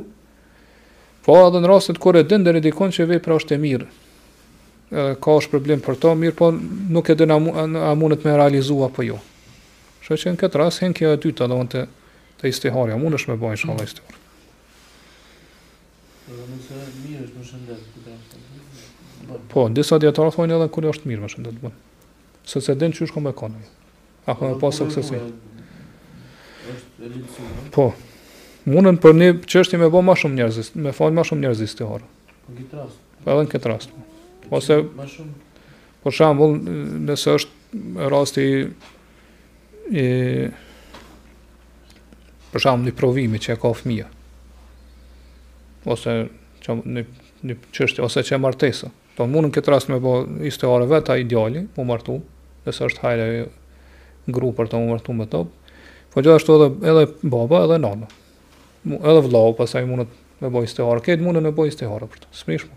po 1.26 1.36
edhe 1.44 1.62
në 1.64 1.70
rastet 1.70 2.00
kur 2.02 2.16
e 2.20 2.24
din 2.26 2.44
deri 2.46 2.62
dikon 2.64 2.92
që 2.94 3.08
pra 3.24 3.38
është 3.40 3.56
e 3.58 3.62
mirë. 3.64 3.86
E, 3.86 5.02
ka 5.20 5.34
është 5.40 5.50
problem 5.54 5.82
për 5.84 5.98
të, 6.02 6.12
mirë 6.20 6.36
po 6.38 6.50
nuk 6.54 7.10
e 7.10 7.16
din 7.18 7.32
a, 7.34 7.40
a 7.90 7.94
mundet 7.98 8.24
me 8.24 8.36
realizua 8.38 8.88
apo 8.90 9.04
jo. 9.04 9.18
Shë 10.06 10.16
që 10.22 10.34
në 10.36 10.40
këtë 10.44 10.60
rast, 10.62 10.84
hen 10.84 10.94
e 10.94 11.16
dyta, 11.18 11.48
dhe 11.50 11.58
të, 11.74 11.86
të 12.40 12.52
istiharja, 12.52 12.98
mund 13.00 13.18
është 13.18 13.32
me 13.34 13.40
bëjnë 13.42 13.60
shala 13.64 13.88
istiharja. 13.88 14.22
Mm. 16.30 17.05
Po, 19.56 19.62
disa 19.72 19.96
dietarë 19.96 20.34
thonë 20.34 20.52
edhe 20.58 20.64
kur 20.68 20.84
është 20.90 21.08
mirë 21.08 21.22
më 21.22 21.28
shumë 21.32 21.44
do 21.46 21.50
të 21.56 21.60
bën. 21.62 21.76
Se 22.44 22.60
se 22.60 22.74
den 22.76 22.92
çysh 22.92 23.14
komë 23.14 23.30
kanë. 23.38 23.62
A 24.28 24.34
kanë 24.36 24.58
pas 24.60 24.76
suksesin. 24.82 25.30
Po. 27.72 27.86
Mundën 28.68 28.98
për 29.00 29.16
ne 29.16 29.28
çështje 29.48 29.80
me 29.80 29.88
bo 29.94 30.02
më 30.04 30.16
shumë 30.20 30.36
njerëz, 30.36 30.68
me 30.76 30.92
fal 30.92 31.14
më 31.16 31.24
shumë 31.28 31.44
njerëz 31.46 31.72
të 31.78 31.88
horë. 31.88 32.04
Po 32.46 32.66
rast. 32.82 32.98
Po 33.24 33.30
edhe 33.32 33.46
në 33.46 33.50
këtë 33.54 33.70
rast. 33.72 33.94
Ose 34.58 34.82
më 34.98 35.08
shumë 35.16 35.40
Për 36.06 36.14
shembull, 36.14 36.52
nëse 37.08 37.32
është 37.34 37.80
rasti 38.12 38.42
e 39.90 40.04
për 42.52 42.62
shumë, 42.62 42.86
një 42.86 42.94
provimi 43.00 43.40
që 43.42 43.56
ka 43.58 43.72
fëmia 43.74 44.04
ose 45.90 46.14
që 46.62 46.76
në 46.84 47.02
një 47.48 47.58
çështje 47.74 48.06
ose 48.06 48.22
që 48.28 48.38
martesa. 48.38 48.92
Do 49.16 49.24
po 49.24 49.26
mundun 49.32 49.48
në 49.48 49.54
këtë 49.56 49.72
rast 49.72 49.88
me 49.88 49.96
bo 49.96 50.10
iste 50.44 50.68
orë 50.68 50.84
vetë 50.90 51.14
ideali, 51.22 51.62
mu 51.78 51.84
martu, 51.88 52.18
nëse 52.66 52.84
është 52.84 53.00
hajre 53.00 53.28
gru 54.28 54.50
për 54.52 54.68
të 54.68 54.76
mu 54.76 54.90
martu 54.92 55.14
me 55.16 55.24
top, 55.32 55.48
po 56.12 56.20
gjithashtu 56.20 56.56
edhe, 56.58 56.66
edhe 56.90 57.04
baba 57.32 57.62
edhe 57.64 57.78
nana, 57.80 58.10
edhe 58.84 59.22
vlau, 59.24 59.54
pasaj 59.56 59.86
mundun 59.88 60.10
me 60.42 60.50
bo 60.52 60.60
iste 60.68 60.84
orë, 60.84 61.00
këtë 61.06 61.24
mundun 61.24 61.48
me 61.48 61.52
bo 61.56 61.64
iste 61.64 61.88
orë 61.88 62.08
për 62.12 62.26
të, 62.26 62.28
së 62.36 62.50
prishmë. 62.50 62.76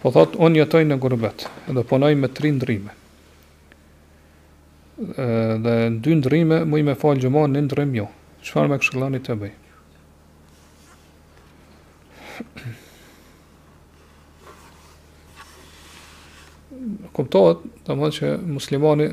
Po 0.00 0.14
thot, 0.14 0.38
on 0.40 0.56
jetoj 0.56 0.80
në 0.88 0.96
gurbet, 0.96 1.44
edhe 1.68 1.84
punoj 1.90 2.14
me 2.16 2.30
tri 2.32 2.54
ndrime. 2.56 2.96
E, 4.96 4.96
dhe 5.60 5.74
në 5.92 6.00
dy 6.06 6.16
ndrime, 6.22 6.62
më 6.64 6.80
i 6.80 6.88
me 6.88 6.96
falë 7.04 7.26
gjëmonë 7.26 7.58
në 7.58 7.66
ndrim 7.68 7.92
jo. 8.00 8.08
Qëfar 8.40 8.70
me 8.72 8.76
këshëllani 8.80 9.18
të 9.20 9.34
bëj? 9.42 9.50
Këptohet, 17.18 17.66
të 17.84 17.96
më 18.00 18.10
që 18.16 18.30
muslimani 18.54 19.08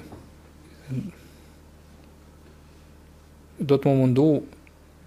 do 3.58 3.76
të 3.76 3.90
më 3.90 3.98
mundu 4.00 4.30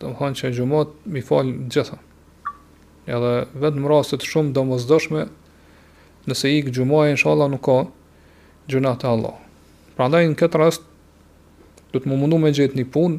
të 0.03 0.13
më 0.13 0.29
dhe 0.29 0.31
që 0.43 0.51
gjumat 0.59 0.93
mi 1.17 1.25
falë 1.31 1.55
gjitha. 1.73 1.97
Edhe 3.11 3.33
vetë 3.63 3.81
më 3.83 3.91
rastet 3.95 4.29
shumë 4.29 4.53
do 4.57 4.67
më 4.69 4.79
zdoshme 4.85 5.25
nëse 6.29 6.53
i 6.53 6.61
këtë 6.67 6.77
gjumaj 6.77 7.09
në 7.15 7.21
shala 7.25 7.49
nuk 7.53 7.65
ka 7.67 7.79
gjuna 8.71 8.93
të 9.01 9.09
Allah. 9.15 9.41
Pra 9.97 10.11
ndaj 10.13 10.23
në 10.29 10.39
këtë 10.45 10.61
rast 10.61 10.85
do 11.95 11.97
të 11.99 12.07
më 12.13 12.21
mundu 12.21 12.43
me 12.45 12.53
gjithë 12.55 12.77
një 12.83 12.87
punë 12.95 13.19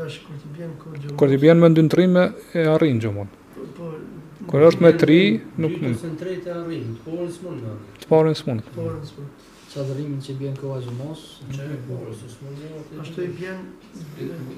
Tash 0.00 0.18
kur 0.24 0.36
ti 0.40 0.48
bjen 0.56 0.70
kur 0.80 0.94
gjumë. 0.96 1.16
Kur 1.20 1.56
me 1.60 1.68
ndëntrim 1.70 2.14
e 2.56 2.62
arrin 2.72 3.00
gjumën. 3.04 3.26
Po. 3.76 3.88
Kur 4.48 4.62
është 4.68 4.80
me 4.86 4.92
tri, 5.02 5.18
nuk 5.60 5.74
mund. 5.82 5.98
të 5.98 6.00
centrit 6.04 6.46
e 6.48 6.54
arrin, 6.56 6.94
por 7.04 7.20
s'mund. 7.34 7.66
Të 8.00 8.08
parën 8.08 8.36
s'mund. 8.40 8.70
Por 8.78 8.94
s'mund. 9.10 9.28
Sa 9.72 9.84
që 10.28 10.32
bjen 10.40 10.56
koha 10.60 10.78
gjë 10.86 10.94
mos, 11.02 11.20
po 11.90 11.98
s'mund. 12.16 12.64
të 13.10 13.26
i 13.26 13.28
bjen... 13.42 13.60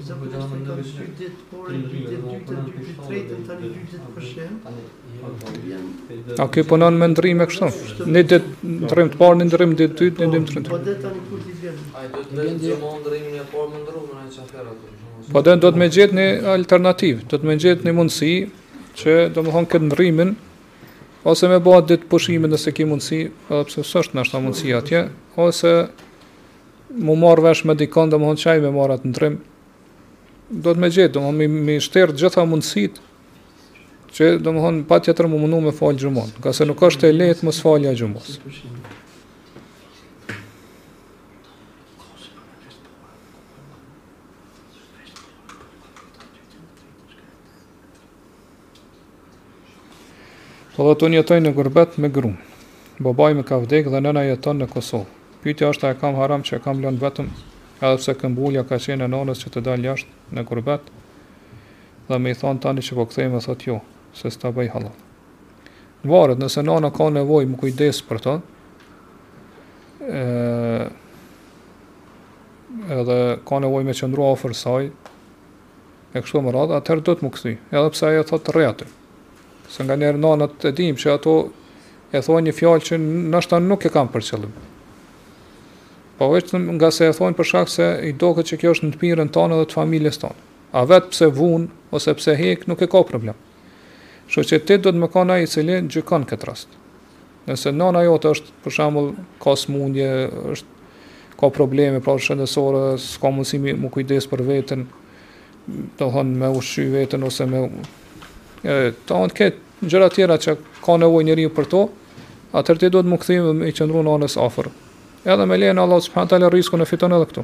Zë 0.07 0.15
të 0.21 0.31
të 0.31 0.47
të 0.47 0.47
të 0.47 0.79
të 1.11 1.11
të 1.11 1.27
të 1.67 1.75
në 1.75 1.91
të 1.91 2.63
të 3.03 3.03
të 3.03 3.03
të 3.03 3.43
të 3.43 3.51
të 3.51 3.99
të 3.99 4.15
përshem... 4.15 4.57
A 6.39 6.47
kjo 6.55 6.65
punon 6.71 6.97
me 7.03 7.11
ndërim 7.13 7.43
e 7.45 7.49
kështëm? 7.51 8.03
Në 8.15 8.23
të 8.31 8.41
ndërim 8.79 9.13
të 9.15 9.21
parë, 9.23 9.41
në 9.43 9.51
ndërim 9.51 9.75
të 9.75 9.91
dytë, 9.91 10.03
në 10.31 10.41
të 10.41 10.57
të 10.57 10.65
të 10.65 10.65
të 10.73 10.99
të 11.03 11.15
kur 11.29 11.45
të 11.45 11.59
vjen? 11.67 11.83
Ai 11.91 12.11
të 12.15 12.27
të 12.31 12.31
të 12.31 12.59
të 12.63 12.75
e 12.79 13.47
parë 13.55 13.81
të 13.81 13.89
të 13.93 14.59
të 14.59 14.67
të 14.67 15.01
Po 15.31 15.39
dhe 15.41 15.55
do 15.61 15.69
të 15.71 15.79
me 15.79 15.87
gjithë 15.91 16.15
një 16.17 16.23
alternativë, 16.55 17.21
do 17.31 17.37
të 17.39 17.47
me 17.47 17.53
gjithë 17.61 17.85
një 17.87 17.91
mundësi 17.99 18.31
që 18.99 19.13
do 19.35 19.43
më 19.45 19.53
thonë 19.53 19.69
këtë 19.71 19.87
nërimin, 19.91 20.33
ose 21.31 21.47
me 21.51 21.59
bëhat 21.63 21.87
ditë 21.93 22.09
pëshimin 22.11 22.51
nëse 22.51 22.73
ki 22.75 22.87
mundësi, 22.89 23.19
edhe 23.49 23.61
pse 23.69 23.85
sështë 23.87 24.19
nështë 24.19 24.35
ta 24.35 24.41
mundësi 24.43 24.73
atje, 24.79 25.03
ose 25.45 25.71
mu 27.07 27.15
marrë 27.23 27.45
vesh 27.47 27.63
me 27.69 27.77
dikon 27.79 28.11
dhe 28.11 28.19
më 28.19 28.31
thonë 28.33 28.43
qaj 28.43 28.57
me 28.65 28.73
marrë 28.75 28.97
atë 28.99 29.07
nëndrim, 29.11 29.37
do 30.65 30.73
të 30.75 30.83
me 30.83 30.91
gjithë, 30.91 31.13
do 31.15 31.23
më 31.23 31.29
thonë 31.29 31.41
mi, 31.41 31.61
mi 31.71 31.77
shterë 31.87 32.17
gjitha 32.23 32.45
mundësit, 32.51 32.99
që 34.17 34.33
do 34.43 34.55
më 34.57 34.65
thonë 34.67 34.83
pa 34.91 34.99
tjetër 35.07 35.31
mu 35.31 35.39
mundu 35.45 35.63
me 35.69 35.77
falë 35.79 36.03
gjumon, 36.03 36.35
ka 36.43 36.51
se 36.57 36.67
nuk 36.69 36.83
është 36.91 37.13
e 37.13 37.17
letë 37.21 37.47
më 37.47 37.55
së 37.59 37.63
falja 37.69 37.95
gjumos. 38.01 38.35
Po 50.73 50.87
dhe 50.89 50.93
të 50.97 51.07
jetoj 51.13 51.35
në 51.37 51.51
gërbet 51.53 51.99
me 52.01 52.09
grumë. 52.09 52.39
Babaj 53.05 53.35
me 53.37 53.43
ka 53.45 53.59
vdekë 53.61 53.91
dhe 53.93 53.99
nëna 54.01 54.23
jeton 54.25 54.57
në 54.57 54.65
Kosovë. 54.71 55.05
Pyti 55.43 55.65
është 55.67 55.85
a 55.85 55.89
e 55.93 55.97
kam 56.01 56.15
haram 56.17 56.41
që 56.41 56.55
e 56.57 56.61
kam 56.63 56.79
lënë 56.81 56.97
vetëm, 57.03 57.27
edhe 57.77 57.99
pse 57.99 58.15
këmbullja 58.17 58.63
ka 58.65 58.79
qenë 58.81 59.05
e 59.05 59.11
nanës 59.13 59.43
që 59.43 59.51
të 59.53 59.61
dalë 59.67 59.85
jashtë 59.91 60.33
në 60.33 60.43
gërbet, 60.49 60.87
dhe 62.09 62.19
me 62.23 62.33
i 62.33 62.37
thonë 62.39 62.63
tani 62.65 62.81
që 62.87 62.97
po 62.97 63.05
këthejmë 63.05 63.37
e 63.37 63.45
thot 63.45 63.67
jo, 63.69 63.75
se 64.17 64.31
s'ta 64.33 64.49
bëj 64.57 64.71
halat. 64.73 65.05
Në 66.01 66.09
varet, 66.09 66.41
nëse 66.41 66.65
nëna 66.65 66.89
ka 66.97 67.11
nevoj 67.19 67.43
më 67.53 67.61
kujdes 67.61 68.01
për 68.09 68.21
të, 68.25 68.35
e, 70.09 70.25
edhe 72.97 73.19
ka 73.45 73.61
nevoj 73.67 73.83
me 73.83 73.93
qëndrua 74.01 74.33
ofër 74.39 74.57
saj, 74.63 74.89
e 76.15 76.17
kështu 76.17 76.41
më 76.47 76.57
radhë, 76.57 76.81
atëherë 76.81 77.05
do 77.11 77.17
të 77.19 77.27
më 77.29 77.33
këthi, 77.37 77.55
edhe 77.69 77.93
pse 77.99 78.13
e 78.17 78.25
thotë 78.33 78.49
të 78.49 78.57
rejatë 78.59 78.91
se 79.71 79.83
nga 79.85 79.95
njerë 79.95 80.19
nanët 80.19 80.65
e 80.69 80.75
dim 80.75 80.97
që 80.99 81.13
ato 81.17 81.33
e 82.13 82.21
thonë 82.21 82.47
një 82.49 82.55
fjalë 82.57 82.85
që 82.89 82.99
nështë 83.33 83.59
nuk 83.67 83.85
e 83.87 83.91
kam 83.93 84.09
për 84.13 84.25
qëllim. 84.29 84.51
Po 86.17 86.27
vetëm 86.33 86.67
nga 86.77 86.91
se 86.93 87.07
e 87.09 87.15
thonë 87.15 87.37
për 87.39 87.47
shkak 87.51 87.71
se 87.71 87.87
i 88.07 88.11
doke 88.13 88.43
që 88.47 88.59
kjo 88.61 88.75
është 88.75 88.87
në 88.89 88.95
të 88.95 89.01
pirën 89.01 89.31
tonë 89.33 89.59
dhe 89.61 89.69
të 89.71 89.77
familjes 89.79 90.19
tonë. 90.21 90.37
A 90.73 90.83
vetë 90.89 91.11
pse 91.13 91.31
vunë 91.37 91.97
ose 91.97 92.13
pse 92.19 92.35
hekë 92.39 92.69
nuk 92.69 92.81
e 92.81 92.87
ka 92.89 93.03
problem. 93.07 93.35
Shë 94.31 94.45
që 94.51 94.61
ti 94.65 94.77
do 94.81 94.93
të 94.93 95.01
më 95.03 95.11
kona 95.13 95.39
i 95.41 95.49
cili 95.49 95.79
në 95.81 95.91
gjykon 95.95 96.27
këtë 96.29 96.47
rast. 96.49 96.77
Nëse 97.49 97.73
nana 97.75 98.03
jote 98.05 98.29
është 98.33 98.53
për 98.63 98.71
shambull 98.77 99.11
ka 99.43 99.53
smundje, 99.59 100.09
është 100.53 100.71
ka 101.39 101.49
probleme, 101.53 101.99
pra 102.01 102.13
shëndesore, 102.23 102.95
s'ka 103.03 103.31
mundësi 103.33 103.59
më 103.61 103.91
kujdes 103.93 104.29
për 104.31 104.45
vetën, 104.47 104.85
do 105.99 106.09
thonë 106.13 106.39
me 106.39 106.49
ushqy 106.55 106.85
vetën 106.93 107.25
ose 107.29 107.45
me 107.51 107.65
ta 109.03 109.15
on 109.19 109.29
ke 109.33 109.51
gjëra 109.83 110.07
të 110.07 110.15
tjera 110.15 110.37
që 110.39 110.53
ka 110.83 110.95
nevojë 111.03 111.25
njeriu 111.27 111.51
për 111.55 111.65
to, 111.69 111.83
atëherë 112.55 112.79
ti 112.83 112.89
duhet 112.93 113.05
të 113.05 113.09
mu 113.11 113.17
kthejmë 113.19 113.53
me 113.59 113.71
qendrën 113.75 114.07
anës 114.13 114.37
afër. 114.39 114.69
Edhe 115.23 115.45
me 115.47 115.57
lehen 115.59 115.79
Allah 115.79 115.99
subhanahu 116.03 116.29
taala 116.31 116.49
riskun 116.53 116.79
në 116.83 116.87
fiton 116.87 117.15
edhe 117.15 117.27
këtu. 117.31 117.43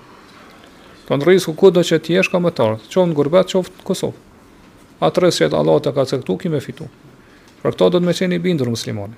Po 1.08 1.18
ndrisku 1.18 1.56
kudo 1.58 1.84
që 1.84 2.00
ti 2.06 2.14
jesh 2.16 2.30
ka 2.32 2.40
më 2.40 2.54
tort, 2.56 2.84
qoftë 2.94 3.10
në 3.10 3.16
Gurbet, 3.18 3.52
qoftë 3.52 3.82
në 3.82 3.86
Kosov. 3.88 4.14
Atë 5.02 5.32
që 5.36 5.50
Allah 5.58 5.82
ta 5.82 5.92
ka 5.94 6.06
cektu, 6.06 6.38
ki 6.38 6.46
kimë 6.48 6.62
fitu. 6.64 6.88
Për 7.62 7.74
këto 7.74 7.90
do 7.90 8.00
të 8.00 8.06
më 8.08 8.16
çeni 8.18 8.40
bindur 8.40 8.70
muslimoni. 8.72 9.18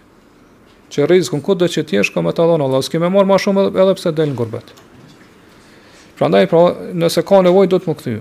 Që 0.93 1.05
rrezikun 1.07 1.41
kudo 1.41 1.67
që 1.71 1.83
ti 1.87 1.97
jesh 1.99 2.13
ka 2.13 2.21
më 2.21 2.33
tallon 2.37 2.61
Allah, 2.61 2.81
s'ke 2.83 2.99
më 2.99 3.09
marr 3.11 3.27
më 3.29 3.37
shumë 3.43 3.67
edhe 3.75 3.93
pse 3.97 4.11
del 4.15 4.31
në 4.33 4.37
Gurbet. 4.39 4.73
Prandaj 6.19 6.47
pra, 6.51 6.61
nëse 6.93 7.23
ka 7.27 7.41
nevojë 7.45 7.71
do 7.73 7.79
të 7.81 7.91
më 7.91 7.95
kthej. 8.01 8.17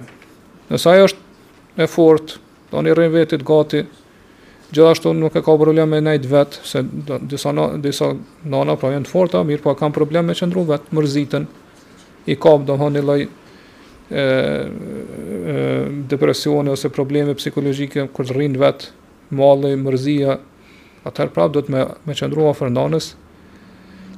Nëse 0.73 0.90
ajo 0.93 1.09
është 1.09 1.85
e 1.85 1.89
fortë, 1.90 2.39
do 2.71 2.83
një 2.83 2.93
rrën 2.95 3.13
vetit 3.15 3.43
gati, 3.47 3.85
gjithashtu 4.71 5.13
nuk 5.19 5.35
e 5.37 5.43
ka 5.43 5.55
problem 5.59 5.91
me 5.91 6.01
nejt 6.03 6.27
vet, 6.31 6.59
se 6.65 6.83
disa, 7.31 7.53
na, 7.53 7.69
disa 7.83 8.13
nana 8.47 8.77
pra 8.79 8.93
jenë 8.95 9.09
të 9.09 9.13
forta, 9.13 9.43
mirë 9.47 9.65
pa 9.65 9.73
po 9.75 9.79
kam 9.83 9.95
problem 9.97 10.31
me 10.31 10.37
qëndru 10.39 10.65
vetë, 10.71 10.95
mërzitën, 10.95 11.49
i 12.31 12.37
kap 12.39 12.67
do 12.69 12.79
një 12.81 13.03
loj 13.05 13.21
depresione 16.11 16.73
ose 16.75 16.89
probleme 16.91 17.35
psikologike, 17.39 18.09
kur 18.15 18.27
të 18.27 18.35
rrën 18.35 18.57
vet, 18.59 18.89
mëllë, 19.39 19.71
mërzia, 19.79 20.37
atëherë 21.07 21.35
prap 21.35 21.53
do 21.55 21.63
të 21.63 21.75
me, 21.75 21.85
me 22.09 22.17
qëndru 22.19 22.49
a 22.51 22.55
fërndanës, 22.59 23.13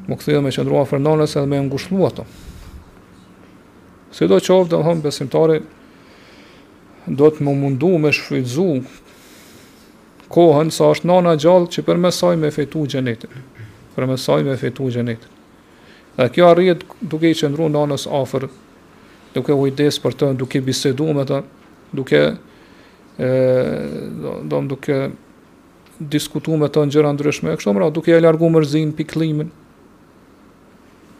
më 0.09 0.17
këthi 0.19 0.35
dhe 0.37 0.41
me 0.45 0.53
qëndru 0.53 0.81
a 0.81 0.87
fërndanës 0.89 1.37
edhe 1.39 1.49
me 1.53 1.61
ngushlu 1.69 2.07
ato. 2.09 2.25
Se 4.13 4.27
do 4.29 4.37
qovë, 4.43 4.73
dhe 4.73 4.81
më 4.83 4.97
besimtari, 5.07 5.61
do 7.07 7.31
të 7.35 7.43
më 7.43 7.55
mundu 7.59 7.89
me 7.99 8.13
shfrydzu 8.15 8.67
kohën 10.33 10.71
sa 10.73 10.93
është 10.95 11.09
nana 11.11 11.35
gjallë 11.37 11.71
që 11.75 11.83
për 11.87 11.99
mesaj 12.01 12.37
me 12.41 12.51
fetu 12.55 12.85
gjenetin. 12.89 13.33
Për 13.97 14.07
mesaj 14.09 14.43
me 14.47 14.55
fetu 14.57 14.87
gjenetin. 14.95 15.33
Dhe 16.17 16.29
kjo 16.35 16.47
arrit 16.53 16.85
duke 17.01 17.29
i 17.33 17.37
qëndru 17.37 17.67
nanës 17.75 18.07
afer, 18.17 18.47
duke 19.35 19.53
ujdes 19.57 19.99
për 20.03 20.17
të, 20.21 20.31
duke 20.41 20.63
bisedu 20.65 21.09
me 21.17 21.27
të, 21.29 21.43
duke, 21.99 22.23
e, 23.19 23.31
do, 24.23 24.39
do, 24.53 24.63
duke 24.73 25.03
diskutu 26.13 26.57
me 26.61 26.69
të 26.73 26.87
në 26.87 26.95
gjëra 26.97 27.13
ndryshme, 27.17 27.53
e 27.53 27.59
kështu 27.61 27.75
mëra, 27.77 27.91
duke 27.93 28.13
e 28.17 28.21
ljargu 28.23 28.49
mërzin, 28.53 28.93
piklimin, 28.97 29.51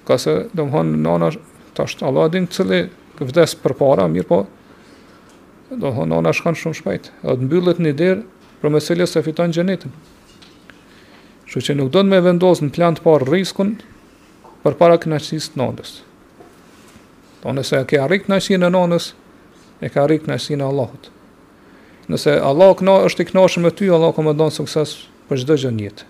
ka 0.09 0.17
se, 0.21 0.43
do 0.57 0.69
më 0.69 0.75
hënë, 0.77 0.99
nana, 1.05 1.33
tashtë, 1.77 2.05
Allah 2.09 2.29
din 2.33 2.49
cili 2.53 2.85
vdes 3.23 3.57
për 3.63 3.77
para, 3.81 4.09
mirë 4.13 4.29
po, 4.29 4.41
do 5.81 5.89
të 5.89 5.93
thonë 5.97 6.17
ona 6.19 6.33
shkon 6.37 6.57
shumë 6.59 6.79
shpejt. 6.81 7.11
Do 7.25 7.37
të 7.37 7.47
mbyllet 7.47 7.79
një 7.81 7.93
derë 7.97 8.55
për 8.61 8.73
meselën 8.75 9.09
se 9.09 9.23
fiton 9.25 9.55
xhenetin. 9.55 9.93
Kështu 11.47 11.63
që 11.73 11.77
nuk 11.81 11.93
do 11.95 12.03
të 12.03 12.11
më 12.13 12.21
vendos 12.27 12.61
në 12.63 12.73
plan 12.77 12.97
të 12.97 13.05
parë 13.07 13.29
riskun 13.33 13.75
për 14.65 14.77
para 14.81 14.99
kënaqësisë 15.03 15.55
të 15.55 15.61
nonës. 15.63 15.95
Do 16.03 17.41
po, 17.43 17.55
nëse 17.57 17.81
ke 17.91 17.99
arrit 18.03 18.27
kënaqësinë 18.29 18.69
e 18.69 18.73
nonës, 18.77 19.09
e 19.83 19.91
ka 19.93 20.05
arrit 20.07 20.25
kënaqësinë 20.27 20.61
e 20.63 20.69
Allahut. 20.69 21.09
Nëse 22.13 22.37
Allahu 22.53 22.77
kënaq 22.83 23.07
është 23.09 23.25
i 23.25 23.29
kënaqur 23.33 23.65
me 23.65 23.73
ty, 23.77 23.89
Allahu 23.97 24.27
më 24.29 24.37
don 24.39 24.53
sukses 24.55 24.93
për 25.29 25.43
çdo 25.45 25.57
gjë 25.63 25.75
në 25.79 25.87
jetë. 25.89 26.07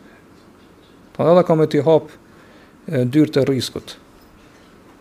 Po 1.16 1.28
edhe 1.30 1.46
kam 1.48 1.62
e 1.64 1.68
ti 1.72 1.80
hap 1.86 2.10
dyrë 3.14 3.34
të 3.36 3.46
riskut. 3.48 3.94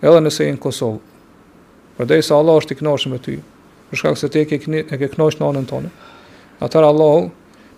Edhe 0.04 0.22
nëse 0.24 0.46
e 0.48 0.54
në 0.56 0.62
Kosovë. 0.64 1.00
Përdej 1.98 2.24
dhe 2.28 2.38
Allah 2.38 2.60
është 2.62 2.76
i 2.78 2.82
kënaqur 2.82 3.12
me 3.14 3.20
ty, 3.26 3.36
për 3.92 4.00
shkak 4.00 4.18
se 4.22 4.30
te 4.32 4.42
e 4.42 4.96
ke 4.98 5.08
knoq 5.18 5.36
në 5.40 5.48
anën 5.52 5.66
tonë. 5.70 5.90
Atëherë 6.64 6.90
Allahu 6.94 7.26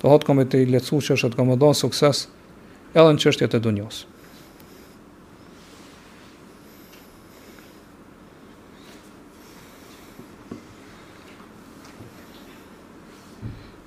do 0.03 0.09
hot 0.13 0.25
komë 0.27 0.45
të 0.51 0.61
lehtësuar 0.69 1.07
që 1.09 1.15
është 1.17 1.29
të 1.33 1.39
komandon 1.39 1.73
sukses 1.79 2.27
edhe 2.93 3.09
në 3.09 3.17
çështjet 3.23 3.55
e 3.57 3.59
dunjos. 3.65 4.03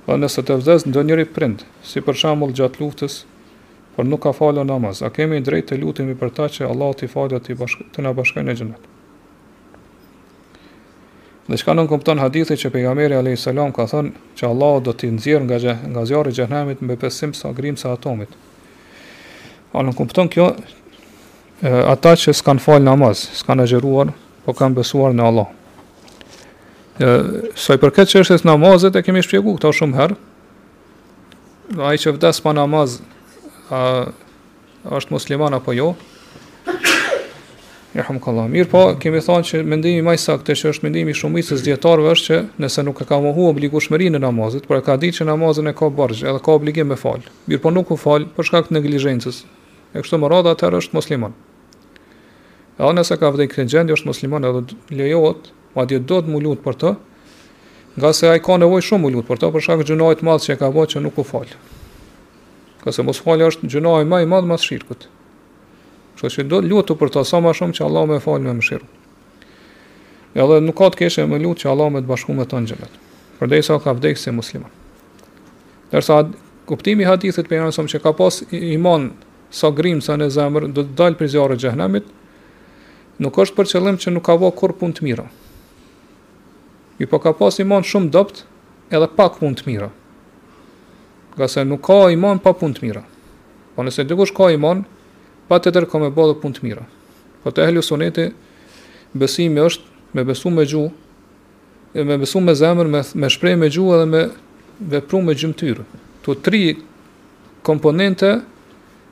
Po 0.07 0.19
nëse 0.20 0.43
të 0.47 0.57
vdes 0.62 0.85
në 0.86 1.03
njëri 1.07 1.28
prind, 1.35 1.62
si 1.86 2.03
për 2.07 2.19
shambull 2.20 2.53
gjatë 2.59 2.82
luftës, 2.82 3.20
por 3.94 4.07
nuk 4.07 4.23
ka 4.27 4.35
falë 4.39 4.66
namaz, 4.70 5.03
a 5.07 5.11
kemi 5.11 5.43
drejt 5.43 5.70
të 5.73 5.81
lutemi 5.82 6.15
për 6.20 6.35
ta 6.39 6.47
që 6.55 6.70
Allah 6.73 6.94
t'i 6.94 7.11
falë 7.11 7.36
dhe 7.39 7.43
t'i 7.47 7.59
të 7.59 7.90
t'i 7.94 8.05
nga 8.07 8.43
në 8.47 8.55
gjënetë. 8.61 8.95
Dhe 11.48 11.56
çka 11.56 11.74
nuk 11.78 11.86
kupton 11.93 12.18
hadithi 12.18 12.56
që 12.59 12.70
pejgamberi 12.74 13.14
alayhis 13.14 13.44
salam 13.47 13.70
ka 13.73 13.85
thënë 13.86 14.35
që 14.39 14.48
Allahu 14.51 14.81
do 14.86 14.94
t'i 14.98 15.12
nxjerr 15.14 15.44
nga 15.47 15.59
nga 15.93 16.02
zjarri 16.09 16.32
i 16.35 16.35
xhenemit 16.35 16.81
me 16.82 16.97
besim 16.98 17.35
sa 17.39 17.52
grim 17.55 17.77
sa 17.78 17.93
atomit. 17.94 18.28
A 19.73 19.82
nuk 19.86 19.94
kupton 19.94 20.27
kjo 20.28 20.48
e, 21.62 21.70
ata 21.94 22.16
që 22.18 22.35
s'kan 22.35 22.59
fal 22.59 22.82
namaz, 22.82 23.23
s'kan 23.39 23.62
agjëruar, 23.62 24.10
po 24.44 24.56
kanë 24.59 24.74
besuar 24.81 25.14
në 25.14 25.23
Allah. 25.28 25.47
Ë, 26.98 27.06
për 27.62 27.77
i 27.78 27.82
përket 27.85 28.16
është 28.27 28.43
namazit 28.48 28.98
e 28.98 29.05
kemi 29.06 29.23
shpjeguar 29.23 29.60
këta 29.60 29.70
shumë 29.78 29.98
herë. 30.02 30.18
Ai 31.78 31.94
që 32.02 32.16
vdes 32.18 32.43
pa 32.43 32.56
namaz, 32.59 32.98
a 33.70 34.10
është 34.98 35.14
musliman 35.14 35.55
apo 35.55 35.70
jo? 35.78 35.93
Rahum 37.97 38.20
Allah. 38.27 38.44
Mir 38.52 38.66
po 38.70 38.82
kemi 39.01 39.20
thënë 39.24 39.47
që 39.48 39.59
mendimi 39.73 40.02
më 40.05 40.14
i 40.18 40.18
saktë 40.20 40.52
që 40.60 40.73
është 40.74 40.85
mendimi 40.86 41.14
i 41.14 41.16
shumicës 41.16 41.62
dietarëve 41.64 42.10
është 42.12 42.27
që 42.27 42.39
nëse 42.64 42.82
nuk 42.85 43.01
e 43.01 43.06
ka 43.09 43.16
mohu 43.24 43.47
obligueshmërinë 43.51 44.18
në 44.18 44.20
namazet, 44.27 44.66
por 44.68 44.77
e 44.81 44.85
ka 44.85 44.97
ditë 45.01 45.20
që 45.23 45.27
namazën 45.31 45.70
e 45.70 45.73
ka 45.78 45.89
borxh, 46.01 46.20
edhe 46.28 46.43
ka 46.44 46.56
obligim 46.59 46.90
me 46.93 46.98
fal. 47.01 47.24
Mir 47.48 47.62
po 47.64 47.73
nuk 47.73 47.94
u 47.94 47.97
fal 48.02 48.27
për 48.36 48.48
shkak 48.51 48.68
të 48.68 48.77
neglizhencës. 48.78 49.40
E 49.94 49.97
kështu 50.05 50.20
më 50.23 50.31
radhë 50.35 50.55
atëherë 50.59 50.82
është 50.85 50.98
musliman. 50.98 51.36
Edhe 52.77 52.93
nëse 52.98 53.18
ka 53.23 53.32
vdekë 53.32 53.55
këtë 53.55 53.77
gjendje 53.77 53.98
është 54.02 54.10
musliman 54.12 54.48
edhe 54.51 54.62
lejohet, 55.01 55.51
madje 55.77 56.02
do 56.12 56.20
të 56.27 56.35
mulut 56.36 56.60
për 56.66 56.81
të, 56.85 56.94
nga 57.97 58.10
se 58.12 58.28
ai 58.28 58.43
ka 58.44 58.59
nevojë 58.60 58.86
shumë 58.93 59.06
mulut 59.09 59.31
për 59.32 59.40
të, 59.47 59.52
për 59.56 59.64
shkak 59.70 59.85
të 59.86 59.93
gjunoit 59.94 60.20
të 60.20 60.28
madh 60.28 60.44
që 60.44 60.59
ka 60.60 60.73
bërë 60.77 60.93
që 60.97 61.06
nuk 61.09 61.16
u 61.16 61.27
fal. 61.32 61.56
Qase 62.85 63.02
mos 63.09 63.18
falja 63.24 63.48
është 63.51 63.73
gjunoi 63.73 64.02
më 64.06 64.20
i 64.27 64.28
madh 64.31 64.47
mas 64.52 64.62
shirkut. 64.68 65.09
Kështu 66.16 66.40
që 66.47 66.48
do 66.48 66.62
lutu 66.64 66.94
për 66.97 67.10
ta 67.12 67.24
sa 67.28 67.43
më 67.44 67.52
shumë 67.59 67.76
që 67.76 67.84
Allah 67.86 68.06
më 68.10 68.18
falë 68.24 68.44
me 68.48 68.52
mëshirë. 68.59 68.86
Edhe 70.40 70.59
nuk 70.64 70.76
ka 70.78 70.88
të 70.93 71.01
keshë 71.02 71.26
më 71.28 71.40
lutë 71.44 71.62
që 71.64 71.68
Allah 71.72 71.90
më 71.93 72.02
të 72.05 72.09
bashku 72.10 72.36
me 72.36 72.47
të 72.48 72.62
në 72.62 72.70
gjëllet. 72.72 73.64
sa 73.68 73.76
ka 73.84 73.93
vdekse 73.93 74.22
si 74.24 74.30
muslima. 74.32 74.68
Dersa 75.93 76.16
kuptimi 76.68 77.05
hadithit 77.05 77.47
për 77.48 77.59
janësëm 77.60 77.88
që 77.93 77.98
ka 78.02 78.12
pas 78.18 78.40
iman 78.56 79.12
sa 79.51 79.70
grimë 79.70 80.01
sa 80.02 80.16
në 80.16 80.28
zemër, 80.30 80.64
do 80.72 80.82
të 80.82 80.94
dalë 80.98 81.16
për 81.20 81.26
zjarë 81.34 81.56
gjëhnemit, 81.62 82.05
nuk 83.22 83.34
është 83.38 83.56
për 83.56 83.70
qëllim 83.72 83.97
që 84.02 84.09
nuk 84.16 84.24
ka 84.26 84.34
vo 84.40 84.51
kur 84.51 84.72
pun 84.80 84.93
të 84.97 85.05
mira. 85.05 85.26
Ju 86.98 87.06
po 87.06 87.20
ka 87.20 87.32
pas 87.38 87.52
iman 87.60 87.84
shumë 87.84 88.10
dopt 88.16 88.43
edhe 88.90 89.06
pak 89.16 89.36
pun 89.38 89.55
të 89.55 89.62
mira. 89.68 89.90
Gase 91.36 91.64
nuk 91.68 91.84
ka 91.84 92.09
iman 92.16 92.40
pa 92.40 92.56
pun 92.56 92.72
të 92.72 92.82
mira. 92.86 93.05
Po 93.76 93.84
nëse 93.84 94.05
dikush 94.09 94.32
ka 94.32 94.48
iman, 94.56 94.82
pa 95.48 95.59
të 95.62 95.70
tërë 95.74 95.89
komë 95.90 96.10
bëllë 96.16 96.36
punë 96.43 96.59
të 96.59 96.64
mira. 96.66 96.85
Po 97.43 97.52
të 97.55 97.66
ehli 97.68 97.82
suneti, 97.85 98.27
besimi 99.14 99.62
është 99.62 100.14
me 100.16 100.24
besu 100.27 100.51
me 100.51 100.64
gju, 100.66 100.85
me 101.94 102.16
besu 102.20 102.40
me 102.43 102.55
zemër, 102.55 102.90
me, 102.90 103.01
me 103.14 103.31
shprej 103.31 103.56
me 103.60 103.68
gju 103.70 103.90
edhe 103.97 104.09
me 104.10 104.23
vepru 104.93 105.23
me 105.24 105.35
gjymëtyrë. 105.39 105.86
Tu 106.24 106.35
tri 106.44 106.62
komponente 107.66 108.31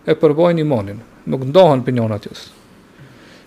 e 0.04 0.12
përbojnë 0.18 0.64
imanin, 0.64 0.98
nuk 1.30 1.46
ndohen 1.48 1.84
për 1.86 1.94
njën 1.98 2.16
atjës. 2.18 2.42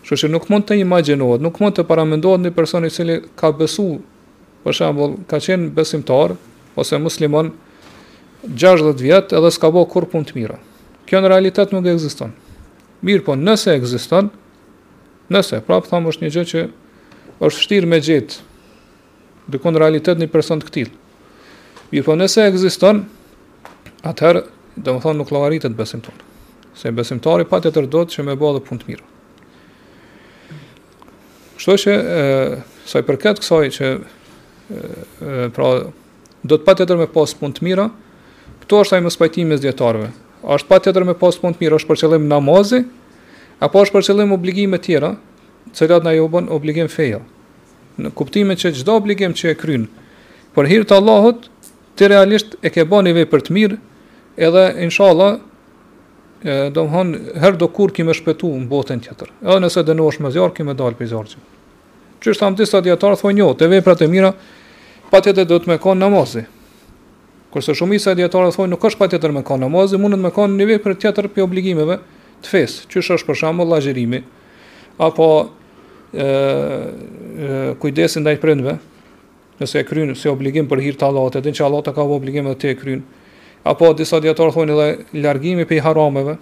Që 0.07 0.15
që 0.23 0.29
nuk 0.31 0.45
mund 0.47 0.63
të 0.67 0.77
imaginohet, 0.79 1.43
nuk 1.43 1.59
mund 1.59 1.75
të 1.75 1.83
paramendohet 1.89 2.45
një 2.45 2.53
personi 2.55 2.87
cili 2.91 3.19
ka 3.35 3.49
besu, 3.51 3.97
për 4.63 4.77
shemë, 4.79 5.07
ka 5.27 5.39
qenë 5.43 5.71
besimtar, 5.75 6.31
ose 6.79 6.99
muslimon, 7.03 7.51
60 8.47 9.01
vjetë 9.03 9.35
edhe 9.35 9.51
s'ka 9.51 9.67
bo 9.73 9.83
kur 9.89 10.07
punë 10.07 10.29
të 10.29 10.35
mira. 10.37 10.55
Kjo 11.09 11.19
në 11.23 11.31
realitet 11.33 11.73
nuk 11.75 11.85
e 11.87 11.93
egziston. 11.97 12.31
Mirë 13.05 13.23
po 13.27 13.35
nëse 13.37 13.75
egziston, 13.77 14.31
nëse, 15.29 15.59
prapë 15.67 15.91
thamë 15.91 16.11
është 16.13 16.23
një 16.25 16.31
gjë 16.37 16.45
që 16.51 16.63
është 17.45 17.61
shtirë 17.61 17.89
me 17.91 17.99
gjithë, 18.01 18.39
dhe 19.53 19.61
kënë 19.61 19.81
realitet 19.83 20.17
një 20.21 20.29
person 20.33 20.63
të 20.63 20.69
këtilë. 20.69 20.95
Mirë 21.93 22.07
po 22.07 22.15
nëse 22.17 22.47
egziston, 22.49 23.03
atëherë, 24.09 24.41
dhe 24.81 24.95
më 24.95 25.03
thonë 25.05 25.19
nuk 25.21 25.33
lavaritet 25.33 25.77
besimtarë. 25.77 26.25
Se 26.77 26.89
besimtari 26.93 27.45
pa 27.49 27.61
të 27.61 27.71
tërdojtë 27.77 28.17
që 28.17 28.25
me 28.25 28.35
bëha 28.37 28.57
dhe 28.57 28.65
punë 28.65 28.81
të 28.83 28.89
mirë. 28.89 29.13
Kështu 31.57 31.77
që, 31.83 31.93
e, 31.93 32.83
saj 32.85 33.01
përket 33.07 33.41
kësaj 33.41 33.71
që, 33.77 33.87
e, 34.69 35.47
pra, 35.55 35.69
do 36.45 36.57
të 36.57 36.65
pa 36.67 36.75
të 36.77 36.97
me 37.01 37.07
pasë 37.17 37.39
punë 37.41 37.57
të 37.57 37.65
mira, 37.65 37.87
këto 38.63 38.81
është 38.83 38.97
ai 38.97 39.05
më 39.05 39.13
spajtimi 39.15 39.49
mes 39.53 39.63
djetarëve, 39.65 40.11
A 40.45 40.53
është 40.57 40.69
pa 40.69 40.77
tjetër 40.83 41.05
me 41.09 41.15
pasë 41.17 41.41
punë 41.41 41.57
të 41.57 41.63
mirë, 41.63 41.77
është 41.79 41.89
për 41.89 41.99
qëllim 42.03 42.27
namazi, 42.29 42.81
apo 43.65 43.81
është 43.81 43.95
për 43.95 44.05
qëllim 44.09 44.33
obligime 44.35 44.79
tjera, 44.83 45.13
cëllat 45.77 46.05
në 46.05 46.13
johë 46.19 46.31
bënë 46.35 46.53
obligim 46.57 46.89
feja. 46.93 47.21
Në 47.97 48.11
kuptime 48.17 48.53
që 48.59 48.71
gjdo 48.77 48.97
obligim 48.99 49.33
që 49.33 49.55
e 49.55 49.55
krynë, 49.57 49.87
për 50.53 50.69
hirë 50.69 50.87
të 50.91 50.97
Allahot, 50.99 51.47
të 51.97 52.11
realisht 52.13 52.57
e 52.61 52.69
ke 52.69 52.85
bani 52.85 53.15
vej 53.17 53.25
për 53.31 53.47
të 53.47 53.55
mirë, 53.57 53.77
edhe 54.37 54.65
inshallah, 54.85 55.39
do 56.45 56.83
më 56.85 56.91
hënë, 56.93 57.21
herë 57.41 57.57
do 57.63 57.69
kur 57.73 57.91
kime 57.97 58.13
shpetu 58.13 58.51
në 58.59 58.67
botën 58.69 59.01
tjetër, 59.01 59.31
edhe 59.41 59.61
nëse 59.63 59.81
dënu 59.87 60.05
është 60.11 60.25
me 60.27 60.31
zjarë, 60.35 60.53
kime 60.59 60.77
dalë 60.77 60.99
për 60.99 61.09
zjarë 61.15 61.31
që. 61.33 61.41
Qështë 62.21 62.45
amë 62.45 62.61
disa 62.61 62.83
djetarë, 62.85 63.17
thonë 63.23 63.41
jo, 63.41 63.49
të 63.57 63.71
vej 63.73 63.81
për 63.87 63.97
të 64.03 64.09
mira, 64.13 64.31
pa 65.09 65.21
do 65.25 65.33
të 65.57 65.65
me 65.71 65.79
konë 65.81 66.03
namazi, 66.05 66.45
Kurse 67.51 67.71
shumica 67.77 68.11
e 68.11 68.15
dietarëve 68.19 68.51
thonë 68.57 68.71
nuk 68.73 68.83
është 68.89 68.99
patjetër 68.99 69.31
me 69.35 69.41
kon 69.47 69.61
namaz, 69.63 69.93
mundet 69.95 70.19
me 70.19 70.31
kon 70.35 70.57
një 70.59 70.65
vepër 70.73 70.95
tjetër 70.99 71.29
për 71.35 71.45
obligimeve 71.45 71.95
të 72.43 72.51
fesë, 72.51 72.87
që 72.91 72.99
është 73.03 73.27
për 73.29 73.37
shembull 73.41 73.69
llagjërimi 73.71 74.19
apo 75.07 75.27
ë 76.11 77.77
kujdesi 77.83 78.19
ndaj 78.23 78.35
prindve, 78.43 78.73
nëse 79.61 79.79
e 79.79 79.87
kryen 79.87 80.11
si 80.19 80.27
obligim 80.31 80.67
për 80.67 80.81
hir 80.83 80.99
të 80.99 81.07
Allahut, 81.07 81.39
edhe 81.39 81.53
nëse 81.55 81.63
Allahu 81.67 81.95
ka 81.95 82.03
obligim 82.17 82.51
edhe 82.51 82.59
ti 82.65 82.71
e 82.73 82.77
kryen. 82.77 83.01
Apo 83.67 83.93
disa 83.99 84.19
dietarë 84.23 84.51
thonë 84.55 84.75
edhe 84.75 85.19
largimi 85.23 85.65
prej 85.67 85.81
harameve, 85.87 86.37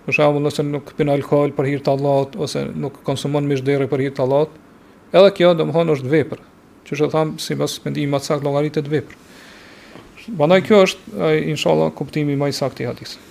Për 0.00 0.16
shembull, 0.16 0.40
nëse 0.46 0.62
nuk 0.64 0.94
pin 0.96 1.10
alkool 1.12 1.50
për 1.54 1.66
hir 1.68 1.82
të 1.84 1.92
Allahut 1.92 2.32
ose 2.40 2.62
nuk 2.80 3.02
konsumon 3.04 3.44
mish 3.46 3.60
derë 3.66 3.84
për 3.90 4.00
hir 4.06 4.14
të 4.16 4.22
Allahut, 4.24 4.54
edhe 5.12 5.28
kjo 5.36 5.50
domethënë 5.60 5.94
është 5.94 6.08
vepër. 6.14 6.40
Që 6.88 6.94
është 6.96 7.08
tham 7.12 7.34
sipas 7.36 7.74
mendimit 7.76 7.84
mendim 7.84 8.16
më 8.16 8.20
sakt 8.26 8.46
llogaritë 8.46 8.80
të 8.86 8.92
vepër. 8.96 9.18
Banaj 10.28 10.62
kjo 10.66 10.82
është, 10.84 11.18
inshallah, 11.54 11.92
kuptimi 11.96 12.34
ma 12.36 12.48
i 12.50 12.56
sakti 12.56 12.84
hadisë. 12.84 13.26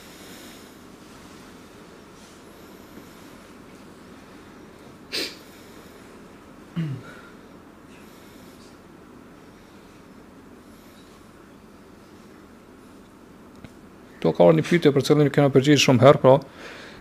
Tu 14.19 14.31
ka 14.35 14.43
orë 14.43 14.57
një 14.57 14.91
për 14.91 15.03
cëllën 15.07 15.27
një 15.27 15.31
kena 15.35 15.51
përgjithë 15.53 15.85
shumë 15.85 16.03
herë, 16.03 16.19
pra, 16.25 16.33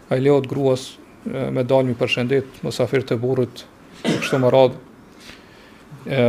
a 0.08 0.18
i 0.18 0.20
leot 0.22 0.44
gruas 0.52 0.84
me 1.26 1.64
dalmi 1.66 1.96
për 1.98 2.12
shëndet, 2.12 2.60
të 2.62 3.16
burët, 3.24 3.64
kështu 4.04 4.38
më 4.44 4.52
radhë, 4.54 4.78
e, 6.06 6.22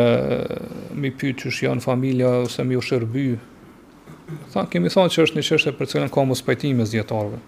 mi 0.98 1.12
pyë 1.14 1.36
që 1.38 1.52
është 1.52 1.66
janë 1.68 1.84
familja 1.84 2.30
ose 2.46 2.66
mi 2.66 2.78
u 2.78 2.82
shërby 2.84 3.26
tha, 4.54 4.64
kemi 4.72 4.90
thonë 4.94 5.14
që 5.14 5.26
është 5.28 5.38
një 5.40 5.46
qështë 5.50 5.74
për 5.78 5.90
cilën 5.94 6.14
ka 6.14 6.24
mos 6.28 6.42
pajtime 6.46 6.86
së 6.90 6.98
djetarve 7.00 7.42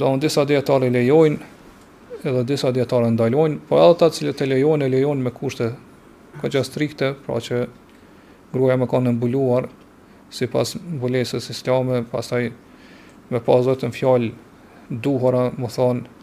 do 0.00 0.08
në 0.12 0.22
disa 0.22 0.46
dietarë 0.48 0.88
i 0.88 0.92
lejojnë 0.94 2.28
edhe 2.30 2.44
disa 2.48 2.70
dietarë 2.72 3.10
ndalojnë 3.12 3.58
por 3.68 3.82
edhe 3.82 3.98
ta 4.00 4.08
cilët 4.16 4.40
e 4.42 4.50
lejojnë 4.54 4.86
e 4.86 4.92
lejojnë 4.94 5.26
me 5.26 5.32
kushte 5.34 5.72
ka 6.42 6.62
strikte 6.64 7.10
pra 7.26 7.36
që 7.40 7.64
gruja 8.54 8.76
me 8.80 8.88
kanë 8.88 9.12
mbuluar 9.18 9.66
si 10.32 10.48
pas 10.50 10.72
mbulesës 10.80 11.50
islame 11.52 12.02
pas 12.10 12.28
taj 12.32 12.46
me 13.28 13.40
pas 13.44 13.66
vetën 13.68 13.92
fjalë 13.92 14.32
duhora 15.04 15.50
më 15.60 15.70
thonë 15.76 16.15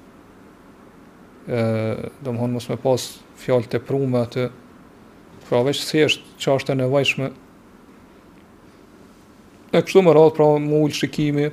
do 1.45 2.31
më 2.31 2.39
honë 2.39 2.55
mos 2.55 2.69
me 2.71 2.77
pas 2.79 3.05
fjallë 3.41 3.71
të 3.73 3.81
prume 3.83 4.21
atë, 4.23 4.45
pra 5.49 5.63
veç 5.67 5.81
si 5.83 6.03
është 6.05 6.37
që 6.39 6.53
është 6.55 6.71
e 6.71 6.77
nevajshme. 6.83 7.29
E 9.73 9.81
kështu 9.81 10.03
më 10.05 10.13
radhë, 10.15 10.35
pra 10.37 10.47
më 10.63 10.79
ullë 10.85 10.97
shikimi, 10.99 11.47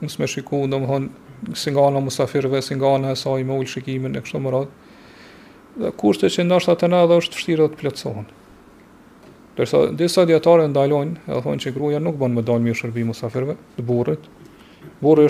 mos 0.00 0.16
me 0.20 0.28
shiku, 0.30 0.62
do 0.70 0.80
më 0.80 0.88
honë, 0.90 1.10
si 1.58 1.72
nga 1.74 1.84
në 1.92 2.02
musafirëve, 2.06 2.62
si 2.64 2.78
nga 2.78 2.94
në 3.02 3.12
esaj 3.16 3.44
me 3.44 3.58
ullë 3.60 3.72
shikimin, 3.74 4.16
e 4.16 4.24
kështu 4.24 4.40
më 4.46 4.54
radhë. 4.54 4.82
Dhe 5.76 5.90
kushtë 6.00 6.30
që 6.32 6.46
nështë 6.48 6.72
atë 6.78 6.88
në 6.94 7.02
edhe 7.04 7.18
është 7.20 7.32
të 7.34 7.40
fështirë 7.40 7.64
dhe 7.66 7.74
të 7.74 7.80
pletësohën. 7.82 8.30
Dërsa, 9.56 9.82
disa 9.96 10.24
djetare 10.28 10.70
ndalojnë, 10.72 11.20
edhe 11.26 11.42
thonë 11.44 11.62
që 11.66 11.74
gruja 11.76 12.00
nuk 12.00 12.16
banë 12.20 12.38
më 12.38 12.46
dalë 12.48 12.64
mjë 12.68 12.78
shërbi 12.80 13.04
musafirëve, 13.10 13.58
të 13.76 13.84
burët, 13.84 14.24
burë 15.02 15.28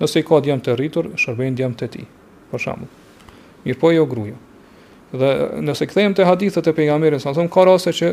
nëse 0.00 0.20
i 0.20 0.26
ka 0.26 0.38
djemë 0.44 0.64
të 0.64 0.74
rritur, 0.78 1.08
shërbejnë 1.20 1.58
djemë 1.60 1.78
të 1.82 1.88
ti, 1.92 2.04
për 2.50 2.62
shamu. 2.64 2.88
Mirë 3.66 3.78
po 3.82 3.90
jo 3.92 4.06
gruja. 4.08 4.36
Dhe 5.12 5.30
nëse 5.66 5.86
këthejmë 5.90 6.16
të 6.16 6.26
hadithët 6.28 6.70
e 6.70 6.74
pejgamerin, 6.76 7.20
sa 7.20 7.32
në 7.34 7.40
thëmë, 7.40 7.52
ka 7.52 7.64
rase 7.68 7.92
që 7.96 8.10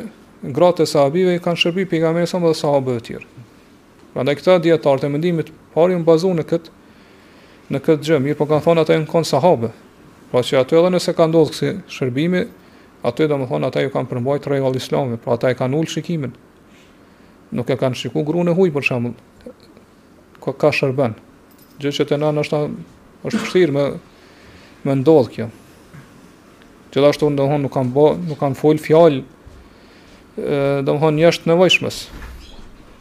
gratë 0.55 0.83
e 0.87 0.91
sahabive 0.91 1.35
i 1.37 1.41
kanë 1.43 1.61
shërbi 1.63 1.85
pejgamerin 1.91 2.27
sa 2.27 2.41
më 2.41 2.51
dhe 2.51 2.59
sahabë 2.59 2.95
e 2.99 3.03
tjërë. 3.07 3.45
Pra 4.13 4.25
ndaj 4.25 4.35
këta 4.39 4.55
djetarët 4.65 5.07
e 5.07 5.11
mendimit, 5.13 5.51
pari 5.75 5.95
më 5.95 6.05
bazu 6.07 6.31
në 6.35 6.45
këtë, 6.49 6.73
në 7.71 7.81
këtë 7.85 8.09
gjë, 8.09 8.19
mirë 8.25 8.39
po 8.39 8.47
kanë 8.49 8.65
thonë 8.65 8.83
ata 8.83 8.95
e 8.97 9.01
në 9.05 9.09
konë 9.11 9.29
sahabë. 9.31 9.69
Pra 10.33 10.41
që 10.43 10.59
ato 10.63 10.79
edhe 10.81 10.89
nëse 10.97 11.13
kanë 11.15 11.35
dozë 11.35 11.53
kësi 11.53 11.69
shërbimi, 11.95 12.41
ato 13.07 13.23
edhe 13.23 13.37
më 13.39 13.47
thonë 13.53 13.69
ata 13.69 13.85
ju 13.85 13.93
kanë 13.93 14.11
përmbajt 14.11 14.49
regal 14.51 14.75
islami, 14.75 15.21
pra 15.23 15.37
ata 15.37 15.53
e 15.53 15.57
kanë 15.59 15.79
ullë 15.79 15.93
shikimin. 15.93 16.33
Nuk 17.55 17.71
e 17.71 17.77
kanë 17.79 18.01
shiku 18.01 18.25
gru 18.27 18.43
huj, 18.57 18.69
për 18.75 18.87
shamë, 18.91 19.13
ka 20.57 20.71
shërben 20.73 21.15
gjë 21.81 21.93
që 21.99 22.05
të 22.09 22.17
na 22.21 22.31
në 22.33 22.43
është 22.45 22.59
është 23.27 23.39
përshirë 23.41 23.75
me, 23.75 23.83
me 24.87 24.95
ndodhë 24.99 25.33
kjo. 25.35 25.47
Gjithashtu 26.93 27.29
në 27.29 27.39
dëmëhon 27.39 27.65
nuk 27.65 27.73
kanë 27.75 27.93
bo, 27.95 28.05
nuk 28.27 28.39
kanë 28.41 28.57
folë 28.57 28.83
fjallë, 28.85 29.23
dëmëhon 30.87 31.17
një 31.19 31.31
është 31.31 31.51
nevojshmës. 31.51 31.97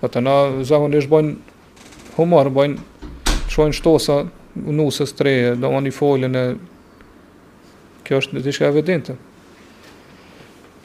Dhe 0.02 0.10
të 0.12 0.22
na 0.26 0.36
zahën 0.68 0.96
ishë 1.00 1.12
bojnë 1.12 1.36
humor, 2.16 2.50
bojnë 2.52 2.80
shojnë 3.52 3.76
shtosa 3.78 4.20
nusës 4.56 5.12
të 5.16 5.26
reje, 5.28 5.52
dëmëhon 5.60 5.88
i 5.90 5.94
folën 5.94 6.40
e 6.40 6.44
kjo 8.06 8.20
është 8.22 8.36
në 8.38 8.42
të 8.44 8.56
shka 8.56 8.70
evidente. 8.72 9.16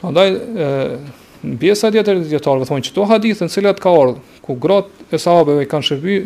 Andaj, 0.02 0.28
e, 0.58 0.68
në 1.46 1.56
pjesa 1.62 1.90
djetër 1.94 2.20
e 2.22 2.28
djetarëve, 2.32 2.66
thonë 2.68 2.86
që 2.88 2.94
to 2.96 3.04
hadithën 3.10 3.52
cilat 3.52 3.80
ka 3.82 3.90
ardhë, 3.94 4.22
ku 4.44 4.56
gratë 4.58 5.10
e 5.14 5.20
sahabeve 5.22 5.62
i 5.62 5.68
kanë 5.70 5.86
shërbyjë, 5.88 6.24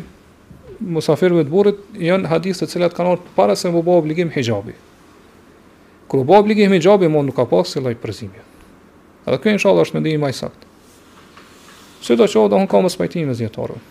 musafirëve 0.80 1.44
të 1.46 1.52
burrit 1.52 1.78
janë 2.00 2.28
hadithe 2.30 2.64
të 2.66 2.70
cilat 2.76 2.94
kanë 2.96 3.14
ardhur 3.16 3.30
para 3.36 3.56
se 3.56 3.68
të 3.70 3.74
bëhet 3.82 3.96
obligim 4.02 4.30
hijabi. 4.34 4.74
Kur 6.08 6.24
bëhet 6.24 6.42
obligim 6.44 6.72
hijabi 6.76 7.08
mund 7.12 7.30
nuk 7.30 7.36
ka 7.38 7.46
pas 7.50 7.66
asnjë 7.68 7.82
lloj 7.86 7.94
përzimje. 8.02 8.44
Edhe 9.26 9.40
kjo 9.42 9.54
inshallah 9.56 9.86
është 9.86 9.96
mendimi 9.98 10.20
më 10.22 10.30
i 10.34 10.38
saktë. 10.38 10.68
Së 12.06 12.16
do 12.20 12.26
të 12.26 12.32
shoh 12.34 12.48
do 12.52 12.60
të 12.60 12.68
kam 12.70 12.88
spajtimin 12.92 13.32
e 13.32 13.38
zëtorëve. 13.38 13.82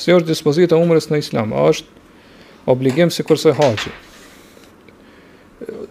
Se 0.00 0.14
është 0.16 0.30
dispozita 0.32 0.78
umrës 0.80 1.10
në 1.10 1.20
islam, 1.20 1.52
është 1.52 2.00
obligim 2.72 3.12
si 3.12 3.22
kurse 3.22 3.52
haqë. 3.52 3.92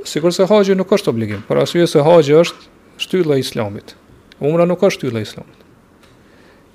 Si 0.10 0.22
kurse 0.24 0.48
haqë 0.50 0.76
nuk 0.80 0.90
është 0.98 1.12
obligim, 1.14 1.44
për 1.46 1.62
asyje 1.64 1.88
se 1.92 2.02
haqë 2.04 2.40
është 2.42 3.00
shtylla 3.00 3.38
islamit. 3.40 3.94
Umra 4.40 4.66
nuk 4.66 4.82
është 4.82 4.98
shtylla 4.98 5.22
islamit. 5.24 5.56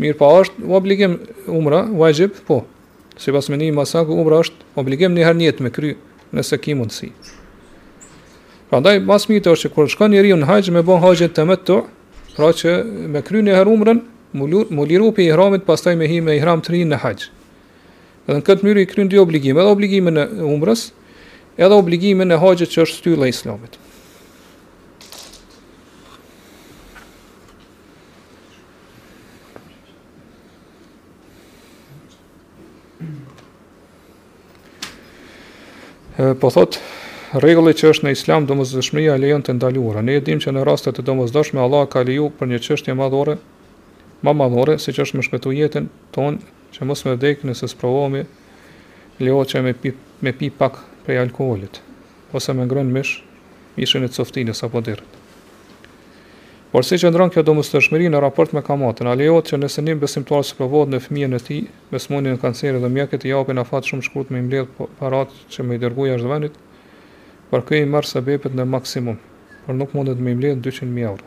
Mirë 0.02 0.16
pa 0.18 0.26
po, 0.26 0.38
është 0.44 0.70
obligim 0.74 1.12
umra, 1.54 1.84
wajib, 1.92 2.34
po. 2.48 2.64
Si 3.20 3.30
pas 3.30 3.46
me 3.48 3.58
një 3.60 3.68
masaku, 3.76 4.16
umra 4.18 4.40
është 4.42 4.72
obligim 4.80 5.14
një 5.14 5.26
herë 5.28 5.38
njetë 5.38 5.62
me 5.66 5.70
kry 5.70 5.92
nëse 6.34 6.58
ki 6.58 6.74
mundësi. 6.78 7.12
Pra 8.70 8.80
ndaj, 8.82 9.04
mas 9.06 9.28
mitë 9.30 9.52
është 9.54 9.68
që 9.68 9.74
kërë 9.76 9.92
shkon 9.94 10.14
njeri 10.16 10.32
unë 10.34 10.48
hajgjë 10.50 10.74
me 10.74 10.82
bon 10.88 10.98
hajgjën 11.04 11.30
të 11.36 11.44
më 11.46 11.58
të 11.68 11.78
pra 12.34 12.50
që 12.58 12.72
me 13.14 13.22
kry 13.22 13.44
një 13.46 13.54
herë 13.60 13.74
umrën, 13.76 14.02
më 14.34 14.88
liru 14.90 15.12
për 15.14 15.28
i 15.28 15.30
hramit, 15.30 15.62
pas 15.68 15.78
taj 15.84 15.94
me 15.94 16.08
hi 16.10 16.18
me 16.26 16.34
i 16.34 16.42
hram 16.42 16.58
të 16.64 16.74
rinë 16.74 16.90
në 16.90 16.98
hajgjë. 17.04 17.30
Edhe 18.26 18.40
në 18.40 18.46
këtë 18.50 18.66
mjëri 18.66 18.82
i 18.82 18.90
kry 18.90 19.06
dy 19.12 19.22
obligim, 19.22 19.62
edhe 19.62 19.70
obligime 19.76 20.10
e 20.10 20.26
umrës, 20.48 20.88
edhe 21.54 21.78
obligimin 21.78 22.34
e 22.34 22.40
hajgjët 22.42 22.74
që 22.74 22.86
është 22.88 22.98
styrë 22.98 23.22
dhe 23.22 23.30
islamit. 23.36 23.78
po 36.16 36.50
thot 36.54 36.76
rregulli 37.34 37.72
që 37.74 37.88
është 37.90 38.04
në 38.06 38.12
islam 38.14 38.44
domosdoshmëria 38.46 39.16
e 39.16 39.22
lejon 39.24 39.42
të 39.46 39.56
ndaluara 39.58 40.02
ne 40.06 40.18
e 40.18 40.22
dimë 40.22 40.44
që 40.44 40.52
në 40.54 40.62
raste 40.68 40.92
të 40.94 41.02
domosdoshme 41.08 41.58
Allah 41.60 41.88
ka 41.90 42.04
leju 42.06 42.28
për 42.38 42.50
një 42.52 42.60
çështje 42.66 42.94
madhore 43.00 43.34
më 44.24 44.32
madhore 44.38 44.76
siç 44.78 45.00
është 45.04 45.18
më 45.18 45.24
shkëtu 45.26 45.52
jetën 45.58 45.88
tonë, 46.14 46.38
që 46.74 46.86
mos 46.86 47.02
më 47.08 47.16
vdek 47.18 47.42
nëse 47.48 47.66
sprovohemi 47.74 48.22
lehoçe 49.18 49.62
me 49.66 49.74
pi 49.82 49.92
me 50.22 50.32
pi 50.38 50.50
pak 50.54 50.78
prej 51.06 51.18
alkoolit 51.26 51.82
ose 52.34 52.52
me 52.54 52.66
ngrënë 52.70 52.94
mish 52.94 53.14
mishin 53.76 54.06
e 54.06 54.08
coftinës 54.14 54.62
apo 54.66 54.80
derit. 54.86 55.23
Por 56.74 56.82
si 56.82 56.96
që 56.98 57.12
ndronë 57.12 57.30
kjo 57.30 57.42
do 57.46 57.52
më 57.54 57.62
stërshmëri 57.68 58.08
në 58.10 58.18
raport 58.24 58.50
me 58.50 58.58
kamatën, 58.66 59.06
a 59.06 59.12
lejot 59.14 59.46
që 59.52 59.60
nëse 59.62 59.82
njëmë 59.86 60.00
besimtarë 60.02 60.42
së 60.48 60.56
përvodë 60.58 60.90
në 60.90 60.98
fëmijën 61.04 61.36
e 61.36 61.38
ti, 61.46 61.58
me 61.94 62.18
në 62.26 62.32
kancerë 62.42 62.80
dhe 62.82 62.90
mjekët 62.90 63.26
i 63.28 63.30
japin 63.30 63.62
a 63.62 63.64
fatë 63.68 63.92
shumë 63.92 64.06
shkurt 64.08 64.32
me 64.34 64.40
imbledh 64.42 64.66
paratë 64.98 65.30
po- 65.36 65.52
që 65.54 65.62
me 65.68 65.78
i 65.78 65.78
dërguj 65.84 66.10
ashtë 66.16 66.32
venit, 66.32 66.56
për 67.52 67.62
këj 67.70 67.78
i 67.78 67.86
mërë 67.94 68.10
sebepet 68.10 68.58
në 68.58 68.66
maksimum, 68.74 69.20
për 69.68 69.78
nuk 69.78 69.94
mundet 69.94 70.18
me 70.26 70.34
imbledh 70.34 70.58
200.000 70.58 71.06
euro. 71.06 71.22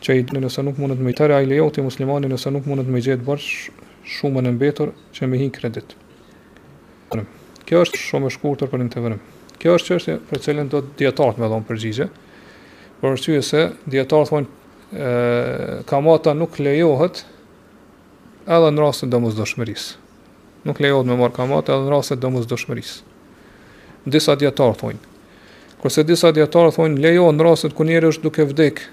Që 0.00 0.16
i 0.22 0.24
nëse 0.40 0.64
nuk 0.70 0.80
mundet 0.80 1.04
me 1.04 1.12
i 1.12 1.18
tëre, 1.20 1.36
a 1.36 1.44
i 1.44 1.50
lejot 1.52 1.76
i 1.76 1.84
muslimani 1.90 2.32
nëse 2.32 2.54
nuk 2.56 2.64
mundet 2.72 2.88
me 2.94 3.04
i 3.04 3.04
gjetë 3.04 3.28
bërë 3.28 3.46
shumën 4.16 4.48
e 4.48 4.56
mbetur 4.56 4.96
që 5.18 5.28
me 5.28 5.44
hi 5.44 5.52
kredit. 5.58 5.92
Kjo 7.12 7.84
është 7.84 8.00
shumë 8.08 8.32
e 8.32 8.34
shkurtër 8.40 8.72
për 8.72 8.86
një 8.86 8.92
të 8.96 9.04
vërim. 9.04 9.22
Kjo 9.60 9.76
është 9.82 9.96
qështë 9.98 10.16
për 10.32 10.42
cilin 10.48 10.72
do 10.72 10.80
të 10.80 11.02
djetartë 11.04 11.44
me 11.44 11.52
dhonë 11.52 11.66
përgjigje, 11.68 12.08
për 13.04 13.18
syrë 13.20 13.40
se 13.44 13.62
djetarë 13.92 14.26
thonë 14.30 15.84
kamata 15.90 16.32
nuk 16.38 16.56
lejohet 16.62 17.24
edhe 18.48 18.70
në 18.72 18.80
rrasën 18.80 19.10
dëmës 19.12 19.36
dëshmëris. 19.36 19.84
Nuk 20.64 20.80
lejohet 20.80 21.08
me 21.10 21.18
marr 21.20 21.34
kamata 21.36 21.74
edhe 21.74 21.84
në 21.84 21.92
rrasën 21.92 22.22
dëmës 22.22 22.46
dëshmëris. 22.50 22.92
Disa 24.14 24.38
djetarë 24.40 24.78
thonë. 24.80 25.02
Kërse 25.82 26.04
disa 26.08 26.30
djetarë 26.32 26.72
thonë 26.78 27.02
lejohet 27.04 27.36
në 27.36 27.44
rrasën 27.44 27.74
kë 27.76 27.88
njerë 27.90 28.12
është 28.14 28.24
duke 28.24 28.46
vdek 28.52 28.84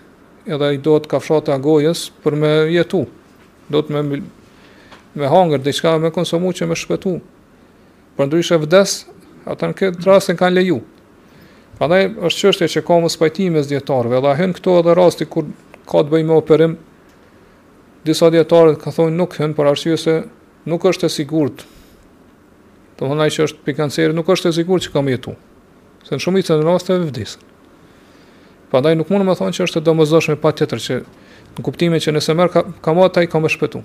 edhe 0.51 0.73
i 0.75 0.81
do 0.83 0.97
të 0.99 1.11
kafshat 1.15 1.47
e 1.47 1.55
agojës 1.55 2.05
për 2.23 2.39
me 2.43 2.51
jetu. 2.75 3.05
Do 3.71 3.79
të 3.79 3.95
me, 3.95 4.21
me 5.15 5.29
hangër, 5.31 5.63
dhe 5.63 5.95
me 6.03 6.11
konsumu 6.11 6.51
që 6.57 6.67
me 6.67 6.75
shpetu. 6.75 7.19
Për 8.19 8.27
ndryshe 8.27 8.57
vdes, 8.59 8.97
ata 9.47 9.71
në 9.71 9.79
këtë 9.79 10.03
rrasën 10.03 10.35
kanë 10.41 10.59
lejuë. 10.59 10.90
Prandaj 11.82 12.03
është 12.30 12.41
çështje 12.45 12.66
që 12.70 12.82
ka 12.86 12.95
mos 13.02 13.16
pajtimi 13.18 13.56
mes 13.56 13.66
dietarëve. 13.72 14.20
Edhe 14.20 14.34
hyn 14.38 14.52
këtu 14.53 14.74
edhe 14.78 14.94
rasti 14.99 15.26
kur 15.26 15.48
ka 15.90 16.03
të 16.06 16.12
bëjë 16.12 16.28
me 16.30 16.36
operim. 16.38 16.76
Disa 18.06 18.30
dietarë 18.36 18.76
ka 18.84 18.94
thonë 18.94 19.16
nuk 19.18 19.34
hyn 19.40 19.56
për 19.58 19.70
arsye 19.72 19.95
se 20.03 20.14
nuk 20.70 20.86
është 20.91 21.10
e 21.10 21.16
sigurt. 21.16 21.64
Do 23.02 23.10
të 23.10 23.12
thonë 23.16 23.28
që 23.34 23.44
është 23.48 23.66
pikanceri, 23.66 24.14
nuk 24.14 24.30
është 24.30 24.52
e 24.53 24.60
sigurt 24.60 24.86
që 24.86 24.94
kam 24.94 25.10
jetu. 25.10 25.34
Se 26.06 26.14
në 26.14 26.22
shumicën 26.22 26.62
e 26.62 26.68
rasteve 26.70 27.10
vdes. 27.10 27.34
Prandaj 28.70 28.99
nuk 29.02 29.10
mund 29.10 29.26
të 29.26 29.32
më 29.34 29.40
thonë 29.41 29.58
që 29.58 29.66
është 29.72 29.82
e 29.82 29.86
domosdoshme 29.90 30.38
patjetër 30.45 30.84
që 30.86 30.99
në 31.56 31.62
kuptimin 31.66 32.06
që 32.08 32.14
nëse 32.14 32.38
merr 32.38 32.53
ka 32.86 32.94
mot 32.94 33.18
ai 33.18 33.26
ka 33.26 33.41
më 33.41 33.56
shpëtu. 33.58 33.82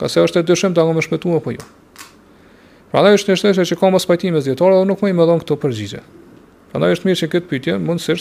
Ka 0.00 0.08
se 0.08 0.24
është 0.24 0.46
e 0.48 0.48
dyshim 0.48 0.72
ta 0.72 0.88
më 0.96 1.04
shpëtu 1.12 1.36
apo 1.44 1.58
jo. 1.60 1.68
Prandaj 2.94 3.18
është 3.20 3.42
një 3.58 3.66
që 3.76 3.82
ka 3.84 3.90
mos 3.92 4.08
pajtimi 4.08 4.40
mes 4.40 4.48
dhe 4.48 4.56
nuk 4.88 4.96
më 5.04 5.12
i 5.12 5.18
më 5.20 5.28
dhon 5.28 5.44
këto 5.44 5.58
përgjigje. 5.66 6.00
Prandaj 6.76 6.92
është 6.98 7.06
mirë 7.08 7.16
që 7.22 7.26
këtë 7.32 7.46
pyetje 7.50 7.74
mund 7.80 8.02
të 8.04 8.14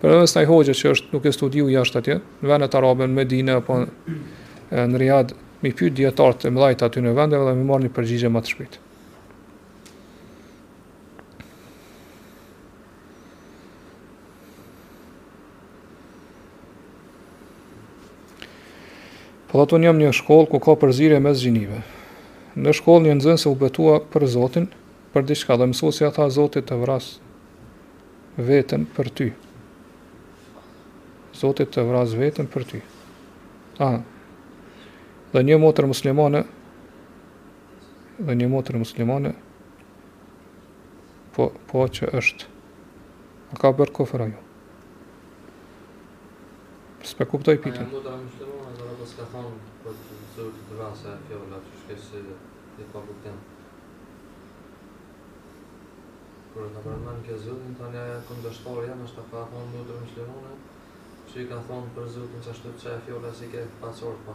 për 0.00 0.12
edhe 0.14 0.28
sa 0.30 0.40
i 0.42 0.46
hoqë 0.50 0.74
që 0.80 0.90
është 0.96 1.12
nuk 1.14 1.26
e 1.26 1.30
studiu 1.34 1.68
jashtë 1.70 1.98
atje, 2.00 2.14
në 2.42 2.48
vend 2.50 2.66
të 2.72 2.78
Arabën, 2.80 3.12
Medina, 3.14 3.54
apo 3.60 3.76
në 4.88 4.98
Riad, 4.98 5.30
mi 5.62 5.70
pyet 5.78 5.94
djetartë 5.94 6.42
të 6.42 6.50
mëdhajt 6.56 6.82
aty 6.86 7.02
në 7.04 7.12
vendet 7.14 7.44
dhe 7.46 7.52
mi 7.54 7.66
marë 7.68 7.86
një 7.86 7.90
përgjigje 7.94 8.30
më 8.34 8.42
të 8.42 8.52
shpit. 8.52 8.78
Po 19.52 19.62
dhe 19.62 19.68
të 19.76 19.80
në 19.84 19.94
një 20.00 20.10
shkollë 20.22 20.50
ku 20.50 20.62
ka 20.66 20.74
përzire 20.82 21.22
mes 21.28 21.46
gjinive. 21.46 21.84
Në 22.58 22.74
shkollë 22.82 23.06
një 23.06 23.16
nëzën 23.22 23.40
se 23.46 23.48
u 23.48 23.54
betua 23.62 24.00
për 24.10 24.26
Zotin, 24.34 24.66
për 25.14 25.30
diçka 25.30 25.54
dhe 25.62 25.70
mësusja 25.70 26.10
tha 26.18 26.26
Zotit 26.40 26.66
të 26.72 26.82
vrasë 26.82 27.26
vetën 28.38 28.84
për 28.94 29.08
ty. 29.18 29.26
Zotit 31.34 31.70
të 31.74 31.82
vrazë 31.88 32.18
vetën 32.20 32.46
për 32.50 32.64
ty. 32.70 32.80
A, 33.82 33.88
dhe 35.34 35.42
një 35.44 35.58
motër 35.60 35.88
muslimane, 35.90 36.44
dhe 38.22 38.36
një 38.38 38.48
motër 38.54 38.78
muslimane, 38.80 39.32
po, 41.34 41.50
po 41.70 41.84
që 41.94 42.12
është, 42.18 42.46
a 43.54 43.58
ka 43.58 43.72
bërë 43.78 43.94
kofëra 43.98 44.30
ju. 44.30 44.40
Përse 47.02 47.14
për 47.18 47.28
ku 47.30 47.38
piti. 47.42 47.74
A, 47.74 47.84
një 47.84 47.90
motër 47.92 48.18
muslimane, 48.22 48.74
në 48.78 48.86
rabës 48.88 49.18
ka 49.18 49.26
thonë, 49.34 49.54
për 49.84 49.98
të 50.04 50.22
zërë 50.38 50.50
të 50.56 50.66
të 50.70 50.82
e 50.88 50.96
se 51.02 51.10
a 51.14 51.14
të 51.18 51.28
fjollat, 51.30 51.70
që 51.70 51.84
shkesi 51.84 52.24
dhe 52.78 52.90
pa 52.94 53.06
kur 56.58 56.70
ta 56.74 56.80
përmend 56.84 57.20
kjo 57.26 57.34
zotin 57.46 57.74
tani 57.78 57.98
ajo 58.02 58.14
kundështor 58.28 58.78
jam 58.88 59.02
është 59.06 59.24
ta 59.32 59.42
thonë 59.50 59.68
do 59.74 59.82
të 59.88 59.98
më 60.06 60.54
që 61.30 61.42
i 61.42 61.44
ka 61.50 61.58
thonë 61.68 61.90
për 61.98 62.08
zotin 62.14 62.40
që 62.46 62.50
ashtu 62.54 62.72
që 62.82 62.94
e 63.30 63.32
si 63.40 63.50
ke 63.52 63.60
pasor 63.82 64.16
pa 64.26 64.34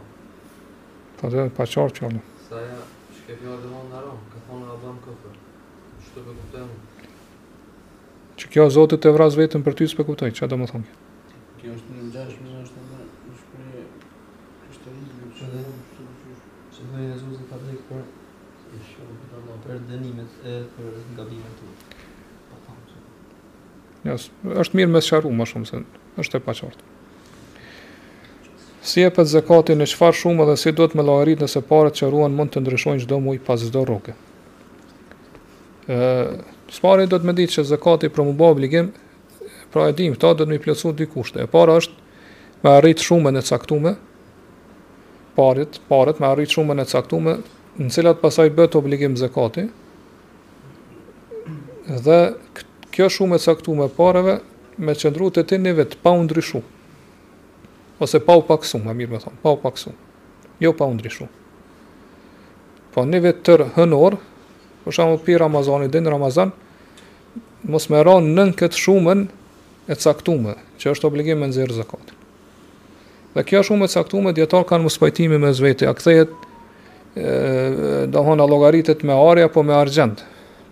ta 1.18 1.30
dhe 1.34 1.44
pasor 1.58 1.92
fjolla 1.98 2.22
sa 2.46 2.62
ja 2.70 2.78
që 3.16 3.26
ke 3.26 3.36
fjolla 3.42 3.72
mund 3.74 3.92
në 3.92 4.00
ka 4.32 4.40
thonë 4.46 4.70
a 4.72 4.76
bëm 4.84 4.98
këfër 5.08 5.36
që 6.06 6.14
të 6.14 6.24
përkuptem 6.28 6.70
që 8.42 8.52
kjo 8.54 8.66
zotit 8.78 9.04
të 9.06 9.12
vras 9.18 9.36
vetën 9.42 9.64
për 9.68 9.76
ty 9.82 9.88
së 9.92 9.98
përkuptoj 10.00 10.32
që 10.38 10.48
do 10.54 10.60
më 10.62 10.70
thonë 10.72 10.96
kjo 11.60 11.76
është 11.76 11.96
në 11.98 12.08
gjashme 12.16 12.54
në 12.54 12.64
është 12.64 12.86
në 12.88 12.92
Shkrije 13.44 13.82
kështë 14.68 14.84
të 14.84 14.94
rinjë, 19.80 20.24
që 20.36 20.62
dhe 20.74 21.24
në 21.24 21.54
shkrije, 21.54 21.66
Njës, 24.04 24.26
është 24.60 24.76
mirë 24.80 24.92
me 24.92 25.00
sharu 25.00 25.30
më 25.32 25.46
shumë 25.50 25.68
se 25.68 25.80
është 26.20 26.38
e 26.40 26.44
qartë. 26.44 26.86
Si 28.84 29.00
e 29.00 29.08
pët 29.16 29.30
zekati 29.30 29.76
në 29.80 29.86
qëfar 29.88 30.16
shumë 30.20 30.44
dhe 30.50 30.56
si 30.60 30.72
do 30.76 30.84
të 30.86 30.98
me 30.98 31.06
lagarit 31.06 31.40
nëse 31.40 31.62
paret 31.70 31.96
që 31.98 32.10
ruan 32.12 32.34
mund 32.36 32.52
të 32.52 32.60
ndryshojnë 32.60 33.06
qdo 33.06 33.18
muj 33.24 33.38
pas 33.46 33.60
zdo 33.64 33.84
roke. 33.88 34.12
Së 35.88 36.76
spari 36.76 37.08
do 37.08 37.16
të 37.16 37.28
me 37.28 37.34
ditë 37.38 37.56
që 37.58 37.64
zekati 37.70 38.10
për 38.12 38.28
më 38.28 38.34
bo 38.40 38.50
obligim, 38.52 38.90
pra 39.72 39.88
e 39.88 39.96
dim, 39.96 40.16
ta 40.20 40.34
do 40.34 40.42
të 40.44 40.50
me 40.52 40.60
plëcu 40.64 40.92
dy 41.00 41.08
kushte. 41.14 41.40
E 41.40 41.48
para 41.54 41.78
është 41.80 42.60
me 42.64 42.74
arrit 42.76 43.00
shumë 43.04 43.32
në 43.38 43.42
caktume, 43.48 43.94
paret, 45.38 45.80
paret 45.88 46.20
me 46.20 46.28
arrit 46.28 46.52
shumë 46.52 46.76
në 46.76 46.86
caktume, 46.92 47.38
në 47.80 47.88
cilat 47.96 48.20
pasaj 48.24 48.50
bëtë 48.58 48.80
obligim 48.82 49.16
zekati, 49.20 49.64
dhe 52.06 52.18
këtë 52.56 52.63
kjo 52.94 53.08
shumë 53.10 53.36
e 53.38 53.42
caktuar 53.42 53.78
me 53.80 53.88
parave, 53.90 54.34
me 54.86 54.94
qendru 54.98 55.30
të 55.34 55.42
të 55.48 55.58
nivet, 55.58 55.96
pa 56.02 56.12
u 56.14 56.22
ndryshu. 56.22 56.60
Ose 58.02 58.20
pa 58.22 58.36
u 58.38 58.42
paksu, 58.46 58.78
më 58.82 58.94
mirë 59.00 59.12
me 59.16 59.20
thonë, 59.22 59.38
pa 59.42 59.52
u 59.54 59.58
paksu. 59.62 59.92
Jo 60.62 60.72
pa 60.76 60.86
u 60.88 60.94
ndryshu. 60.94 61.26
Po 62.94 63.04
nivet 63.06 63.42
tër 63.46 63.66
hënor, 63.76 64.16
për 64.84 64.94
shumë 64.98 65.20
për 65.26 65.40
Ramazani, 65.42 65.88
dhe 65.90 66.02
në 66.04 66.12
Ramazan, 66.14 66.52
mos 67.70 67.88
me 67.90 68.02
ra 68.06 68.14
nën 68.22 68.54
këtë 68.54 68.78
shumën 68.78 69.24
e 69.90 69.96
caktume, 69.98 70.54
që 70.78 70.94
është 70.94 71.10
obligim 71.10 71.42
me 71.42 71.50
nëzirë 71.50 71.78
zakat. 71.82 72.12
Dhe 73.34 73.42
kjo 73.48 73.64
shumë 73.70 73.88
e 73.88 73.94
caktume, 73.98 74.34
djetarë 74.36 74.68
kanë 74.70 74.86
mos 74.86 75.00
pajtimi 75.02 75.40
me 75.42 75.50
zvete, 75.56 75.88
a 75.90 75.94
këthejet, 75.98 76.34
dohon 78.14 78.42
a 78.42 78.46
logaritet 78.50 79.02
me 79.06 79.14
ari 79.14 79.42
apo 79.46 79.62
me 79.62 79.74
argjendë, 79.74 80.22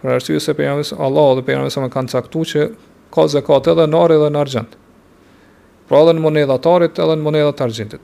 Për 0.02 0.16
arsye 0.16 0.40
se 0.42 0.54
pejgamberi 0.58 0.96
Allah 0.98 1.28
dhe 1.38 1.44
pejgamberi 1.46 1.82
më 1.86 1.88
kanë 1.94 2.10
caktuar 2.16 2.48
që 2.52 2.64
ka 3.14 3.26
zakat 3.30 3.68
edhe 3.70 3.84
në 3.86 3.98
orë 4.02 4.16
dhe 4.24 4.30
në 4.34 4.38
argjend. 4.40 4.72
Pra 5.86 6.00
edhe 6.02 6.14
në 6.18 6.24
monedhatarit 6.24 6.98
edhe 7.04 7.16
në 7.18 7.22
monedhat 7.26 7.60
argjendit. 7.66 8.00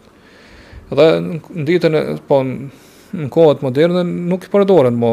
Dhe 0.98 1.06
në 1.24 1.64
ditën 1.66 1.98
e 1.98 2.02
po 2.28 2.38
në 2.46 3.26
kohët 3.34 3.64
moderne 3.66 4.04
nuk 4.06 4.46
i 4.46 4.52
përdoren 4.52 4.94
më 5.00 5.10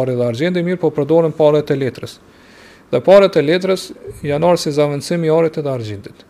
orë 0.00 0.14
dhe 0.18 0.24
argjendi 0.30 0.62
mirë, 0.66 0.80
po 0.80 0.90
përdoren 0.96 1.34
parët 1.36 1.74
e 1.74 1.76
letrës. 1.84 2.16
Dhe 2.90 3.00
parët 3.04 3.36
e 3.36 3.42
letrës 3.44 3.90
janë 4.24 4.48
orë 4.52 4.62
si 4.62 4.72
zavendësim 4.76 5.24
i 5.28 5.32
arit 5.36 5.58
e 5.60 5.64
dhe 5.66 5.72
argjendit. 5.74 6.24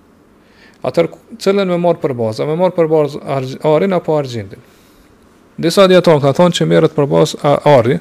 Atër 0.87 1.13
cëllën 1.43 1.69
me 1.75 1.79
marë 1.81 2.03
për 2.03 2.15
bazë, 2.19 2.47
me 2.49 2.57
marë 2.61 2.75
për 2.77 2.91
bazë 2.91 3.23
arin 3.71 3.97
apo 3.97 4.17
argjendin. 4.19 4.61
Disa 5.61 5.87
djetonë 5.89 6.25
ka 6.25 6.35
thonë 6.37 6.59
që 6.61 6.67
merët 6.73 6.93
për 6.97 7.09
bazë 7.13 7.57
arin, 7.77 8.01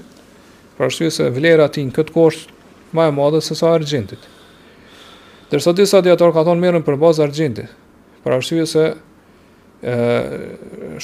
Për 0.76 0.90
arsye 0.90 1.08
se 1.16 1.30
vlera 1.32 1.68
tin 1.72 1.88
në 1.88 1.92
këtë 1.96 2.12
kosh 2.16 2.48
më 2.96 3.08
e 3.08 3.12
madhe 3.16 3.42
se 3.44 3.56
sa 3.56 3.74
argjendit. 3.78 4.20
Dërsa 5.52 5.74
disa 5.78 6.02
diator 6.04 6.34
ka 6.36 6.44
thonë 6.48 6.60
merren 6.64 6.84
për 6.84 6.98
bazë 7.00 7.24
argjendit, 7.28 7.70
për 8.26 8.34
arsye 8.40 8.66
se 8.68 8.84
ë 8.96 8.96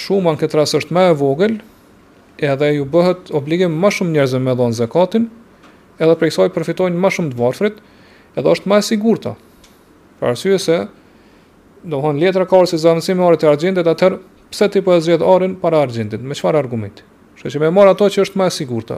shuma 0.02 0.32
në 0.36 0.40
këtë 0.42 0.56
rast 0.60 0.76
është 0.82 0.92
më 0.96 1.02
e 1.12 1.14
vogël, 1.22 1.54
edhe 2.52 2.68
ju 2.74 2.86
bëhet 2.96 3.22
obligim 3.38 3.74
më 3.84 3.90
shumë 3.96 4.14
njerëzve 4.16 4.40
me 4.42 4.54
dhon 4.58 4.74
zakatin, 4.76 5.26
edhe 6.02 6.16
për 6.18 6.26
kësaj 6.32 6.52
përfitojnë 6.56 6.98
më 7.04 7.10
shumë 7.18 7.32
të 7.32 7.36
varfrit, 7.42 7.78
edhe 8.36 8.52
është 8.58 8.68
më 8.72 8.76
e 8.82 8.88
sigurta. 8.90 9.32
Për 10.20 10.28
arsye 10.34 10.58
se 10.64 10.78
do 11.84 11.96
të 11.98 12.02
thonë 12.04 12.22
letra 12.26 12.44
ka 12.50 12.56
ose 12.66 13.14
me 13.20 13.24
orë 13.28 13.38
të 13.42 13.46
argjendit, 13.54 13.88
atëherë 13.88 14.18
pse 14.52 14.66
ti 14.74 14.80
po 14.84 14.90
e 14.98 15.02
zgjedh 15.02 15.24
orën 15.24 15.54
para 15.62 15.80
argjendit? 15.86 16.22
Me 16.22 16.36
çfarë 16.38 16.58
argumenti? 16.60 17.02
Kështu 17.38 17.52
që 17.56 17.60
më 17.64 17.68
mora 17.74 17.90
ato 17.96 18.06
që 18.12 18.22
është 18.28 18.38
më 18.38 18.46
e 18.52 18.56
sigurta 18.58 18.98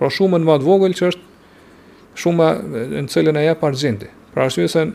pra 0.00 0.08
shumën 0.16 0.44
më 0.48 0.56
të 0.58 0.64
vogël 0.66 0.94
që 0.96 1.10
është 1.12 2.18
shumë 2.24 2.46
në 2.96 3.06
celën 3.12 3.36
e 3.36 3.42
jep 3.44 3.62
argjendi. 3.68 4.08
Pra 4.32 4.46
arsye 4.48 4.66
se 4.72 4.86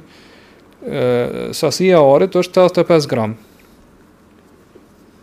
sasia 1.59 1.99
e 2.01 2.09
orit 2.15 2.33
është 2.39 2.65
85 2.71 3.07
gram. 3.11 3.35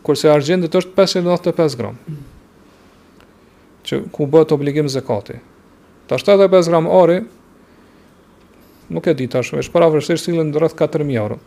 Kurse 0.06 0.30
argjendi 0.32 0.70
është 0.70 0.94
595 0.98 1.76
gram. 1.80 1.98
Që 3.86 3.98
ku 4.14 4.26
bëhet 4.30 4.54
obligim 4.54 4.88
zakati. 4.90 5.40
Ta 6.06 6.18
75 6.22 6.70
gram 6.70 6.86
ori 6.90 7.18
nuk 8.92 9.06
e 9.08 9.14
di 9.16 9.26
tash, 9.30 9.54
është 9.56 9.72
para 9.74 9.88
vështirë 9.90 10.20
sillen 10.20 10.50
rreth 10.54 10.76
4000 10.78 11.16
euro. 11.18 11.38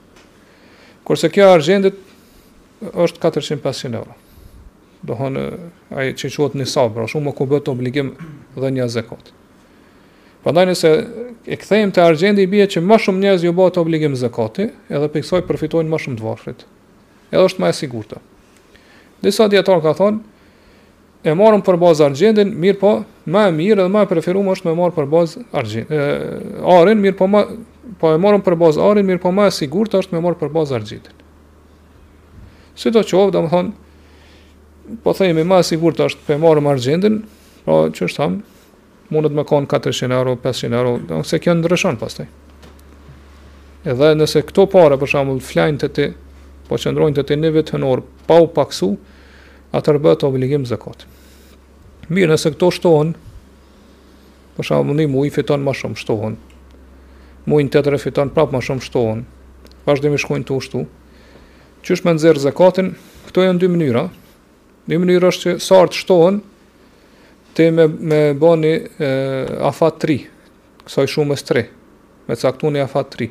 Kurse 1.07 1.29
kjo 1.29 1.47
argjendit 1.55 1.99
është 2.83 3.21
400-500 3.21 3.99
euro 4.01 4.15
dohën 5.05 5.37
ai 5.95 6.11
që 6.17 6.29
quhet 6.35 6.55
nisab, 6.57 6.93
pra 6.95 7.05
shumë 7.09 7.33
ku 7.37 7.45
bëhet 7.49 7.69
obligim 7.71 8.09
dhënia 8.57 8.85
një 8.85 8.91
zakat. 8.91 9.31
Prandaj 10.43 10.67
nëse 10.69 10.91
e 11.49 11.57
kthejmë 11.57 11.93
te 11.95 12.03
argjendi 12.03 12.45
bie 12.49 12.65
që 12.69 12.83
më 12.85 12.99
shumë 13.05 13.21
njerëz 13.25 13.45
ju 13.45 13.49
jo 13.51 13.55
bëhet 13.57 13.79
obligim 13.81 14.15
zakati, 14.19 14.67
edhe 14.89 15.09
pse 15.13 15.39
ai 15.41 15.45
përfitojnë 15.47 15.89
më 15.89 16.01
shumë 16.03 16.19
të 16.19 16.25
varfrit. 16.25 16.65
Edhe 17.31 17.43
është 17.47 17.61
më 17.63 17.71
e 17.71 17.75
sigurt. 17.79 18.15
Disa 19.23 19.45
sa 19.45 19.49
diator 19.49 19.81
ka 19.81 19.95
thonë 19.97 20.21
e 21.25 21.33
marrëm 21.33 21.63
për 21.65 21.79
bazë 21.81 22.05
argjendin, 22.05 22.51
mirë 22.61 22.81
po, 22.83 22.95
më 23.33 23.45
e 23.49 23.53
mirë 23.57 23.83
dhe 23.87 23.91
më 23.95 24.03
e 24.05 24.09
preferuar 24.11 24.53
është 24.53 24.69
më 24.69 24.75
marr 24.79 24.93
për 24.97 25.09
bazë 25.13 25.45
argjendin. 25.51 25.89
ë 25.89 26.67
Arin, 26.77 27.01
mirë 27.01 27.17
po, 27.17 27.27
më 27.33 27.41
po 28.01 28.11
e 28.13 28.19
marrëm 28.21 28.41
për 28.45 28.57
bazë 28.61 28.81
arin, 28.89 29.05
mirë 29.09 29.21
po 29.23 29.31
më 29.33 29.45
e 29.47 29.51
sigurt 29.57 29.93
është 29.97 30.13
më 30.15 30.21
marr 30.21 30.37
për 30.37 30.49
bazë 30.53 30.77
argjendin. 30.77 31.17
Sidoqoftë, 32.75 33.33
domthonë 33.37 33.71
po 35.03 35.13
themi 35.13 35.41
më 35.45 35.57
sigurt 35.65 35.99
është 36.01 36.25
për 36.27 36.39
marrë 36.41 36.63
marxhendin, 36.65 37.15
po 37.65 37.85
që 37.89 38.05
është 38.07 38.19
tham, 38.21 38.39
mundet 39.13 39.33
më 39.35 39.45
kon 39.49 39.65
400 39.69 40.13
euro, 40.17 40.35
500 40.43 40.77
euro, 40.79 40.93
ose 41.21 41.39
kjo 41.41 41.53
ndryshon 41.57 41.97
pastaj. 42.01 42.27
Edhe 43.85 44.11
nëse 44.17 44.41
këto 44.47 44.65
pare, 44.71 44.97
për 44.97 45.11
shembull 45.11 45.41
flajnë 45.45 45.81
të 45.81 45.89
ti, 45.93 46.07
po 46.65 46.77
qëndrojnë 46.81 47.17
të 47.19 47.25
ti 47.29 47.35
në 47.37 47.51
vetë 47.53 47.75
honor 47.75 48.01
pa 48.29 48.39
u 48.41 48.47
paksu, 48.49 48.91
atë 49.75 49.95
bëhet 50.01 50.23
obligim 50.25 50.65
zakat. 50.65 51.05
Mirë, 52.09 52.31
nëse 52.35 52.49
këto 52.55 52.69
shtohen, 52.73 53.13
për 54.57 54.69
shembull 54.69 54.97
një 55.01 55.07
muaj 55.13 55.33
fiton 55.37 55.61
më 55.65 55.73
shumë 55.81 56.01
shtohen. 56.01 56.37
Muaj 57.45 57.65
të 57.67 57.71
tjetër 57.77 57.97
fiton 58.01 58.31
prapë 58.33 58.55
më 58.57 58.61
shumë 58.65 58.85
shtohen. 58.87 59.25
Vazhdimisht 59.85 60.25
shkojnë 60.25 60.47
të 60.49 60.55
ushtu. 60.57 60.85
Qysh 61.85 62.01
me 62.01 62.15
nxjerr 62.17 62.39
zakatin? 62.41 62.95
Kto 63.27 63.43
janë 63.45 63.61
dy 63.61 63.67
mënyra, 63.69 64.07
në 64.89 64.97
mënyrë 65.01 65.29
është 65.31 65.43
që 65.55 65.63
sart 65.65 65.95
shtohen 65.97 66.39
te 67.57 67.69
me 67.73 67.85
me 68.11 68.19
bani 68.37 68.73
afat 69.69 69.99
3, 70.03 70.17
kësaj 70.85 71.07
shumës 71.15 71.45
3, 71.47 71.63
me 72.27 72.37
caktuani 72.37 72.83
afat 72.83 73.13
3. 73.17 73.27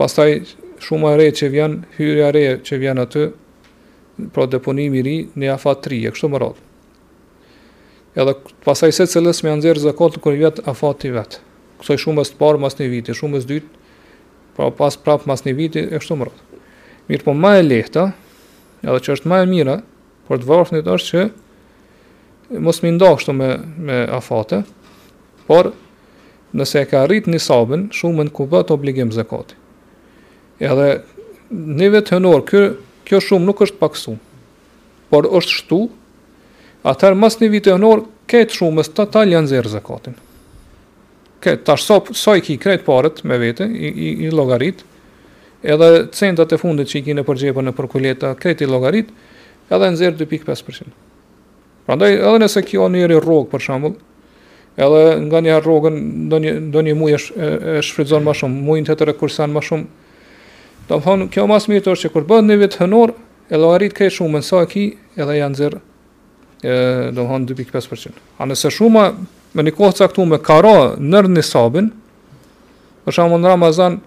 Pastaj 0.00 0.28
shumë 0.80 1.10
e 1.14 1.16
re 1.20 1.26
që 1.36 1.48
vjen, 1.52 1.74
hyrja 1.98 2.28
e 2.30 2.34
re 2.36 2.44
që 2.64 2.78
vjen 2.84 3.02
aty, 3.02 3.26
pra 4.32 4.46
deponimi 4.52 5.00
i 5.00 5.04
ri 5.06 5.16
në 5.40 5.50
afat 5.56 5.82
3, 5.88 6.02
e 6.08 6.12
kështu 6.14 6.28
më 6.34 6.40
radhë. 6.44 6.68
Edhe 8.20 8.34
pastaj 8.66 8.92
se 8.96 9.06
cilës 9.08 9.40
më 9.46 9.52
anxher 9.56 9.78
zakat 9.80 10.18
kur 10.22 10.36
vjet 10.36 10.60
afati 10.68 11.12
vet. 11.14 11.40
Kësaj 11.80 12.00
shumës 12.04 12.32
të 12.34 12.40
parë 12.40 12.60
mas 12.62 12.76
një 12.80 12.88
viti, 12.92 13.14
shumës 13.16 13.46
dytë, 13.48 13.92
pra 14.56 14.68
pas 14.76 14.96
prap 15.00 15.24
mas 15.30 15.46
një 15.46 15.56
viti, 15.58 15.86
e 15.88 15.96
kështu 15.98 16.16
më 16.20 16.28
radh. 16.28 16.42
Mirë 17.08 17.24
po 17.26 17.34
më 17.36 17.54
e 17.60 17.66
lehtë, 17.70 18.08
edhe 18.88 19.00
që 19.06 19.14
është 19.16 19.30
më 19.30 19.40
e 19.40 19.46
mirë, 19.50 19.76
por 20.28 20.40
të 20.40 20.48
varfnit 20.48 20.88
është 20.88 21.24
që 21.24 22.60
mos 22.64 22.80
më 22.82 22.92
ndo 22.96 23.10
kështu 23.18 23.34
me 23.36 23.48
me 23.88 23.98
afate, 24.18 24.62
por 25.48 25.72
nëse 26.58 26.82
e 26.82 26.86
ka 26.90 27.04
arrit 27.04 27.28
nisabën, 27.30 27.48
sabën, 27.86 27.86
shumën 27.94 28.30
ku 28.34 28.46
bë 28.50 28.64
obligim 28.74 29.12
zakati. 29.14 29.54
Edhe 30.58 30.88
në 31.78 31.90
vetë 31.96 32.16
honor, 32.18 32.42
kjo 32.48 32.64
kjo 33.08 33.20
shumë 33.28 33.48
nuk 33.50 33.62
është 33.66 33.78
paksu, 33.80 34.16
por 35.10 35.26
është 35.38 35.56
shtu, 35.60 35.80
atë 36.86 37.12
mos 37.18 37.38
një 37.40 37.52
vitë 37.56 37.74
honor 37.76 38.04
këtë 38.30 38.58
shumës 38.58 38.90
të 38.96 39.08
tal 39.14 39.30
janë 39.34 39.50
zer 39.50 39.68
zakatin. 39.72 40.18
Kë 41.40 41.58
tash 41.64 41.86
sa 41.88 41.96
so, 42.00 42.12
sa 42.12 42.32
so 42.32 42.36
i 42.38 42.42
ki 42.44 42.58
kret 42.60 42.82
parët 42.86 43.22
me 43.24 43.38
vete 43.40 43.64
i 43.66 43.88
i, 43.88 44.12
i 44.26 44.30
llogarit, 44.30 44.82
edhe 45.62 46.08
centat 46.10 46.52
e 46.52 46.56
fundit 46.58 46.88
që 46.88 47.00
i 47.00 47.02
kine 47.10 47.24
përgjepën 47.26 47.68
e 47.68 47.72
përkuleta, 47.76 48.32
kreti 48.38 48.66
logarit, 48.68 49.10
edhe 49.70 49.90
në 49.92 50.12
2.5%. 50.20 50.92
Pra 51.86 51.96
ndaj, 51.98 52.16
edhe 52.20 52.40
nëse 52.44 52.62
kjo 52.66 52.86
njëri 52.92 53.18
rogë, 53.20 53.50
për 53.52 53.64
shambull, 53.66 53.94
edhe 54.80 55.00
nga 55.26 55.40
një 55.44 55.58
rogën, 55.64 55.98
do 56.72 56.80
një 56.84 56.96
muj 56.96 57.16
e, 57.16 57.80
shfridzon 57.84 58.24
ma 58.24 58.34
shumë, 58.36 58.62
mujnë 58.66 58.88
të 58.88 58.96
të 59.02 59.08
rekursan 59.12 59.52
ma 59.52 59.62
shumë, 59.64 60.08
do 60.88 60.98
më 60.98 61.04
thonë, 61.06 61.28
kjo 61.34 61.46
mas 61.50 61.68
mirë 61.70 61.86
të 61.88 61.94
është 61.96 62.08
që 62.08 62.14
kur 62.14 62.28
bëdë 62.32 62.48
një 62.50 62.60
vitë 62.64 62.80
hënor, 62.84 63.12
e 63.50 63.58
logarit 63.60 63.96
kaj 63.96 64.10
shumë, 64.16 64.40
nësa 64.40 64.62
e 64.64 64.70
ki, 64.72 64.86
edhe 65.20 65.36
janë 65.42 65.58
zerë, 65.60 65.82
do 67.16 67.22
më 67.28 67.28
thonë, 67.34 67.56
2.5%. 67.68 68.24
A 68.40 68.48
nëse 68.48 68.70
shumë, 68.78 69.04
me 69.58 69.64
një 69.66 69.74
kohë 69.76 69.98
caktu 69.98 70.24
me 70.30 70.38
kara 70.42 70.74
nërë 71.00 71.32
një 71.36 71.44
sabin, 71.46 71.88
për 73.04 73.16
shambull 73.18 73.42
në 73.42 73.50
Ramazan, 73.54 74.00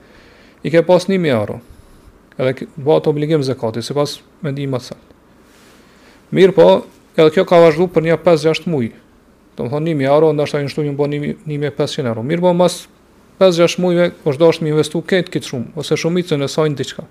i 0.63 0.69
ke 0.71 0.81
pas 0.87 1.05
1000 1.05 1.25
euro. 1.29 1.59
Edhe 2.37 2.67
bëu 2.75 3.03
obligim 3.09 3.43
zakati 3.45 3.83
sipas 3.85 4.19
mendimit 4.41 4.81
të 4.81 4.87
saj. 4.91 6.51
po, 6.55 6.65
edhe 7.17 7.29
kjo 7.29 7.45
ka 7.45 7.59
vazhduar 7.61 7.89
për 7.93 8.03
një 8.07 8.17
5-6 8.25 8.65
muaj. 8.67 8.89
Do 9.57 9.63
më 9.63 9.69
thonë 9.71 9.93
1000 9.93 10.09
euro 10.09 10.33
ndoshta 10.33 10.61
i 10.61 10.67
shtojmë 10.69 10.95
bën 10.97 11.35
1500 11.45 12.07
euro. 12.09 12.23
Mirë 12.25 12.41
po 12.41 12.53
mos 12.57 12.87
5-6 13.39 13.77
muajve 13.81 14.07
po 14.23 14.31
është 14.33 14.49
të 14.63 14.67
investu 14.71 15.01
këtë 15.05 15.31
këtë 15.33 15.47
shumë 15.51 15.65
ose 15.77 15.95
shumicën 15.97 16.41
e 16.43 16.47
saj 16.49 16.69
në 16.69 16.75
diçka. 16.79 17.03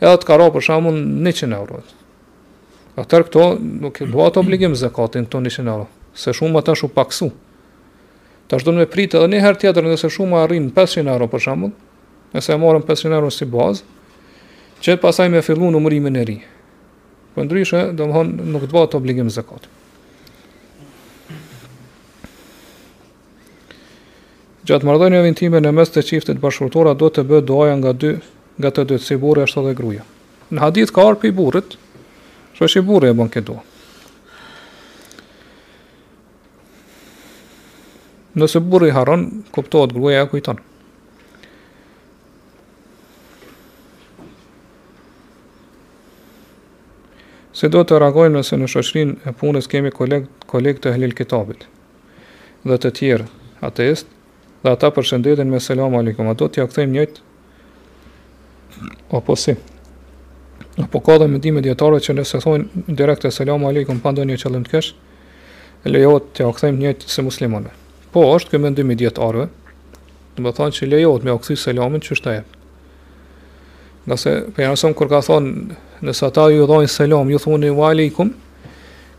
Edhe 0.00 0.16
të 0.20 0.24
ka 0.28 0.36
për 0.58 0.62
shkakun 0.66 0.98
100 1.24 1.54
euro. 1.56 1.80
Atër 2.98 3.22
këto 3.28 3.42
nuk 3.80 4.00
e 4.00 4.04
bëu 4.12 4.28
obligim 4.42 4.74
zakatin 4.74 5.24
këto 5.26 5.40
100 5.40 5.68
euro. 5.68 5.86
Se 6.14 6.32
shumë 6.36 6.58
ata 6.60 6.74
shumë 6.76 6.94
paksu. 6.94 7.30
Tash 8.48 8.64
do 8.64 8.72
në 8.72 8.84
pritë 8.88 9.16
edhe 9.16 9.28
një 9.32 9.40
herë 9.40 9.58
tjetër 9.60 9.84
nëse 9.88 10.08
shuma 10.10 10.42
arrin 10.44 10.68
500 10.72 11.08
euro 11.12 11.26
për 11.28 11.38
shembull, 11.40 11.72
nëse 12.34 12.52
e 12.52 12.56
morëm 12.60 12.82
500 12.84 13.14
euro 13.16 13.30
si 13.32 13.46
bazë, 13.48 13.84
që 14.84 14.98
pasaj 15.02 15.26
me 15.32 15.40
fillu 15.42 15.70
në 15.72 16.20
e 16.20 16.24
ri. 16.24 16.38
Për 16.38 17.34
po 17.34 17.44
ndryshë, 17.44 17.80
do 17.96 18.06
më 18.08 18.12
honë 18.14 18.48
nuk 18.52 18.64
të 18.66 18.74
batë 18.74 18.96
obligim 18.98 19.30
zekat. 19.32 19.66
Gjatë 24.68 24.84
mërdojnë 24.84 25.16
e 25.16 25.24
vintime 25.24 25.58
në 25.64 25.72
mes 25.72 25.88
të 25.88 26.02
qiftit 26.04 26.38
bashkërëtora, 26.42 26.92
do 26.94 27.08
të 27.08 27.24
bëtë 27.24 27.46
doaja 27.48 27.76
nga, 27.80 27.92
dy, 27.96 28.10
nga 28.60 28.68
të 28.70 28.84
dytë, 28.92 29.04
si 29.06 29.16
burë 29.16 29.42
e 29.44 29.48
ashtë 29.48 29.62
dhe 29.64 29.74
gruja. 29.78 30.04
Në 30.52 30.60
hadith 30.60 30.92
ka 30.92 31.06
arpë 31.08 31.30
i 31.30 31.34
burët, 31.34 31.78
shë 32.58 32.68
shë 32.68 32.82
i 32.82 32.86
burë 32.88 33.10
e 33.12 33.16
bën 33.16 33.30
këtë 33.32 33.46
doa. 33.48 33.64
Nëse 38.38 38.60
burë 38.62 38.90
i 38.92 38.92
haron, 38.98 39.24
kuptohet 39.56 39.96
gruja 39.96 40.26
e 40.26 40.28
kujtonë. 40.34 40.64
se 47.58 47.66
do 47.74 47.80
të 47.82 47.96
reagojmë 47.98 48.38
nëse 48.38 48.54
në 48.58 48.68
shoqërinë 48.70 49.14
e 49.26 49.32
punës 49.38 49.66
kemi 49.70 49.90
koleg 49.94 50.28
koleg 50.50 50.76
të 50.82 50.92
helil 50.94 51.14
kitabit 51.18 51.64
dhe 52.68 52.76
të 52.78 52.90
tjerë 53.00 53.26
atest, 53.68 54.06
dhe 54.62 54.74
ata 54.76 54.90
përshëndetin 54.94 55.50
me 55.50 55.58
selam 55.62 55.96
aleikum. 55.98 56.28
ato 56.30 56.46
t'ja 56.48 56.66
kthejmë 56.68 56.92
njëjt 56.92 57.16
apo 59.20 59.36
si 59.36 59.54
Po 60.90 61.00
ka 61.02 61.16
dhe 61.18 61.26
mendime 61.26 61.58
dietare 61.60 61.98
që 61.98 62.14
nëse 62.14 62.38
thonë 62.44 62.94
direkt 62.98 63.24
selam 63.34 63.64
Aleikum 63.66 63.98
pa 64.00 64.12
ndonjë 64.14 64.36
qëllim 64.42 64.62
të 64.66 64.70
kesh 64.70 64.88
lejohet 65.90 66.30
t'ja 66.38 66.46
kthejmë 66.54 66.78
njëjt 66.78 67.02
se 67.14 67.22
muslimanëve 67.26 67.74
po 68.14 68.22
është 68.36 68.50
ky 68.54 68.58
mendim 68.62 68.90
i 68.90 68.96
dietarëve 69.00 69.46
do 70.36 70.46
të 70.46 70.54
thonë 70.60 70.74
që 70.78 70.88
lejohet 70.92 71.26
me 71.26 71.34
oksi 71.34 71.56
selamin 71.58 72.00
që 72.06 72.14
është 72.18 72.36
jepë, 72.36 72.52
Nëse, 74.08 74.30
për 74.54 74.60
janë 74.64 74.78
sëmë 74.80 74.94
kur 74.98 75.10
ka 75.10 75.20
thonë 75.28 75.50
nëse 76.06 76.26
ata 76.28 76.48
ju 76.52 76.66
dhajnë 76.68 76.90
selam, 76.90 77.30
ju 77.32 77.38
thoni 77.42 77.70
wa 77.74 77.88
alaikum, 77.92 78.30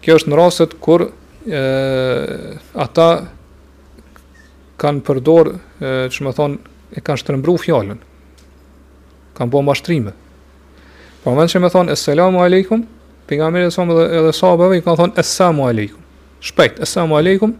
kjo 0.03 0.17
është 0.19 0.31
në 0.31 0.37
rastet 0.39 0.75
kur 0.83 1.07
e, 1.07 1.61
ata 2.79 3.09
kanë 4.79 5.03
përdor, 5.07 5.53
e, 5.81 5.91
që 6.13 6.27
më 6.27 6.35
thonë, 6.39 6.59
e 6.97 7.03
kanë 7.03 7.21
shtërëmbru 7.23 7.57
fjallën, 7.65 7.99
kanë 9.37 9.51
bo 9.55 9.63
mashtrime. 9.67 10.13
Pa 11.25 11.33
mëndë 11.35 11.55
që 11.57 11.63
me 11.65 11.73
thonë, 11.73 11.95
eselamu 11.97 12.43
alaikum, 12.45 12.85
për 13.29 13.41
nga 13.41 13.49
mërë 13.53 13.69
e 13.69 13.89
dhe, 13.91 14.07
edhe 14.21 14.35
sahabeve, 14.39 14.79
i 14.79 14.85
kanë 14.85 15.01
thonë, 15.03 15.17
eselamu 15.19 15.67
alaikum, 15.67 16.05
shpejt, 16.39 16.79
eselamu 16.87 17.19
alaikum, 17.19 17.57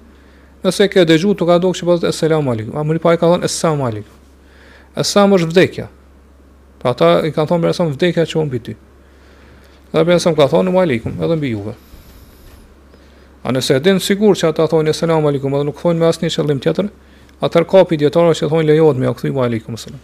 nëse 0.63 0.87
ke 0.91 1.03
dëgju, 1.07 1.35
të 1.39 1.49
ka 1.51 1.59
do 1.63 1.73
që 1.75 1.87
përdo, 1.91 2.07
eselamu 2.13 2.55
alaikum, 2.55 2.79
a 2.79 2.87
mëri 2.87 3.03
pa 3.03 3.17
i 3.17 3.19
kanë 3.19 3.35
thonë, 3.35 3.51
eselamu 3.51 3.89
alaikum. 3.89 4.15
Eselamu 4.99 5.35
është 5.39 5.51
vdekja, 5.53 5.89
pa 6.81 6.95
ata 6.95 7.11
i 7.27 7.35
kanë 7.35 7.51
thonë, 7.51 7.67
mërë 7.67 7.83
e 7.83 7.91
vdekja 7.97 8.25
që 8.31 8.39
unë 8.39 8.59
Dhe 9.93 10.03
për 10.05 10.13
jesëm 10.17 10.35
ka 10.37 10.45
thonë, 10.51 10.71
më 10.75 10.83
alikum, 10.85 11.15
edhe 11.25 11.35
mbi 11.39 11.49
juve. 11.55 11.73
A 13.41 13.53
nëse 13.55 13.79
e 13.79 13.83
dinë 13.85 14.03
sigur 14.05 14.37
që 14.37 14.51
ata 14.51 14.67
thonë, 14.69 14.93
selam 14.93 15.25
alikum, 15.25 15.55
edhe 15.57 15.65
nuk 15.65 15.79
thonë 15.81 15.99
me 16.03 16.09
asë 16.11 16.27
një 16.27 16.33
qëllim 16.35 16.59
tjetër, 16.61 16.91
atër 17.47 17.65
kapi 17.71 17.95
për 17.97 18.03
djetarë 18.05 18.35
që 18.37 18.49
thonë 18.53 18.67
lejohet 18.69 18.99
me 19.01 19.09
akthuj, 19.09 19.31
më 19.33 19.45
alikum, 19.47 19.79
selam. 19.81 20.01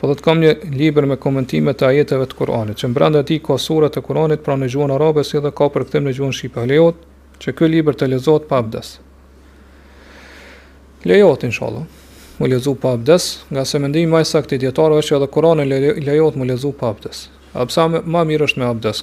Po 0.00 0.08
do 0.08 0.14
të 0.16 0.24
kam 0.24 0.38
një 0.40 0.52
libër 0.80 1.04
me 1.12 1.16
komentime 1.20 1.74
të 1.76 1.88
ajeteve 1.92 2.28
të 2.30 2.36
Kuranit, 2.38 2.76
që 2.80 2.88
brenda 2.96 3.20
ti 3.28 3.36
ka 3.44 3.56
surat 3.60 3.92
të 3.96 4.04
Kuranit 4.04 4.44
pra 4.44 4.54
në 4.56 4.68
gjuhën 4.72 4.94
arabe 4.96 5.24
si 5.28 5.40
dhe 5.44 5.52
ka 5.52 5.68
përkthim 5.74 6.08
në 6.08 6.14
gjuhën 6.16 6.32
shqipe. 6.38 6.64
Lejohet 6.70 7.02
që 7.44 7.56
ky 7.58 7.68
libër 7.68 8.00
të 8.00 8.08
lezot 8.14 8.48
pa 8.48 8.62
lejohet 11.04 11.44
inshallah. 11.44 11.82
më 12.40 12.48
lezu 12.56 12.72
pa 12.74 12.92
abdes, 12.96 13.42
nga 13.50 13.64
se 13.68 13.76
mendimi 13.78 14.08
më 14.16 14.22
i 14.22 14.24
saktë 14.24 14.56
dietarëve 14.64 15.02
që 15.04 15.16
edhe 15.16 15.26
Kurani 15.28 15.64
lejohet 16.00 16.38
më 16.40 16.46
lezu 16.48 16.70
pa 16.72 16.88
abdes. 16.88 17.28
A 17.52 17.66
pse 17.68 17.84
më 18.08 18.22
mirë 18.32 18.44
është 18.48 18.60
me 18.60 18.64
abdes? 18.64 19.02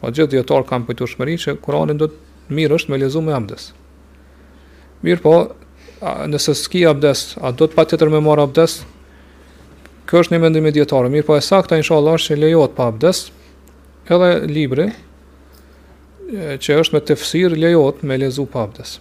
Po 0.00 0.08
gjithë 0.08 0.32
dietar 0.38 0.64
kanë 0.64 0.94
shmëri 1.04 1.36
që 1.36 1.56
Kurani 1.60 1.98
do 2.00 2.08
të 2.08 2.54
mirë 2.56 2.78
është 2.78 2.92
me 2.92 2.96
lezu 3.04 3.20
me 3.20 3.34
abdes. 3.36 3.74
Mirë 5.04 5.20
po, 5.20 5.34
a, 6.00 6.24
nëse 6.32 6.56
s'ki 6.62 6.80
abdes, 6.88 7.34
a 7.44 7.52
do 7.52 7.68
të 7.68 7.76
patjetër 7.76 8.08
me 8.08 8.22
marr 8.24 8.46
abdes? 8.48 8.80
Kjo 10.08 10.24
është 10.24 10.32
një 10.38 10.40
mendim 10.40 10.64
i 10.64 10.74
dietarë. 10.80 11.12
Mirë 11.12 11.28
po, 11.28 11.36
e 11.36 11.44
saktë 11.44 11.82
inshallah 11.84 12.16
është 12.16 12.32
që 12.32 12.40
lejohet 12.40 12.72
pa 12.72 12.88
abdes. 12.88 13.26
Edhe 14.08 14.32
libri 14.48 14.88
që 16.56 16.80
është 16.86 16.96
me 16.96 17.04
tefsir 17.04 17.52
lejohet 17.52 18.00
me 18.00 18.16
lezu 18.16 18.48
pa 18.48 18.64
abdes. 18.64 18.96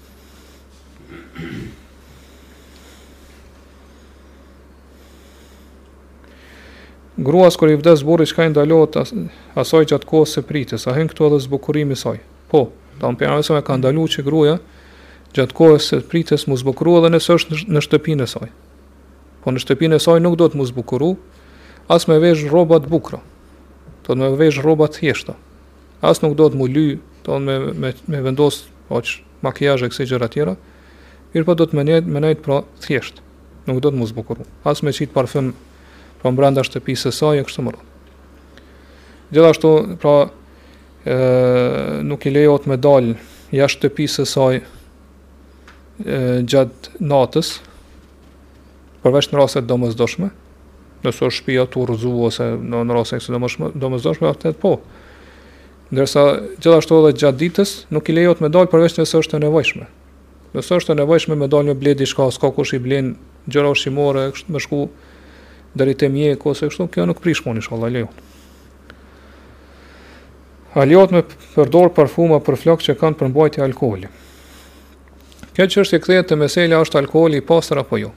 gruas 7.24 7.56
kur 7.56 7.70
i 7.72 7.76
vdes 7.76 8.00
zbori 8.00 8.26
çka 8.26 8.46
i 8.48 8.52
ndalohet 8.54 8.96
as, 9.02 9.10
asaj 9.60 9.88
gjatë 9.92 10.08
kohës 10.08 10.36
së 10.38 10.44
pritjes, 10.48 10.86
a 10.88 10.94
hen 10.96 11.10
këtu 11.12 11.28
edhe 11.28 11.40
zbukurimi 11.44 11.96
i 11.98 12.00
saj. 12.00 12.20
Po, 12.52 12.70
ta 13.02 13.10
më 13.12 13.20
pyetë 13.22 13.46
se 13.48 13.56
më 13.58 13.64
ka 13.68 13.78
ndaluar 13.80 14.12
që 14.14 14.26
gruaja 14.28 14.56
gjatë 15.36 15.58
kohës 15.58 15.90
së 15.92 16.00
pritjes 16.12 16.48
mu 16.50 16.58
zbukuru 16.60 16.96
edhe 17.02 17.12
nësë 17.16 17.36
është 17.38 17.60
në 17.76 17.84
shtëpinë 17.86 18.26
e 18.26 18.30
saj. 18.34 18.50
Po 19.44 19.52
në 19.54 19.64
shtëpinë 19.66 20.00
e 20.00 20.04
saj 20.04 20.24
nuk 20.24 20.40
do 20.40 20.48
të 20.52 20.60
mu 20.60 20.66
zbukuru 20.70 21.12
as 21.94 22.08
me 22.10 22.18
vesh 22.24 22.46
rroba 22.50 22.80
të 22.84 22.92
bukura. 22.92 23.22
Do 24.08 24.16
të 24.16 24.20
me 24.24 24.32
vesh 24.40 24.60
rroba 24.64 24.88
të 24.90 25.02
thjeshta. 25.04 25.36
As 26.02 26.22
nuk 26.24 26.36
do 26.40 26.48
të 26.50 26.60
mu 26.60 26.68
ly, 26.72 27.00
do 27.26 27.40
me 27.40 27.60
me 27.82 27.94
me 28.10 28.24
vendos 28.26 28.66
aq 28.90 29.06
makiazh 29.46 29.84
e 29.86 30.06
gjëra 30.10 30.28
të 30.28 30.36
tjera. 30.36 30.56
Mirë 31.34 31.46
po 31.46 31.56
do 31.60 31.66
të 31.70 31.76
më 31.78 31.84
nejt, 31.90 32.06
më 32.10 32.34
pra 32.44 32.64
thjesht. 32.84 33.22
Nuk 33.70 33.82
do 33.84 33.90
të 33.94 33.98
mos 34.02 34.12
zbukuru. 34.16 34.46
As 34.66 34.82
me 34.84 34.92
çit 34.94 35.12
parfum 35.14 35.54
pra 36.22 36.28
po 36.28 36.32
mbranda 36.36 36.64
shtëpisë 36.68 37.10
së 37.10 37.14
saj 37.16 37.40
e 37.42 37.46
kështu 37.48 37.64
më 37.64 37.74
rrë. 37.74 37.86
Gjithashtu, 39.34 39.72
pra, 40.02 40.14
e, 41.06 41.18
nuk 42.06 42.26
i 42.28 42.34
lejot 42.34 42.68
me 42.68 42.76
dalë 42.82 43.16
jashtë 43.56 43.88
shtëpisë 43.88 44.26
së 44.26 44.30
saj 44.34 44.60
gjatë 46.48 46.94
natës, 47.12 47.56
përveç 49.04 49.28
në 49.32 49.36
rraset 49.40 49.68
do 49.68 49.78
mëzdoshme, 49.84 50.30
nëse 51.04 51.26
është 51.28 51.38
shpia 51.42 51.66
të 51.72 51.82
urzu 51.84 52.14
ose 52.28 52.48
në, 52.60 52.84
në 52.88 52.96
rraset 52.96 53.20
kësë 53.20 53.72
do 53.82 53.92
mëzdoshme, 53.96 54.30
atë 54.32 54.54
të 54.54 54.62
po. 54.64 54.78
Ndërsa, 55.90 56.24
gjithashtu 56.62 57.02
edhe 57.02 57.16
gjatë 57.24 57.40
ditës, 57.42 57.76
nuk 57.96 58.12
i 58.12 58.16
lejot 58.16 58.44
me 58.44 58.52
dalë 58.54 58.72
përveç 58.72 59.00
nëse 59.00 59.22
është 59.24 59.40
e 59.40 59.44
nevojshme. 59.48 59.88
Nëse 60.56 60.80
është 60.82 60.96
e 60.96 61.00
nevojshme 61.04 61.36
me 61.40 61.48
dalë 61.52 61.72
një 61.72 61.76
bledi 61.82 62.08
shka, 62.10 62.28
s'ka 62.36 62.52
kush 62.56 62.74
i 62.78 62.82
blen, 62.84 63.14
gjëra 63.50 63.72
është 63.76 63.92
i 63.92 63.94
more, 63.96 64.26
kështë 64.36 64.64
shku, 64.66 64.84
deri 65.72 65.94
te 65.98 66.10
mjeku 66.10 66.50
ose 66.52 66.70
kështu, 66.70 66.88
kjo 66.94 67.06
nuk 67.10 67.20
prish 67.22 67.42
punë 67.46 67.62
inshallah 67.62 67.92
lejon. 67.94 68.26
A 70.78 70.86
me 70.86 71.24
përdor 71.56 71.90
parfuma 71.98 72.38
për 72.46 72.56
flokë 72.62 72.84
që 72.86 72.96
kanë 73.00 73.18
përmbajtje 73.20 73.64
alkooli? 73.66 74.10
Kjo 75.56 75.66
çështje 75.74 75.98
e 75.98 76.00
kthehet 76.04 76.28
te 76.30 76.36
mesela 76.38 76.78
është 76.84 77.00
alkoholi 77.02 77.38
i 77.38 77.42
pastër 77.46 77.82
apo 77.82 77.98
jo? 77.98 78.12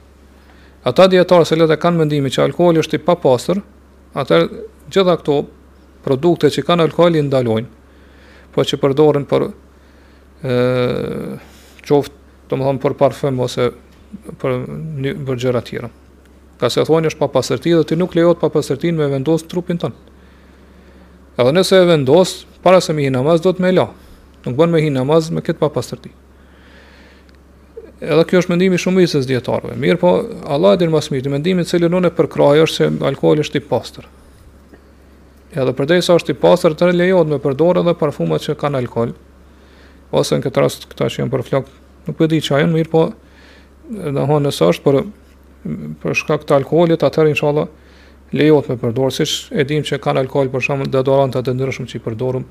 Ata 0.83 1.07
dietarë 1.11 1.45
se 1.47 1.55
lehtë 1.57 1.77
kanë 1.81 1.97
mendimin 2.03 2.31
që 2.31 2.43
alkooli 2.47 2.83
është 2.83 2.99
i 2.99 3.03
papastër, 3.07 3.61
atë 4.19 4.39
gjitha 4.91 5.17
këto 5.21 5.39
produkte 6.03 6.51
që 6.53 6.63
kanë 6.67 6.85
alkoholi 6.89 7.19
i 7.19 7.25
ndalojnë, 7.25 7.67
po 8.53 8.61
që 8.67 8.79
përdoren 8.83 9.25
për 9.27 9.47
ë 10.43 11.41
më 11.83 12.57
domethënë 12.57 12.81
për 12.85 12.93
parfum 12.99 13.39
ose 13.41 13.71
për 14.37 14.57
një 15.03 15.15
bërgjera 15.25 15.61
tjera. 15.65 15.89
Ka 16.63 16.69
se 16.71 16.79
thonë 16.87 17.09
është 17.11 17.19
pa 17.19 17.27
pasërti 17.27 17.73
dhe 17.75 17.83
ti 17.89 17.97
nuk 17.99 18.13
lejot 18.15 18.39
pa 18.39 18.47
pasërti 18.47 18.93
me 18.95 19.03
vendos 19.11 19.43
trupin 19.51 19.75
tënë. 19.81 20.11
Edhe 21.35 21.51
nëse 21.57 21.79
e 21.83 21.87
vendos, 21.89 22.31
para 22.63 22.79
se 22.81 22.93
mi 22.95 23.03
hi 23.03 23.11
namaz, 23.11 23.41
do 23.43 23.51
të 23.51 23.65
me 23.65 23.71
la. 23.75 23.89
Nuk 24.45 24.55
bën 24.55 24.71
me 24.71 24.79
hi 24.79 24.93
namaz 24.95 25.27
me 25.35 25.41
këtë 25.43 25.59
pa 25.59 25.67
pasërti. 25.75 26.13
Edhe 28.07 28.23
kjo 28.29 28.39
është 28.39 28.51
mendimi 28.53 28.79
shumë 28.79 29.03
i 29.03 29.09
sës 29.11 29.27
djetarve. 29.27 29.75
Mirë 29.79 29.99
po, 29.99 30.13
Allah 30.51 30.77
e 30.77 30.79
dirë 30.79 30.93
mas 30.95 31.11
mirë, 31.11 31.25
të 31.27 31.33
mendimi 31.35 31.65
të 31.67 31.71
cilë 31.73 31.89
nune 31.91 32.11
për 32.15 32.29
krajë 32.31 32.63
është 32.69 32.79
se 32.79 32.87
alkohol 33.11 33.43
është 33.43 33.59
i 33.59 33.65
pasër. 33.71 34.07
Edhe 35.63 35.73
përdej 35.79 36.03
sa 36.07 36.15
është 36.19 36.31
i 36.31 36.37
pasër, 36.45 36.77
të 36.79 36.93
lejot 36.95 37.27
me 37.31 37.41
përdore 37.43 37.83
dhe 37.89 37.95
parfumet 37.99 38.45
që 38.47 38.55
kanë 38.63 38.79
alkohol. 38.85 39.11
Ose 40.15 40.39
në 40.39 40.47
këtë 40.47 40.63
rast, 40.63 40.87
këta 40.93 41.11
që 41.11 41.23
jenë 41.25 41.35
për 41.35 41.43
flok, 41.49 41.75
nuk 42.07 42.19
përdi 42.23 42.39
mirë 42.77 42.91
po, 42.95 43.03
dhe 43.91 44.29
honë 44.31 44.47
nësë 44.47 44.71
është 44.71 44.87
për 44.87 45.03
për 46.01 46.15
shkak 46.17 46.43
të 46.47 46.55
alkoolit, 46.61 47.03
atëherë 47.07 47.31
inshallah 47.33 47.67
lejohet 48.35 48.69
me 48.71 48.75
përdor, 48.81 49.13
siç 49.13 49.51
e 49.55 49.63
dim 49.69 49.83
që 49.85 49.99
kanë 50.03 50.23
alkool 50.25 50.49
për 50.51 50.63
shkak 50.67 50.91
të 50.91 51.03
e 51.39 51.41
të 51.47 51.53
ndryshëm 51.55 51.87
që 51.91 51.99
i 51.99 52.03
përdorum 52.07 52.45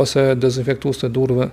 ose 0.00 0.24
dezinfektues 0.40 1.02
të 1.02 1.10
durve 1.12 1.48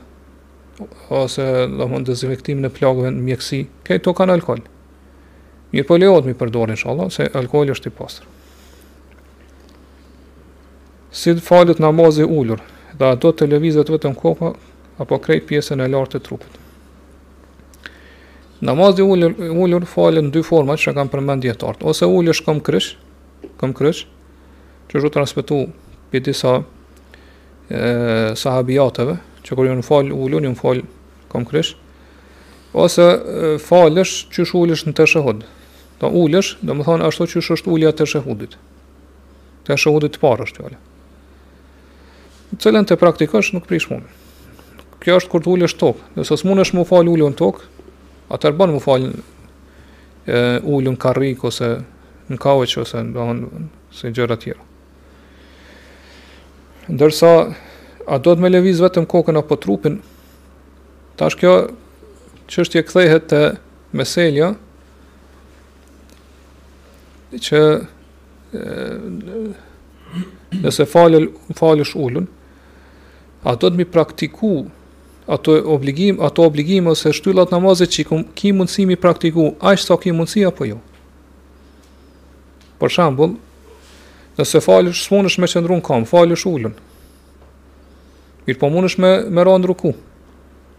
ose 1.20 1.46
domthonë 1.78 2.06
dezinfektimin 2.08 2.70
e 2.70 2.72
plagëve 2.78 3.12
në 3.12 3.20
mjeksi, 3.26 3.64
këto 3.90 4.14
kanë 4.16 4.38
alkool. 4.38 4.62
Mirë 5.74 5.88
po 5.90 5.98
lejohet 6.00 6.30
mi 6.30 6.38
përdor 6.40 6.72
inshallah 6.74 7.10
se 7.12 7.28
alkooli 7.36 7.76
është 7.76 7.92
i 7.92 7.96
pastër. 7.98 8.30
Si 11.20 11.36
të 11.36 11.44
falet 11.44 11.82
namazi 11.84 12.24
ulur, 12.26 12.64
dhe 12.96 13.12
ato 13.12 13.34
të 13.34 13.50
lëvizet 13.52 13.92
vetëm 13.92 14.16
kopa, 14.18 14.54
apo 15.04 15.20
krejt 15.20 15.50
pjesën 15.52 15.84
e 15.84 15.90
lartë 15.92 16.20
të 16.22 16.24
trupit. 16.30 16.58
Namazi 18.60 19.02
ulur, 19.08 19.32
ulur 19.56 19.86
falë 19.88 20.20
në 20.26 20.34
dy 20.36 20.42
forma 20.44 20.76
që 20.76 20.92
kanë 20.98 21.12
përmend 21.14 21.46
dietart, 21.46 21.80
ose 21.88 22.04
ulur 22.06 22.36
shkom 22.36 22.60
krysh, 22.64 22.90
kom 23.62 23.72
krysh, 23.76 24.02
që 24.92 25.00
është 25.00 25.12
transmetu 25.16 25.60
për 26.12 26.24
disa 26.28 26.58
sahabijateve, 27.72 29.16
që 29.48 29.56
kur 29.56 29.70
ju 29.70 29.78
në 29.80 29.86
falë 29.88 30.12
ullur, 30.12 30.44
ju 30.44 30.52
në 30.52 30.60
falë 30.60 30.84
kom 31.32 31.48
krysh, 31.48 31.72
ose 32.74 33.06
falësh 33.64 34.18
që 34.34 34.48
shë 34.52 34.60
ulësh 34.60 34.84
në 34.90 34.96
të 35.00 35.08
shëhud. 35.14 35.48
Ta 36.04 36.12
ulësh, 36.16 36.52
dhe 36.60 36.76
më 36.76 36.88
thonë 36.88 37.08
ashtu 37.08 37.30
që 37.32 37.44
shë 37.46 37.60
është 37.62 37.72
ulja 37.76 37.94
të 37.96 38.10
shëhudit. 38.12 38.60
Të 39.68 39.80
shëhudit 39.80 40.16
të 40.18 40.22
parë 40.24 40.48
është, 40.50 40.72
cëllën 42.64 42.88
të 42.90 42.96
praktikësh 43.02 43.54
nuk 43.56 43.68
prishmume. 43.70 44.08
Kjo 45.00 45.16
është 45.20 45.32
kur 45.32 45.44
të 45.46 45.50
ulësh 45.54 45.74
të 45.76 45.80
tokë, 45.80 46.08
dhe 46.18 46.24
së 46.28 46.44
mund 46.50 46.64
është 46.66 46.76
mu 46.76 46.84
falë 46.88 47.18
në 47.24 47.36
tokë, 47.40 47.68
atër 48.34 48.56
banë 48.58 48.76
më 48.78 48.82
falën 48.86 49.16
ullën 50.70 50.98
karrik 51.02 51.44
ose 51.50 51.70
në 52.30 52.38
kaveq 52.42 52.76
ose 52.84 53.02
në 53.02 53.14
banë 53.16 53.64
se 54.00 54.12
gjërë 54.14 54.36
atjera. 54.38 54.62
Ndërsa, 56.94 57.32
a 58.10 58.18
do 58.18 58.34
të 58.36 58.44
me 58.44 58.52
leviz 58.52 58.80
vetëm 58.82 59.08
kokën 59.10 59.38
apo 59.40 59.58
trupin, 59.62 60.00
ta 61.18 61.30
kjo 61.34 61.56
që 62.50 62.64
është 62.64 62.80
i 62.82 63.08
e 63.14 63.20
të 63.32 63.40
meselja, 63.98 64.52
që 67.38 67.60
e, 68.54 68.62
nëse 70.64 70.86
falësh 70.90 71.94
ullën, 72.02 72.28
a 73.50 73.54
do 73.56 73.70
të 73.70 73.76
mi 73.78 73.86
praktiku 73.86 74.54
ato 75.30 75.52
obligim, 75.66 76.18
ato 76.22 76.42
obligim 76.44 76.88
ose 76.90 77.12
shtyllat 77.14 77.52
namazit 77.54 77.94
që 77.94 78.22
ki 78.36 78.50
mundësi 78.58 78.88
mi 78.90 78.96
praktiku, 78.98 79.52
a 79.62 79.76
shtë 79.78 79.86
sa 79.92 79.98
ki 80.02 80.14
mundësi 80.18 80.42
apo 80.50 80.66
jo. 80.66 80.80
Për 82.82 82.90
shambull, 82.96 83.36
nëse 84.40 84.62
falësh, 84.66 85.04
së 85.06 85.38
me 85.44 85.52
qëndru 85.54 85.78
në 85.82 85.86
kam, 85.86 86.08
falësh 86.10 86.48
ullën, 86.50 86.74
mirë 88.50 88.58
po 88.62 88.72
mundesh 88.74 88.98
me, 88.98 89.12
me 89.30 89.46
ra 89.46 89.54
ruku, 89.70 89.94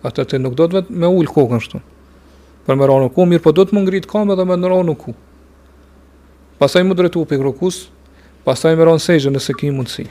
atë 0.02 0.26
të 0.32 0.42
nuk 0.42 0.58
do 0.58 0.66
të 0.66 0.80
vetë 0.80 0.98
me 0.98 1.06
ullë 1.14 1.30
kokën 1.36 1.62
shtu, 1.70 1.82
për 2.66 2.74
me 2.80 2.90
rënë 2.90 3.06
ruku, 3.06 3.28
mirë 3.30 3.46
po 3.46 3.54
do 3.54 3.62
të 3.68 3.78
mund 3.78 3.86
ngritë 3.86 4.10
kam 4.10 4.34
edhe 4.34 4.44
me 4.50 4.58
në 4.58 4.74
ruku. 4.74 5.14
Pastaj 6.60 6.80
Pasaj 6.82 6.88
më 6.90 6.96
dretu 6.98 7.22
për 7.24 7.38
krokus, 7.44 7.76
pasaj 8.44 8.74
me 8.76 8.82
rënë 8.84 9.02
sejdë 9.06 9.30
nëse 9.32 9.54
ki 9.56 9.70
mundësi. 9.72 10.08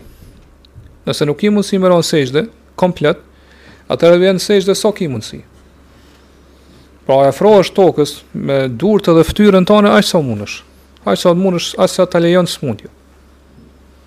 Nëse 1.05 1.25
nuk 1.27 1.37
ki 1.43 1.51
mundësi 1.53 1.77
me 1.83 1.91
rënë 1.91 2.07
sejdë, 2.07 2.45
komplet, 2.79 3.19
atëherë 3.93 4.19
vjen 4.21 4.39
sejsh 4.41 4.67
dhe 4.69 4.75
sa 4.77 4.89
so 4.89 4.93
ki 4.95 5.07
mundësi. 5.09 5.39
Pra 7.09 7.23
e 7.29 7.33
fro 7.33 7.55
është 7.63 7.75
tokës 7.79 8.11
me 8.37 8.59
durët 8.69 9.09
edhe 9.11 9.23
ftyrën 9.25 9.65
tonë 9.67 9.95
aqë 9.97 10.09
sa 10.11 10.21
mundësh. 10.23 10.59
Aqë 11.09 11.21
sa 11.23 11.31
mundësh, 11.35 11.71
aqë 11.81 11.93
sa 11.95 12.05
ta 12.05 12.21
lejon 12.21 12.47
së 12.51 12.61
mundjo. 12.67 12.91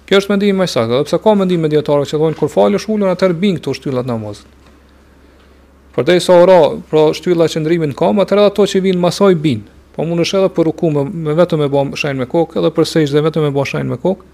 Kjo 0.07 0.21
është 0.23 0.33
mendimi 0.35 0.61
më 0.61 0.69
i 0.69 0.71
saktë, 0.75 0.95
edhe 1.01 1.09
pse 1.09 1.19
ka 1.25 1.35
mendime 1.39 1.71
dietare 1.73 2.07
që 2.07 2.21
thonë 2.21 2.39
kur 2.39 2.51
falësh 2.53 2.87
ulën 2.93 3.11
atë 3.11 3.33
bin 3.43 3.59
këto 3.59 3.75
shtyllat 3.79 4.07
namazit. 4.07 4.47
Por 5.93 6.07
dhe 6.09 6.17
sa 6.25 6.39
ora, 6.41 6.61
pra 6.89 7.09
shtylla 7.17 7.51
qëndrimin 7.53 7.93
kam, 7.99 8.23
atë 8.23 8.39
ato 8.47 8.65
që 8.65 8.81
vinë 8.87 9.03
masoj 9.03 9.35
bin. 9.37 9.65
Po 9.97 10.07
mundesh 10.09 10.33
edhe 10.39 10.49
për 10.55 10.71
rukum 10.71 11.03
me, 11.27 11.35
vetëm 11.37 11.61
me 11.61 11.67
bëm 11.73 11.91
shajin 12.01 12.23
me 12.23 12.29
kokë, 12.31 12.63
edhe 12.63 12.71
për 12.73 12.89
sejsh 12.89 13.13
dhe 13.13 13.25
vetëm 13.27 13.49
me 13.49 13.51
bëm 13.53 13.69
shajin 13.69 13.91
me 13.93 13.99
kokë. 14.01 14.31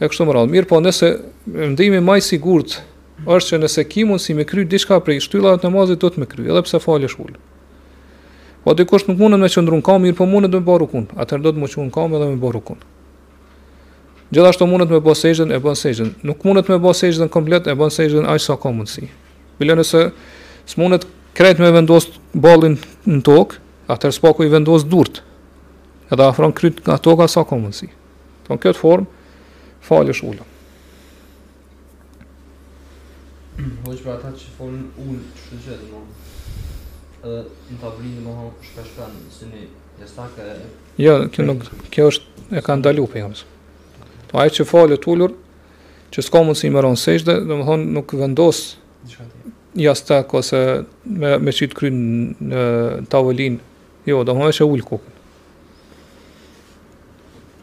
E 0.00 0.08
kështu 0.08 0.28
më 0.28 0.36
radh. 0.36 0.52
Mirë, 0.52 0.68
po 0.70 0.78
nëse 0.84 1.08
mendimi 1.56 1.98
më 2.00 2.20
i 2.20 2.22
sigurt 2.24 2.78
është 3.28 3.50
që 3.54 3.58
nëse 3.60 3.82
ki 3.88 4.04
mund 4.08 4.22
si 4.22 4.32
me 4.34 4.46
kry 4.48 4.64
diçka 4.64 4.96
prej 5.04 5.20
shtyllave 5.24 5.60
të 5.60 5.68
namazit 5.68 6.00
do 6.00 6.08
të 6.08 6.22
me 6.22 6.26
kry, 6.26 6.46
edhe 6.48 6.62
pse 6.64 6.78
falësh 6.80 7.18
ul. 7.20 7.34
Po 8.64 8.74
dikush 8.76 9.06
nuk 9.08 9.18
mundet 9.20 9.40
me 9.40 9.48
qëndrun 9.52 9.82
kam 9.84 10.02
mirë, 10.04 10.16
po 10.16 10.26
mundet 10.28 10.52
me 10.54 10.60
bëru 10.64 10.86
kun. 10.88 11.04
Atëherë 11.20 11.44
do 11.44 11.52
të 11.52 11.60
më 11.62 11.70
qun 11.74 11.90
kam 11.92 12.14
edhe 12.16 12.28
me 12.30 12.36
bëru 12.40 12.60
kun. 12.64 12.80
Gjithashtu 14.32 14.68
mundet 14.68 14.92
me 14.92 15.00
bosejën 15.04 15.52
e 15.52 15.58
bën 15.60 15.76
sejën. 15.76 16.12
Nuk 16.28 16.44
mundet 16.46 16.68
me 16.70 16.78
bosejën 16.80 17.28
komplet 17.32 17.66
e 17.68 17.74
bën 17.76 17.92
sejën 17.96 18.28
aq 18.30 18.40
sa 18.44 18.56
ka 18.60 18.70
mundsi. 18.72 19.08
Bile 19.60 19.74
nëse 19.80 20.06
s'munet 20.70 21.04
krejt 21.36 21.58
me 21.60 21.68
vendos 21.74 22.06
ballin 22.34 22.78
në 23.08 23.20
tokë, 23.26 23.58
atëherë 23.90 24.16
spaku 24.18 24.46
i 24.46 24.52
vendos 24.52 24.84
durt. 24.86 25.20
Edhe 26.12 26.24
afron 26.28 26.54
kryt 26.56 26.80
nga 26.86 26.96
toka 26.98 27.26
sa 27.28 27.44
ka 27.44 27.58
mundsi. 27.58 27.90
Në 28.48 28.60
këtë 28.62 28.76
formë 28.76 29.06
falësh 29.88 30.22
ul. 30.26 30.40
Hoqë 33.86 34.00
për 34.04 34.12
ata 34.14 34.30
që 34.38 34.48
folën 34.56 34.86
ullë 35.02 35.20
që 35.20 35.44
shë 35.46 35.58
gjithë, 35.66 35.86
no. 35.92 36.02
Edhe 37.20 37.44
në 37.72 37.78
të 37.80 37.88
avrinë, 37.90 38.22
no, 38.24 38.34
shpe 38.64 38.84
shpe 38.88 39.08
si 39.34 39.50
një 39.50 39.62
i 39.64 39.68
e... 39.68 40.52
Jo, 41.02 41.14
kjo, 41.28 41.44
nuk, 41.44 41.66
kjo 41.92 42.06
është, 42.08 42.44
e 42.56 42.60
ka 42.64 42.72
ndalu 42.80 43.02
për 43.12 43.18
jamës. 43.20 43.42
Po 44.30 44.40
ajë 44.40 44.54
që 44.56 44.64
folë 44.70 44.96
të 45.02 45.10
ullur, 45.12 45.34
që 46.14 46.24
s'ka 46.24 46.40
mund 46.46 46.56
si 46.56 46.68
i 46.68 46.72
mëronë 46.72 47.00
sejshdhe, 47.02 47.34
dhe 47.44 47.58
më 47.60 47.66
thonë 47.68 47.88
nuk 47.98 48.14
vendosë 48.22 49.26
jastak 49.84 50.32
ose 50.40 50.60
me, 51.04 51.34
me 51.44 51.52
qitë 51.54 51.76
krynë 51.76 52.50
në 52.50 52.60
tavolinë, 53.12 53.60
jo, 54.08 54.22
dhe 54.24 54.36
më 54.38 54.48
është 54.54 54.64
e 54.64 54.70
ullë 54.74 54.88
kukën. 54.88 55.18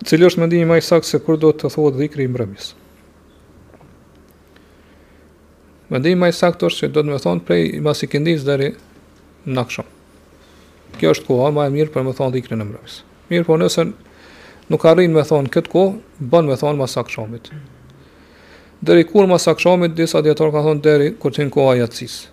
Cilë 0.08 0.30
është 0.30 0.42
mendimi 0.46 0.70
më 0.70 0.78
i 0.78 0.84
saktë 0.92 1.10
se 1.16 1.24
kur 1.26 1.42
do 1.42 1.50
të 1.58 1.74
thotë 1.74 2.04
dhikri 2.04 2.28
i 2.28 2.30
mbrëmjes? 2.36 2.76
Mendimi 5.88 6.20
më 6.20 6.30
i 6.34 6.34
saktë 6.36 6.68
është 6.68 6.80
që 6.84 6.88
do 6.96 7.02
të 7.06 7.12
më 7.14 7.20
thonë 7.24 7.44
prej 7.48 7.64
i 7.80 8.08
këndis 8.12 8.42
deri 8.48 8.74
në 9.48 9.62
akşam. 9.62 9.86
Kjo 11.00 11.14
është 11.16 11.28
koha 11.30 11.52
më 11.56 11.68
e 11.70 11.74
mirë 11.78 11.94
për 11.94 12.04
më 12.08 12.14
thonë 12.18 12.34
dhikrin 12.36 12.60
në 12.60 12.66
mbrëmjes. 12.68 12.98
Mirë, 13.32 13.46
por 13.48 13.62
nëse 13.62 13.86
nuk 14.72 14.84
arrin 14.92 15.16
më 15.16 15.24
thonë 15.30 15.52
këtë 15.54 15.72
kohë, 15.72 15.96
bën 16.28 16.50
më 16.52 16.58
thonë 16.60 16.82
mas 16.82 16.98
akşamit. 17.00 17.48
Deri 18.84 19.06
kur 19.10 19.30
mas 19.32 19.48
akşamit 19.48 19.96
disa 19.98 20.20
dietar 20.26 20.52
ka 20.54 20.62
thonë 20.68 20.84
deri 20.84 21.08
kur 21.22 21.32
të 21.34 21.48
koha 21.56 21.78
jetësisë. 21.80 22.28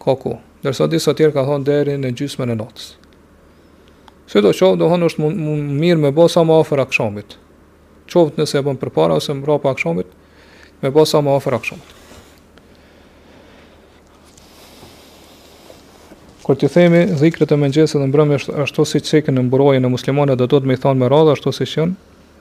Ka 0.00 0.16
kohë. 0.16 0.40
Dërsa 0.64 0.88
disa 0.92 1.12
tjerë 1.16 1.36
ka 1.36 1.44
thonë 1.48 1.68
deri 1.68 1.98
në 2.00 2.14
gjysmën 2.18 2.48
e 2.48 2.56
natës. 2.62 2.90
Së 4.30 4.40
do 4.44 4.54
qovë, 4.56 4.80
do 4.80 4.88
hënë 4.92 5.12
është 5.12 5.28
mirë 5.28 6.00
me 6.08 6.10
bosa 6.16 6.40
sa 6.40 6.48
më 6.48 6.56
afër 6.64 6.86
akshamit. 6.88 7.36
Qovët 8.10 8.40
nëse 8.40 8.58
e 8.60 8.64
bën 8.66 8.80
përpara 8.80 9.20
ose 9.20 9.34
më 9.38 9.46
rapa 9.48 9.74
akshamit, 9.76 10.08
më 10.82 10.90
bo 10.96 11.04
sa 11.08 11.20
më 11.22 11.36
afër 11.40 11.56
akshamit. 11.60 11.96
Por 16.50 16.56
ti 16.58 16.66
themi 16.66 17.04
dhikrat 17.14 17.52
e 17.54 17.56
mëngjesit 17.62 18.00
dhe 18.02 18.06
mbrëmjes 18.10 18.48
ashtu, 18.48 18.52
ashtu 18.64 18.84
si 18.90 18.98
çeken 19.06 19.36
në 19.38 19.42
mbrojën 19.46 19.84
e 19.86 19.90
muslimanëve 19.92 20.34
do 20.40 20.48
të 20.48 20.50
thotë 20.50 20.66
më 20.70 20.76
thon 20.82 20.98
me 20.98 21.06
radhë 21.06 21.36
ashtu 21.36 21.52
siç 21.54 21.76
janë 21.76 21.94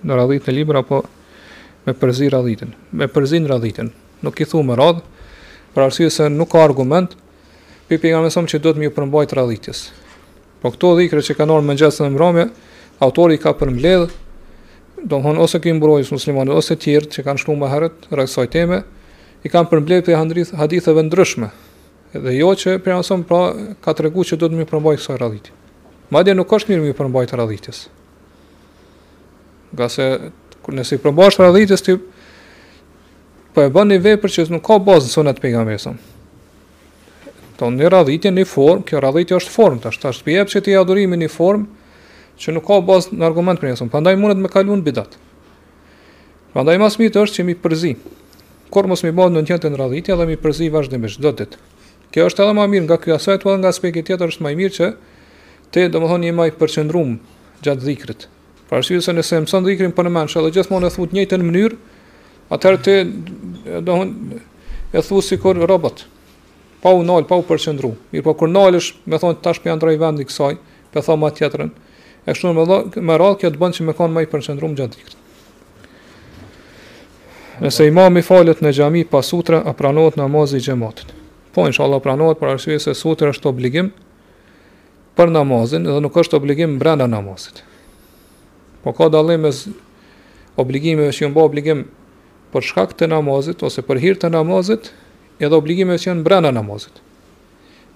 në 0.10 0.18
radhën 0.18 0.50
e 0.50 0.56
librit 0.58 0.80
apo 0.82 1.02
me 1.86 1.94
përzi 1.94 2.32
radhën. 2.34 2.72
Me 2.90 3.06
përzi 3.14 3.44
radhën. 3.52 3.92
Nuk 4.26 4.42
i 4.42 4.48
thon 4.50 4.66
me 4.66 4.80
radhë, 4.80 5.04
për 5.78 5.86
arsye 5.86 6.10
se 6.10 6.26
nuk 6.34 6.50
ka 6.56 6.64
argument, 6.66 7.14
pi 7.86 8.02
pinga 8.02 8.24
mëson 8.26 8.50
që 8.50 8.58
do 8.66 8.74
të 8.74 8.82
më 8.82 8.90
i 8.90 8.94
përmbaj 8.98 9.30
radhës. 9.44 9.84
Po 10.66 10.74
këto 10.74 10.96
dhikrat 11.04 11.30
që 11.30 11.38
kanë 11.44 11.60
në 11.62 11.70
mëngjes 11.70 12.02
dhe 12.02 12.10
mbrëmje, 12.16 12.48
autori 13.06 13.38
ka 13.44 13.54
përmbledh, 13.62 14.10
domthon 15.06 15.38
ose 15.46 15.62
që 15.62 15.70
i 15.70 15.78
mbrojës 15.78 16.10
muslimanëve 16.18 16.58
ose 16.58 16.74
të 16.74 16.82
tjerë 16.88 17.14
që 17.14 17.28
kanë 17.30 17.46
shkuar 17.46 17.62
më 17.62 17.72
herët 17.76 18.10
rreth 18.16 18.34
kësaj 18.34 18.52
teme, 18.58 18.82
i 19.46 19.54
kanë 19.54 19.70
përmbledh 19.76 20.06
për 20.10 20.56
hadithëve 20.64 21.06
ndryshme 21.06 21.54
dhe 22.18 22.34
jo 22.42 22.50
që 22.58 22.80
për 22.82 22.96
mëson 23.00 23.22
pra 23.30 23.40
ka 23.86 23.94
treguar 23.94 24.26
që 24.26 24.40
do 24.42 24.48
të 24.50 24.58
më 24.60 24.66
përmbaj 24.72 24.98
kësaj 24.98 25.18
radhiti. 25.22 25.52
Madje 26.10 26.34
nuk 26.34 26.54
është 26.56 26.72
mirë 26.72 26.84
më 26.88 26.96
përmbaj 26.98 27.26
të 27.30 27.38
radhitis. 27.38 27.84
Gase 29.78 30.08
kur 30.66 30.74
nëse 30.74 30.98
i 30.98 31.02
përmbash 31.04 31.38
radhitis 31.40 31.84
ti 31.86 31.98
po 33.54 33.62
e 33.62 33.70
bën 33.70 33.92
një 33.94 34.00
vepër 34.08 34.34
që 34.38 34.48
nuk 34.56 34.66
ka 34.66 34.80
bazë 34.82 35.06
në 35.06 35.14
sunet 35.14 35.42
pejgamberit. 35.44 35.92
Do 37.60 37.68
në 37.76 37.92
radhitin 37.92 38.34
në 38.40 38.46
formë, 38.48 38.86
kjo 38.90 39.00
radhitë 39.04 39.36
është 39.38 39.52
formë 39.54 39.82
tash, 39.86 40.00
tash 40.02 40.24
të 40.26 40.40
që 40.50 40.62
ti 40.66 40.78
adhurimin 40.80 41.20
në 41.22 41.30
formë 41.30 41.68
që 42.40 42.54
nuk 42.56 42.66
ka 42.72 42.82
bazë 42.88 43.14
në 43.20 43.26
argument 43.28 43.60
për 43.62 43.70
mëson. 43.74 43.92
Prandaj 43.92 44.16
mundet 44.18 44.40
të 44.40 44.46
më 44.48 44.54
kalon 44.54 44.82
bidat. 44.86 45.20
Prandaj 46.56 46.80
më 46.82 46.90
smit 46.90 47.18
është 47.22 47.36
që 47.38 47.44
më 47.50 47.56
përzi. 47.62 47.94
Kur 48.74 48.88
mos 48.88 49.02
më 49.04 49.12
bën 49.18 49.34
ndonjë 49.36 49.48
tjetër 49.52 49.76
radhitë 49.82 50.16
dhe 50.18 50.26
më 50.30 50.40
përzi 50.42 50.72
vazhdimisht 50.74 51.20
çdo 51.20 51.32
ditë. 51.42 51.58
Kjo 52.12 52.26
është 52.30 52.42
edhe 52.44 52.56
më 52.58 52.64
mirë 52.74 52.86
nga 52.88 52.96
ky 53.02 53.12
aspekt, 53.14 53.44
edhe 53.46 53.60
nga 53.62 53.70
aspekti 53.70 54.02
tjetër 54.08 54.32
është 54.34 54.46
më 54.46 54.54
mirë 54.60 54.76
që 54.78 54.88
ti 55.74 55.84
domethënë 55.94 56.30
je 56.30 56.34
më 56.40 56.48
i 56.50 56.54
përqendruar 56.58 57.12
gjatë 57.66 57.86
dhikrit. 57.86 58.24
Për 58.70 58.78
arsye 58.80 59.02
se 59.02 59.14
nëse 59.14 59.42
mëson 59.46 59.66
dhikrin 59.68 59.94
po 59.94 60.06
në 60.08 60.14
mend, 60.16 60.34
edhe 60.34 60.52
gjithmonë 60.58 60.90
e 60.90 60.94
thot 60.96 61.14
njëjtën 61.14 61.44
mënyrë, 61.46 61.78
atëherë 62.56 62.82
ti 62.88 62.96
domethënë 63.86 64.40
e 64.98 65.04
thu 65.06 65.22
sikur 65.22 65.62
robot. 65.70 66.04
Pa 66.82 66.94
u 66.98 67.04
nal, 67.04 67.28
pa 67.28 67.36
u 67.38 67.44
përqendru. 67.44 67.92
Mirë, 68.14 68.26
po 68.26 68.34
kur 68.40 68.50
nalësh, 68.50 68.94
më 69.06 69.20
thon 69.22 69.38
tash 69.44 69.60
po 69.62 69.74
ndroj 69.76 69.98
vendi 70.02 70.26
kësaj, 70.26 70.56
po 70.96 71.04
thon 71.06 71.28
atë 71.30 71.42
tjetrën. 71.44 71.72
E 72.26 72.32
kështu 72.34 72.56
më 72.56 72.66
thon, 72.72 73.06
më 73.10 73.20
radh 73.20 73.38
kjo 73.44 73.52
të 73.54 73.62
bën 73.62 73.78
që 73.78 73.88
më 73.90 73.98
kanë 74.00 74.16
më 74.16 74.26
i 74.26 74.30
përqendruar 74.32 74.76
gjatë 74.80 74.98
dhikrit. 74.98 75.22
Nëse 77.68 77.90
imam 77.92 78.18
i 78.18 78.24
falet 78.24 78.64
në 78.64 78.74
gjami 78.80 79.04
pasutra, 79.12 79.60
sutra, 79.60 79.64
a 79.68 79.76
pranohet 79.76 80.16
namazi 80.18 80.62
i 80.64 80.64
gjematit 80.64 81.12
po 81.60 81.68
inshallah 81.68 82.00
pranohet 82.04 82.40
për 82.40 82.54
arsye 82.56 82.78
se 82.80 82.94
sutra 82.96 83.34
është 83.34 83.50
obligim 83.52 83.90
për 85.20 85.32
namazin 85.36 85.84
dhe 85.88 85.98
nuk 86.04 86.16
është 86.24 86.38
obligim 86.40 86.78
brenda 86.80 87.08
namazit. 87.12 87.60
Po 88.84 88.94
ka 88.96 89.10
dallim 89.12 89.44
mes 89.48 89.66
obligimeve 90.62 91.12
që 91.12 91.26
janë 91.26 91.36
bë 91.36 91.44
obligim 91.44 91.82
për 92.54 92.66
shkak 92.72 92.94
të 93.00 93.10
namazit 93.12 93.64
ose 93.68 93.84
për 93.86 94.00
hir 94.04 94.16
të 94.22 94.32
namazit, 94.34 94.88
edhe 95.44 95.60
obligimeve 95.60 96.00
që 96.00 96.12
janë 96.14 96.24
brenda 96.26 96.54
namazit. 96.56 97.02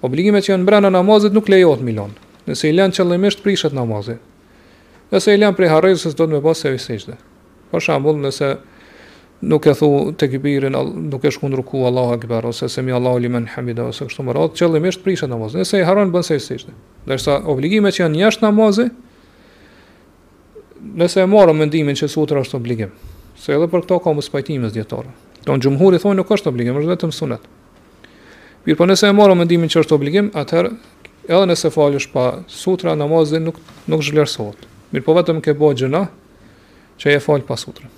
Obligimet 0.04 0.44
që 0.44 0.52
janë 0.52 0.68
brenda 0.68 0.90
namazit 0.92 1.32
nuk 1.32 1.48
lejohet 1.48 1.80
mi 1.84 1.96
nëse 2.44 2.68
i 2.68 2.74
lën 2.76 2.92
qëllimisht 2.92 3.40
prishet 3.40 3.72
namazi. 3.72 4.18
Nëse 5.14 5.32
i 5.32 5.40
lën 5.40 5.56
prej 5.56 5.70
harrjes 5.72 6.04
do 6.10 6.26
të 6.26 6.34
më 6.34 6.42
bëj 6.44 6.58
se 6.60 6.72
vështirë. 6.74 7.16
Për 7.72 7.80
shembull, 7.86 8.18
nëse 8.26 8.50
nuk 9.42 9.64
e 9.66 9.74
thu 9.74 9.88
të 10.14 10.28
kibirin, 10.34 10.74
nuk 11.10 11.24
e 11.24 11.30
shkundru 11.32 11.62
ku 11.64 11.78
ruku 11.78 11.86
Allahu 11.88 12.12
Akbar, 12.14 12.46
ose 12.46 12.68
se 12.68 12.82
mi 12.82 12.92
Allahu 12.92 13.18
Liman 13.18 13.46
Hamida, 13.54 13.82
ose 13.88 14.06
kështu 14.06 14.22
më 14.22 14.34
ratë, 14.34 14.54
qëllimisht 14.58 15.02
prishet 15.02 15.30
namazin, 15.30 15.64
nëse 15.64 15.80
i 15.80 15.84
harron 15.84 16.12
bën 16.14 16.22
se 16.22 16.36
i 16.36 16.40
sishtë. 16.42 16.72
Dërsa 17.08 17.40
obligime 17.50 17.90
që 17.92 18.04
janë 18.04 18.14
njështë 18.22 18.46
namazë, 18.46 18.86
nëse 21.02 21.20
e 21.20 21.26
marë 21.28 21.54
mendimin 21.58 21.96
që 21.98 22.08
sutra 22.14 22.40
është 22.44 22.58
obligim, 22.60 22.92
se 23.36 23.54
edhe 23.56 23.68
për 23.72 23.84
këto 23.86 23.98
ka 24.04 24.14
më 24.14 24.28
pajtimës 24.32 24.74
djetarë. 24.76 25.12
Tonë 25.44 25.64
gjumhur 25.66 25.96
i 25.96 26.00
thonë 26.00 26.18
nuk 26.22 26.30
është 26.32 26.50
obligim, 26.52 26.76
është 26.80 26.94
vetëm 26.94 27.10
sunet. 27.12 27.50
Mirë, 28.64 28.78
po 28.78 28.86
nëse 28.88 29.10
e 29.10 29.16
marë 29.16 29.34
mendimin 29.42 29.68
që 29.68 29.82
është 29.84 29.98
obligim, 29.98 30.30
atëherë, 30.40 30.70
edhe 31.28 31.42
nëse 31.50 31.68
falësh 31.74 32.06
pa 32.14 32.22
sutra, 32.48 32.94
namazin 32.96 33.44
nuk, 33.50 33.58
nuk 33.92 34.00
zhvlerësohet 34.06 34.64
Mirë, 34.94 35.04
po 35.04 35.14
vetëm 35.20 35.40
ke 35.44 35.52
bo 35.56 35.68
gjëna 35.76 36.04
që 37.00 37.12
e 37.18 37.20
falë 37.24 37.44
pa 37.48 37.56
sutra. 37.60 37.90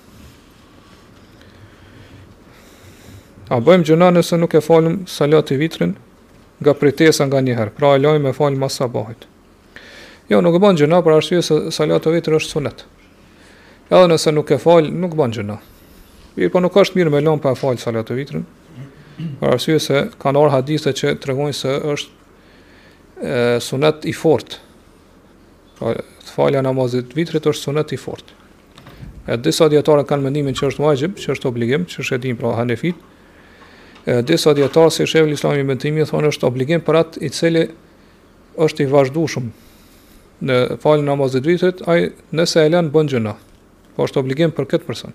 A 3.47 3.61
bëjmë 3.63 3.85
gjuna 3.87 4.07
nëse 4.11 4.35
nuk 4.41 4.57
e 4.57 4.61
falim 4.63 5.01
salat 5.07 5.53
i 5.55 5.57
vitrin 5.59 5.93
nga 6.59 6.73
pritesa 6.75 7.25
nga 7.27 7.39
një 7.43 7.55
herë. 7.55 7.73
Pra 7.77 7.93
e 7.95 8.01
lajmë 8.01 8.33
e 8.33 8.35
falim 8.35 8.59
mas 8.59 8.75
sabahit. 8.75 9.23
Jo, 10.27 10.41
nuk 10.43 10.57
bën 10.59 10.75
gjuna 10.81 10.99
për 11.05 11.15
arsye 11.15 11.39
se 11.45 11.59
salat 11.71 12.05
i 12.09 12.15
vitrin 12.17 12.35
është 12.39 12.57
sunet. 12.57 12.83
Edhe 13.87 14.09
nëse 14.11 14.33
nuk 14.35 14.51
e 14.51 14.57
fal, 14.59 14.89
nuk 14.91 15.15
bën 15.15 15.35
gjuna. 15.39 15.55
Mirë, 16.35 16.51
po 16.53 16.59
nuk 16.61 16.75
është 16.81 16.99
mirë 16.99 17.13
me 17.15 17.21
lëm 17.23 17.39
pa 17.45 17.53
fal 17.55 17.79
salat 17.79 18.11
i 18.11 18.17
vitrin. 18.19 18.43
Për 19.39 19.53
arsye 19.55 19.79
se 19.81 20.01
kanë 20.21 20.39
or 20.43 20.51
hadithe 20.53 20.91
që 20.93 21.15
tregojnë 21.23 21.55
se 21.61 21.77
është 21.95 22.33
e, 23.23 23.35
sunet 23.63 24.03
i 24.05 24.13
fort. 24.13 24.59
Pra, 25.79 25.95
të 25.95 26.33
falja 26.35 26.59
namazit 26.65 27.15
vitrit 27.17 27.47
është 27.47 27.69
sunet 27.71 27.95
i 27.95 28.01
fort. 28.01 28.35
E 29.27 29.39
disa 29.43 29.71
djetarën 29.71 30.05
kanë 30.07 30.25
mendimin 30.27 30.55
që 30.57 30.73
është 30.73 30.83
wajgjib, 30.83 31.15
që 31.21 31.31
është 31.37 31.47
obligim, 31.49 31.87
që 31.89 32.03
është 32.03 32.19
edhim 32.19 32.37
pra 32.39 32.51
hanefit, 32.59 32.99
disa 34.23 34.53
djetarë 34.55 34.91
si 34.93 35.03
shevë 35.07 35.33
islami 35.35 35.63
me 35.67 35.75
timi, 35.75 36.05
thonë 36.07 36.29
është 36.31 36.47
obligim 36.47 36.79
për 36.83 36.99
atë 37.01 37.21
i 37.27 37.31
cili 37.33 37.65
është 38.57 38.85
i 38.85 38.91
vazhdushëm 38.93 39.49
në 40.47 40.57
falë 40.81 41.03
në 41.03 41.11
amazit 41.17 41.49
ai 41.91 42.05
nëse 42.39 42.63
e 42.63 42.69
lenë 42.71 42.93
bënë 42.93 43.11
gjëna. 43.13 43.33
Po 43.97 44.05
është 44.07 44.19
obligim 44.21 44.51
për 44.55 44.67
këtë 44.71 44.85
person. 44.87 45.13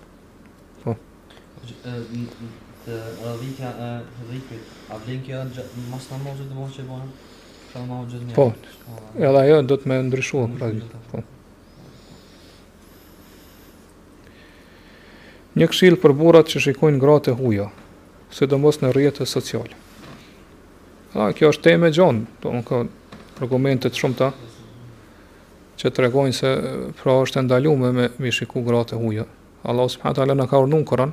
Po. 0.85 0.97
Të 2.85 2.97
rëdhikja 3.23 3.69
e 3.79 3.91
rëdhikit, 4.03 4.71
a 4.93 4.97
vlen 5.05 5.21
kjo 5.25 5.41
në 5.55 5.85
mas 5.91 6.09
në 6.11 6.17
amazit 6.19 6.49
dhe 6.49 6.55
bënë 6.55 6.73
që 6.77 6.83
e 6.83 6.89
bënë? 6.93 7.13
Po, 8.37 8.51
po, 8.53 8.99
edhe 9.17 9.41
ajo 9.47 9.61
do 9.65 9.77
të 9.81 9.89
me 9.89 10.03
ndryshua. 10.11 10.49
Pra, 10.59 10.69
në 10.75 11.07
po. 11.13 11.23
Një 15.63 15.69
këshilë 15.71 16.01
për 16.03 16.13
burat 16.21 16.51
që 16.53 16.63
shikojnë 16.67 17.01
gratë 17.01 17.33
e 17.33 17.39
huja 17.41 17.71
së 18.33 18.49
do 18.49 18.57
mos 18.59 18.79
në 18.81 18.93
rjetët 18.97 19.29
sociale. 19.29 19.77
A, 21.13 21.29
kjo 21.37 21.51
është 21.53 21.67
teme 21.69 21.91
gjonë, 21.93 22.23
do 22.43 22.49
po 22.49 22.55
më 22.57 22.65
ka 22.69 22.79
argumentet 23.45 23.99
shumë 23.99 24.19
ta, 24.23 24.31
që 25.83 25.91
të 25.91 26.05
regojnë 26.07 26.37
se 26.37 26.53
pra 27.01 27.19
është 27.27 27.43
ndaluar 27.45 27.93
me 27.97 28.09
mi 28.23 28.33
shiku 28.33 28.63
gratë 28.65 28.97
e 28.97 29.03
huja. 29.03 29.27
Allah 29.69 29.91
subhanahu 29.93 30.17
përhatë 30.17 30.25
alë 30.25 30.39
në 30.41 30.49
ka 30.53 30.63
urnun 30.65 30.87
kërën, 30.89 31.13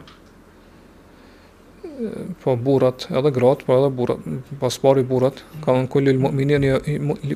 po 2.43 2.53
burat 2.63 3.09
edhe 3.11 3.31
gratë, 3.35 3.67
po 3.67 3.75
edhe 3.75 3.89
burrat, 3.99 4.23
pas 4.61 4.77
pari 4.79 5.03
burat, 5.03 5.43
ka 5.65 5.75
në 5.75 5.89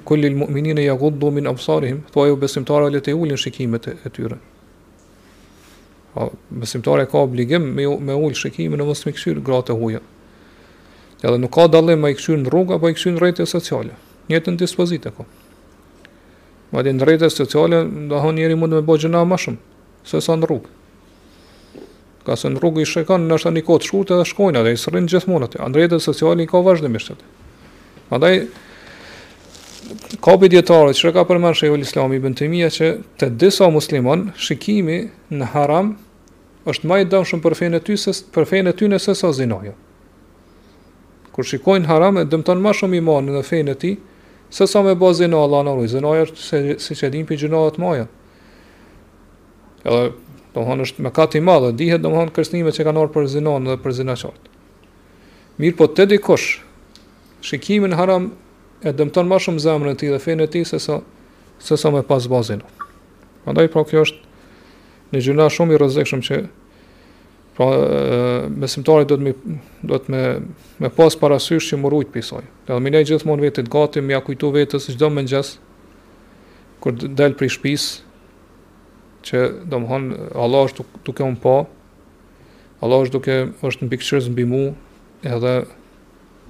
kulli 0.08 0.30
lë 0.30 0.40
mu'minin 0.46 0.80
e 0.84 0.88
jagud 0.88 1.20
dhumin 1.20 1.52
apsarihim, 1.52 2.06
thua 2.14 2.30
ju 2.32 2.40
besimtarë 2.46 2.88
alë 2.92 3.04
të 3.04 3.18
ulin 3.20 3.44
shikimet 3.44 3.92
e 3.92 4.16
tyre. 4.16 4.40
Po 6.14 6.30
besimtari 6.50 7.06
ka 7.12 7.18
obligim 7.26 7.66
me, 7.74 7.86
me 8.06 8.14
ullë 8.14 8.38
shikimin 8.38 8.80
në 8.82 8.86
mështë 8.86 9.10
me 9.10 9.14
këshyrë 9.18 9.44
gratë 9.46 9.74
e 9.74 9.78
huja. 9.80 10.02
Edhe 11.24 11.40
nuk 11.42 11.54
ka 11.56 11.66
dallim 11.74 12.04
me 12.06 12.12
i 12.14 12.18
këshyrë 12.18 12.44
në 12.44 12.52
rrugë, 12.54 12.76
apo 12.78 12.90
i 12.92 12.98
këshyrë 12.98 13.16
në 13.16 13.24
rejtë 13.24 13.48
sociale. 13.50 13.96
Një 14.30 14.42
të 14.46 14.54
dispozitë 14.62 15.14
ko. 15.18 15.26
Ma 16.74 16.84
di 16.86 16.94
në 16.94 17.08
rejtë 17.10 17.30
sociale, 17.34 17.80
da 18.12 18.22
hon 18.24 18.38
njeri 18.38 18.58
mund 18.60 18.76
me 18.78 18.84
bëjë 18.86 19.08
gjëna 19.08 19.24
më 19.30 19.40
shumë, 19.46 19.62
se 20.12 20.22
sa 20.26 20.36
në 20.38 20.50
rrugë. 20.50 20.72
Ka 22.28 22.38
se 22.40 22.52
në 22.54 22.62
rrugë 22.62 22.84
i 22.86 22.92
shikon, 22.94 23.26
në 23.28 23.38
është 23.40 23.56
një 23.58 23.64
kotë 23.68 23.90
shkurtë 23.90 24.16
edhe 24.18 24.30
shkojnë, 24.30 24.62
edhe 24.62 24.76
i 24.76 24.80
sërinë 24.84 25.10
gjithmonë 25.16 25.50
atë. 25.50 25.66
Në 25.70 25.80
rejtë 25.82 26.02
sociale 26.12 26.46
i 26.46 26.50
ka 26.52 26.62
vazhdimisht 26.70 27.16
atë 28.12 28.30
ka 30.22 30.34
për 30.40 30.52
djetarë 30.56 30.94
që 30.96 31.12
ka 31.16 31.24
përmën 31.30 31.56
shëjë 31.58 31.78
islami 31.86 32.18
bën 32.22 32.36
të 32.38 32.48
mija 32.52 32.70
që 32.74 32.90
të 33.20 33.28
disa 33.42 33.68
muslimon 33.74 34.28
shikimi 34.40 34.96
në 35.30 35.50
haram 35.54 35.94
është 36.70 36.88
ma 36.88 37.02
i 37.04 37.08
dam 37.10 37.26
shumë 37.28 37.44
për 37.44 37.56
fejnë 37.60 37.82
ty, 37.86 37.98
për 38.34 38.46
fejnë 38.50 38.74
ty 38.80 38.88
në 38.90 39.00
sësa 39.04 39.34
zinaja. 39.36 39.74
Kur 41.34 41.48
shikojnë 41.50 41.90
haram 41.90 42.22
e 42.22 42.28
dëmëtan 42.30 42.62
ma 42.62 42.72
shumë 42.78 43.00
iman 43.02 43.28
në 43.34 43.42
fejnë 43.48 43.74
e 43.74 43.80
ti, 43.82 43.94
sësa 44.54 44.84
me 44.86 44.94
ba 44.96 45.12
zina 45.18 45.40
Allah 45.44 45.66
në 45.68 45.74
rujë. 45.80 45.92
Zinaja 45.98 46.28
është 46.28 46.40
se, 46.46 46.62
si 46.84 46.96
që 47.00 47.10
edhim 47.10 47.26
për 47.30 47.42
gjinaat 47.44 47.80
maja. 47.82 48.06
Edhe, 49.84 50.14
do 50.54 50.64
më 50.64 50.78
është 50.86 51.04
me 51.04 51.10
kati 51.12 51.42
ma 51.42 51.58
dhe 51.66 51.74
dihet 51.82 52.02
do 52.06 52.14
më 52.14 52.22
hanë 52.22 52.36
kërstnime 52.36 52.72
që 52.78 52.86
ka 52.88 52.94
nërë 52.94 53.12
për 53.16 53.28
zinon 53.38 53.70
dhe 53.70 53.80
për 53.84 54.00
zina 54.02 54.16
Mirë 55.54 55.76
po 55.78 55.86
të 55.86 56.08
dikosh, 56.10 56.64
shikimin 57.46 57.92
haram 57.94 58.24
e 58.84 58.92
dëmton 58.92 59.28
më 59.32 59.38
shumë 59.46 59.64
zemrën 59.64 59.94
e 59.96 60.00
tij 60.00 60.12
dhe 60.12 60.20
fenë 60.20 60.46
e 60.48 60.52
tij 60.54 60.66
sesa 60.68 61.00
sesa 61.64 61.88
më 61.94 62.04
pas 62.08 62.26
bazën. 62.28 62.60
Prandaj 63.44 63.70
pra, 63.72 63.84
kjo 63.88 64.02
është 64.04 64.22
në 65.14 65.22
gjëra 65.24 65.46
shumë 65.54 65.76
i 65.76 65.80
rrezikshëm 65.80 66.24
që 66.28 66.40
pra 67.58 67.68
mësimtarit 68.52 69.08
do 69.12 69.18
të 69.20 69.26
më 69.28 69.34
do 69.92 70.00
të 70.04 70.10
më 70.14 70.22
më 70.84 70.90
pas 70.98 71.18
parasysh 71.22 71.70
që 71.72 71.80
mruajt 71.84 72.12
pse 72.16 72.26
soi. 72.32 72.46
Edhe 72.68 72.80
më 72.84 72.94
nei 72.96 73.06
gjithmonë 73.08 73.46
vetë 73.48 73.64
të 73.68 73.72
gati, 73.74 74.04
më 74.04 74.18
ja 74.18 74.22
kujtu 74.26 74.52
vetë 74.56 74.82
çdo 74.88 75.12
mëngjes 75.16 75.56
kur 76.84 76.98
dal 77.16 77.38
prej 77.40 77.54
shtëpisë 77.56 78.10
që 79.24 79.46
domthon 79.72 80.10
më 80.12 80.18
Allah 80.44 80.68
është 80.68 80.84
duke 81.06 81.22
kem 81.22 81.38
pa. 81.40 81.56
Allah 82.84 83.06
është 83.06 83.16
duke 83.16 83.38
është 83.70 83.86
në 83.86 83.94
pikëshërs 83.94 84.28
mbi 84.34 84.44
mua 84.52 84.74
edhe 85.24 85.54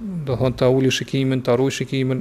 Do 0.00 0.34
thonë 0.36 0.56
të 0.58 0.66
uli 0.74 0.90
shikimin, 0.90 1.42
të 1.46 1.52
arruj 1.54 1.76
shikimin, 1.78 2.20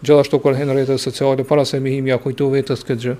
gjithashtu 0.00 0.38
kur 0.40 0.54
kërhenë 0.56 0.76
në 0.92 0.96
sociale, 1.02 1.44
para 1.44 1.64
se 1.68 1.80
mi 1.84 1.92
himja 1.92 2.16
kujtu 2.22 2.48
vetës 2.54 2.84
këtë 2.88 3.02
gjë, 3.04 3.14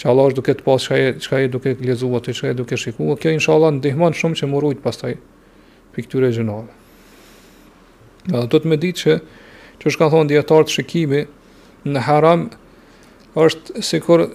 që 0.00 0.08
Allah 0.10 0.30
është 0.30 0.38
duke 0.40 0.54
të 0.58 0.66
pasë 0.66 0.96
që 0.96 1.12
çka 1.26 1.36
ai 1.38 1.50
duke 1.52 1.74
lezuat, 1.86 2.24
atë, 2.26 2.34
çka 2.40 2.48
ai 2.50 2.56
duke 2.58 2.76
shikuar. 2.80 3.18
kjo 3.22 3.30
inshallah 3.30 3.70
ndihmon 3.70 3.78
ndihman 3.78 4.18
shumë 4.18 4.34
që 4.40 4.46
më 4.50 4.58
rrujtë 4.64 4.82
pastaj 4.86 5.14
për 5.94 6.06
këtyre 6.06 6.30
gjënave. 6.32 6.72
Do 8.50 8.58
të 8.58 8.68
me 8.72 8.76
ditë 8.82 9.00
që, 9.02 9.14
që 9.78 9.86
është 9.86 9.98
kanë 10.02 10.10
thonë, 10.16 10.28
djetartë 10.34 10.70
shikimi 10.74 11.22
në 11.92 12.00
haram 12.08 12.48
është 13.36 13.82
sikur 13.92 14.26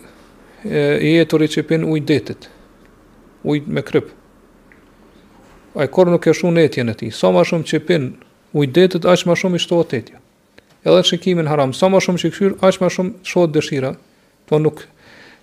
e 0.64 1.14
jetur 1.20 1.44
i 1.44 1.48
qepin 1.58 1.84
ujtë 1.92 2.06
detit, 2.14 2.50
ujtë 3.44 3.68
me 3.76 3.84
krypë 3.84 4.16
ai 5.78 5.86
kur 5.94 6.10
nuk 6.10 6.24
ka 6.26 6.34
shumë 6.34 6.64
etjen 6.66 6.90
e 6.90 6.96
tij, 6.98 7.14
sa 7.14 7.30
më 7.30 7.44
shumë 7.46 7.66
që 7.70 7.80
pin 7.86 8.06
ujdetet, 8.58 9.06
aq 9.06 9.24
më 9.30 9.36
shumë 9.38 9.60
i 9.60 9.62
shtohet 9.62 9.94
etja. 9.94 10.22
Edhe 10.82 11.02
shikimin 11.06 11.50
haram, 11.52 11.74
sa 11.78 11.90
më 11.94 12.02
shumë 12.04 12.22
që 12.24 12.30
kshyr, 12.34 12.54
aq 12.66 12.80
më 12.82 12.90
shumë 12.98 13.14
shohet 13.22 13.54
dëshira, 13.54 13.94
po 14.50 14.58
nuk 14.62 14.84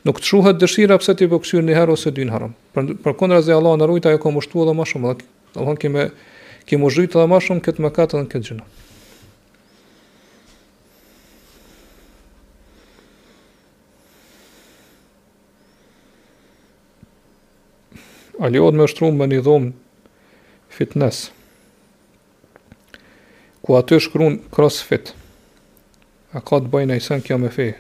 nuk 0.05 0.19
të 0.21 0.31
shohet 0.31 0.59
dëshira 0.61 0.99
pse 1.01 1.15
ti 1.19 1.29
po 1.31 1.39
kshyr 1.41 1.63
në 1.65 1.77
herë 1.79 1.95
ose 1.97 2.11
dy 2.13 2.27
në 2.27 2.35
haram. 2.35 2.55
Për 2.75 2.97
përkundër 3.07 3.53
Allahu 3.57 3.79
na 3.83 3.87
rujt 3.89 4.09
ajo 4.11 4.19
ka 4.25 4.33
mbushtu 4.35 4.65
edhe 4.67 4.75
më 4.81 4.89
shumë, 4.91 5.13
do 5.13 5.27
të 5.55 5.67
thonë 5.67 5.81
kimë 5.85 6.09
kimë 6.71 6.91
zhyt 6.99 7.15
edhe 7.15 7.29
më 7.31 7.39
shumë 7.47 7.63
këtë 7.69 7.85
mëkat 7.87 8.17
edhe 8.17 8.27
këtë 8.35 8.45
gjë. 8.51 8.67
Aliot 18.45 18.75
me 18.75 18.91
shtrum 18.91 19.15
me 19.15 19.31
një 19.31 19.45
dhomë 19.47 19.73
fitness. 20.77 21.31
Ku 23.63 23.77
aty 23.79 24.01
shkruan 24.01 24.41
crossfit. 24.55 25.15
A 26.35 26.43
ka 26.43 26.59
të 26.63 26.67
bëjnë 26.73 26.97
ajsën 26.99 27.23
kjo 27.25 27.37
me 27.39 27.51
fejë? 27.55 27.77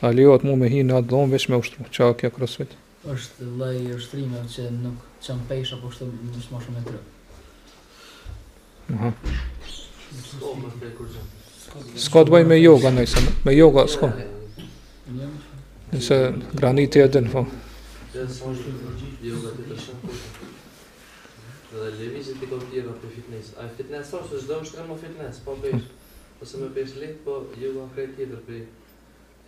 A 0.00 0.10
lehot 0.14 0.46
mu 0.46 0.54
me 0.56 0.70
hi 0.72 0.80
në 0.86 0.96
atë 1.00 1.10
dhomë 1.12 1.34
veç 1.36 1.48
me 1.52 1.58
ushtru. 1.60 1.86
Qa 1.92 2.12
kjo 2.18 2.32
crossfit? 2.38 2.76
është 3.08 3.44
lej 3.60 3.76
ushtrime 3.94 4.40
që 4.52 4.62
nuk 4.84 4.96
qënë 5.24 5.44
pesh 5.48 5.70
apo 5.76 5.88
është 5.88 6.08
në 6.08 6.40
shmo 6.44 6.58
shumë 6.64 6.80
e 6.80 6.82
tërë. 6.88 7.04
Aha. 8.96 9.12
Ska 12.04 12.24
të 12.26 12.34
bëjnë 12.34 12.50
me 12.52 12.58
yoga 12.58 12.90
në 12.98 13.06
Me 13.46 13.54
yoga 13.56 13.86
s'ka. 13.94 14.10
Nëse 15.92 16.16
graniti 16.60 17.00
e 17.00 17.08
dënë, 17.08 17.30
fa. 17.32 17.46
Ja, 18.16 18.26
s'ka 18.26 18.52
është 18.56 18.74
yoga 19.30 19.54
të 19.56 19.70
të 19.70 19.78
shumë. 19.86 20.22
Dhe 21.70 21.84
levizit 22.04 22.38
t'i 22.40 22.46
kom 22.48 22.60
t'jeva 22.64 22.94
për 22.96 23.10
fitness. 23.18 23.50
A 23.60 23.66
fitness 23.76 24.14
orë, 24.16 24.26
se 24.30 24.38
zdo 24.46 24.56
më 24.62 24.68
shkërë 24.70 24.86
më 24.90 24.94
fitness, 25.02 25.40
po 25.44 25.56
për 25.60 25.74
ishtë. 25.76 25.96
me 26.38 26.46
se 26.46 26.56
më 26.56 27.08
po 27.24 27.34
ju 27.60 27.72
më 27.74 27.88
krejt 27.94 28.16
për 28.16 28.62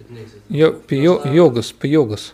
fitnessit. 0.01 0.43
Jo, 0.61 0.69
për 0.91 0.99
jo, 1.05 1.15
jogës, 1.39 1.71
për 1.73 1.89
jogës. 1.97 2.25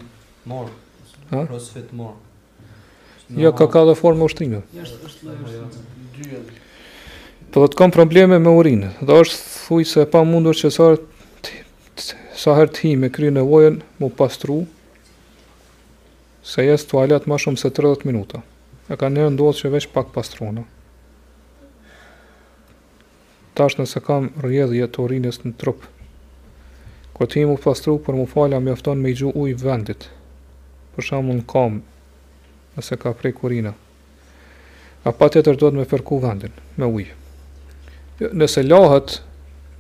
Mor. 0.49 0.69
Crossfit 1.31 1.93
mor. 1.95 2.15
Ja, 3.38 3.51
ka 3.56 3.68
ka 3.72 3.84
dhe 3.88 3.95
formë 3.99 4.27
ushtrimi. 4.27 4.60
Jo, 4.76 4.85
është 5.07 5.30
lloj. 5.30 5.61
Dyja. 6.19 6.41
Po 7.53 7.64
të 7.72 7.80
kam 7.80 7.93
probleme 7.95 8.35
me 8.41 8.51
urinën. 8.60 8.91
Do 9.10 9.15
është 9.22 9.38
thuj 9.39 9.85
se 9.95 10.03
pa 10.11 10.23
mundur 10.27 10.57
që 10.60 10.73
sa 10.76 10.89
sa 12.39 12.53
herë 12.56 12.72
të 12.72 12.84
himë 12.85 13.07
kryen 13.11 13.35
nevojën, 13.35 13.81
më 13.99 14.07
pastru. 14.15 14.61
Se 16.49 16.64
jes 16.64 16.85
toalet 16.88 17.26
më 17.27 17.39
shumë 17.43 17.60
se 17.60 17.68
30 17.76 18.06
minuta 18.07 18.39
e 18.89 18.97
ka 18.97 19.09
nërë 19.13 19.33
ndodhë 19.35 19.59
që 19.61 19.69
veç 19.75 19.87
pak 19.93 20.09
pastrona. 20.15 20.63
Tash 23.57 23.77
nëse 23.77 24.01
kam 24.05 24.29
rjedhje 24.41 24.87
të 24.89 25.03
orinës 25.03 25.41
në 25.45 25.53
trup, 25.61 25.83
kur 27.13 27.29
të 27.29 27.43
mu 27.49 27.57
pastru, 27.61 27.99
për 27.99 28.17
mu 28.17 28.25
falja 28.31 28.59
me 28.63 28.71
afton 28.73 28.99
me 29.03 29.11
i 29.11 29.17
gju 29.19 29.33
uj 29.35 29.53
vendit, 29.61 30.07
për 30.95 31.07
shamu 31.11 31.35
në 31.39 31.45
kam, 31.51 31.81
nëse 32.79 32.97
ka 33.01 33.13
prej 33.19 33.33
kurina. 33.37 33.75
A 35.07 35.13
pa 35.15 35.29
do 35.31 35.43
të 35.55 35.71
me 35.75 35.85
përku 35.87 36.17
vendin, 36.23 36.51
me 36.79 36.85
uj. 36.91 37.05
Jo, 38.19 38.31
nëse 38.35 38.63
lahët, 38.65 39.19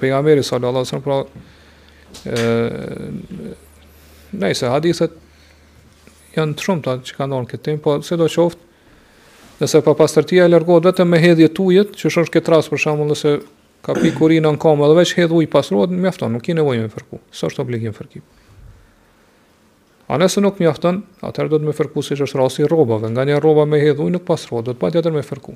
të 0.00 0.40
të 0.50 0.82
të 0.82 0.84
të 0.98 1.00
pra 1.06 1.22
nëjse, 4.34 4.68
hadithet 4.70 5.14
janë 6.34 6.56
të 6.58 6.66
shumë 6.68 6.84
të 6.86 6.94
që 7.08 7.18
ka 7.18 7.28
ndonë 7.28 7.50
këtë 7.50 7.64
tim, 7.68 7.80
po 7.84 7.96
se 8.04 8.18
do 8.18 8.28
qoftë, 8.30 8.70
nëse 9.60 9.82
pa 9.86 9.94
pastërtia 9.98 10.46
e 10.48 10.52
lërgohet 10.52 10.88
vetëm 10.90 11.12
me 11.14 11.20
hedhje 11.22 11.50
të 11.54 11.66
ujet, 11.66 11.92
që 11.98 12.10
shumë 12.16 12.30
shke 12.30 12.42
tras 12.46 12.70
për 12.72 12.82
shamu 12.86 13.06
nëse 13.10 13.34
ka 13.84 13.96
pi 13.98 14.14
në 14.14 14.40
në 14.46 14.54
kamë 14.62 14.86
edhe 14.86 14.96
veç 15.00 15.14
hedhë 15.18 15.38
ujë 15.42 15.50
pasruat, 15.52 15.92
në 15.94 16.00
mjafton, 16.06 16.34
nuk 16.34 16.48
i 16.50 16.56
nevoj 16.56 16.78
me 16.84 16.88
fërku, 16.90 17.20
së 17.34 17.50
është 17.52 17.62
obligim 17.64 17.94
fërkim. 17.94 18.24
A 20.08 20.18
nëse 20.20 20.40
nuk 20.44 20.58
mjafton, 20.60 21.02
atëherë 21.24 21.52
do 21.54 21.58
të 21.62 21.68
me 21.70 21.74
fërku 21.76 22.02
si 22.04 22.16
që 22.18 22.26
është 22.26 22.40
rasi 22.42 22.66
robave, 22.68 23.08
nga 23.12 23.24
një 23.28 23.38
roba 23.40 23.64
me 23.68 23.78
hedhë 23.80 24.02
ujë 24.04 24.14
nuk 24.18 24.26
pasruat, 24.28 24.64
do 24.66 24.74
të 24.74 24.80
pa 24.82 24.90
tjetër 24.92 25.14
me 25.16 25.22
fërku. 25.24 25.54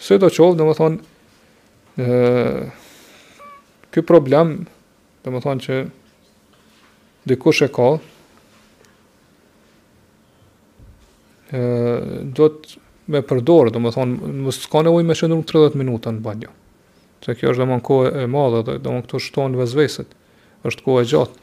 Se 0.00 0.18
do 0.20 0.28
qovë, 0.32 0.56
në 0.60 0.68
më 0.70 0.76
thonë, 0.80 2.76
ky 3.90 4.02
problem, 4.06 4.62
dhe 5.24 5.30
më 5.32 5.40
thonë 5.44 5.64
që 5.66 5.78
dikush 7.30 7.64
e 7.66 7.70
ka, 7.74 7.88
e, 11.50 11.60
do 12.36 12.48
të 12.54 12.86
me 13.10 13.22
përdorë, 13.26 13.72
dhe 13.74 13.82
më 13.82 13.94
thonë, 13.96 14.32
më 14.46 14.54
s'ka 14.54 14.84
nevoj 14.86 15.06
me 15.06 15.16
shëndru 15.18 15.42
30 15.50 15.78
minuta 15.80 16.12
në 16.14 16.22
banjo. 16.22 16.52
Se 17.20 17.34
kjo 17.36 17.50
është 17.50 17.60
dhe 17.64 17.68
më 17.72 17.78
në 17.80 17.86
kohë 17.88 18.12
e 18.22 18.26
madhe, 18.32 18.60
dhe, 18.78 18.98
këtu 19.06 19.18
shton 19.26 19.58
vezvesët. 19.58 20.16
është 20.68 20.82
kohë 20.84 21.02
e 21.02 21.04
gjatë. 21.08 21.36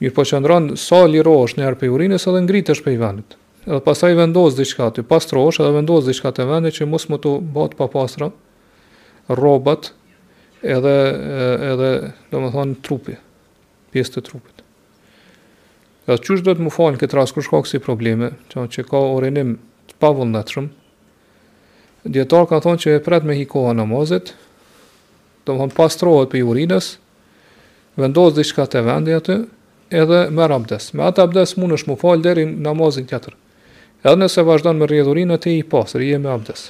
Mirë 0.00 0.14
po 0.16 0.22
qëndron 0.24 0.70
sa 0.80 1.02
liro 1.04 1.34
është 1.44 1.58
njerë 1.60 1.76
për 1.82 1.90
urinës 1.92 2.24
edhe 2.30 2.38
ngritë 2.46 2.72
është 2.72 2.84
për 2.86 2.92
i 2.94 2.96
vendit. 3.02 3.34
Edhe 3.68 3.80
pasaj 3.84 4.14
vendosë 4.16 4.56
diçka 4.56 4.86
të 4.96 5.04
pastrosh 5.04 5.60
edhe 5.60 5.74
vendosë 5.76 6.08
diçka 6.08 6.32
te 6.32 6.46
vendit 6.48 6.72
që 6.80 6.86
mos 6.88 7.04
më 7.12 7.18
të 7.20 7.34
pa 7.76 7.86
pastra 7.92 8.30
robat, 9.28 9.92
edhe 10.62 10.96
edhe 11.72 11.90
do 12.30 12.64
trupi, 12.82 13.16
pjesë 13.92 14.14
të 14.16 14.24
trupit. 14.26 14.62
Ja 16.08 16.16
është 16.18 16.40
do 16.44 16.54
të 16.56 16.64
më 16.64 16.72
falë 16.72 16.98
këtë 17.02 17.16
rast 17.18 17.34
kur 17.36 17.44
shkak 17.44 17.68
si 17.68 17.78
probleme, 17.78 18.30
çon 18.48 18.68
që 18.72 18.84
ka 18.88 18.96
orinim 18.96 19.58
të 19.88 19.98
pavullnetshëm. 20.00 20.68
Dietar 22.08 22.46
ka 22.48 22.60
thonë 22.64 22.78
që 22.80 22.94
e 22.96 23.02
pret 23.04 23.24
me 23.28 23.36
hikoa 23.36 23.74
namazet, 23.76 24.32
do 25.46 25.56
pastrohet 25.76 26.30
për 26.32 26.46
urinës, 26.48 26.94
vendos 27.98 28.34
diçka 28.36 28.64
te 28.72 28.80
vendi 28.86 29.12
aty, 29.16 29.38
edhe 29.92 30.28
me 30.32 30.46
abdes. 30.48 30.94
Me 30.94 31.04
atë 31.04 31.22
abdes 31.26 31.56
mund 31.60 31.76
është 31.76 31.90
më 31.92 31.98
falë 32.00 32.24
deri 32.24 32.48
në 32.48 32.64
namazin 32.70 33.06
tjetër. 33.08 33.36
Edhe 34.06 34.16
nëse 34.22 34.44
vazhdon 34.46 34.78
me 34.78 34.86
rrjedhurinë, 34.86 35.36
atë 35.36 35.56
i 35.58 35.62
pastër, 35.66 36.04
i 36.06 36.18
me 36.22 36.30
abdes. 36.32 36.68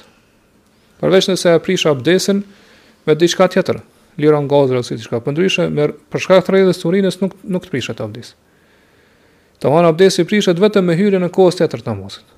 Përveç 0.99 1.27
nëse 1.29 1.51
e 1.55 1.59
prish 1.63 1.85
abdesin, 1.87 2.39
me 3.09 3.17
diçka 3.17 3.47
tjetër, 3.49 3.79
liron 4.21 4.47
gazër 4.49 4.81
ose 4.81 4.97
diçka. 4.97 5.19
Po 5.23 5.33
ndryshe 5.33 5.67
me 5.73 5.89
për 6.11 6.23
shkak 6.25 6.45
të 6.45 6.53
rrëdhës 6.55 6.83
urinës 6.87 7.17
nuk 7.23 7.35
nuk 7.47 7.65
të 7.65 7.73
prishet 7.73 8.01
abdes. 8.03 8.33
Të 9.59 9.71
abdesi 9.83 10.25
prishet 10.29 10.61
vetëm 10.61 10.87
me 10.87 10.95
hyrje 10.99 11.19
në 11.23 11.31
kohës 11.35 11.57
tjetër 11.59 11.83
të 11.83 11.91
namazit. 11.91 12.35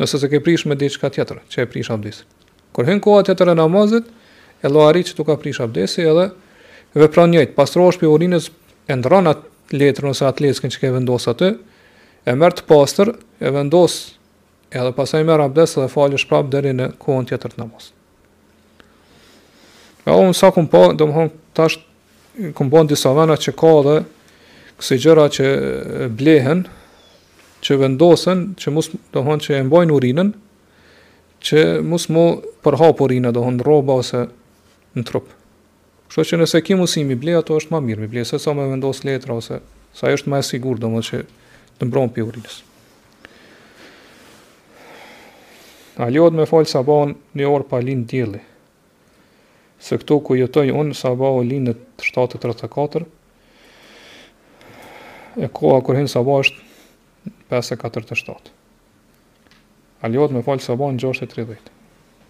Nëse 0.00 0.20
se 0.22 0.30
ke 0.32 0.40
prish 0.40 0.64
me 0.66 0.76
diçka 0.80 1.10
tjetër, 1.12 1.40
çe 1.52 1.64
e 1.64 1.68
prish 1.68 1.90
abdes. 1.92 2.22
Kur 2.72 2.88
hyn 2.88 3.00
koha 3.02 3.24
tjetër 3.26 3.50
e 3.52 3.56
namazit, 3.58 4.06
e 4.64 4.70
llogarit 4.70 5.10
që 5.10 5.16
tu 5.18 5.24
ka 5.26 5.34
prish 5.40 5.60
abdesi 5.60 6.06
edhe 6.08 6.28
vepron 6.96 7.30
njëjt, 7.34 7.52
pastrohesh 7.58 7.98
pe 8.00 8.08
urinës 8.08 8.46
e 8.88 8.96
ndron 8.96 9.28
atë 9.32 9.76
letrën 9.76 10.10
ose 10.12 10.24
atë 10.28 10.46
leckën 10.46 10.72
që 10.72 10.80
ke 10.84 10.92
vendosur 10.96 11.34
aty, 11.34 11.50
e 12.26 12.32
merr 12.34 12.56
të 12.56 12.64
pastër, 12.70 13.12
e 13.44 13.52
vendos 13.54 13.98
edhe 14.72 14.94
pastaj 14.96 15.26
merr 15.28 15.44
abdes 15.48 15.76
dhe 15.76 15.88
falësh 15.92 16.24
prapë 16.30 16.54
deri 16.56 16.72
në 16.78 16.92
kohën 17.02 17.28
tjetër 17.28 17.56
të 17.58 17.66
namazit. 17.66 17.92
Me 20.06 20.12
o 20.16 20.30
sa 20.36 20.48
këmë 20.54 20.70
po, 20.72 20.82
do 20.96 21.06
më 21.10 21.26
tash 21.56 21.80
këmë 22.56 22.72
po 22.72 22.80
në 22.82 22.92
disa 22.92 23.10
vena 23.16 23.34
që 23.36 23.52
ka 23.60 23.72
dhe 23.86 23.96
kësi 24.80 24.96
gjëra 25.04 25.26
që 25.36 25.46
blehen, 26.16 26.62
që 27.60 27.76
vendosen, 27.82 28.46
që 28.56 28.72
mus, 28.72 28.88
do 29.12 29.24
më 29.26 29.36
që 29.44 29.58
e 29.58 29.66
mbojnë 29.68 29.96
urinën, 29.98 30.30
që 31.44 31.64
mus 31.84 32.06
mu 32.12 32.24
përhap 32.64 33.02
urinë, 33.04 33.34
do 33.36 33.44
më 33.44 33.66
roba 33.66 33.98
ose 34.00 34.24
në 34.96 35.04
trup. 35.08 35.28
Kështë 36.10 36.26
që 36.32 36.40
nëse 36.40 36.62
ki 36.64 36.78
musim 36.80 37.12
i 37.14 37.18
ble, 37.20 37.36
ato 37.38 37.58
është 37.60 37.74
ma 37.74 37.82
mirë 37.84 38.06
mi 38.06 38.10
ble, 38.10 38.24
se 38.26 38.40
sa 38.40 38.56
me 38.56 38.64
vendos 38.72 39.04
letra 39.06 39.36
ose 39.36 39.60
sa 39.94 40.08
është 40.10 40.30
ma 40.32 40.38
e 40.40 40.44
sigur, 40.48 40.78
do 40.80 40.88
më 40.96 41.00
që 41.10 41.20
të 41.78 41.88
mbron 41.90 42.08
për 42.16 42.28
urinës. 42.32 42.60
A 46.00 46.06
me 46.08 46.46
falë 46.48 46.66
sabon 46.70 47.12
një 47.36 47.44
orë 47.52 47.66
pa 47.68 47.82
linë 47.84 48.06
djeli 48.08 48.40
se 49.80 49.96
këto 49.98 50.18
ku 50.24 50.36
jetoj 50.36 50.68
unë, 50.76 50.94
sabahu 50.96 51.40
linë 51.46 51.72
të 51.98 52.08
7.34, 52.12 53.06
e 55.40 55.48
koha 55.56 55.80
kur 55.84 55.96
hinë 55.96 56.10
sabah 56.12 56.42
është 56.44 57.36
5.47. 57.50 58.52
Aliot 60.04 60.34
me 60.36 60.44
falë 60.44 60.64
sabah 60.66 60.92
në 60.94 61.00
6.30. 61.06 61.72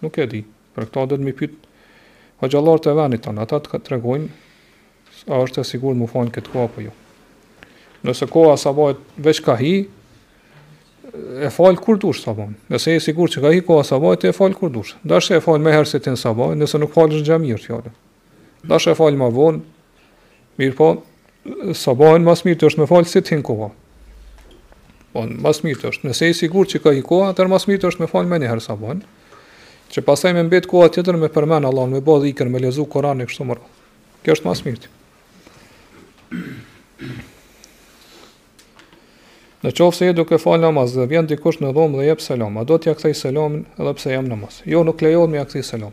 Nuk 0.03 0.17
e 0.23 0.27
di, 0.31 0.41
për 0.75 0.87
këta 0.89 1.03
dhe 1.11 1.19
të 1.21 1.27
mi 1.29 1.35
pytë, 1.43 1.67
Po 2.41 2.47
gjallar 2.49 2.79
të 2.81 2.95
venit 2.97 3.21
tonë, 3.21 3.43
ata 3.43 3.59
të 3.61 3.77
tregojnë, 3.85 4.29
a 5.29 5.41
është 5.45 5.61
e 5.61 5.65
sigur 5.71 5.93
më 5.93 6.07
fanë 6.09 6.31
këtë 6.33 6.49
koha 6.49 6.71
për 6.73 6.87
jo. 6.87 6.93
Nëse 8.07 8.25
koha 8.33 8.55
e 8.57 8.95
veç 9.27 9.43
ka 9.45 9.53
hi, 9.59 9.83
e 11.43 11.47
fal 11.49 11.75
kur 11.77 11.97
dush 11.99 12.23
sabah. 12.23 12.47
Nëse 12.71 12.91
je 12.95 12.99
sigurt 13.03 13.31
që 13.33 13.41
ka 13.43 13.49
ikur 13.55 13.75
ka 13.81 13.85
sabah, 13.91 14.11
të 14.17 14.25
e 14.31 14.33
fal 14.35 14.53
kur 14.55 14.69
dush. 14.71 14.93
Dash 15.03 15.31
e 15.33 15.41
fal 15.43 15.59
më 15.63 15.69
herë 15.75 15.87
se 15.89 15.99
tin 16.03 16.15
sabah, 16.17 16.49
nëse 16.55 16.77
nuk 16.79 16.93
falësh 16.95 17.23
xhamir 17.27 17.59
fjalën. 17.61 17.91
Dashë 18.69 18.91
e 18.91 18.95
fal 18.99 19.15
më 19.17 19.27
vonë. 19.35 19.59
Mirë 20.61 20.75
po, 20.77 20.91
sabahën 21.81 22.23
mas 22.27 22.43
mirë 22.45 22.59
të 22.61 22.65
është 22.71 22.79
me 22.83 22.87
falë 22.89 23.05
si 23.09 23.21
tin 23.25 23.37
hinkoha. 23.39 23.69
Po, 25.11 25.19
mas 25.43 25.63
mirë 25.65 25.79
të 25.81 25.85
është. 25.91 26.03
Nëse 26.07 26.23
je 26.29 26.33
sigur 26.43 26.65
që 26.69 26.77
ka 26.83 26.89
i 26.95 27.01
atë 27.03 27.21
atër 27.31 27.47
mas 27.51 27.65
mirë 27.67 27.81
të 27.83 27.87
është 27.93 28.01
me 28.05 28.11
falë 28.11 28.29
me 28.31 28.37
njëherë 28.43 28.65
sabahën, 28.67 28.99
që 29.91 29.99
pasaj 30.07 30.31
me 30.37 30.43
mbet 30.47 30.65
koha 30.71 30.87
tjetër 30.93 31.15
me 31.19 31.31
përmenë 31.33 31.67
Allah, 31.67 31.85
me 31.91 31.99
bodh 31.99 32.25
ikën, 32.29 32.49
me 32.53 32.61
lezu 32.63 32.83
Koran 32.85 33.21
e 33.21 33.27
kështu 33.27 33.43
mërë. 33.49 33.63
Kjo 34.23 34.31
është 34.37 34.47
mas 34.51 34.59
mirë 34.67 34.79
të. 34.85 34.89
Në 39.61 39.75
qofë 39.77 39.93
se 39.99 40.07
je 40.07 40.13
duke 40.17 40.39
falë 40.41 40.63
namaz 40.63 40.95
dhe 40.97 41.05
vjen 41.11 41.27
dikush 41.29 41.59
në 41.61 41.69
dhomë 41.77 41.99
dhe 41.99 42.05
jep 42.07 42.21
selam, 42.23 42.55
a 42.57 42.63
do 42.65 42.79
t'ja 42.81 42.95
këthej 42.97 43.13
selamin 43.19 43.59
edhe 43.77 43.91
pse 43.93 44.15
jam 44.15 44.25
namaz. 44.25 44.61
Jo, 44.65 44.81
nuk 44.87 45.03
lejohet 45.05 45.29
me 45.29 45.37
ja 45.37 45.43
këthej 45.45 45.65
selam. 45.67 45.91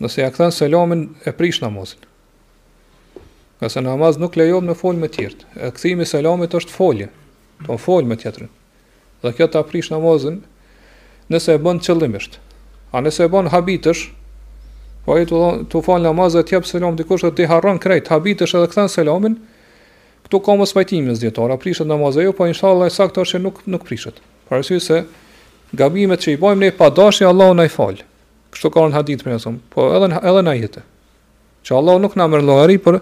Nëse 0.00 0.22
ja 0.22 0.30
këthej 0.32 0.48
selamin, 0.56 1.02
e 1.28 1.34
prish 1.36 1.58
namazin. 1.60 2.00
Nëse 3.60 3.82
namaz 3.84 4.16
nuk 4.16 4.38
lejohet 4.40 4.64
me 4.64 4.72
folë 4.78 5.02
me 5.02 5.10
tjertë. 5.12 5.44
E 5.60 5.68
këthimi 5.76 6.06
selamit 6.08 6.56
është 6.56 6.72
folje, 6.72 7.10
ton 7.68 7.82
folë 7.84 8.08
me 8.08 8.16
tjetërin. 8.22 8.48
Dhe 9.20 9.34
kjo 9.36 9.50
t'a 9.52 9.60
prish 9.68 9.92
namazin 9.92 10.40
nëse 11.30 11.58
e 11.58 11.60
bën 11.60 11.82
qëllimisht. 11.84 12.40
A 12.96 13.04
nëse 13.04 13.28
e 13.28 13.34
bën 13.36 13.52
habitësh, 13.52 14.06
po 15.04 15.20
e 15.20 15.28
tu 15.28 15.44
të 15.76 15.98
namaz 16.08 16.32
dhe 16.40 16.46
t'jep 16.48 16.64
selam 16.68 16.96
dikush 16.96 17.28
dhe 17.28 17.34
t'i 17.36 17.50
harron 17.52 17.76
krejt, 17.78 18.08
habitësh 18.08 18.56
edhe 18.56 18.72
këthej 18.72 18.88
selamin, 18.96 19.36
Kto 20.30 20.38
ka 20.46 20.54
mos 20.54 20.70
pajtim 20.70 21.08
në 21.10 21.16
zgjetora, 21.18 21.56
prishet 21.58 21.88
namaz 21.90 22.14
ajo, 22.22 22.30
po 22.38 22.46
inshallah 22.46 22.86
e 22.86 22.92
saktë 22.94 23.24
është 23.24 23.38
nuk 23.42 23.56
nuk 23.66 23.82
prishet. 23.82 24.20
Para 24.46 24.62
sy 24.62 24.76
se 24.78 25.00
gabimet 25.74 26.22
që 26.22 26.36
i 26.36 26.38
bëjmë 26.38 26.60
ne 26.62 26.68
pa 26.78 26.86
dashje 26.94 27.26
Allahu 27.26 27.56
na 27.58 27.64
i 27.66 27.72
fal. 27.72 27.98
Kështu 28.54 28.70
ka 28.76 28.84
një 28.86 28.94
hadith 28.94 29.24
për 29.26 29.34
asom, 29.40 29.56
po 29.74 29.88
edhe 29.96 30.12
edhe 30.22 30.44
na 30.46 30.54
jete. 30.54 30.84
Që 31.66 31.74
Allahu 31.80 32.04
nuk 32.06 32.14
na 32.14 32.28
merr 32.30 32.46
llogari 32.46 32.78
për 32.84 33.00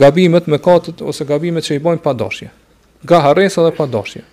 gabimet 0.00 0.48
me 0.48 0.56
katët 0.70 1.04
ose 1.04 1.28
gabimet 1.28 1.68
që 1.68 1.76
i 1.76 1.82
bëjmë 1.84 2.02
pa 2.06 2.16
dashje. 2.24 2.48
Ga 3.04 3.20
harresa 3.28 3.66
dhe 3.68 3.74
pa 3.76 3.84
dashje. 3.92 4.24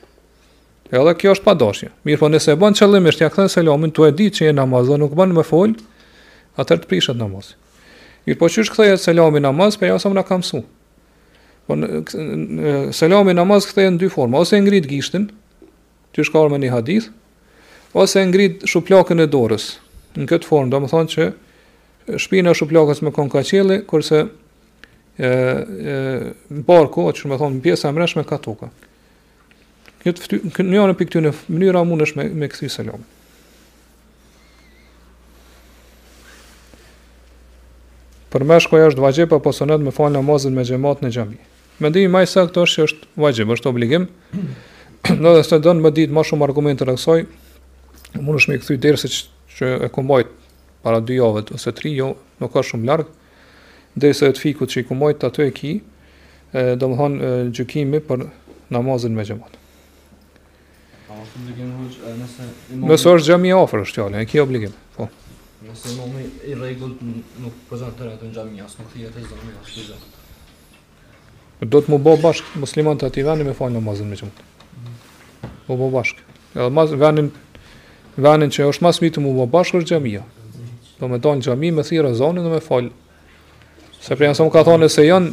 Edhe 0.88 1.18
kjo 1.20 1.36
është 1.36 1.46
pa 1.52 1.58
dashje. 1.66 1.92
Mirë, 2.08 2.22
po 2.24 2.32
nëse 2.32 2.56
e 2.56 2.60
bën 2.64 2.80
çellëmisht, 2.80 3.26
ja 3.28 3.34
kthen 3.36 3.52
selamin, 3.52 3.92
tu 3.92 4.08
e 4.08 4.14
di 4.16 4.32
që 4.32 4.54
e 4.54 4.56
namaz 4.56 4.88
do 4.88 4.96
nuk 5.04 5.20
bën 5.20 5.36
më 5.36 5.44
fol, 5.52 5.76
atër 6.60 6.80
të 6.86 6.94
prishet 6.96 7.18
namazi. 7.20 7.60
Mirë, 8.24 8.40
po 8.40 8.48
është 8.48 8.72
kthehet 8.72 9.04
selamun 9.04 9.44
namaz, 9.52 9.76
pejasëm 9.84 10.16
na 10.16 10.24
ka 10.28 10.40
mësuar. 10.40 10.70
Po 11.72 12.92
selami 12.92 13.32
namaz 13.38 13.64
kthehen 13.72 13.94
në 13.96 14.02
dy 14.02 14.10
forma, 14.12 14.42
ose 14.44 14.60
ngrit 14.60 14.88
gishtin, 14.92 15.30
ti 16.12 16.26
shkon 16.28 16.52
me 16.52 16.60
një 16.60 16.72
hadith, 16.74 17.08
ose 17.96 18.24
ngrit 18.28 18.66
shuplakën 18.68 19.24
e 19.24 19.28
dorës. 19.32 19.70
Në 20.20 20.28
këtë 20.28 20.50
formë, 20.50 20.74
do 20.74 20.82
të 20.84 20.90
thonë 20.92 21.12
që 21.14 21.28
shpina 22.20 22.52
e 22.52 22.58
shuplakës 22.60 23.00
me 23.06 23.14
kon 23.16 23.32
kurse 23.32 24.20
ë 24.20 24.26
ë 25.30 25.54
në 25.72 26.66
barku, 26.68 27.08
atë 27.08 27.32
më 27.32 27.40
thon 27.40 27.60
pjesa 27.64 27.88
e 27.88 27.96
mbrëmshme 27.96 28.26
ka 28.28 28.40
tokë. 28.44 28.68
Këtë 30.04 30.26
fty, 30.26 30.42
në 30.66 30.76
janë 30.76 30.98
pikë 31.00 31.24
në 31.24 31.34
mënyra 31.56 31.86
mundesh 31.88 32.18
me 32.20 32.28
me 32.42 32.50
kthy 32.52 32.68
selam. 32.74 33.06
Për 38.32 38.44
me 38.48 38.56
shkoj 38.64 38.84
është 38.90 39.04
vajgjepa, 39.04 39.40
po 39.44 39.52
sonet 39.56 39.80
me 39.84 39.92
falë 39.96 40.18
namazën 40.18 40.54
me 40.56 40.64
gjemat 40.68 41.02
në 41.04 41.10
gjemi 41.16 41.40
me 41.82 41.90
më 41.90 42.22
sa 42.30 42.46
këto 42.46 42.64
është 42.68 42.84
është 42.86 43.08
vajzë, 43.18 43.46
është 43.58 43.70
obligim. 43.74 44.04
Do 45.10 45.32
të 45.34 45.42
thotë 45.50 45.66
don 45.66 45.80
më 45.82 45.92
ditë 45.98 46.14
më 46.14 46.24
shumë 46.30 46.46
argumente 46.48 46.86
të 46.86 46.94
kësaj. 46.98 47.24
Mund 48.22 48.38
të 48.38 48.44
shmi 48.46 48.58
kthy 48.62 48.78
deri 48.84 49.00
se 49.02 49.10
që 49.56 49.70
e 49.88 49.90
kumbojt 49.96 50.30
para 50.86 51.00
dy 51.02 51.18
javëve 51.18 51.56
ose 51.58 51.74
tre 51.80 51.92
jo 51.96 52.12
nuk 52.42 52.54
ka 52.54 52.62
shumë 52.70 52.86
larg. 52.90 53.10
Dhe 53.98 54.12
sa 54.16 54.30
të 54.30 54.44
fikut 54.44 54.70
që 54.72 54.84
i 54.84 54.86
kumbojt 54.88 55.26
atë 55.28 55.48
e 55.50 55.54
ki, 55.58 55.72
domthon 56.80 57.18
gjykimi 57.56 58.02
për 58.08 58.28
namazin 58.72 59.18
me 59.18 59.26
xhamat. 59.28 59.58
Në 62.78 62.96
sot 63.02 63.18
është 63.18 63.32
gjami 63.32 63.52
ofër 63.58 63.86
është 63.88 63.98
tjallë, 63.98 64.22
e 64.24 64.30
ki 64.30 64.40
obligim, 64.44 64.74
po. 64.96 65.10
Nëse 65.66 65.96
në 66.00 66.24
i 66.52 66.56
regullë 66.58 67.18
nuk 67.46 67.60
prezentër 67.70 68.10
e 68.10 68.16
të 68.22 68.30
në 68.30 68.34
gjami 68.38 68.64
asë, 68.66 68.80
nuk 68.82 68.94
të 68.94 69.04
e 69.08 69.12
nuk 69.12 69.68
të 69.68 69.86
nuk 69.92 70.18
Do 71.62 71.78
të 71.78 71.92
mu 71.94 71.98
bë 72.02 72.16
bashk 72.24 72.56
musliman 72.58 72.98
të 72.98 73.06
ati 73.12 73.22
venin 73.26 73.46
me 73.46 73.54
falë 73.54 73.76
namazën 73.76 74.08
me 74.10 74.18
qëmët. 74.18 74.40
Mu 75.68 75.76
bë 75.78 75.90
bashk. 75.94 76.24
Ja, 76.58 76.70
mas, 76.74 76.94
venin, 76.98 77.28
venin 78.18 78.50
që 78.52 78.66
është 78.72 78.84
mas 78.88 79.00
mi 79.04 79.12
të 79.14 79.22
mu 79.22 79.34
bashk 79.46 79.78
është 79.80 79.92
gjemija. 79.94 80.24
Do 81.00 81.10
me 81.12 81.20
dalë 81.22 81.46
gjemi 81.46 81.70
me 81.78 81.86
thirrë 81.86 82.16
zonën 82.18 82.48
dhe 82.48 82.56
me 82.56 82.64
falë. 82.66 82.90
Se 84.02 84.18
prej 84.18 84.32
nësëm 84.34 84.50
ka 84.54 84.64
thonë 84.66 84.90
se 84.90 85.06
janë 85.06 85.32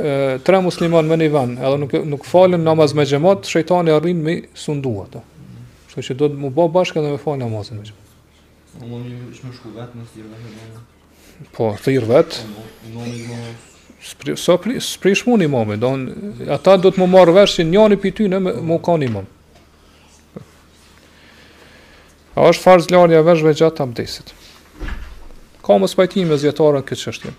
e, 0.00 0.16
tre 0.44 0.62
musliman 0.64 1.04
me 1.10 1.18
një 1.20 1.28
ven, 1.34 1.52
edhe 1.60 1.82
nuk, 1.82 1.92
nuk 2.16 2.24
falën 2.30 2.62
namaz 2.70 2.96
me 2.96 3.04
xhamat, 3.04 3.44
shëjtani 3.44 3.92
arrin 3.92 4.24
me 4.24 4.38
sundu 4.56 4.94
ato. 5.04 5.20
Shë 5.92 6.06
që 6.08 6.18
do 6.22 6.30
të 6.32 6.40
mu 6.46 6.50
bë 6.56 6.70
bashk 6.78 6.96
edhe 7.00 7.12
me 7.12 7.20
falë 7.20 7.42
namazin 7.44 7.82
me 7.84 7.92
qëmët. 7.92 8.04
Po, 8.80 9.62
thirë 10.00 10.28
vetë. 11.52 11.56
Po, 11.60 11.68
thirë 11.84 12.10
vetë. 12.16 13.74
Së 14.02 14.58
prishmu 15.00 15.36
një 15.40 15.48
momi, 15.48 15.76
ata 16.52 16.76
do 16.76 16.90
të 16.92 17.00
më 17.00 17.06
marrë 17.10 17.32
vesh 17.40 17.56
që 17.60 17.64
një 17.70 17.96
për 18.02 18.12
ty 18.16 18.26
në 18.28 18.40
më 18.68 18.76
ka 18.84 18.96
një 19.00 19.08
mom. 19.12 19.24
A 22.36 22.50
është 22.52 22.62
farë 22.66 22.84
zlarja 22.90 23.22
veshve 23.24 23.54
gjatë 23.56 23.76
të 23.78 23.82
abdesit. 23.86 24.32
Ka 25.64 25.78
më 25.80 25.88
spajtimi 25.88 26.28
me 26.30 26.36
zjetarën 26.38 26.84
këtë 26.86 27.02
qështë. 27.08 27.32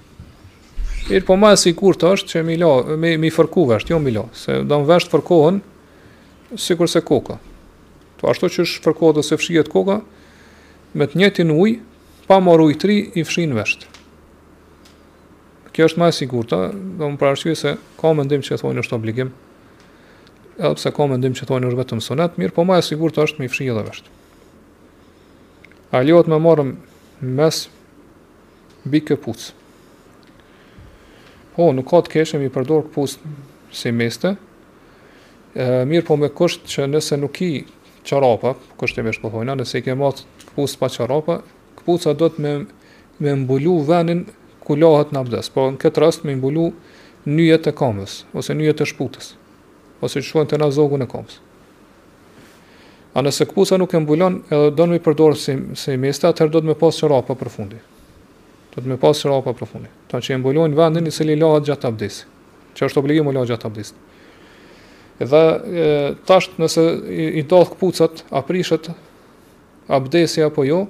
Irë 1.13 1.25
po 1.27 1.37
ma 1.39 1.51
e 1.55 1.59
si 1.61 1.73
kur 1.77 1.95
të 1.95 2.09
është 2.17 2.33
që 2.33 2.41
mi 2.43 2.55
lë, 2.59 2.95
mi 3.21 3.29
fërku 3.31 3.67
vesh, 3.69 3.85
jo 3.87 3.99
mi 4.03 4.11
lë, 4.11 4.25
se 4.35 4.57
do 4.67 4.79
më 4.81 4.89
vesh 4.89 5.05
të 5.07 5.13
fërkohen, 5.13 5.59
sikur 6.59 6.89
se 6.91 6.99
koka. 7.07 7.37
Tu 8.17 8.25
po 8.25 8.31
ashtu 8.33 8.49
që 8.57 8.65
është 8.65 8.83
fërkohet 8.89 9.19
dhe 9.19 9.23
se 9.29 9.37
fshijet 9.39 9.69
koka, 9.71 10.01
me 10.97 11.07
të 11.07 11.45
në 11.45 11.53
uj, 11.61 11.77
pa 12.27 12.41
marru 12.43 12.67
i 12.73 12.79
tri, 12.81 12.97
i 13.15 13.23
fshin 13.23 13.53
veshët 13.55 13.87
kjo 15.77 15.85
është 15.85 15.99
më 16.01 16.05
e 16.09 16.13
sigurta, 16.17 16.57
do 16.73 17.05
të 17.13 17.19
parashikoj 17.21 17.55
se 17.59 17.71
ka 18.01 18.09
mendim 18.17 18.41
që 18.41 18.57
thonë 18.57 18.81
është 18.81 18.95
obligim. 18.97 19.27
Edhe 20.57 20.71
pse 20.79 20.89
ka 20.97 21.05
mendim 21.11 21.35
që 21.37 21.45
thonë 21.51 21.67
është 21.69 21.77
vetëm 21.77 21.99
sunet, 22.01 22.39
mirë, 22.41 22.53
po 22.57 22.63
më 22.65 22.79
e 22.81 22.85
sigurta 22.87 23.21
është 23.27 23.43
me 23.43 23.49
fshi 23.51 23.67
edhe 23.69 23.83
vesh. 23.85 23.99
A 25.93 26.01
lejohet 26.01 26.31
me 26.33 26.39
marrëm 26.41 26.71
mes 27.37 27.59
mbi 28.87 29.03
këpuc. 29.05 29.43
Po, 31.53 31.69
nuk 31.77 31.85
ka 31.93 32.01
të 32.07 32.13
keshëm 32.15 32.47
i 32.47 32.49
përdor 32.57 32.87
këpuc 32.87 33.13
si 33.77 33.93
meste. 34.01 34.33
mirë 35.89 36.05
po 36.09 36.17
me 36.21 36.27
kusht 36.39 36.65
që 36.69 36.89
nëse 36.89 37.15
nuk 37.21 37.37
i 37.45 37.51
qarapa, 38.05 38.55
kusht 38.81 38.97
e 38.99 39.05
mesh 39.05 39.21
po 39.21 39.29
nëse 39.45 39.77
i 39.79 39.85
ke 39.85 39.93
matë 40.01 40.25
këpuc 40.49 40.73
pa 40.81 40.89
qarapa, 40.95 41.37
këpuca 41.77 42.17
do 42.19 42.27
të 42.33 42.39
me, 42.43 42.53
me 43.21 43.33
mbulu 43.43 43.77
vënën 43.89 44.25
ku 44.67 44.75
në 44.75 44.87
abdes, 45.23 45.47
po 45.55 45.69
në 45.71 45.79
këtë 45.79 46.01
rast 46.03 46.25
me 46.27 46.35
imbulu 46.35 46.67
njët 47.27 47.71
e 47.71 47.73
kamës, 47.75 48.21
ose 48.37 48.55
njët 48.55 48.83
e 48.83 48.87
shputës, 48.87 49.31
ose 50.03 50.19
që 50.19 50.27
shuajnë 50.27 50.49
të 50.51 50.57
na 50.61 50.67
zogu 50.75 50.99
në 50.99 51.07
kamës. 51.11 51.37
A 53.17 53.23
nëse 53.25 53.47
këpusa 53.49 53.79
nuk 53.79 53.95
e 53.97 54.01
mbulon, 54.03 54.41
edhe 54.53 54.67
do 54.77 54.85
në 54.87 54.97
mi 54.97 55.03
përdorë 55.07 55.39
se 55.41 55.55
si, 55.79 55.95
si 55.95 56.27
atër 56.27 56.51
do 56.53 56.59
të 56.61 56.69
me 56.69 56.75
pasë 56.77 57.05
qërapa 57.07 57.37
për 57.39 57.49
fundi. 57.49 57.79
Do 58.75 58.83
të 58.83 58.91
me 58.91 58.97
pasë 59.01 59.25
qërapa 59.25 59.55
për 59.57 59.71
fundi. 59.71 59.87
Ta 60.11 60.19
që 60.21 60.35
e 60.35 60.41
mbulon 60.43 60.75
vendin 60.77 61.07
i 61.09 61.13
se 61.15 61.25
li 61.25 61.37
lahat 61.39 61.65
gjatë 61.71 61.89
abdesi. 61.89 62.27
Që 62.77 62.91
është 62.91 63.01
obligim 63.01 63.31
u 63.31 63.33
lahat 63.33 63.49
gjatë 63.55 63.71
abdesi. 63.71 63.95
Edhe 65.25 65.41
tashtë 66.29 66.61
nëse 66.61 66.85
i, 67.17 67.23
i 67.41 67.45
dohë 67.49 67.71
këpucat, 67.73 68.21
a 68.29 68.43
abdesi 69.97 70.43
apo 70.45 70.67
jo, 70.67 70.83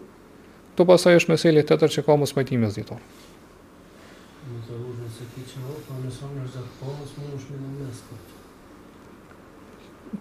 të 0.75 0.85
pasaj 0.89 1.21
është 1.21 1.31
meselit 1.37 1.69
të 1.71 1.87
që 1.93 2.03
ka 2.03 2.19
mësmajtime 2.25 2.67
zditorë. 2.75 3.16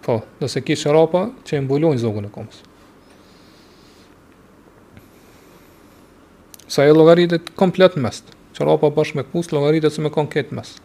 Po, 0.07 0.15
nëse 0.39 0.61
kish 0.63 0.85
rapa 0.95 1.25
që 1.43 1.57
e 1.59 1.63
mbulojnë 1.67 1.99
zogun 1.99 2.23
e 2.23 2.29
komës. 2.31 2.61
Sa 6.71 6.85
e 6.87 6.93
logaritet 6.95 7.51
komplet 7.59 7.97
mest. 7.99 8.31
Që 8.55 8.67
rapa 8.71 8.87
bashkë 8.99 9.19
me 9.19 9.25
këpust, 9.27 9.51
logaritet 9.57 9.91
se 9.95 10.03
me 10.05 10.11
kanë 10.15 10.31
ketë 10.35 10.55
mest. 10.55 10.79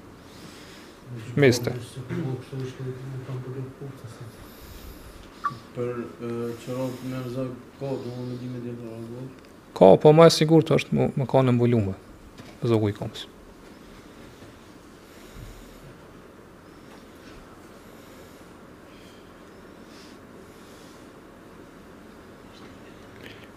Meste. 1.39 1.77
Për 5.77 5.93
që 6.19 6.81
rapë 6.81 7.13
me 7.13 7.23
rëzak, 7.29 7.55
ka 7.79 7.93
do 8.03 8.19
më 8.19 8.27
në 8.33 8.41
dime 8.43 8.65
dhe 8.67 8.75
në 8.75 8.97
rëzak? 8.97 9.47
Ka, 9.79 9.93
po 10.03 10.13
ma 10.19 10.27
e 10.27 10.35
sigur 10.35 10.67
të 10.67 10.81
është 10.83 10.99
me 10.99 11.29
konë 11.31 11.53
në 11.53 11.57
mbulume 11.61 11.95
zogu 12.75 12.91
i 12.91 12.99
komës. 12.99 13.29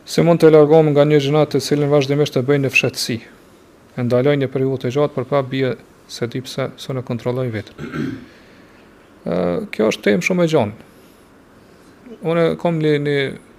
se 0.06 0.22
mund 0.24 0.38
të 0.42 0.52
largohem 0.54 0.92
nga 0.94 1.02
një 1.08 1.18
gjinat 1.24 1.54
të 1.56 1.60
cilin 1.66 1.90
vazhdimisht 1.90 2.36
të 2.36 2.44
bëjnë 2.46 2.68
në 2.68 2.72
fshatësi, 2.76 3.16
e 3.98 4.04
ndaloj 4.06 4.36
një 4.40 4.50
periut 4.54 4.84
të 4.86 4.92
gjatë, 4.94 5.14
për 5.16 5.28
pa 5.32 5.40
bje 5.50 5.72
se 6.14 6.28
di 6.30 6.42
se 6.50 6.68
së 6.82 6.94
në 6.98 7.02
kontrolloj 7.08 7.48
vetë. 7.56 7.90
Kjo 9.74 9.88
është 9.90 10.04
temë 10.12 10.28
shumë 10.28 10.46
e 10.46 10.52
gjanë. 10.52 10.76
Une 12.30 12.44
kom 12.62 12.78
një, 12.82 12.92
një 13.02 13.16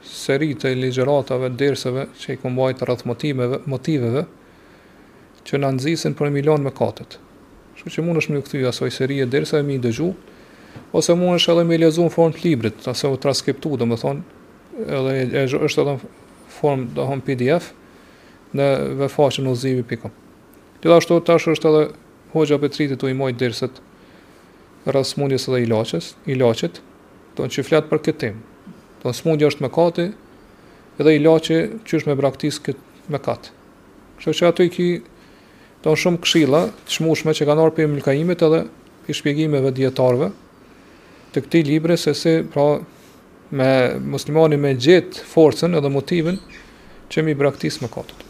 seri 0.06 0.52
të 0.54 0.70
ligjeratave, 0.78 1.50
dërseve, 1.58 2.04
që 2.22 2.36
i 2.36 2.38
kom 2.38 2.54
bajtë 2.60 2.86
rrëth 2.86 3.02
motiveve, 3.10 3.58
motiveve 3.66 4.22
që 5.46 5.60
në 5.62 5.72
nëzisin 5.80 6.14
për 6.18 6.30
milion 6.34 6.62
me 6.62 6.70
katët. 6.74 7.18
Shku 7.80 7.90
që 7.96 8.04
mund 8.06 8.22
është 8.22 8.36
më 8.36 8.44
këthy 8.46 8.62
asoj 8.70 8.92
seri 8.94 9.18
e 9.22 9.26
dërseve 9.30 9.64
mi 9.66 9.80
i 9.80 9.82
dëgju, 9.82 10.12
ose 10.94 11.14
mund 11.18 11.40
është 11.40 11.56
edhe 11.56 11.66
me 11.72 11.80
lezu 11.82 12.06
në 12.06 12.14
formë 12.14 12.54
të 12.70 12.84
ta 12.86 12.94
se 12.94 13.10
u 13.10 13.18
transkriptu, 13.18 13.74
dhe 13.76 13.86
më 13.90 13.98
thonë, 14.02 14.22
edhe 14.86 15.58
është 15.58 15.82
edhe 15.82 15.96
formë 16.56 16.92
do 16.96 17.04
hom 17.08 17.20
PDF 17.26 17.70
në 18.56 18.68
vefaqen 19.02 19.48
uzivi.com. 19.50 20.12
Gjithashtu 20.80 21.18
tash 21.26 21.48
është 21.54 21.70
edhe 21.72 21.82
hoxha 22.34 22.58
Petriti 22.62 22.98
tu 23.00 23.08
i 23.10 23.16
moj 23.16 23.32
dersat 23.40 23.78
rreth 24.86 25.10
smundjes 25.10 25.46
së 25.48 25.64
ilaçës, 25.66 26.12
ilaçet, 26.30 26.78
do 27.36 27.42
të 27.46 27.58
shflet 27.60 27.88
për 27.90 28.02
këtë 28.06 28.18
temë. 28.22 28.74
Do 29.02 29.12
smundja 29.14 29.50
është 29.50 29.66
mëkati 29.66 30.08
dhe 31.02 31.16
ilaçi 31.18 31.58
që 31.86 31.98
është 31.98 32.08
me 32.10 32.16
braktis 32.20 32.60
këtë 32.64 33.10
mëkat. 33.12 33.50
Kështu 34.22 34.36
që 34.38 34.48
ato 34.48 34.64
i 34.66 34.72
ki 34.72 34.88
do 35.84 35.92
shumë 36.00 36.22
këshilla 36.24 36.62
të 36.86 36.96
shmushme 36.98 37.34
që 37.36 37.46
kanë 37.50 37.62
ardhur 37.62 37.76
për 37.76 37.90
mëlkaimet 37.92 38.44
edhe 38.46 38.62
i 39.06 39.14
shpjegimeve 39.14 39.70
dietarëve 39.76 40.30
të 41.34 41.42
këtij 41.44 41.66
libri 41.68 41.98
se 42.00 42.14
se 42.16 42.32
pra 42.54 42.70
me 43.50 43.98
muslimani 44.02 44.56
me 44.58 44.72
gjithë 44.74 45.22
forcën 45.30 45.78
edhe 45.78 45.90
motivin 45.92 46.38
që 47.10 47.22
mi 47.22 47.34
braktis 47.38 47.78
më 47.82 47.90
katët. 47.94 48.24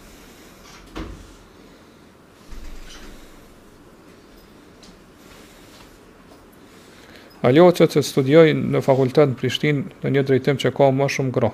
Ajo 7.46 7.64
që 7.78 7.86
të 7.92 8.00
studioj 8.02 8.50
në 8.58 8.80
fakultet 8.82 9.28
në 9.32 9.38
Prishtin 9.38 9.84
në 10.02 10.12
një 10.16 10.22
drejtim 10.26 10.56
që 10.58 10.72
ka 10.74 10.88
më 10.92 11.06
shumë 11.14 11.32
gra, 11.36 11.52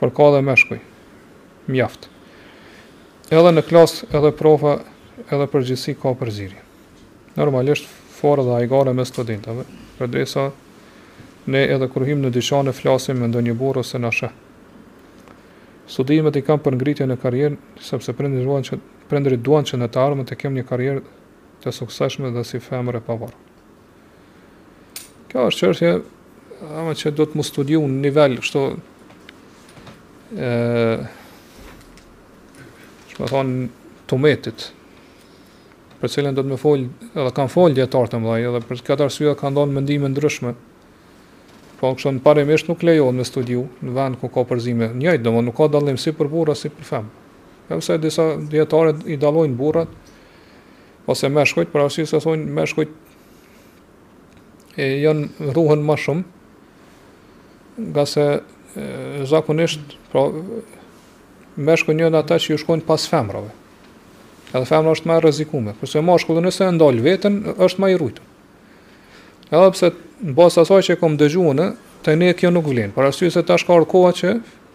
për 0.00 0.10
ka 0.16 0.30
dhe 0.34 0.40
me 0.42 0.56
shkuj, 0.58 0.80
mjaft. 1.70 2.08
Edhe 3.32 3.52
në 3.54 3.62
klasë, 3.68 4.08
edhe 4.10 4.32
profa, 4.36 4.74
edhe 5.28 5.46
përgjithsi 5.52 5.94
ka 6.02 6.12
përzirje. 6.18 6.58
Normalisht, 7.36 7.86
forë 8.18 8.42
dhe 8.48 8.56
ajgare 8.64 8.92
me 8.96 9.06
studentave, 9.08 9.64
për 10.00 10.10
dresa 10.12 10.50
ne 11.46 11.62
edhe 11.74 11.88
kur 11.90 12.04
hym 12.06 12.20
në 12.22 12.30
dyqan 12.36 12.68
e 12.70 12.74
flasim 12.76 13.18
me 13.18 13.28
ndonjë 13.30 13.54
burr 13.58 13.80
ose 13.82 13.98
na 13.98 14.10
shë. 14.14 14.28
Studimet 15.90 16.36
i 16.38 16.42
kam 16.46 16.60
për 16.62 16.76
ngritjen 16.78 17.10
e 17.12 17.16
karrierës, 17.20 17.58
sepse 17.82 18.14
prindërit 18.16 18.46
duan 18.46 18.62
që 18.66 18.78
prindërit 19.10 19.42
duan 19.44 19.66
që 19.66 19.80
në 19.82 19.88
të 19.92 20.00
ardhmen 20.00 20.28
të 20.28 20.36
kem 20.40 20.54
një 20.56 20.62
karrierë 20.68 21.02
të 21.62 21.72
suksesshme 21.74 22.30
dhe 22.34 22.44
si 22.46 22.60
femër 22.62 23.00
e 23.00 23.02
pavarur. 23.06 23.34
Kjo 25.32 25.48
është 25.50 25.66
çështje 25.66 25.90
ama 26.78 26.94
që 26.96 27.12
do 27.18 27.26
të 27.26 27.38
mos 27.40 27.50
studiu 27.50 27.82
në 27.82 27.98
nivel 28.06 28.38
kështu 28.40 28.62
ë 30.38 30.52
që 33.10 33.18
më 33.20 33.28
thonë 33.32 33.66
të 34.08 34.18
metit 34.22 34.68
për 36.00 36.10
cilën 36.14 36.34
do 36.36 36.42
të 36.44 36.52
më 36.54 36.58
folë 36.62 37.08
edhe 37.12 37.32
kam 37.36 37.50
folë 37.52 37.76
djetartë 37.80 38.20
më 38.22 38.30
dhaj 38.30 38.44
edhe 38.50 38.60
për 38.70 38.82
këtë 38.86 39.08
arsua 39.10 39.34
ka 39.38 39.50
ndonë 39.52 39.76
mendime 39.80 40.08
ndryshme 40.14 40.54
po 41.82 41.88
kështu 41.98 42.12
në 42.14 42.20
parimisht 42.22 42.68
nuk 42.70 42.84
lejohet 42.86 43.16
me 43.18 43.24
studiu 43.26 43.64
në 43.82 43.92
vend 43.96 44.16
ku 44.20 44.28
ka 44.30 44.44
përzime. 44.46 44.92
Njëjt, 44.94 45.24
domon 45.24 45.44
nuk 45.48 45.56
ka 45.58 45.66
dallim 45.74 45.96
si 45.98 46.12
për 46.14 46.28
burra 46.30 46.54
si 46.54 46.70
për 46.70 46.84
femër. 46.86 47.10
Ka 47.66 47.74
pse 47.80 47.96
disa 47.98 48.26
dietare 48.52 48.92
i 49.10 49.16
dallojnë 49.18 49.56
burrat 49.58 49.90
ose 51.10 51.26
meshkujt, 51.32 51.72
pra 51.74 51.88
si 51.90 52.04
se 52.06 52.20
thonë 52.22 52.46
meshkujt 52.58 52.90
e 54.78 54.86
janë 55.02 55.28
ruhen 55.56 55.82
më 55.88 55.96
shumë 56.04 56.24
nga 57.90 58.04
se 58.06 58.26
e, 58.30 58.42
zakonisht 59.26 59.82
pra 60.12 60.22
meshkujt 61.66 62.00
janë 62.04 62.18
ata 62.20 62.36
që 62.38 62.50
ju 62.54 62.58
shkojnë 62.62 62.86
pas 62.86 63.02
femrave. 63.10 63.50
Edhe 64.52 64.70
femra 64.70 64.94
është 64.94 65.06
më 65.10 65.14
rrezikuese, 65.24 65.72
kurse 65.80 65.98
mashkulli 66.04 66.40
nëse 66.46 66.64
ndal 66.76 66.96
veten 67.02 67.34
është 67.56 67.80
më 67.82 67.86
i 67.90 67.96
rujtur. 67.98 68.24
Edhe 69.50 69.74
pse 69.74 69.86
në 70.22 70.34
basë 70.38 70.62
asaj 70.62 70.84
që 70.90 70.96
kom 71.00 71.16
dëgjuënë, 71.18 71.66
të 72.06 72.14
ne 72.18 72.30
kjo 72.38 72.50
nuk 72.54 72.66
vlenë, 72.68 72.94
për 72.94 73.08
arsye 73.10 73.30
se 73.32 73.42
ta 73.46 73.56
shkarë 73.58 73.88
koha 73.90 74.12
që 74.14 74.32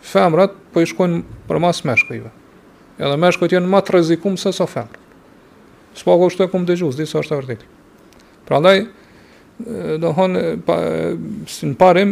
femrat 0.08 0.54
po 0.74 0.84
i 0.84 0.88
shkojnë 0.88 1.22
për 1.48 1.60
mas 1.64 1.82
meshkojve. 1.88 2.30
Edhe 2.98 3.18
meshkojt 3.24 3.54
jenë 3.58 3.70
ma 3.72 3.82
të 3.86 3.96
rezikum 3.98 4.38
se 4.40 4.52
sa 4.56 4.68
femrat. 4.70 4.96
Së 5.98 6.06
pako 6.06 6.30
është 6.30 6.44
të 6.46 6.52
kom 6.52 6.66
dëgju, 6.68 6.92
zdi 6.96 7.06
është 7.08 7.32
të 7.32 7.40
vërtit. 7.42 7.68
Pra 8.48 8.60
ndaj, 8.64 8.82
pa, 10.68 10.78
si 11.50 11.68
në 11.72 11.78
parim, 11.80 12.12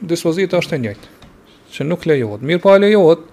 dispozita 0.00 0.60
është 0.60 0.76
e 0.76 0.80
njëjtë, 0.84 1.28
që 1.76 1.86
nuk 1.88 2.06
lejohet. 2.08 2.42
Mirë 2.46 2.62
pa 2.64 2.72
po 2.74 2.80
lejohet, 2.82 3.26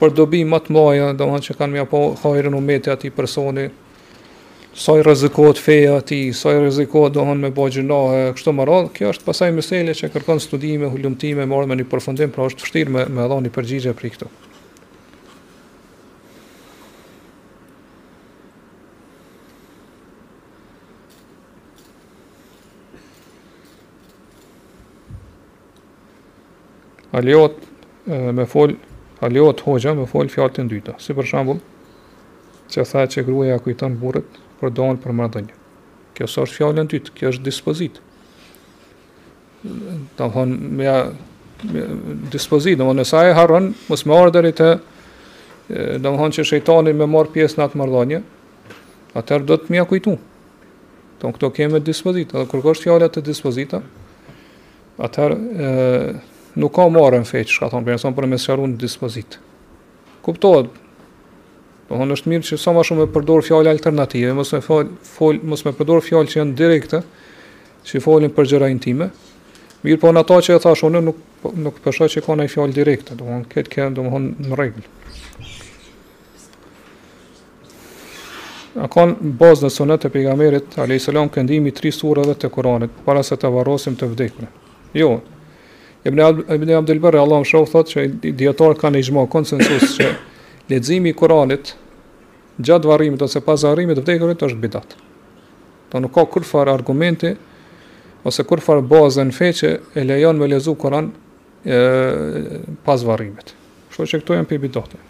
për 0.00 0.12
dobi 0.14 0.42
më 0.46 0.62
të 0.66 0.74
mëja, 0.76 1.10
do 1.18 1.28
që 1.48 1.56
kanë 1.58 1.74
mja 1.78 1.86
po 1.90 2.02
hajrën 2.22 2.54
u 2.58 2.62
meti 2.64 2.90
ati 2.92 3.10
personi, 3.14 3.66
sa 4.76 4.98
i 4.98 5.02
rrezikohet 5.02 5.56
feja 5.58 5.96
e 5.96 6.00
tij, 6.04 6.32
sa 6.36 6.52
i 6.52 6.58
rrezikohet 6.60 7.14
dohon 7.16 7.40
me 7.40 7.48
bëj 7.50 7.78
gjinohe, 7.78 8.18
kështu 8.36 8.52
më 8.52 8.66
radh. 8.68 8.88
Kjo 8.92 9.08
është 9.14 9.24
pasaj 9.28 9.52
mesele 9.56 9.94
që 9.96 10.10
kërkon 10.12 10.40
studime, 10.44 10.90
hulumtime, 10.92 11.46
më 11.48 11.60
me 11.70 11.78
një 11.80 11.86
përfundim, 11.88 12.28
pra 12.34 12.44
është 12.50 12.66
vështirë 12.66 12.96
me 12.96 13.06
me 13.08 13.30
dhënë 13.32 13.54
përgjigje 13.56 13.96
për 13.96 14.12
këtë. 14.16 14.34
Aliot 27.16 27.56
me 28.36 28.44
fol 28.44 28.74
Aliot 29.24 29.62
Hoxha 29.64 29.94
me 29.96 30.04
fol 30.06 30.28
fjalën 30.28 30.66
e 30.68 30.72
dytë. 30.76 30.98
Si 31.00 31.16
për 31.16 31.30
shembull, 31.32 31.62
që 32.68 32.84
tha 32.92 33.06
që 33.08 33.24
gruaja 33.24 33.56
kujton 33.64 33.96
burrit, 33.96 34.42
për 34.60 34.72
donë 34.76 35.00
për 35.04 35.16
mërëdhënjë. 35.18 35.56
Kjo 36.16 36.28
së 36.32 36.44
është 36.46 36.58
fjallën 36.58 36.90
tytë, 36.92 37.14
kjo 37.18 37.32
është 37.32 37.46
dispozitë. 37.46 38.04
Ta 40.16 40.28
më 40.28 40.34
thonë, 40.36 40.58
me 40.78 40.88
a 40.90 41.00
dispozitë, 42.32 42.80
në 42.86 42.94
nësa 43.00 43.24
e 43.30 43.34
harën, 43.36 43.68
mos 43.90 44.06
më 44.06 44.16
orë 44.20 44.34
dheri 44.36 44.54
të, 44.60 44.70
të 45.68 46.04
më 46.04 46.14
thonë 46.22 46.38
që 46.38 46.46
shëjtoni 46.52 46.96
me 47.00 47.08
morë 47.14 47.34
pjesë 47.36 47.60
në 47.60 47.66
atë 47.66 47.80
mërëdhënjë, 47.82 48.22
atër 49.20 49.46
do 49.50 49.58
të 49.62 49.74
mja 49.76 49.84
kujtu. 49.90 50.16
Të 51.20 51.30
këto 51.36 51.50
keme 51.56 51.80
dispozitë, 51.84 52.36
edhe 52.40 52.50
kërko 52.52 52.74
është 52.76 52.86
fjallën 52.88 53.12
të 53.16 53.24
dispozitë, 53.28 53.82
atër 55.06 55.36
nuk 56.60 56.74
ka 56.76 56.88
morën 56.92 57.28
feqë, 57.28 57.52
shka 57.58 57.70
thonë, 57.72 57.98
për 58.16 58.30
mesjarun 58.34 58.76
dispozitë. 58.80 59.42
Kuptohet, 60.26 60.72
Do 61.86 61.94
të 61.94 61.98
thonë 62.00 62.14
është 62.18 62.30
mirë 62.30 62.42
që 62.46 62.56
sa 62.58 62.72
më 62.74 62.82
shumë 62.86 63.04
të 63.06 63.12
përdor 63.14 63.42
fjalë 63.46 63.70
alternative, 63.70 64.32
mos 64.34 64.50
më 64.56 64.62
fol, 64.66 64.88
fol 65.06 65.36
mos 65.46 65.62
më 65.66 65.72
përdor 65.78 66.00
fjalë 66.02 66.26
që 66.32 66.40
janë 66.40 66.56
direkte, 66.58 67.02
që 67.86 68.00
folin 68.02 68.32
për 68.34 68.48
gjëra 68.50 68.70
intime. 68.72 69.06
Mirë, 69.86 70.00
po 70.02 70.10
në 70.10 70.24
që 70.26 70.56
e 70.56 70.62
thash 70.64 70.82
unë 70.88 71.04
nuk 71.06 71.20
nuk 71.62 71.76
pësha 71.84 72.08
që 72.10 72.24
ka 72.26 72.34
ndonjë 72.34 72.52
fjalë 72.56 72.74
direkte, 72.80 73.14
do 73.20 73.38
këtë 73.54 73.70
kanë 73.70 73.96
do 73.98 74.02
në 74.16 74.56
rregull. 74.58 74.86
A 78.82 78.90
kanë 78.92 79.30
bazë 79.40 79.66
në 79.66 79.70
sunet 79.76 80.04
e 80.04 80.10
pejgamerit 80.12 80.74
alayhis 80.82 81.06
salam 81.06 81.30
këndimi 81.32 81.70
tri 81.72 81.92
surave 81.94 82.34
të 82.36 82.50
Kuranit 82.52 82.90
para 83.06 83.22
se 83.24 83.36
të 83.40 83.48
varrosim 83.54 83.94
të 83.96 84.10
vdekurin. 84.10 84.50
Jo. 84.98 85.14
Ibn 86.06 86.20
Abdul 86.26 86.56
Ibn 86.58 86.74
Abdul 86.82 87.00
Barr 87.06 87.20
Allahu 87.22 87.46
shoh 87.52 87.68
thotë 87.70 87.94
që 87.94 88.32
dietar 88.42 88.74
kanë 88.82 88.98
ixhma 89.02 89.24
konsensus 89.32 89.94
që 89.96 90.10
leximi 90.70 91.12
i 91.12 91.16
Kuranit 91.16 91.74
gjatë 92.56 92.88
varrimit 92.88 93.20
ose 93.22 93.42
pas 93.44 93.62
varrimit 93.68 93.98
të 94.00 94.04
vdekurit 94.04 94.42
është 94.42 94.60
bidat. 94.62 94.94
Do 94.96 95.94
po 95.94 96.00
nuk 96.04 96.14
ka 96.16 96.24
kurfar 96.32 96.70
argumenti 96.72 97.34
ose 98.26 98.44
kurfar 98.48 98.80
bazë 98.82 99.26
në 99.28 99.36
fe 99.36 99.50
që 99.60 99.72
e 100.00 100.04
lejon 100.08 100.40
me 100.40 100.48
lezu 100.50 100.74
Kuran 100.74 101.12
e, 101.62 101.78
pas 102.86 103.04
varrimit. 103.06 103.52
Kështu 103.90 104.08
që 104.14 104.22
këto 104.24 104.40
janë 104.40 104.50
për 104.52 105.04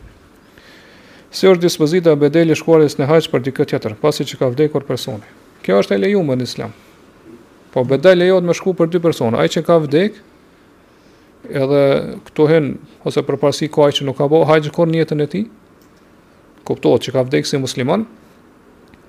Si 1.36 1.44
është 1.44 1.60
dispozita 1.66 2.12
e 2.14 2.16
bedeli 2.16 2.54
shkuarjes 2.56 2.94
në 2.96 3.06
haqë 3.10 3.28
për 3.28 3.40
dikët 3.44 3.72
jetër, 3.74 3.96
pasi 4.00 4.24
që 4.24 4.36
ka 4.40 4.46
vdekur 4.54 4.84
personi. 4.88 5.26
Kjo 5.66 5.80
është 5.82 5.96
e 5.96 5.98
lejume 5.98 6.32
në 6.38 6.46
islam. 6.48 6.70
Po 7.74 7.82
bedel 7.84 8.22
jodë 8.24 8.46
me 8.46 8.54
shku 8.56 8.72
për 8.78 8.88
dy 8.94 9.00
persona. 9.04 9.42
Ai 9.42 9.50
që 9.52 9.60
ka 9.66 9.76
vdekë, 9.82 10.22
edhe 11.54 11.82
këtu 12.26 12.46
hen 12.50 12.70
ose 13.06 13.22
për 13.26 13.38
parësi 13.40 13.68
ka 13.72 13.86
ai 13.86 13.94
që 13.96 14.06
nuk 14.08 14.18
ka 14.18 14.26
bë, 14.30 14.40
haj 14.48 14.60
të 14.66 14.72
në 14.90 15.00
jetën 15.02 15.22
e 15.22 15.26
tij. 15.26 15.44
Kuptohet 16.66 17.04
që 17.06 17.12
ka 17.14 17.22
vdekur 17.26 17.46
si 17.50 17.60
musliman. 17.62 18.06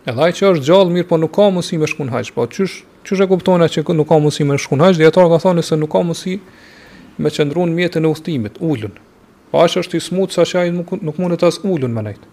Edhe 0.07 0.22
ai 0.24 0.32
që 0.32 0.51
është 0.53 0.66
gjallë 0.69 0.93
mirë 0.98 1.07
po 1.09 1.17
nuk 1.17 1.33
ka 1.35 1.48
mundësi 1.51 1.77
me 1.82 1.88
shkon 1.90 2.11
haj, 2.14 2.30
po 2.33 2.45
çysh 2.45 2.83
çysh 3.06 3.24
e 3.24 3.27
kuptonë 3.27 3.67
që 3.72 3.83
nuk 3.95 4.07
ka 4.07 4.19
mundësi 4.22 4.45
me 4.45 4.57
shkon 4.59 4.83
haj, 4.83 4.98
dhe 4.99 5.09
ka 5.11 5.40
thonë 5.43 5.64
se 5.66 5.75
nuk 5.75 5.91
ka 5.95 6.03
mundësi 6.06 6.38
me 7.17 7.30
qëndruan 7.33 7.74
mjetën 7.75 8.03
e 8.03 8.07
udhtimit, 8.11 8.57
ulun. 8.61 8.93
Po 9.51 9.64
ashtu 9.64 9.82
është 9.82 9.98
i 9.98 10.01
smut 10.03 10.33
sa 10.35 10.45
çaj 10.45 10.72
nuk 10.75 10.93
nuk 11.01 11.17
mund 11.19 11.38
të 11.40 11.48
as 11.49 11.57
ulun 11.64 11.93
më 11.98 12.03
nejt. 12.11 12.24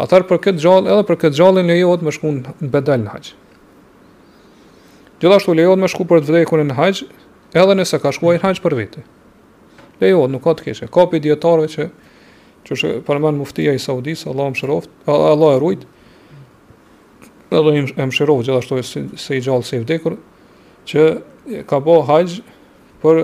Atar 0.00 0.26
për 0.28 0.42
këtë 0.50 0.60
gjallë, 0.60 0.90
edhe 0.92 1.04
për 1.08 1.18
këtë 1.22 1.38
gjallën 1.38 1.70
lejohet 1.72 2.02
me 2.04 2.12
shkon 2.12 2.42
në 2.60 2.72
bedal 2.74 3.04
në 3.06 3.12
haj. 3.14 3.30
Gjithashtu 5.20 5.54
lejohet 5.56 5.80
me 5.80 5.88
shku 5.88 6.04
për 6.08 6.20
të 6.20 6.28
vdekurin 6.32 6.68
në 6.72 6.76
haj, 6.76 7.06
edhe 7.60 7.74
nëse 7.78 7.98
ka 8.02 8.10
shkuar 8.12 8.40
hax 8.44 8.58
për 8.62 8.74
vete. 8.76 9.02
Dhe 10.00 10.10
jo, 10.12 10.26
nuk 10.28 10.42
ka 10.44 10.52
të 10.58 10.66
keqe. 10.68 10.88
Ka 10.92 11.06
pi 11.08 11.20
dietarëve 11.24 11.68
që 11.72 11.86
që 12.66 12.72
është 12.74 12.88
përmen 13.06 13.36
muftia 13.38 13.72
i 13.76 13.78
Saudis, 13.80 14.24
Allah 14.28 14.50
e 14.50 14.50
më 14.50 14.76
Allah 15.14 15.52
e 15.54 15.58
rujt, 15.62 15.84
edhe 17.54 17.74
e 17.86 18.06
më 18.10 18.16
gjithashtu 18.16 18.82
se 18.82 19.36
i 19.36 19.38
gjallë, 19.46 19.62
se 19.68 19.78
i 19.78 19.82
vdekur, 19.84 20.16
që 20.90 21.04
ka 21.70 21.78
bo 21.86 21.94
hajgjë 22.08 22.40
për 23.04 23.20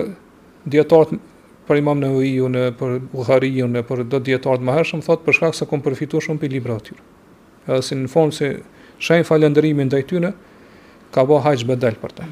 djetartë, 0.71 1.19
për 1.67 1.81
imam 1.81 1.99
në 2.03 2.63
për 2.79 2.95
Bukhariju, 3.11 3.67
për 3.89 4.05
do 4.13 4.23
djetartë 4.23 4.63
më 4.67 4.77
hershëm, 4.79 5.03
thotë 5.03 5.27
për 5.27 5.37
shkak 5.39 5.59
se 5.59 5.67
kom 5.67 5.83
përfitu 5.83 6.23
shumë 6.23 6.39
për 6.45 6.55
libra 6.55 6.79
atyre. 6.79 7.03
Edhe 7.67 7.83
si 7.83 7.99
në 7.99 8.07
formë 8.15 8.37
se 8.39 8.51
shenë 9.03 9.27
falenderimin 9.27 9.91
dhe 9.91 9.99
i 9.99 10.07
tyne, 10.07 10.33
ka 11.13 11.27
bë 11.27 11.43
hajgjë 11.45 11.71
bedel 11.75 11.99
për 12.03 12.15
ta. 12.17 12.31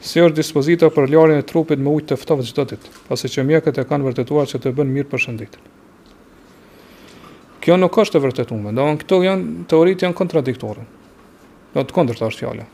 si 0.00 0.20
është 0.24 0.36
dispozita 0.40 0.88
për 0.90 1.10
larjen 1.12 1.42
e 1.42 1.46
trupit 1.46 1.78
me 1.84 1.92
ujë 1.92 2.06
të 2.10 2.16
ftohtë 2.20 2.46
çdo 2.50 2.64
ditë, 2.72 2.92
pasi 3.10 3.28
që 3.28 3.42
mjekët 3.48 3.80
e 3.82 3.86
kanë 3.86 4.06
vërtetuar 4.08 4.48
se 4.48 4.56
të 4.58 4.72
bën 4.78 4.88
mirë 4.94 5.08
për 5.12 5.22
shëndetin. 5.26 5.66
Kjo 7.60 7.76
nuk 7.76 7.98
është 8.00 8.16
e 8.16 8.24
vërtetuar, 8.24 8.70
do 8.76 8.86
të 8.94 9.02
këto 9.02 9.18
janë 9.26 9.66
teoritë 9.68 10.06
janë 10.06 10.16
kontradiktore. 10.16 10.86
Do 11.74 11.84
të 11.84 11.94
kundërta 11.94 12.30
është 12.32 12.46
fjala. 12.46 12.64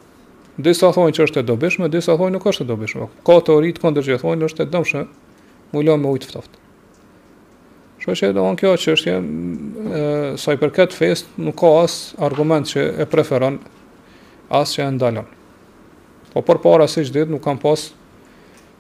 Disa 0.57 0.93
thonë 0.95 1.17
që 1.19 1.27
është 1.27 1.43
e 1.43 1.47
dobishme, 1.51 1.91
disa 1.93 2.15
thonë 2.17 2.37
nuk 2.39 2.47
është 2.49 2.65
e 2.65 2.71
dobishme. 2.71 3.09
Ka 3.27 3.41
teori 3.45 3.75
të 3.75 3.83
kundërt 3.83 4.07
që 4.07 4.21
thonë 4.23 4.47
është 4.47 4.63
e 4.63 4.71
dëmshme, 4.77 5.03
lë 5.91 5.99
me 6.01 6.15
ujë 6.15 6.23
të 6.25 6.31
ftohtë. 6.31 6.63
Kjo 8.07 8.15
që 8.23 8.31
do 8.39 8.45
kjo 8.61 8.77
çështje 8.79 9.17
ë 9.19 10.01
sa 10.39 10.55
i 10.55 10.63
përket 10.63 10.95
fest, 10.95 11.35
nuk 11.43 11.59
ka 11.61 11.75
as 11.83 11.99
argument 12.23 12.71
që 12.71 12.87
e 13.03 13.11
preferon 13.11 13.59
as 14.55 14.77
që 14.79 14.87
e 14.87 14.93
ndalon. 14.95 15.33
Po 16.37 16.43
për 16.45 16.59
para 16.61 16.85
së 16.85 17.01
çdit 17.09 17.31
nuk 17.33 17.41
kam 17.41 17.57
pas 17.57 17.81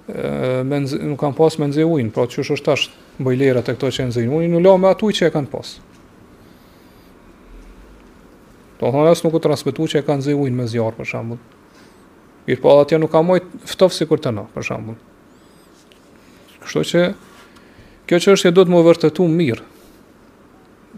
e, 0.08 0.62
nuk 0.68 1.16
kam 1.22 1.32
pas 1.32 1.54
me 1.56 1.68
nëzë 1.70 1.86
ujnë, 1.88 2.10
pra 2.12 2.26
që 2.28 2.42
është 2.52 2.72
ashtë 2.74 3.22
bëjlerat 3.24 3.70
e 3.72 3.74
këto 3.78 3.88
që 3.96 4.04
e 4.04 4.24
ujin, 4.28 4.56
ujnë, 4.58 4.60
la 4.60 4.74
me 4.76 4.90
atuj 4.92 5.14
që 5.16 5.30
e 5.30 5.32
kanë 5.32 5.48
pas. 5.48 5.70
Do 8.76 8.90
thonë 8.92 9.14
asë 9.14 9.24
nuk 9.24 9.38
u 9.38 9.40
transmitu 9.46 9.86
që 9.88 10.02
e 10.02 10.04
kanë 10.04 10.20
nëzë 10.20 10.34
ujnë 10.36 10.58
me 10.58 10.66
zjarë, 10.68 10.98
për 10.98 11.08
shambull. 11.14 11.38
Mirë 12.44 12.60
po 12.66 12.74
atje 12.82 13.00
nuk 13.00 13.12
kam 13.16 13.24
mojtë 13.32 13.62
ftof 13.72 13.96
si 13.96 14.04
të 14.04 14.34
na, 14.36 14.44
për 14.52 14.66
shambull. 14.68 15.00
Kështu 16.60 16.84
që, 16.92 17.06
kjo 18.04 18.18
që 18.26 18.36
është 18.36 18.52
e 18.52 18.52
do 18.60 18.66
të 18.68 18.74
më 18.76 18.82
vërtetu 18.90 19.30
mirë. 19.38 19.64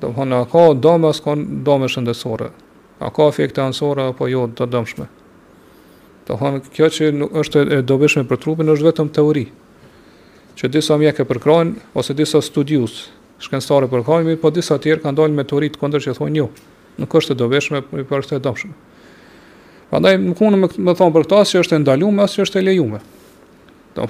Do 0.03 0.11
thonë, 0.19 0.43
a 0.43 0.51
ka 0.51 0.67
dame, 0.83 1.15
a 1.15 1.15
s'ka 1.15 1.39
dame 1.39 1.87
shëndesore. 1.95 2.51
A 2.99 3.15
ka 3.15 3.31
efekte 3.31 3.63
ansore, 3.63 4.11
apo 4.11 4.27
jo, 4.27 4.49
të 4.59 4.67
dëmshme. 4.75 5.07
Do 6.29 6.37
kjo 6.77 6.89
që 6.93 7.09
nuk 7.17 7.33
është 7.41 7.63
e 7.79 7.85
dobishme 7.89 8.27
për 8.29 8.41
trupin 8.43 8.69
është 8.69 8.87
vetëm 8.91 9.09
teori. 9.17 9.47
Që 10.61 10.69
disa 10.75 10.99
mjekë 11.01 11.25
përkrojnë 11.31 11.95
ose 11.97 12.15
disa 12.19 12.41
studius 12.45 12.99
shkencëtarë 13.41 13.87
përkrojnë, 13.93 14.27
mirë, 14.29 14.41
po 14.43 14.51
disa 14.51 14.77
tjerë 14.83 15.05
kanë 15.07 15.17
dalë 15.21 15.37
me 15.39 15.45
teori 15.49 15.71
të 15.73 15.81
kundër 15.81 16.05
që 16.05 16.17
thonë 16.19 16.37
jo. 16.41 16.49
Nuk 16.99 17.15
është 17.21 17.37
e 17.37 17.39
dobishme, 17.39 17.81
por 17.87 18.19
është 18.21 18.37
e 18.37 18.43
dobishme. 18.45 18.73
Prandaj 19.89 20.17
nuk 20.25 20.43
unë 20.45 20.59
më, 20.67 20.71
më 20.91 20.95
thon 20.99 21.15
për 21.15 21.25
këtë 21.29 21.41
se 21.49 21.61
është 21.63 21.79
e 21.79 21.83
ndaluar 21.85 22.27
as 22.27 22.35
që 22.37 22.45
është 22.45 22.59
e 22.61 22.65
lejuar. 22.69 23.07
Do 23.97 24.09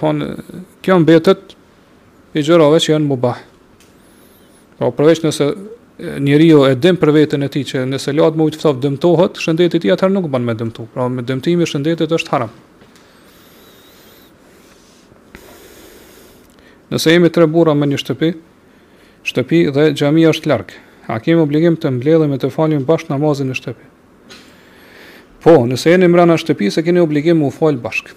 kjo 0.83 0.99
mbetet 1.05 1.55
i 2.39 2.43
gjërave 2.43 2.81
që 2.83 2.95
janë 2.97 3.13
mubah. 3.13 3.45
Po 4.81 4.91
përveç 4.97 5.23
nëse 5.29 5.53
njeriu 5.99 6.63
e 6.71 6.77
dëm 6.79 6.97
për 7.01 7.11
veten 7.15 7.43
e 7.43 7.49
tij 7.51 7.65
që 7.73 7.83
nëse 7.91 8.13
lahet 8.15 8.37
me 8.39 8.45
ujë 8.47 8.61
ftoft 8.61 8.79
dëmtohet, 8.85 9.39
shëndeti 9.43 9.81
i 9.81 9.83
tij 9.83 9.93
atëherë 9.97 10.15
nuk 10.15 10.29
bën 10.31 10.45
me 10.47 10.55
dëmtu. 10.55 10.85
Pra 10.95 11.09
me 11.11 11.25
dëmtimi 11.27 11.67
shëndetit 11.67 12.13
është 12.15 12.31
haram. 12.35 12.53
Nëse 16.93 17.13
jemi 17.17 17.33
tre 17.35 17.49
burra 17.51 17.75
me 17.77 17.89
një 17.91 17.99
shtëpi, 17.99 18.31
shtëpi 19.29 19.65
dhe 19.75 19.89
xhamia 19.99 20.31
është 20.33 20.51
larg, 20.53 20.71
a 21.11 21.19
kemi 21.21 21.43
obligim 21.43 21.75
të 21.77 21.91
mbledhemi 21.99 22.39
të 22.41 22.53
falim 22.55 22.87
bash 22.89 23.11
namazin 23.11 23.51
në 23.51 23.59
shtëpi? 23.59 23.91
Po, 25.43 25.59
nëse 25.69 25.91
jeni 25.93 26.07
mbrana 26.09 26.39
shtëpisë, 26.41 26.81
e 26.81 26.87
keni 26.87 27.03
obligim 27.03 27.43
të 27.43 27.51
u 27.51 27.55
fal 27.59 27.77
bashkë. 27.83 28.15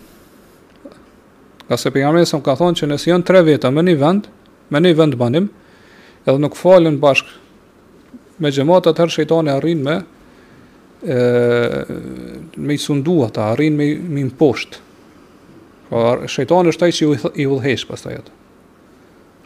Ka 1.67 1.77
se 1.77 1.89
pejgamberi 1.93 2.29
sa 2.29 2.39
ka 2.45 2.55
thonë 2.59 2.77
që 2.79 2.91
nëse 2.93 3.09
janë 3.09 3.25
tre 3.27 3.41
veta 3.47 3.69
me 3.73 3.81
një 3.85 3.97
vend, 4.01 4.29
me 4.71 4.79
një 4.83 4.95
vend 5.01 5.17
banim, 5.19 5.49
edhe 6.27 6.39
nuk 6.43 6.55
falen 6.59 6.97
bashkë 7.01 7.39
me 8.41 8.49
gjemat 8.51 8.87
atëher 8.89 9.11
shëjtani 9.13 9.53
arrin 9.53 9.83
me 9.85 9.95
e, 11.05 11.17
me 12.57 12.73
i 12.75 12.81
sundu 12.81 13.19
atë, 13.27 13.43
arrin 13.53 13.77
me 13.77 13.87
i 13.91 14.27
mposht. 14.29 14.79
posht. 14.81 14.81
Pra, 15.91 16.19
shëjtani 16.27 16.73
është 16.73 16.81
taj 16.85 16.91
që 16.97 17.09
i 17.43 17.47
vëdhesh 17.51 17.85
pas 17.89 18.01
taj 18.05 18.17
atë. 18.23 18.33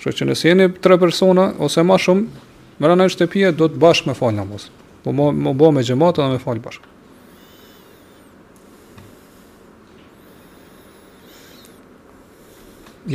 Shë 0.01 0.15
që 0.22 0.30
nësë 0.30 0.49
jeni 0.51 0.69
tre 0.83 0.98
persona, 1.01 1.49
ose 1.65 1.83
ma 1.88 1.99
shumë, 1.99 2.27
më 2.80 2.91
rëna 2.91 3.07
në 3.09 3.14
shtepje, 3.15 3.51
do 3.56 3.67
të 3.72 3.80
bashkë 3.83 4.11
me 4.14 4.17
falë 4.19 4.38
në 4.40 4.48
mosë. 4.53 4.72
Po 5.03 5.14
më, 5.15 5.30
më 5.43 5.56
bo 5.59 5.72
me 5.75 5.83
gjemat 5.88 6.19
atë 6.19 6.35
me 6.38 6.43
falë 6.43 6.64
bashkë. 6.65 6.91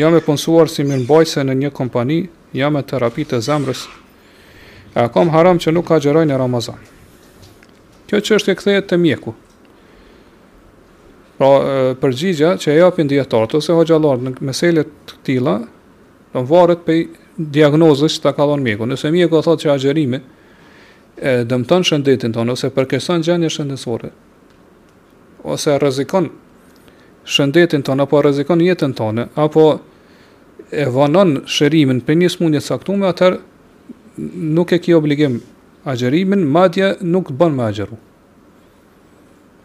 Jam 0.01 0.15
e 0.15 0.21
punësuar 0.23 0.69
si 0.71 0.85
mirëmbajtëse 0.87 1.43
në 1.49 1.57
një 1.65 1.73
kompani, 1.75 2.21
jam 2.55 2.79
e 2.79 2.85
terapi 2.87 3.25
të 3.33 3.41
zemrës, 3.43 3.89
A 5.01 5.09
kam 5.09 5.31
haram 5.33 5.59
që 5.59 5.73
nuk 5.73 5.89
ka 5.89 5.97
në 6.05 6.37
Ramazan? 6.37 6.77
Kjo 8.11 8.19
që 8.21 8.35
është 8.37 8.53
e 8.53 8.55
këthejet 8.59 8.87
të 8.91 8.97
mjeku. 9.01 9.33
Pra 11.41 11.51
përgjigja 11.97 12.51
që 12.61 12.73
e 12.73 12.79
japin 12.79 13.09
djetartë, 13.09 13.57
ose 13.57 13.73
ho 13.73 13.85
gjallarë 13.89 14.23
në 14.27 14.31
meselet 14.45 15.15
tila, 15.25 15.55
në 16.35 16.43
varët 16.51 16.83
pej 16.85 16.99
diagnozës 17.41 18.19
që 18.19 18.23
ta 18.27 18.35
ka 18.37 18.45
dhonë 18.45 18.67
mjeku. 18.67 18.89
Nëse 18.91 19.11
mjeku 19.15 19.39
a 19.41 19.45
thotë 19.47 19.63
që 19.65 19.73
a 19.73 20.21
e 21.21 21.33
dëmëton 21.45 21.83
shëndetin 21.85 22.33
tonë, 22.33 22.53
ose 22.55 22.71
përkesan 22.73 23.21
gjenje 23.25 23.51
shëndetësore 23.53 24.09
ose 25.53 25.71
rëzikon 25.81 26.31
shëndetin 27.29 27.83
tonë, 27.85 28.03
apo 28.07 28.21
rëzikon 28.25 28.61
jetën 28.65 28.95
tonë, 28.97 29.27
apo 29.37 29.65
e 30.81 30.85
vanon 30.95 31.43
shërimin 31.47 32.01
për 32.07 32.15
një 32.23 32.31
smundje 32.35 32.61
saktume, 32.65 33.05
atërë, 33.09 33.37
nuk 34.37 34.71
e 34.73 34.79
ki 34.81 34.95
obligim 34.95 35.41
agjerimin, 35.85 36.45
madje 36.47 36.97
nuk 37.01 37.31
bën 37.33 37.55
me 37.57 37.65
agjeru. 37.65 37.97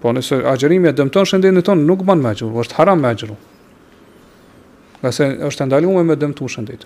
Po 0.01 0.11
nëse 0.14 0.42
agjerimi 0.48 0.88
e 0.90 0.93
dëmton 0.95 1.27
shëndetin 1.27 1.61
ton, 1.66 1.84
nuk 1.88 2.03
bën 2.08 2.22
me 2.22 2.32
agjeru, 2.34 2.53
është 2.64 2.77
haram 2.80 3.01
me 3.01 3.09
agjeru. 3.11 3.35
Nga 5.01 5.11
është 5.50 5.67
ndaluar 5.67 6.06
me 6.06 6.16
dëmtu 6.17 6.48
shëndit. 6.50 6.85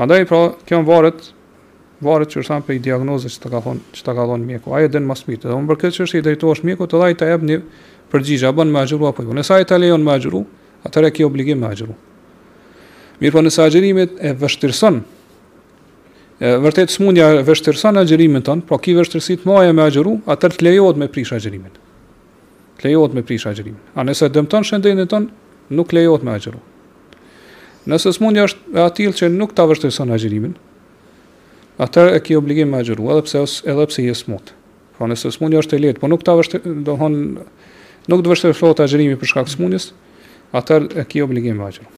Andaj 0.00 0.24
pra, 0.26 0.42
kjo 0.68 0.82
varet 0.88 1.32
varet 2.02 2.26
që 2.34 2.40
është 2.42 2.56
për 2.66 2.74
i 2.74 2.80
që 2.82 3.36
të 3.42 3.50
ka 3.52 3.58
thonë, 3.62 3.80
që 3.94 4.02
të 4.02 4.12
ka 4.16 4.22
thonë 4.26 4.46
mjeku. 4.48 4.72
Ai 4.74 4.88
e 4.88 4.88
din 4.90 5.04
më 5.06 5.14
smit, 5.20 5.44
domun 5.46 5.68
për 5.70 5.76
këtë 5.82 5.94
çështje 6.00 6.22
drejtohesh 6.26 6.64
mjeku, 6.66 6.88
të 6.90 6.98
dhaj 6.98 7.12
të 7.20 7.26
jap 7.30 7.42
një 7.46 7.58
përgjigje, 8.10 8.48
a 8.48 8.52
bën 8.56 8.66
me 8.74 8.80
agjeru 8.82 9.06
apo 9.06 9.22
jo. 9.22 9.30
Nëse 9.36 9.54
ai 9.54 9.62
ta 9.70 9.78
lejon 9.78 10.02
me 10.02 10.10
agjeru, 10.10 10.40
atëherë 10.82 11.12
ke 11.14 11.28
obligim 11.28 11.62
me 11.62 11.70
agjeru. 11.70 11.94
Mirë 13.22 13.36
po 13.36 13.44
nëse 13.46 13.68
e 14.18 14.34
vështirëson 14.40 14.98
vërtet 16.42 16.90
smundja 16.90 17.28
vështirëson 17.46 18.00
agjërimin 18.02 18.42
ton, 18.42 18.62
por 18.66 18.80
ki 18.82 18.96
vështirësi 18.96 19.36
të 19.42 19.46
mëoje 19.46 19.74
me 19.76 19.84
agjëru, 19.86 20.14
atë 20.26 20.50
të 20.56 20.66
lejohet 20.66 20.98
me 20.98 21.06
prish 21.12 21.30
agjërimin. 21.36 21.72
Të 22.80 22.88
lejohet 22.88 23.14
me 23.14 23.22
prish 23.26 23.44
agjërimin. 23.46 23.78
A 23.94 24.02
nëse 24.06 24.26
dëmton 24.34 24.66
shëndetin 24.66 25.06
ton, 25.12 25.28
nuk 25.70 25.94
lejohet 25.94 26.26
me 26.26 26.34
agjëru. 26.34 26.58
Nëse 27.92 28.12
smundja 28.18 28.48
është 28.48 28.82
atill 28.88 29.14
që 29.18 29.30
nuk 29.36 29.54
ta 29.54 29.68
vështirëson 29.70 30.10
agjërimin, 30.18 30.56
atë 31.82 32.08
e 32.16 32.18
ki 32.26 32.36
obligim 32.38 32.74
me 32.74 32.82
agjëru, 32.82 33.06
edhe 33.14 33.22
pse 33.28 33.42
os, 33.46 33.56
edhe 33.70 33.86
pse 33.90 34.06
je 34.08 34.18
smut. 34.24 34.50
Po 34.98 35.06
nëse 35.10 35.30
smundja 35.34 35.62
është 35.62 35.78
e 35.78 35.84
lehtë, 35.86 36.02
po 36.02 36.10
nuk 36.10 36.26
ta 36.26 36.34
vështirë, 36.38 36.74
do 36.82 36.92
të 36.92 36.98
thonë 37.04 37.48
nuk 38.10 38.20
do 38.26 38.34
vështirëson 38.34 38.82
agjërimin 38.88 39.18
për 39.22 39.30
shkak 39.34 39.50
të 39.50 39.56
smundjes, 39.60 39.90
atë 40.58 40.82
e 40.98 41.06
ki 41.06 41.22
obligim 41.28 41.62
me 41.62 41.70
agjëru. 41.70 41.90